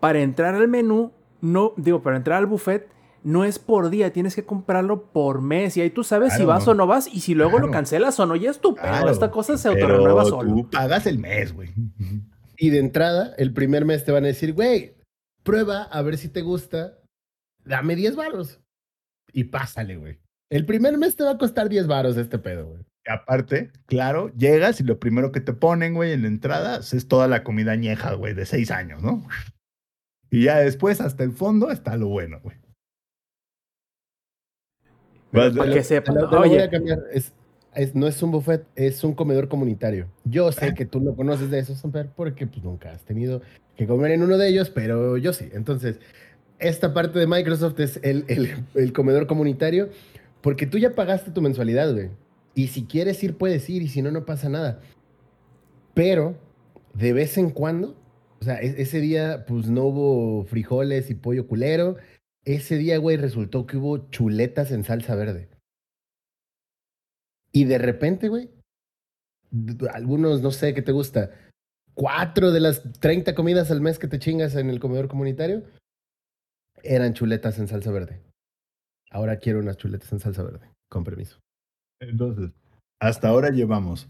para 0.01 0.21
entrar 0.21 0.55
al 0.55 0.69
menú, 0.69 1.13
no, 1.43 1.75
digo, 1.77 2.03
para 2.03 2.17
entrar 2.17 2.39
al 2.39 2.47
buffet, 2.47 2.89
no 3.25 3.45
es 3.45 3.59
por 3.59 3.91
día, 3.91 4.13
tienes 4.13 4.35
que 4.35 4.45
comprarlo 4.45 5.11
por 5.11 5.41
mes. 5.41 5.77
Y 5.77 5.81
ahí 5.81 5.91
tú 5.91 6.05
sabes 6.05 6.35
si 6.35 6.45
vas 6.45 6.69
o 6.69 6.75
no 6.75 6.87
vas. 6.87 7.09
Y 7.13 7.21
si 7.21 7.35
luego 7.35 7.59
lo 7.59 7.71
cancelas 7.71 8.21
o 8.21 8.27
no, 8.27 8.37
ya 8.37 8.51
es 8.51 8.61
tu 8.61 8.75
pedo. 8.75 8.85
Claro. 8.85 9.11
Esta 9.11 9.31
cosa 9.31 9.57
se 9.57 9.69
autorrenueva 9.69 10.25
solo. 10.25 10.55
tú 10.55 10.71
pagas 10.71 11.07
el 11.07 11.19
mes, 11.19 11.53
güey. 11.53 11.71
Y 12.57 12.71
de 12.71 12.79
entrada, 12.79 13.35
el 13.39 13.53
primer 13.53 13.85
mes 13.85 14.05
te 14.05 14.13
van 14.13 14.25
a 14.25 14.29
decir, 14.29 14.53
güey, 14.53 14.95
prueba 15.43 15.83
a 15.85 16.03
ver 16.03 16.19
si 16.19 16.29
te 16.29 16.43
gusta, 16.43 16.99
dame 17.65 17.97
10 17.97 18.15
varos. 18.15 18.61
Y 19.33 19.45
pásale, 19.45 19.97
güey. 19.97 20.21
El 20.51 20.67
primer 20.67 20.99
mes 20.99 21.17
te 21.17 21.25
va 21.25 21.33
a 21.33 21.39
costar 21.39 21.69
10 21.69 21.87
varos 21.87 22.17
este 22.17 22.39
pedo, 22.39 22.67
güey. 22.67 22.83
Y 23.07 23.11
aparte, 23.11 23.71
claro, 23.87 24.33
llegas 24.37 24.81
y 24.81 24.85
lo 24.85 24.99
primero 24.99 25.33
que 25.33 25.41
te 25.41 25.53
ponen, 25.53 25.95
güey, 25.95 26.13
en 26.13 26.23
la 26.23 26.29
entrada 26.29 26.79
es 26.79 27.09
toda 27.09 27.27
la 27.27 27.43
comida 27.43 27.73
añeja, 27.73 28.15
güey, 28.15 28.35
de 28.35 28.47
seis 28.47 28.71
años, 28.71 29.03
¿no? 29.03 29.27
Y 30.31 30.45
ya 30.45 30.59
después, 30.59 31.01
hasta 31.01 31.23
el 31.23 31.33
fondo, 31.33 31.71
está 31.71 31.97
lo 31.97 32.09
bueno, 32.09 32.41
güey. 32.43 32.57
Para 35.53 35.69
que 35.75 35.83
Oye, 36.41 36.71
cambiar. 36.71 37.01
Es, 37.13 37.33
es- 37.75 37.95
no 37.95 38.07
es 38.07 38.23
un 38.23 38.31
buffet, 38.31 38.65
es 38.77 39.03
un 39.05 39.15
comedor 39.15 39.49
comunitario. 39.49 40.07
Yo 40.25 40.51
sé 40.53 40.75
que 40.75 40.85
tú 40.87 41.01
no 41.01 41.15
conoces 41.15 41.51
de 41.51 41.59
esos, 41.59 41.79
Samper, 41.79 42.09
porque 42.15 42.47
pues, 42.47 42.63
nunca 42.65 42.93
has 42.93 43.03
tenido 43.05 43.43
que 43.77 43.87
comer 43.87 44.13
en 44.13 44.23
uno 44.23 44.39
de 44.39 44.49
ellos, 44.49 44.71
pero 44.71 45.17
yo 45.17 45.33
sí. 45.33 45.49
Entonces, 45.53 45.99
esta 46.61 46.95
parte 46.95 47.19
de 47.19 47.27
Microsoft 47.27 47.81
es 47.81 47.99
el, 48.03 48.25
el- 48.29 48.51
el 48.75 48.93
comedor 48.93 49.27
comunitario, 49.27 49.89
porque 50.41 50.67
tú 50.67 50.79
ya 50.79 50.95
pagaste 50.95 51.31
tu 51.33 51.43
mensualidad, 51.43 51.93
güey. 51.93 52.11
Y 52.55 52.69
si 52.69 52.85
quieres 52.85 53.23
ir, 53.25 53.37
puedes 53.37 53.69
ir, 53.69 53.83
y 53.83 53.89
si 53.89 54.01
no, 54.03 54.13
no 54.13 54.25
pasa 54.25 54.49
nada. 54.49 54.81
Pero, 55.95 56.35
de 56.95 57.13
vez 57.13 57.37
en 57.39 57.51
cuando, 57.51 57.97
o 58.41 58.45
sea, 58.45 58.61
e- 58.61 58.81
ese 58.81 59.01
día, 59.01 59.45
pues 59.47 59.67
no 59.69 59.85
hubo 59.85 60.45
frijoles 60.45 61.11
y 61.11 61.15
pollo 61.15 61.47
culero. 61.47 61.97
Ese 62.45 62.77
día, 62.77 62.99
güey, 62.99 63.17
resultó 63.17 63.67
que 63.67 63.77
hubo 63.77 64.11
chuletas 64.11 64.71
en 64.71 64.85
salsa 64.85 65.15
verde. 65.15 65.49
Y 67.53 67.65
de 67.65 67.79
repente, 67.79 68.29
güey, 68.29 68.51
algunos, 69.93 70.43
no 70.43 70.51
sé 70.51 70.75
qué 70.75 70.83
te 70.83 70.93
gusta, 70.93 71.31
cuatro 71.95 72.51
de 72.51 72.61
las 72.61 72.83
30 73.01 73.35
comidas 73.35 73.71
al 73.71 73.81
mes 73.81 73.99
que 73.99 74.09
te 74.09 74.19
chingas 74.19 74.57
en 74.57 74.69
el 74.69 74.81
comedor 74.81 75.09
comunitario 75.09 75.65
eran 76.83 77.15
chuletas 77.15 77.59
en 77.59 77.69
salsa 77.69 77.91
verde. 77.91 78.21
Ahora 79.11 79.39
quiero 79.39 79.61
unas 79.61 79.77
chuletas 79.77 80.13
en 80.13 80.21
salsa 80.21 80.43
verde, 80.43 80.69
con 80.91 81.05
permiso. 81.05 81.39
Entonces, 82.01 82.51
hasta 83.01 83.29
ahora 83.29 83.51
llevamos 83.51 84.09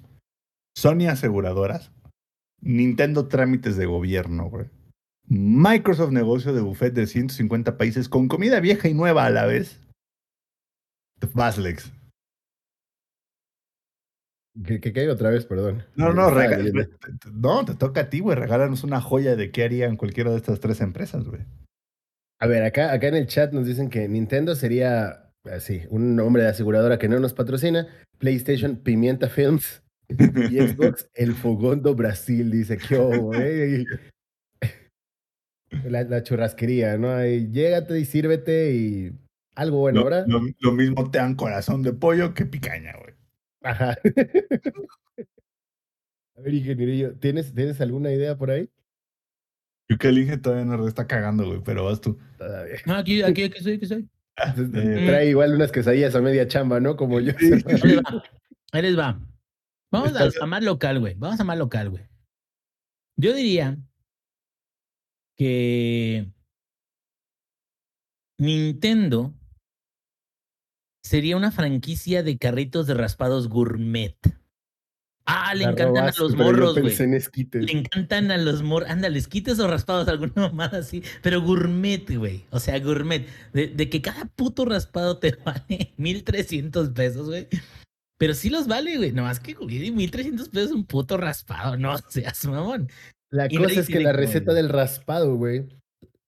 Sony 0.76 1.08
aseguradoras, 1.08 1.92
Nintendo 2.60 3.28
trámites 3.28 3.76
de 3.76 3.86
gobierno, 3.86 4.48
güey. 4.50 4.70
Microsoft 5.26 6.12
negocio 6.12 6.52
de 6.52 6.60
buffet 6.60 6.92
de 6.92 7.06
150 7.06 7.76
países 7.76 8.08
con 8.08 8.28
comida 8.28 8.60
vieja 8.60 8.88
y 8.88 8.94
nueva 8.94 9.26
a 9.26 9.30
la 9.30 9.46
vez. 9.46 9.80
Vas, 11.32 11.56
Lex. 11.58 11.90
¿Qué, 14.66 14.80
qué, 14.80 14.92
qué? 14.92 15.10
otra 15.10 15.30
vez? 15.30 15.46
Perdón. 15.46 15.84
No, 15.96 16.12
no, 16.12 16.30
rega- 16.30 16.58
no, 17.32 17.64
te 17.64 17.74
toca 17.74 18.02
a 18.02 18.10
ti, 18.10 18.20
güey. 18.20 18.36
Regálanos 18.36 18.84
una 18.84 19.00
joya 19.00 19.34
de 19.34 19.50
qué 19.50 19.64
harían 19.64 19.96
cualquiera 19.96 20.30
de 20.30 20.36
estas 20.36 20.60
tres 20.60 20.80
empresas, 20.80 21.24
güey. 21.24 21.42
A 22.40 22.46
ver, 22.46 22.62
acá, 22.62 22.92
acá 22.92 23.08
en 23.08 23.16
el 23.16 23.26
chat 23.26 23.52
nos 23.52 23.66
dicen 23.66 23.90
que 23.90 24.06
Nintendo 24.08 24.54
sería 24.54 25.32
así, 25.50 25.82
un 25.88 26.14
nombre 26.14 26.42
de 26.42 26.50
aseguradora 26.50 26.98
que 26.98 27.08
no 27.08 27.18
nos 27.18 27.34
patrocina. 27.34 27.88
PlayStation, 28.18 28.76
Pimienta 28.76 29.28
Films. 29.28 29.82
Y 30.50 30.60
Xbox, 30.60 31.08
El 31.14 31.34
Fogón 31.34 31.82
do 31.82 31.94
Brasil, 31.94 32.50
dice 32.50 32.76
que 32.76 32.96
oh. 32.98 33.32
La, 35.90 36.02
la 36.04 36.22
churrasquería, 36.22 36.96
¿no? 36.98 37.10
Ahí, 37.12 37.48
llégate 37.50 37.98
y 37.98 38.04
sírvete 38.04 38.74
y 38.74 39.12
algo 39.54 39.78
bueno, 39.78 40.00
Lo, 40.00 40.04
¿verdad? 40.06 40.24
lo- 40.26 40.40
lo 40.60 40.72
mismo 40.72 41.10
te 41.10 41.18
dan 41.18 41.34
corazón 41.34 41.82
de 41.82 41.92
pollo 41.92 42.34
que 42.34 42.46
picaña, 42.46 42.92
güey. 43.00 43.14
Ajá. 43.62 43.96
A 46.36 46.40
ver, 46.40 46.54
ingenierillo, 46.54 47.14
¿tienes, 47.18 47.54
¿tienes 47.54 47.80
alguna 47.80 48.10
idea 48.12 48.36
por 48.36 48.50
ahí? 48.50 48.68
Yo 49.88 49.98
que 49.98 50.08
elige 50.08 50.36
todavía 50.36 50.64
no 50.64 50.88
está 50.88 51.06
cagando, 51.06 51.46
güey, 51.46 51.60
pero 51.64 51.84
vas 51.84 52.00
tú. 52.00 52.18
Todavía. 52.38 52.76
No, 52.86 52.94
aquí, 52.96 53.22
aquí, 53.22 53.44
aquí 53.44 53.62
soy, 53.62 53.74
aquí 53.74 53.86
soy. 53.86 54.08
Eh, 54.36 55.04
Trae 55.06 55.28
igual 55.28 55.54
unas 55.54 55.70
quesadillas 55.70 56.14
a 56.16 56.20
media 56.20 56.48
chamba, 56.48 56.80
¿no? 56.80 56.96
Como 56.96 57.20
yo. 57.20 57.32
Sí. 57.38 57.50
Ahí 57.66 57.82
les 57.84 57.98
va. 57.98 58.24
Ahí 58.72 58.82
les 58.82 58.98
va. 58.98 59.20
Vamos 59.92 60.12
a 60.40 60.46
más 60.46 60.64
local, 60.64 60.98
güey. 60.98 61.14
Vamos 61.14 61.38
a 61.38 61.44
más 61.44 61.56
local, 61.56 61.90
güey. 61.90 62.02
Yo 63.16 63.32
diría 63.32 63.78
que 65.36 66.30
Nintendo 68.38 69.34
sería 71.02 71.36
una 71.36 71.50
franquicia 71.50 72.22
de 72.22 72.38
carritos 72.38 72.86
de 72.86 72.94
raspados 72.94 73.48
gourmet. 73.48 74.16
Ah, 75.26 75.54
le 75.54 75.64
encantan 75.64 76.08
a 76.08 76.12
los 76.18 76.36
morros, 76.36 76.78
güey. 76.78 77.14
esquites. 77.14 77.64
Le 77.64 77.72
encantan 77.72 78.30
a 78.30 78.36
los 78.36 78.62
morros. 78.62 78.90
Ándale, 78.90 79.22
quites 79.22 79.58
o 79.58 79.66
raspados, 79.66 80.06
alguna 80.08 80.32
mamada 80.36 80.78
así. 80.78 81.02
Pero 81.22 81.40
gourmet, 81.40 82.04
güey. 82.16 82.44
O 82.50 82.60
sea, 82.60 82.78
gourmet. 82.78 83.26
De, 83.52 83.68
de 83.68 83.88
que 83.88 84.02
cada 84.02 84.26
puto 84.26 84.64
raspado 84.64 85.18
te 85.18 85.32
vale 85.44 85.94
1300 85.96 86.90
pesos, 86.90 87.28
güey. 87.28 87.48
Pero 88.18 88.34
sí 88.34 88.50
los 88.50 88.66
vale, 88.66 88.96
güey. 88.96 89.12
No 89.12 89.22
más 89.22 89.40
que, 89.40 89.54
güey, 89.54 89.90
1300 89.90 90.48
pesos 90.50 90.72
un 90.72 90.84
puto 90.84 91.16
raspado. 91.16 91.76
No 91.78 91.96
seas 92.08 92.44
mamón. 92.44 92.90
La 93.34 93.46
Y 93.50 93.56
cosa 93.56 93.80
es 93.80 93.88
que 93.88 93.98
la 94.00 94.12
receta 94.12 94.52
el- 94.52 94.56
del 94.56 94.68
raspado, 94.68 95.34
güey, 95.36 95.64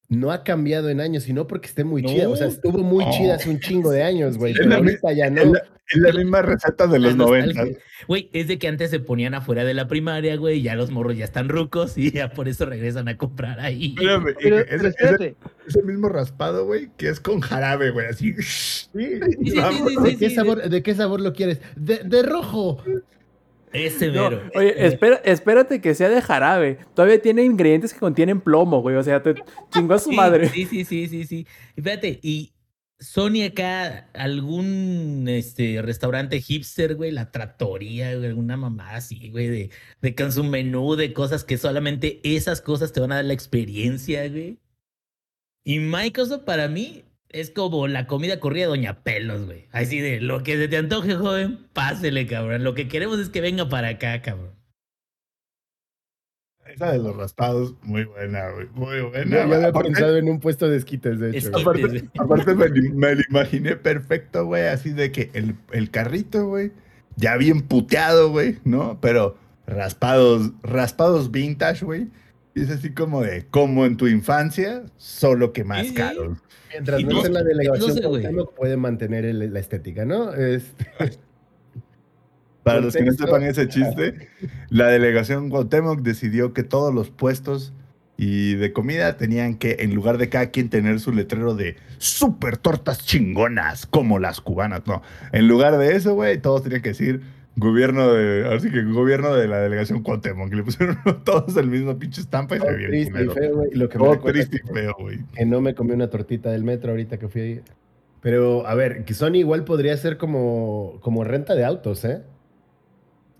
no 0.09 0.33
ha 0.33 0.43
cambiado 0.45 0.89
en 0.91 1.01
años, 1.01 1.23
sino 1.25 1.47
porque 1.47 1.69
esté 1.69 1.85
muy 1.85 2.03
chida. 2.05 2.29
O 2.29 2.35
sea, 2.37 2.49
estuvo 2.49 2.79
muy 2.79 3.05
No. 3.05 3.11
chida 3.13 3.35
hace 3.37 3.49
un 3.51 3.61
chingo 3.61 3.91
de 3.91 4.03
años, 4.11 4.39
güey. 4.39 4.55
Pero 4.55 4.71
es 4.71 4.77
ahorita 4.77 5.13
ya 5.13 5.31
no. 5.31 5.41
Es 5.43 5.51
la, 5.53 5.59
es 5.89 5.97
la 5.99 6.13
misma 6.13 6.43
receta 6.43 6.87
de 6.89 6.99
los 6.99 7.15
nostalgia. 7.17 7.63
90. 7.63 7.81
Güey, 8.09 8.29
es 8.33 8.49
de 8.49 8.59
que 8.59 8.67
antes 8.67 8.91
se 8.91 8.99
ponían 8.99 9.35
afuera 9.35 9.65
de 9.65 9.73
la 9.75 9.87
primaria, 9.87 10.37
güey. 10.37 10.59
y 10.59 10.63
Ya 10.63 10.75
los 10.75 10.91
morros 10.91 11.17
ya 11.17 11.25
están 11.25 11.49
rucos 11.49 11.97
y 11.97 12.11
ya 12.11 12.31
por 12.31 12.49
eso 12.49 12.67
regresan 12.67 13.07
a 13.09 13.17
comprar 13.17 13.61
ahí. 13.61 13.95
Espérame, 13.97 14.35
Pero, 14.41 14.59
ese- 14.59 14.67
pero 14.69 14.79
ese- 14.81 14.89
espérate, 14.89 15.37
ese 15.69 15.83
mismo 15.85 16.09
raspado, 16.09 16.67
güey, 16.67 16.89
que 16.97 17.09
es 17.09 17.21
con 17.21 17.41
jarabe, 17.41 17.91
güey, 17.91 18.07
así. 18.07 18.33
Sí, 18.35 18.89
Sí, 18.93 19.21
sí, 19.45 19.51
sí, 19.51 19.57
Vamos. 19.59 19.91
sí, 19.93 19.97
¿De, 20.03 20.17
qué 20.17 20.29
sí, 20.29 20.35
sabor, 20.35 20.69
¿De 20.69 20.83
qué 20.83 20.95
sabor 20.97 21.21
lo 21.21 21.33
quieres? 21.33 21.61
De, 21.77 21.99
de 22.05 22.23
rojo. 22.25 22.83
Ese 23.85 24.11
No, 24.11 24.31
mero. 24.31 24.51
oye, 24.55 24.87
espera, 24.87 25.17
espérate 25.25 25.81
que 25.81 25.95
sea 25.95 26.09
de 26.09 26.23
jarabe. 26.23 26.79
Todavía 26.95 27.21
tiene 27.21 27.45
ingredientes 27.45 27.93
que 27.93 28.01
contienen 28.01 28.41
plomo, 28.41 28.81
güey. 28.83 28.97
O 28.97 29.03
sea, 29.03 29.23
te 29.23 29.35
chingó 29.71 29.95
a 29.95 29.99
su 29.99 30.11
Sí, 30.11 30.17
madre. 30.17 30.49
Sí, 30.49 30.65
sí, 30.67 30.85
sí, 30.85 31.09
sí, 31.09 31.25
sí. 31.25 31.47
Y 31.77 31.83
Fíjate, 31.83 32.19
y 32.23 32.53
Sony 32.99 33.45
acá, 33.47 34.09
algún 34.15 35.27
este 35.29 35.83
restaurante 35.83 36.41
hipster, 36.41 36.95
güey, 36.95 37.11
la 37.11 37.31
tratoría, 37.31 38.15
güey, 38.17 38.27
alguna 38.29 38.57
mamá 38.57 38.95
así, 38.97 39.29
güey, 39.31 39.49
de, 39.49 39.71
de 40.01 40.15
con 40.15 40.33
su 40.33 40.45
menú 40.45 40.97
de 40.97 41.13
cosas 41.13 41.45
que 41.45 41.59
solamente 41.59 42.21
esas 42.25 42.61
cosas 42.63 42.93
te 42.93 43.01
van 43.01 43.13
a 43.13 43.17
dar 43.17 43.25
la 43.27 43.35
experiencia, 43.35 44.27
güey. 44.29 44.59
Y 45.65 45.81
Microsoft 45.81 46.45
para 46.45 46.69
mí 46.69 47.05
es 47.41 47.51
como 47.51 47.87
la 47.89 48.07
comida 48.07 48.41
corrida 48.41 48.65
de 48.65 48.69
Doña 48.71 49.03
Pelos, 49.03 49.45
güey. 49.47 49.67
Así 49.73 50.01
de 50.01 50.21
lo 50.21 50.43
que 50.43 50.57
se 50.57 50.69
te 50.69 50.77
antoje, 50.77 51.15
joven, 51.15 51.67
pásele, 51.73 52.27
cabrón. 52.27 52.65
Lo 52.65 52.75
que 52.75 52.89
queremos 52.89 53.19
es 53.19 53.29
que 53.29 53.41
venga 53.41 53.69
para 53.69 53.89
acá, 53.89 54.23
cabrón. 54.23 54.55
Esa 56.67 56.91
de 56.93 56.99
los 56.99 57.17
raspados, 57.17 57.75
muy 57.83 58.05
buena, 58.05 58.51
güey. 58.51 58.67
Muy 58.75 59.01
buena. 59.03 59.37
yo 59.37 59.43
había 59.55 59.69
Aparte- 59.69 59.91
pensado 59.91 60.17
en 60.17 60.29
un 60.29 60.41
puesto 60.41 60.69
de 60.69 60.77
esquites, 60.79 61.21
de 61.21 61.31
hecho. 61.31 61.57
Esquites, 61.57 62.05
Aparte, 62.19 62.55
me, 62.57 62.69
me 62.91 63.15
lo 63.15 63.23
imaginé 63.31 63.77
perfecto, 63.77 64.47
güey, 64.47 64.67
así 64.67 64.91
de 64.91 65.13
que 65.13 65.31
el, 65.35 65.55
el 65.71 65.91
carrito, 65.91 66.47
güey, 66.49 66.73
ya 67.15 67.37
bien 67.37 67.63
puteado, 67.63 68.31
güey, 68.31 68.59
¿no? 68.65 68.99
Pero 69.01 69.37
raspados, 69.67 70.51
raspados 70.63 71.31
vintage, 71.31 71.85
güey. 71.85 72.09
Y 72.57 72.63
es 72.63 72.71
así 72.71 72.91
como 72.95 73.21
de, 73.23 73.45
como 73.51 73.85
en 73.85 73.97
tu 73.99 74.07
infancia, 74.09 74.83
solo 74.97 75.53
que 75.53 75.63
más 75.63 75.83
Sí, 75.83 75.89
sí. 75.89 75.95
caro. 75.95 76.39
Mientras 76.71 77.03
no 77.03 77.11
no- 77.11 77.17
esté 77.19 77.29
en 77.29 77.35
la 77.35 77.43
delegación, 77.43 77.89
no 78.03 78.15
sé, 78.17 78.45
puede 78.57 78.77
mantener 78.79 79.27
el- 79.27 79.53
la 79.53 79.61
estética, 79.61 80.07
¿no? 80.07 80.33
Este, 80.35 80.87
Para 82.63 82.81
los 82.81 82.95
que 82.97 83.05
no 83.05 83.13
sepan 83.13 83.43
ese 83.45 83.69
chiste, 83.69 84.29
la 84.71 84.89
delegación 84.89 85.51
Cuauhtémoc 85.51 86.01
decidió 86.01 86.53
que 86.53 86.65
todos 86.65 86.93
los 86.93 87.11
puestos 87.11 87.73
y 88.17 88.55
de 88.55 88.73
comida 88.73 89.19
tenían 89.19 89.57
que, 89.57 89.77
en 89.81 89.95
lugar 89.95 90.17
de 90.19 90.31
cada 90.31 90.47
quien 90.51 90.69
tener 90.71 90.99
su 90.99 91.13
letrero 91.13 91.55
de 91.55 91.77
super 91.99 92.57
tortas 92.57 93.05
chingonas, 93.05 93.87
como 93.87 94.19
las 94.19 94.41
cubanas, 94.41 94.83
no. 94.87 95.03
En 95.33 95.47
lugar 95.47 95.77
de 95.79 95.95
eso, 95.95 96.15
güey, 96.15 96.41
todos 96.41 96.63
tenían 96.65 96.81
que 96.83 96.89
decir 96.89 97.21
gobierno 97.57 98.13
de, 98.13 98.47
así 98.55 98.71
que 98.71 98.83
gobierno 98.85 99.35
de 99.35 99.49
la 99.49 99.59
delegación 99.61 100.03
Cuauhtémoc. 100.03 100.53
Y 100.53 100.57
le 100.57 100.63
pusieron 100.63 100.99
todos 101.25 101.57
el 101.57 101.69
mismo 101.69 101.99
pinche 101.99 102.21
estampa 102.21 102.57
y 102.57 102.61
se 102.61 102.67
todo 102.67 102.77
ve 102.77 102.79
bien 102.79 102.91
triste 102.91 103.25
y 103.25 103.29
feo, 103.29 103.57
güey. 103.57 103.71
Lo 103.73 103.89
que 103.89 103.99
me 103.99 104.05
Todo 104.05 104.15
recuerda 104.15 104.33
triste 104.33 104.61
y 104.65 104.73
feo, 104.73 104.95
güey. 104.99 105.19
que 105.33 105.47
no 105.47 105.61
me 105.61 105.75
comí 105.75 105.93
una 105.93 106.09
tortita 106.11 106.51
del 106.51 106.65
metro 106.65 106.91
ahorita 106.91 107.19
que 107.19 107.29
fui 107.29 107.41
ahí. 107.41 107.63
Pero, 108.21 108.67
a 108.67 108.75
ver, 108.75 109.05
que 109.05 109.15
Sony 109.15 109.37
igual 109.37 109.65
podría 109.65 109.97
ser 109.97 110.17
como, 110.19 110.99
como 111.01 111.25
renta 111.25 111.55
de 111.55 111.65
autos, 111.65 112.05
¿eh? 112.05 112.23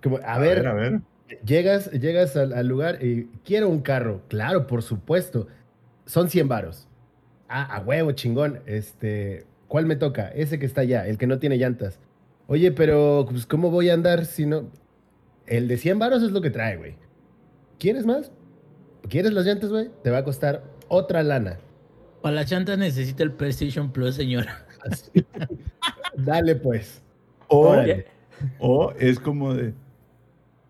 Como, 0.03 0.19
a, 0.25 0.39
ver, 0.39 0.67
a 0.67 0.75
ver. 0.75 1.01
llegas, 1.45 1.91
llegas 1.91 2.37
al, 2.37 2.53
al 2.53 2.69
lugar 2.69 3.03
y 3.05 3.25
quiero 3.45 3.69
un 3.69 3.81
carro. 3.81 4.23
Claro, 4.29 4.67
por 4.67 4.83
supuesto. 4.83 5.49
Son 6.05 6.29
100 6.31 6.49
varos. 6.49 6.89
Ah, 7.49 7.63
a 7.77 7.81
huevo, 7.81 8.13
chingón. 8.13 8.61
Este, 8.67 9.45
¿cuál 9.67 9.87
me 9.87 9.97
toca? 9.97 10.29
Ese 10.29 10.59
que 10.59 10.67
está 10.67 10.83
allá, 10.83 11.07
el 11.07 11.19
que 11.19 11.27
no 11.27 11.39
tiene 11.39 11.57
llantas. 11.59 11.99
Oye, 12.47 12.73
pero, 12.73 13.27
pues, 13.29 13.47
¿cómo 13.47 13.71
voy 13.71 13.91
a 13.91 13.95
andar 13.95 14.25
si 14.27 14.47
no...? 14.47 14.71
El 15.47 15.69
de 15.69 15.79
100 15.79 15.99
varos 15.99 16.23
es 16.23 16.33
lo 16.33 16.41
que 16.41 16.51
trae, 16.51 16.77
güey. 16.77 16.97
¿Quieres 17.79 18.05
más? 18.05 18.33
¿Quieres 19.09 19.33
las 19.33 19.47
llantas, 19.47 19.71
güey? 19.71 19.91
Te 20.03 20.11
va 20.11 20.19
a 20.19 20.25
costar 20.25 20.65
otra 20.89 21.23
lana. 21.23 21.59
Para 22.23 22.37
las 22.37 22.47
chantas 22.47 22.79
necesita 22.79 23.23
el 23.23 23.33
PlayStation 23.33 23.93
Plus, 23.93 24.17
señora. 24.17 24.67
Así. 24.91 25.25
Dale, 26.17 26.57
pues. 26.57 27.03
O, 27.49 27.69
Órale. 27.69 28.07
o 28.59 28.93
es 28.99 29.21
como 29.21 29.55
de, 29.55 29.73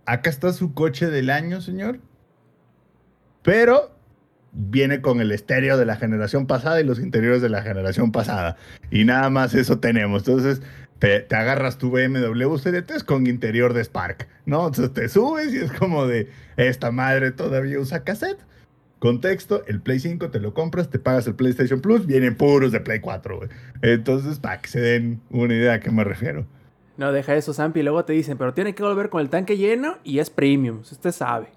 acá 0.05 0.31
está 0.31 0.53
su 0.53 0.75
coche 0.75 1.07
del 1.07 1.31
año, 1.31 1.61
señor, 1.63 2.01
pero 3.43 3.91
viene 4.53 5.01
con 5.01 5.21
el 5.21 5.33
estéreo 5.33 5.77
de 5.77 5.87
la 5.87 5.97
generación 5.97 6.47
pasada 6.47 6.81
y 6.81 6.85
los 6.85 6.99
interiores 6.99 7.43
de 7.43 7.49
la 7.49 7.63
generación 7.63 8.13
pasada. 8.13 8.57
Y 8.91 9.05
nada 9.05 9.31
más 9.31 9.55
eso 9.55 9.79
tenemos. 9.79 10.27
Entonces, 10.27 10.63
te, 10.99 11.27
agarras 11.35 11.79
tu 11.79 11.91
BMW 11.91 12.57
3 12.57 13.05
con 13.05 13.27
interior 13.27 13.75
de 13.75 13.85
Spark, 13.85 14.29
¿no? 14.45 14.67
Entonces 14.67 14.93
te 14.93 15.09
subes 15.09 15.53
y 15.53 15.59
es 15.59 15.73
como 15.73 16.07
de, 16.07 16.31
esta 16.57 16.91
madre 16.91 17.31
todavía 17.33 17.79
usa 17.79 18.05
cassette. 18.05 18.39
Contexto, 18.99 19.63
el 19.67 19.81
Play 19.81 20.01
5 20.01 20.31
te 20.31 20.41
lo 20.41 20.55
compras, 20.55 20.89
te 20.89 20.99
pagas 20.99 21.27
el 21.27 21.35
PlayStation 21.35 21.81
Plus, 21.81 22.07
vienen 22.07 22.35
puros 22.35 22.73
de 22.73 22.81
Play 22.81 23.01
4, 23.01 23.37
güey. 23.37 23.51
Entonces, 23.83 24.39
para 24.39 24.61
que 24.61 24.69
se 24.69 24.81
den 24.81 25.21
una 25.31 25.55
idea 25.55 25.75
a 25.75 25.81
qué 25.81 25.91
me 25.91 26.03
refiero. 26.03 26.47
No, 26.97 27.13
deja 27.13 27.35
eso, 27.35 27.53
Zampi. 27.53 27.83
Luego 27.83 28.05
te 28.07 28.15
dicen, 28.15 28.39
pero 28.39 28.55
tiene 28.55 28.75
que 28.75 28.83
volver 28.83 29.11
con 29.11 29.21
el 29.21 29.29
tanque 29.29 29.59
lleno 29.59 29.99
y 30.03 30.19
es 30.19 30.31
premium. 30.31 30.81
Usted 30.81 31.13
sabe. 31.13 31.49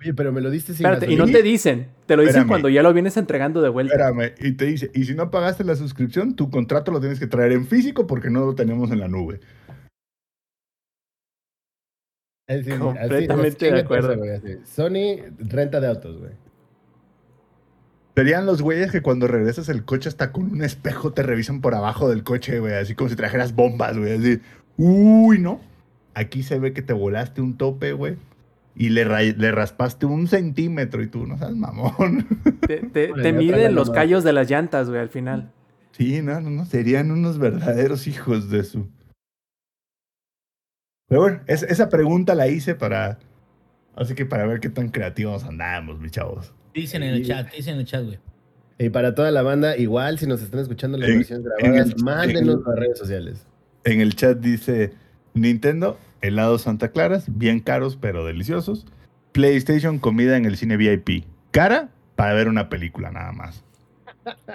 Oye, 0.00 0.12
pero 0.12 0.32
me 0.32 0.40
lo 0.40 0.50
diste 0.50 0.74
sin 0.74 0.84
Espérate, 0.84 1.12
y 1.12 1.16
no 1.16 1.26
te 1.26 1.42
dicen. 1.42 1.88
Te 2.06 2.16
lo 2.16 2.22
dicen 2.22 2.30
Espérame. 2.40 2.48
cuando 2.48 2.68
ya 2.68 2.82
lo 2.82 2.92
vienes 2.92 3.16
entregando 3.16 3.62
de 3.62 3.68
vuelta. 3.68 3.94
Espérame, 3.94 4.34
y 4.40 4.52
te 4.52 4.64
dice, 4.66 4.90
y 4.94 5.04
si 5.04 5.14
no 5.14 5.30
pagaste 5.30 5.64
la 5.64 5.76
suscripción, 5.76 6.34
tu 6.34 6.50
contrato 6.50 6.90
lo 6.90 7.00
tienes 7.00 7.18
que 7.20 7.26
traer 7.26 7.52
en 7.52 7.66
físico 7.66 8.06
porque 8.06 8.28
no 8.30 8.44
lo 8.44 8.54
tenemos 8.54 8.90
en 8.90 9.00
la 9.00 9.08
nube. 9.08 9.40
Así, 12.46 12.70
Completamente 12.70 13.66
así 13.68 13.74
de 13.74 13.84
pasa, 13.84 14.12
acuerdo. 14.12 14.22
Sony, 14.64 15.16
renta 15.38 15.80
de 15.80 15.86
autos, 15.86 16.18
güey. 16.18 16.32
Serían 18.16 18.46
los 18.46 18.62
güeyes 18.62 18.92
que 18.92 19.00
cuando 19.02 19.26
regresas 19.26 19.68
el 19.68 19.84
coche 19.84 20.08
hasta 20.08 20.30
con 20.30 20.50
un 20.52 20.62
espejo 20.62 21.12
te 21.12 21.22
revisan 21.22 21.60
por 21.60 21.74
abajo 21.74 22.08
del 22.08 22.22
coche, 22.22 22.60
güey, 22.60 22.74
así 22.74 22.94
como 22.94 23.10
si 23.10 23.16
trajeras 23.16 23.54
bombas, 23.54 23.96
güey, 23.96 24.12
así. 24.12 24.40
Uy, 24.76 25.38
no. 25.38 25.60
Aquí 26.14 26.42
se 26.42 26.58
ve 26.58 26.72
que 26.72 26.82
te 26.82 26.92
volaste 26.92 27.40
un 27.40 27.56
tope, 27.56 27.92
güey. 27.92 28.16
Y 28.76 28.88
le, 28.88 29.04
ra- 29.04 29.22
le 29.22 29.52
raspaste 29.52 30.04
un 30.06 30.26
centímetro 30.26 31.00
y 31.02 31.06
tú 31.06 31.26
no 31.26 31.38
sabes, 31.38 31.54
mamón. 31.56 32.26
Te, 32.92 33.32
miden 33.32 33.74
los 33.74 33.90
callos 33.90 34.24
de 34.24 34.32
las 34.32 34.50
llantas, 34.50 34.88
güey, 34.88 35.00
al 35.00 35.08
final. 35.10 35.52
Sí, 35.92 36.20
no, 36.22 36.40
no, 36.40 36.50
no, 36.50 36.64
serían 36.64 37.12
unos 37.12 37.38
verdaderos 37.38 38.06
hijos 38.08 38.50
de 38.50 38.64
su. 38.64 38.88
Pero 41.08 41.20
bueno, 41.20 41.40
es- 41.46 41.62
esa 41.62 41.88
pregunta 41.88 42.34
la 42.34 42.48
hice 42.48 42.74
para. 42.74 43.18
Así 43.94 44.14
que 44.14 44.26
para 44.26 44.44
ver 44.46 44.58
qué 44.58 44.70
tan 44.70 44.88
creativos 44.88 45.44
andamos, 45.44 46.00
mis 46.00 46.10
chavos. 46.10 46.52
Dicen 46.74 47.04
en 47.04 47.14
el 47.14 47.24
chat, 47.24 47.52
dicen 47.52 47.74
en 47.74 47.80
el 47.80 47.86
chat, 47.86 48.04
güey. 48.04 48.18
Y 48.76 48.88
para 48.90 49.14
toda 49.14 49.30
la 49.30 49.42
banda, 49.42 49.76
igual, 49.76 50.18
si 50.18 50.26
nos 50.26 50.42
están 50.42 50.58
escuchando 50.60 50.98
las 50.98 51.08
En- 51.08 51.18
versiones 51.18 51.46
en 51.60 51.70
grabadas, 51.72 51.94
el- 51.96 52.02
mándenos 52.02 52.54
en- 52.56 52.62
las 52.66 52.76
redes 52.76 52.98
sociales. 52.98 53.46
En 53.84 54.00
el 54.00 54.16
chat 54.16 54.38
dice 54.38 54.92
Nintendo, 55.34 55.96
helados 56.26 56.62
Santa 56.62 56.88
Claras, 56.88 57.24
bien 57.28 57.60
caros 57.60 57.96
pero 58.00 58.24
deliciosos. 58.24 58.86
PlayStation, 59.32 59.98
comida 59.98 60.36
en 60.36 60.44
el 60.46 60.56
cine 60.56 60.76
VIP. 60.76 61.24
¿Cara? 61.50 61.90
para 62.16 62.32
ver 62.34 62.46
una 62.48 62.68
película 62.68 63.10
nada 63.10 63.32
más. 63.32 63.64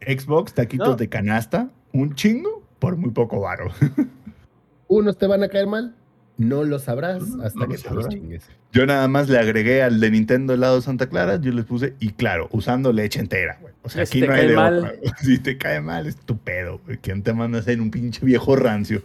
Xbox, 0.00 0.54
taquitos 0.54 0.88
No. 0.88 0.96
de 0.96 1.08
canasta, 1.10 1.68
un 1.92 2.14
chingo 2.14 2.62
por 2.78 2.96
muy 2.96 3.10
poco 3.10 3.40
varo. 3.40 3.70
Unos 4.88 5.18
te 5.18 5.26
van 5.26 5.42
a 5.42 5.48
caer 5.48 5.66
mal, 5.66 5.94
no 6.38 6.64
lo 6.64 6.78
sabrás 6.78 7.22
hasta 7.44 7.60
no 7.60 7.68
que 7.68 7.76
lo 7.76 7.82
te 7.82 7.94
los 7.94 8.08
chingues. 8.08 8.48
Yo 8.72 8.86
nada 8.86 9.06
más 9.08 9.28
le 9.28 9.38
agregué 9.38 9.82
al 9.82 10.00
de 10.00 10.10
Nintendo 10.10 10.54
helado 10.54 10.76
de 10.76 10.82
Santa 10.82 11.08
Clara, 11.08 11.36
yo 11.40 11.52
les 11.52 11.66
puse, 11.66 11.94
y 12.00 12.10
claro, 12.12 12.48
usando 12.50 12.92
leche 12.92 13.20
entera, 13.20 13.58
güey. 13.60 13.74
O 13.82 13.90
sea, 13.90 14.06
si 14.06 14.18
aquí 14.18 14.20
te 14.22 14.26
no 14.28 14.32
hay 14.32 14.40
cae 14.40 14.48
de 14.48 14.56
mal. 14.56 14.78
otra. 14.78 14.92
Si 15.18 15.38
te 15.38 15.58
cae 15.58 15.80
mal, 15.82 16.06
es 16.06 16.16
tu 16.16 16.38
pedo, 16.38 16.80
güey. 16.86 16.96
¿Quién 16.98 17.22
te 17.22 17.34
manda 17.34 17.58
a 17.58 17.62
ser 17.62 17.80
un 17.80 17.90
pinche 17.90 18.24
viejo 18.24 18.56
rancio? 18.56 19.02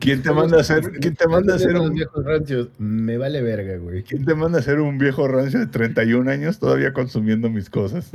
¿Quién 0.00 0.22
te 0.22 0.32
manda 0.32 0.58
a 0.58 0.60
hacer- 0.60 0.92
quién 1.00 1.14
te 1.16 1.26
manda 1.26 1.52
a 1.54 1.56
hacer 1.56 1.74
un- 1.76 1.92
viejos 1.92 2.24
rancios? 2.24 2.68
Me 2.78 3.18
vale 3.18 3.42
verga, 3.42 3.76
güey. 3.78 4.02
¿Quién 4.04 4.24
te 4.24 4.34
manda 4.34 4.58
a 4.60 4.62
ser 4.62 4.80
un 4.80 4.98
viejo 4.98 5.26
rancio 5.26 5.58
de 5.60 5.66
31 5.66 6.28
años 6.30 6.58
todavía 6.58 6.92
consumiendo 6.92 7.50
mis 7.50 7.68
cosas? 7.70 8.10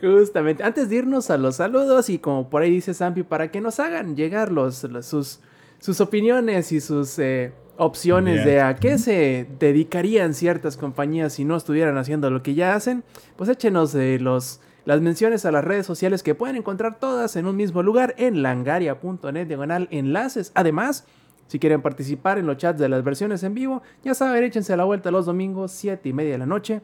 Justamente, 0.00 0.62
antes 0.64 0.88
de 0.88 0.96
irnos 0.96 1.28
a 1.30 1.36
los 1.36 1.56
saludos 1.56 2.08
y 2.08 2.18
como 2.18 2.48
por 2.48 2.62
ahí 2.62 2.70
dice 2.70 2.94
Zampi, 2.94 3.22
para 3.22 3.50
que 3.50 3.60
nos 3.60 3.78
hagan 3.80 4.16
llegar 4.16 4.50
los, 4.50 4.82
los- 4.84 5.04
sus, 5.04 5.40
sus 5.78 6.00
opiniones 6.00 6.72
y 6.72 6.80
sus 6.80 7.18
eh, 7.18 7.52
opciones 7.76 8.44
de 8.46 8.60
a 8.62 8.76
qué 8.76 8.96
se 8.96 9.46
dedicarían 9.58 10.32
ciertas 10.32 10.78
compañías 10.78 11.34
si 11.34 11.44
no 11.44 11.54
estuvieran 11.56 11.98
haciendo 11.98 12.30
lo 12.30 12.42
que 12.42 12.54
ya 12.54 12.74
hacen, 12.74 13.04
pues 13.36 13.50
échenos 13.50 13.94
eh, 13.94 14.18
los, 14.18 14.60
las 14.90 15.00
menciones 15.00 15.44
a 15.44 15.52
las 15.52 15.62
redes 15.62 15.86
sociales 15.86 16.24
que 16.24 16.34
pueden 16.34 16.56
encontrar 16.56 16.98
todas 16.98 17.36
en 17.36 17.46
un 17.46 17.54
mismo 17.54 17.80
lugar 17.80 18.12
en 18.18 18.42
langaria.net 18.42 19.46
diagonal 19.46 19.86
enlaces. 19.92 20.50
Además, 20.56 21.06
si 21.46 21.60
quieren 21.60 21.80
participar 21.80 22.38
en 22.38 22.46
los 22.48 22.56
chats 22.56 22.80
de 22.80 22.88
las 22.88 23.04
versiones 23.04 23.44
en 23.44 23.54
vivo, 23.54 23.82
ya 24.02 24.14
saben, 24.14 24.42
échense 24.42 24.76
la 24.76 24.82
vuelta 24.82 25.12
los 25.12 25.26
domingos, 25.26 25.70
7 25.70 26.08
y 26.08 26.12
media 26.12 26.32
de 26.32 26.38
la 26.38 26.46
noche, 26.46 26.82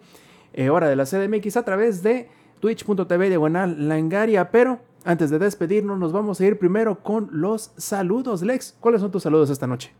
eh, 0.53 0.70
hora 0.70 0.89
de 0.89 0.95
la 0.95 1.05
CDMX, 1.05 1.57
a 1.57 1.65
través 1.65 2.05
de 2.05 2.28
twitch.tv 2.61 3.28
diagonal 3.28 3.89
langaria. 3.89 4.53
Pero 4.53 4.78
antes 5.05 5.31
de 5.31 5.41
despedirnos, 5.41 5.99
nos 5.99 6.12
vamos 6.12 6.41
a 6.41 6.47
ir 6.47 6.61
primero 6.61 7.03
con 7.03 7.28
los 7.33 7.73
saludos. 7.77 8.41
Lex, 8.43 8.77
¿cuáles 8.78 9.01
son 9.01 9.11
tus 9.11 9.24
saludos 9.24 9.51
esta 9.51 9.66
noche? 9.66 9.93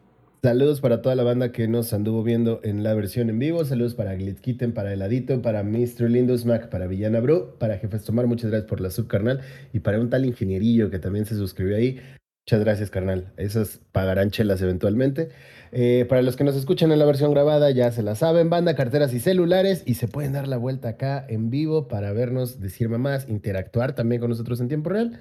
Saludos 0.47 0.81
para 0.81 1.02
toda 1.02 1.16
la 1.16 1.24
banda 1.24 1.51
que 1.51 1.66
nos 1.66 1.93
anduvo 1.93 2.23
viendo 2.23 2.60
en 2.62 2.85
la 2.85 2.94
versión 2.94 3.31
en 3.31 3.40
vivo. 3.40 3.64
Saludos 3.64 3.97
para 3.97 4.14
Glitzkitten, 4.14 4.73
para 4.73 4.93
Heladito, 4.93 5.43
para 5.43 5.64
Mr. 5.64 6.09
Lindus 6.09 6.44
Mac, 6.44 6.68
para 6.68 6.86
Villana 6.86 7.18
Bro, 7.18 7.59
para 7.59 7.78
Jefes 7.78 8.05
Tomar, 8.05 8.28
muchas 8.28 8.52
gracias 8.52 8.68
por 8.68 8.81
la 8.81 8.90
sub, 8.90 9.09
carnal. 9.09 9.40
Y 9.73 9.81
para 9.81 9.98
un 9.98 10.09
tal 10.09 10.24
ingenierillo 10.24 10.89
que 10.89 11.01
también 11.01 11.27
se 11.27 11.35
suscribió 11.35 11.77
ahí. 11.77 12.01
Muchas 12.47 12.60
gracias, 12.60 12.90
carnal. 12.90 13.32
Esas 13.36 13.81
pagarán 13.90 14.31
chelas 14.31 14.62
eventualmente. 14.62 15.31
Eh, 15.73 16.06
para 16.09 16.23
los 16.23 16.36
que 16.36 16.44
nos 16.44 16.55
escuchan 16.55 16.93
en 16.93 17.01
la 17.01 17.06
versión 17.06 17.32
grabada, 17.32 17.73
ya 17.73 17.90
se 17.90 18.05
la 18.05 18.14
saben, 18.14 18.48
banda, 18.48 18.77
carteras 18.77 19.12
y 19.14 19.18
celulares. 19.18 19.82
Y 19.85 19.94
se 19.94 20.06
pueden 20.06 20.35
dar 20.35 20.47
la 20.47 20.59
vuelta 20.59 20.90
acá 20.90 21.27
en 21.28 21.51
vivo 21.51 21.89
para 21.89 22.12
vernos, 22.12 22.60
decir 22.60 22.89
mamás, 22.89 23.28
interactuar 23.28 23.97
también 23.97 24.20
con 24.20 24.31
nosotros 24.31 24.60
en 24.60 24.68
tiempo 24.68 24.90
real. 24.90 25.20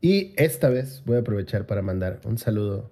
Y 0.00 0.34
esta 0.36 0.70
vez 0.70 1.04
voy 1.06 1.18
a 1.18 1.20
aprovechar 1.20 1.66
para 1.66 1.82
mandar 1.82 2.18
un 2.24 2.36
saludo 2.36 2.90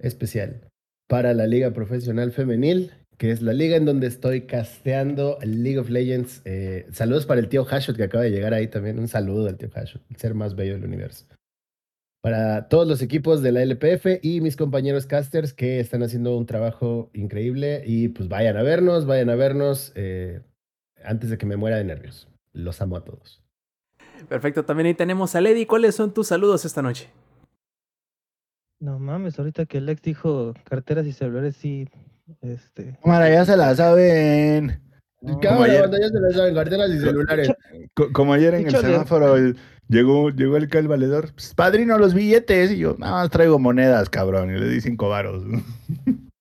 especial 0.00 0.71
para 1.12 1.34
la 1.34 1.46
Liga 1.46 1.72
Profesional 1.72 2.32
Femenil, 2.32 2.90
que 3.18 3.32
es 3.32 3.42
la 3.42 3.52
liga 3.52 3.76
en 3.76 3.84
donde 3.84 4.06
estoy 4.06 4.46
casteando 4.46 5.36
League 5.42 5.78
of 5.78 5.90
Legends. 5.90 6.40
Eh, 6.46 6.86
saludos 6.90 7.26
para 7.26 7.38
el 7.38 7.50
tío 7.50 7.66
Hashot 7.66 7.98
que 7.98 8.04
acaba 8.04 8.24
de 8.24 8.30
llegar 8.30 8.54
ahí 8.54 8.66
también. 8.66 8.98
Un 8.98 9.08
saludo 9.08 9.46
al 9.46 9.58
tío 9.58 9.68
Hashot, 9.68 10.00
el 10.08 10.16
ser 10.16 10.32
más 10.32 10.56
bello 10.56 10.72
del 10.72 10.86
universo. 10.86 11.26
Para 12.22 12.66
todos 12.68 12.88
los 12.88 13.02
equipos 13.02 13.42
de 13.42 13.52
la 13.52 13.62
LPF 13.62 14.24
y 14.24 14.40
mis 14.40 14.56
compañeros 14.56 15.04
casters 15.04 15.52
que 15.52 15.80
están 15.80 16.02
haciendo 16.02 16.34
un 16.34 16.46
trabajo 16.46 17.10
increíble 17.12 17.82
y 17.84 18.08
pues 18.08 18.30
vayan 18.30 18.56
a 18.56 18.62
vernos, 18.62 19.04
vayan 19.04 19.28
a 19.28 19.34
vernos 19.34 19.92
eh, 19.94 20.40
antes 21.04 21.28
de 21.28 21.36
que 21.36 21.44
me 21.44 21.56
muera 21.56 21.76
de 21.76 21.84
nervios. 21.84 22.26
Los 22.54 22.80
amo 22.80 22.96
a 22.96 23.04
todos. 23.04 23.42
Perfecto, 24.30 24.64
también 24.64 24.86
ahí 24.86 24.94
tenemos 24.94 25.34
a 25.34 25.42
Lady. 25.42 25.66
¿Cuáles 25.66 25.94
son 25.94 26.14
tus 26.14 26.28
saludos 26.28 26.64
esta 26.64 26.80
noche? 26.80 27.10
No 28.82 28.98
mames, 28.98 29.38
ahorita 29.38 29.64
que 29.64 29.80
Lex 29.80 30.02
dijo 30.02 30.54
carteras 30.64 31.06
y 31.06 31.12
celulares, 31.12 31.54
sí. 31.54 31.88
Este. 32.40 32.98
Cámara, 33.04 33.30
ya 33.30 33.44
se 33.44 33.56
la 33.56 33.74
saben. 33.76 34.80
no, 35.20 35.38
Como 35.40 35.62
ayer. 35.62 35.88
ya 35.88 36.08
se 36.08 36.20
les 36.20 36.34
saben, 36.34 36.52
carteras 36.54 36.90
y 36.90 36.98
celulares. 36.98 37.48
Co- 37.94 38.12
Como 38.12 38.32
ayer 38.32 38.54
en 38.54 38.66
el 38.66 38.74
semáforo 38.74 39.36
el- 39.36 39.56
llegó, 39.88 40.30
llegó 40.30 40.56
el, 40.56 40.68
el 40.72 40.88
valedor. 40.88 41.32
"Pues, 41.32 41.54
padrino, 41.54 41.96
los 41.96 42.12
billetes. 42.12 42.72
Y 42.72 42.78
yo, 42.78 42.96
nada 42.98 43.12
más 43.12 43.30
traigo 43.30 43.60
monedas, 43.60 44.10
cabrón. 44.10 44.50
Y 44.50 44.58
le 44.58 44.68
di 44.68 44.80
cinco 44.80 45.08
varos. 45.08 45.44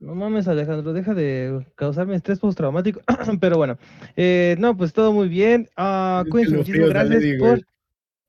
No 0.00 0.14
mames, 0.14 0.46
Alejandro, 0.46 0.92
deja 0.92 1.12
de 1.12 1.66
causarme 1.74 2.14
estrés 2.14 2.38
postraumático. 2.38 3.00
Pero 3.40 3.56
bueno, 3.56 3.78
eh, 4.16 4.54
no, 4.60 4.76
pues 4.76 4.92
todo 4.92 5.12
muy 5.12 5.28
bien. 5.28 5.68
Ah, 5.76 6.24
cuídense 6.30 6.56
muchísimo. 6.56 6.86
Gracias 6.86 7.24
por. 7.40 7.48
güey. 7.50 7.64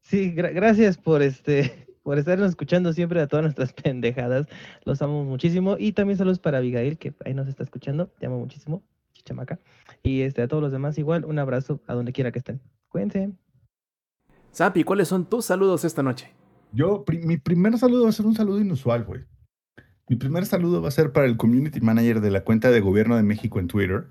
Sí, 0.02 0.34
gra- 0.36 0.52
gracias 0.52 0.98
por 0.98 1.22
este. 1.22 1.86
Por 2.10 2.18
estarnos 2.18 2.50
escuchando 2.50 2.92
siempre 2.92 3.22
a 3.22 3.28
todas 3.28 3.44
nuestras 3.44 3.72
pendejadas. 3.84 4.48
Los 4.84 5.00
amo 5.04 5.24
muchísimo. 5.26 5.76
Y 5.78 5.92
también 5.92 6.18
saludos 6.18 6.40
para 6.40 6.58
Abigail, 6.58 6.98
que 6.98 7.14
ahí 7.24 7.36
nos 7.36 7.48
está 7.48 7.62
escuchando. 7.62 8.08
Te 8.18 8.26
amo 8.26 8.40
muchísimo, 8.40 8.82
chichamaca. 9.14 9.60
Y 10.02 10.22
este, 10.22 10.42
a 10.42 10.48
todos 10.48 10.64
los 10.64 10.72
demás, 10.72 10.98
igual, 10.98 11.24
un 11.24 11.38
abrazo 11.38 11.84
a 11.86 11.94
donde 11.94 12.12
quiera 12.12 12.32
que 12.32 12.40
estén. 12.40 12.62
Cuídense. 12.88 13.30
Zampi, 14.56 14.84
¿cuáles 14.84 15.08
son 15.08 15.30
tus 15.30 15.46
saludos 15.46 15.86
esta 15.86 16.02
noche? 16.02 16.34
Yo, 16.72 17.06
pri- 17.06 17.20
mi 17.20 17.38
primer 17.38 17.78
saludo 17.78 18.06
va 18.06 18.10
a 18.10 18.14
ser 18.14 18.26
un 18.26 18.34
saludo 18.34 18.60
inusual, 18.60 19.04
güey. 19.04 19.22
Mi 20.08 20.16
primer 20.16 20.48
saludo 20.48 20.82
va 20.82 20.88
a 20.88 20.92
ser 20.92 21.12
para 21.12 21.28
el 21.28 21.38
community 21.38 21.80
manager 21.80 22.22
de 22.22 22.32
la 22.32 22.44
cuenta 22.44 22.72
de 22.72 22.80
gobierno 22.80 23.18
de 23.18 23.22
México 23.22 23.60
en 23.60 23.68
Twitter, 23.68 24.08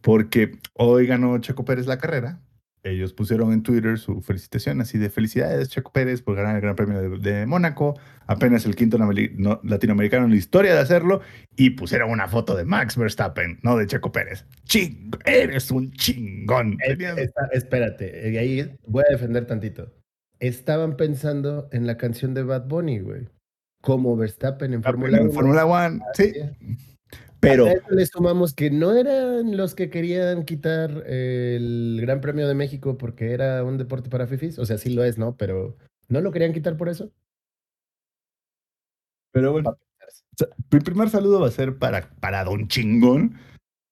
porque 0.00 0.52
hoy 0.72 1.06
ganó 1.06 1.36
Checo 1.36 1.66
Pérez 1.66 1.86
la 1.86 1.98
carrera. 1.98 2.40
Ellos 2.84 3.12
pusieron 3.12 3.52
en 3.52 3.62
Twitter 3.62 3.96
su 3.96 4.20
felicitación 4.22 4.80
así 4.80 4.98
de 4.98 5.08
felicidades, 5.08 5.68
Checo 5.68 5.92
Pérez, 5.92 6.20
por 6.20 6.34
ganar 6.34 6.56
el 6.56 6.62
Gran 6.62 6.74
Premio 6.74 7.00
de, 7.00 7.18
de 7.18 7.46
Mónaco, 7.46 7.96
apenas 8.26 8.66
el 8.66 8.74
quinto 8.74 8.98
no- 8.98 9.60
latinoamericano 9.62 10.24
en 10.24 10.30
la 10.32 10.36
historia 10.36 10.74
de 10.74 10.80
hacerlo, 10.80 11.20
y 11.56 11.70
pusieron 11.70 12.10
una 12.10 12.26
foto 12.26 12.56
de 12.56 12.64
Max 12.64 12.96
Verstappen, 12.96 13.60
no 13.62 13.76
de 13.76 13.86
Checo 13.86 14.10
Pérez. 14.10 14.44
Ching, 14.64 15.12
eres 15.24 15.70
un 15.70 15.92
chingón. 15.92 16.72
Eh, 16.84 16.96
Tenías- 16.96 17.18
está- 17.18 17.48
espérate, 17.52 18.28
eh, 18.30 18.38
ahí 18.40 18.76
voy 18.86 19.04
a 19.08 19.12
defender 19.12 19.46
tantito. 19.46 19.92
Estaban 20.40 20.96
pensando 20.96 21.68
en 21.70 21.86
la 21.86 21.96
canción 21.96 22.34
de 22.34 22.42
Bad 22.42 22.66
Bunny, 22.66 22.98
güey. 22.98 23.28
Como 23.80 24.16
Verstappen 24.16 24.74
en 24.74 24.82
Fórmula 24.82 25.18
en 25.18 25.24
1. 25.24 25.32
Fórmula 25.32 25.66
One, 25.66 26.00
sí, 26.14 26.32
Sí. 26.32 26.91
Pero... 27.42 27.66
A 27.66 27.72
eso 27.72 27.90
le 27.90 28.06
sumamos 28.06 28.54
que 28.54 28.70
no 28.70 28.92
eran 28.92 29.56
los 29.56 29.74
que 29.74 29.90
querían 29.90 30.44
quitar 30.44 31.02
el 31.08 31.98
Gran 32.00 32.20
Premio 32.20 32.46
de 32.46 32.54
México 32.54 32.96
porque 32.96 33.32
era 33.32 33.64
un 33.64 33.78
deporte 33.78 34.08
para 34.08 34.28
fifis. 34.28 34.60
O 34.60 34.64
sea, 34.64 34.78
sí 34.78 34.94
lo 34.94 35.02
es, 35.02 35.18
¿no? 35.18 35.36
Pero 35.36 35.76
¿no 36.08 36.20
lo 36.20 36.30
querían 36.30 36.52
quitar 36.52 36.76
por 36.76 36.88
eso? 36.88 37.10
Pero 39.32 39.50
bueno, 39.50 39.76
mi 40.70 40.78
primer 40.78 41.10
saludo 41.10 41.40
va 41.40 41.48
a 41.48 41.50
ser 41.50 41.78
para, 41.78 42.10
para 42.20 42.44
Don 42.44 42.68
Chingón, 42.68 43.36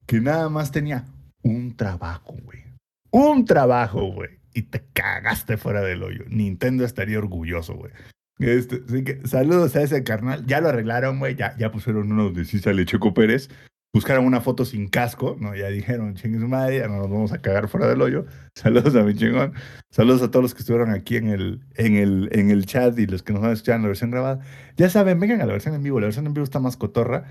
que 0.06 0.20
nada 0.20 0.48
más 0.48 0.70
tenía 0.70 1.06
un 1.42 1.76
trabajo, 1.76 2.36
güey. 2.44 2.62
Un 3.10 3.44
trabajo, 3.46 4.12
güey. 4.12 4.38
Y 4.54 4.62
te 4.62 4.84
cagaste 4.92 5.56
fuera 5.56 5.80
del 5.80 6.04
hoyo. 6.04 6.24
Nintendo 6.28 6.84
estaría 6.84 7.18
orgulloso, 7.18 7.74
güey. 7.74 7.92
Este, 8.40 9.04
que 9.04 9.20
saludos 9.26 9.76
a 9.76 9.82
ese 9.82 10.02
carnal. 10.02 10.46
Ya 10.46 10.60
lo 10.60 10.70
arreglaron, 10.70 11.18
güey. 11.18 11.36
Ya, 11.36 11.70
pusieron 11.70 12.10
uno 12.10 12.30
de 12.30 12.44
sí 12.44 12.58
sale 12.58 12.86
Checo 12.86 13.12
Pérez. 13.14 13.50
Buscaron 13.92 14.24
una 14.24 14.40
foto 14.40 14.64
sin 14.64 14.88
casco, 14.88 15.36
¿no? 15.40 15.54
Ya 15.54 15.68
dijeron, 15.68 16.14
chingue 16.14 16.38
madre, 16.46 16.78
ya 16.78 16.86
no 16.86 16.98
nos 16.98 17.10
vamos 17.10 17.32
a 17.32 17.38
cagar 17.38 17.68
fuera 17.68 17.88
del 17.88 18.00
hoyo. 18.00 18.24
Saludos 18.54 18.94
a 18.94 19.02
mi 19.02 19.14
chingón. 19.14 19.52
Saludos 19.90 20.22
a 20.22 20.30
todos 20.30 20.44
los 20.44 20.54
que 20.54 20.60
estuvieron 20.60 20.90
aquí 20.90 21.16
en 21.16 21.28
el, 21.28 21.60
en 21.74 21.96
el, 21.96 22.28
en 22.32 22.50
el 22.50 22.66
chat 22.66 22.96
y 22.98 23.06
los 23.06 23.22
que 23.22 23.32
nos 23.32 23.42
van 23.42 23.50
a 23.50 23.54
escuchar 23.54 23.76
en 23.76 23.82
la 23.82 23.88
versión 23.88 24.10
grabada. 24.12 24.40
Ya 24.76 24.88
saben, 24.88 25.18
vengan 25.18 25.40
a 25.40 25.46
la 25.46 25.52
versión 25.52 25.74
en 25.74 25.82
vivo. 25.82 25.98
La 25.98 26.06
versión 26.06 26.26
en 26.26 26.34
vivo 26.34 26.44
está 26.44 26.60
más 26.60 26.76
cotorra. 26.76 27.24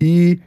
Y 0.00 0.40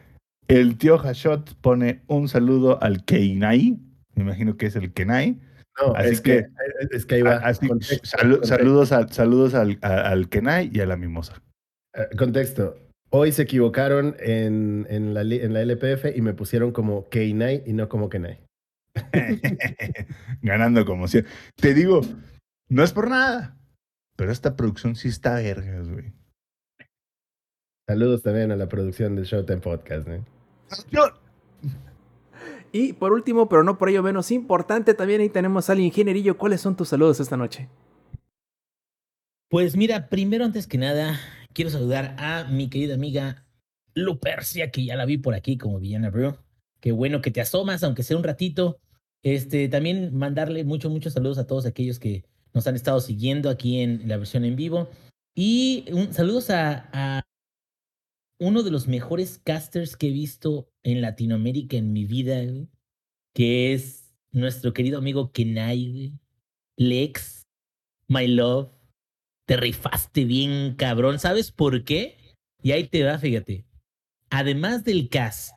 el 0.49 0.77
tío 0.77 0.97
Hashot 0.97 1.55
pone 1.61 2.01
un 2.07 2.27
saludo 2.27 2.81
al 2.83 3.05
Keinai. 3.05 3.79
Me 4.13 4.23
imagino 4.23 4.57
que 4.57 4.65
es 4.65 4.75
el 4.75 4.91
Kenai. 4.91 5.39
No, 5.81 5.93
Así 5.95 6.09
es 6.09 6.21
que, 6.21 6.45
que- 6.89 6.95
es 6.95 7.05
que 7.05 7.15
ahí 7.15 7.21
va. 7.21 7.35
Así, 7.37 7.67
Contexto, 7.67 8.17
salu- 8.17 8.31
contexto. 8.39 8.47
saludos, 8.57 8.91
al, 8.91 9.11
saludos 9.11 9.53
al, 9.53 9.77
a- 9.81 10.09
al 10.09 10.29
Kenai 10.29 10.69
y 10.73 10.79
a 10.79 10.85
la 10.85 10.95
mimosa. 10.97 11.41
Eh, 11.93 12.07
Contexto. 12.17 12.77
Hoy 13.09 13.31
se 13.31 13.43
equivocaron 13.43 14.15
en, 14.19 14.87
en, 14.89 15.13
la, 15.13 15.21
en 15.21 15.53
la 15.53 15.61
LPF 15.61 16.15
y 16.15 16.21
me 16.21 16.33
pusieron 16.33 16.71
como 16.71 17.07
Keinai 17.09 17.63
y 17.65 17.73
no 17.73 17.87
como 17.89 18.09
Kenai. 18.09 18.39
Ganando 20.41 20.85
como 20.85 21.07
siempre. 21.07 21.31
Te 21.55 21.73
digo, 21.73 22.01
no 22.69 22.83
es 22.83 22.91
por 22.93 23.09
nada, 23.09 23.57
pero 24.15 24.31
esta 24.31 24.55
producción 24.55 24.95
sí 24.95 25.07
está 25.09 25.35
vergas, 25.35 25.89
güey. 25.89 26.13
Saludos 27.87 28.23
también 28.23 28.51
a 28.51 28.55
la 28.55 28.67
producción 28.67 29.15
del 29.15 29.25
Showtime 29.25 29.59
Podcast. 29.61 30.07
¿eh? 30.07 30.21
Yo- 30.89 31.09
Y 32.71 32.93
por 32.93 33.13
último, 33.13 33.47
pero 33.49 33.63
no 33.63 33.77
por 33.77 33.89
ello 33.89 34.03
menos 34.03 34.31
importante, 34.31 34.93
también 34.93 35.21
ahí 35.21 35.29
tenemos 35.29 35.69
al 35.69 35.79
ingenierillo. 35.79 36.37
¿Cuáles 36.37 36.61
son 36.61 36.75
tus 36.75 36.89
saludos 36.89 37.19
esta 37.19 37.37
noche? 37.37 37.69
Pues 39.49 39.75
mira, 39.75 40.09
primero 40.09 40.43
antes 40.43 40.67
que 40.67 40.77
nada, 40.77 41.19
quiero 41.53 41.71
saludar 41.71 42.15
a 42.19 42.45
mi 42.45 42.69
querida 42.69 42.95
amiga 42.95 43.45
Lupercia, 43.93 44.71
que 44.71 44.83
ya 44.83 44.95
la 44.95 45.05
vi 45.05 45.17
por 45.17 45.33
aquí 45.33 45.57
como 45.57 45.79
villana, 45.79 46.09
bro. 46.09 46.37
Qué 46.81 46.91
bueno 46.91 47.21
que 47.21 47.31
te 47.31 47.41
asomas, 47.41 47.83
aunque 47.83 48.03
sea 48.03 48.17
un 48.17 48.23
ratito. 48.23 48.79
Este, 49.23 49.69
también 49.69 50.15
mandarle 50.15 50.63
muchos, 50.63 50.91
muchos 50.91 51.13
saludos 51.13 51.37
a 51.37 51.47
todos 51.47 51.65
aquellos 51.65 51.97
que 51.99 52.25
nos 52.53 52.67
han 52.67 52.75
estado 52.75 52.99
siguiendo 52.99 53.49
aquí 53.49 53.79
en 53.79 54.07
la 54.07 54.17
versión 54.17 54.45
en 54.45 54.55
vivo. 54.55 54.89
Y 55.33 55.85
un, 55.91 56.13
saludos 56.13 56.49
a, 56.49 56.89
a 56.91 57.23
uno 58.39 58.63
de 58.63 58.71
los 58.71 58.87
mejores 58.87 59.39
casters 59.43 59.95
que 59.95 60.07
he 60.07 60.11
visto 60.11 60.69
en 60.85 61.01
Latinoamérica 61.01 61.77
en 61.77 61.91
mi 61.91 62.05
vida, 62.05 62.41
que 63.33 63.73
es 63.73 64.15
nuestro 64.31 64.71
querido 64.71 64.99
amigo 64.99 65.31
Kenai. 65.31 66.13
Lex, 66.77 67.47
My 68.07 68.27
Love. 68.27 68.71
Te 69.47 69.57
rifaste 69.57 70.25
bien, 70.25 70.75
cabrón. 70.75 71.19
¿Sabes 71.19 71.51
por 71.51 71.83
qué? 71.83 72.17
Y 72.61 72.71
ahí 72.71 72.87
te 72.87 73.03
va, 73.03 73.17
fíjate. 73.17 73.65
Además 74.29 74.83
del 74.83 75.09
cast 75.09 75.53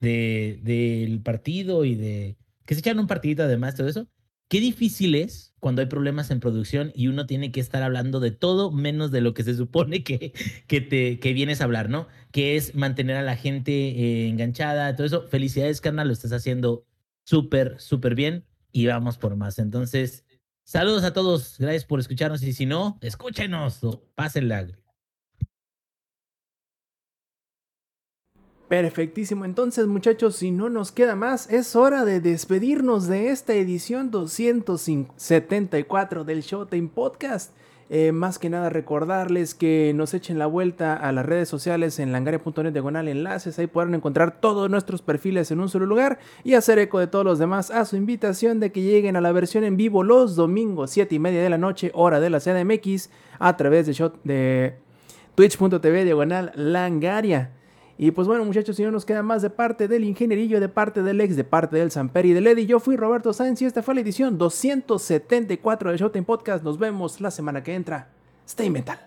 de, 0.00 0.60
del 0.62 1.22
partido 1.22 1.84
y 1.84 1.94
de 1.94 2.36
que 2.64 2.74
se 2.74 2.80
echan 2.80 2.98
un 2.98 3.06
partidito 3.06 3.42
además, 3.42 3.74
todo 3.74 3.88
eso, 3.88 4.08
qué 4.48 4.60
difícil 4.60 5.14
es 5.14 5.54
cuando 5.60 5.82
hay 5.82 5.88
problemas 5.88 6.30
en 6.30 6.40
producción 6.40 6.92
y 6.94 7.08
uno 7.08 7.26
tiene 7.26 7.52
que 7.52 7.60
estar 7.60 7.82
hablando 7.82 8.20
de 8.20 8.30
todo 8.30 8.70
menos 8.70 9.10
de 9.10 9.20
lo 9.20 9.34
que 9.34 9.42
se 9.44 9.54
supone 9.54 10.02
que, 10.04 10.32
que, 10.66 10.80
te, 10.80 11.18
que 11.20 11.32
vienes 11.32 11.60
a 11.60 11.64
hablar, 11.64 11.90
¿no? 11.90 12.08
Que 12.32 12.56
es 12.56 12.74
mantener 12.74 13.16
a 13.16 13.22
la 13.22 13.36
gente 13.36 13.72
eh, 13.72 14.28
enganchada, 14.28 14.94
todo 14.96 15.06
eso. 15.06 15.22
Felicidades, 15.28 15.80
carnal, 15.80 16.08
lo 16.08 16.12
estás 16.12 16.32
haciendo 16.32 16.86
súper, 17.24 17.80
súper 17.80 18.14
bien 18.14 18.44
y 18.72 18.86
vamos 18.86 19.18
por 19.18 19.36
más. 19.36 19.58
Entonces, 19.58 20.24
saludos 20.64 21.04
a 21.04 21.12
todos, 21.12 21.56
gracias 21.58 21.84
por 21.84 22.00
escucharnos 22.00 22.42
y 22.42 22.52
si 22.52 22.66
no, 22.66 22.98
escúchenos 23.02 23.80
pásenla. 24.14 24.68
Perfectísimo, 28.68 29.46
entonces 29.46 29.86
muchachos, 29.86 30.36
si 30.36 30.50
no 30.50 30.68
nos 30.68 30.92
queda 30.92 31.16
más, 31.16 31.50
es 31.50 31.74
hora 31.74 32.04
de 32.04 32.20
despedirnos 32.20 33.06
de 33.06 33.30
esta 33.30 33.54
edición 33.54 34.10
274 34.10 36.24
del 36.24 36.42
Showtime 36.42 36.90
Podcast. 36.94 37.54
Eh, 37.88 38.12
más 38.12 38.38
que 38.38 38.50
nada 38.50 38.68
recordarles 38.68 39.54
que 39.54 39.92
nos 39.94 40.12
echen 40.12 40.38
la 40.38 40.44
vuelta 40.44 40.94
a 40.94 41.10
las 41.12 41.24
redes 41.24 41.48
sociales 41.48 41.98
en 41.98 42.12
langaria.net 42.12 42.70
diagonal 42.70 43.08
enlaces, 43.08 43.58
ahí 43.58 43.66
podrán 43.66 43.94
encontrar 43.94 44.38
todos 44.38 44.68
nuestros 44.68 45.00
perfiles 45.00 45.50
en 45.50 45.60
un 45.60 45.70
solo 45.70 45.86
lugar 45.86 46.18
y 46.44 46.52
hacer 46.52 46.78
eco 46.78 46.98
de 46.98 47.06
todos 47.06 47.24
los 47.24 47.38
demás 47.38 47.70
a 47.70 47.86
su 47.86 47.96
invitación 47.96 48.60
de 48.60 48.70
que 48.70 48.82
lleguen 48.82 49.16
a 49.16 49.22
la 49.22 49.32
versión 49.32 49.64
en 49.64 49.78
vivo 49.78 50.02
los 50.02 50.36
domingos 50.36 50.90
7 50.90 51.14
y 51.14 51.18
media 51.18 51.42
de 51.42 51.48
la 51.48 51.56
noche, 51.56 51.90
hora 51.94 52.20
de 52.20 52.28
la 52.28 52.40
CDMX, 52.40 53.08
a 53.38 53.56
través 53.56 53.86
de, 53.86 54.10
de 54.24 54.74
twitch.tv 55.34 56.04
diagonal 56.04 56.52
langaria. 56.54 57.54
Y 58.00 58.12
pues 58.12 58.28
bueno, 58.28 58.44
muchachos, 58.44 58.76
si 58.76 58.84
no 58.84 58.92
nos 58.92 59.04
queda 59.04 59.24
más 59.24 59.42
de 59.42 59.50
parte 59.50 59.88
del 59.88 60.04
ingenierillo, 60.04 60.60
de 60.60 60.68
parte 60.68 61.02
del 61.02 61.20
ex, 61.20 61.34
de 61.34 61.42
parte 61.42 61.76
del 61.76 61.90
Samper 61.90 62.26
y 62.26 62.32
del 62.32 62.46
Eddie, 62.46 62.64
yo 62.64 62.78
fui 62.78 62.96
Roberto 62.96 63.32
Sáenz 63.32 63.60
y 63.60 63.64
esta 63.64 63.82
fue 63.82 63.96
la 63.96 64.02
edición 64.02 64.38
274 64.38 65.90
del 65.90 65.98
Showtime 65.98 66.24
Podcast. 66.24 66.62
Nos 66.62 66.78
vemos 66.78 67.20
la 67.20 67.32
semana 67.32 67.64
que 67.64 67.74
entra. 67.74 68.08
Stay 68.46 68.70
mental. 68.70 69.00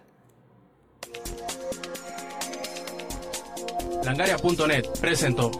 Langaria.net 4.03 4.87
presentó. 4.99 5.51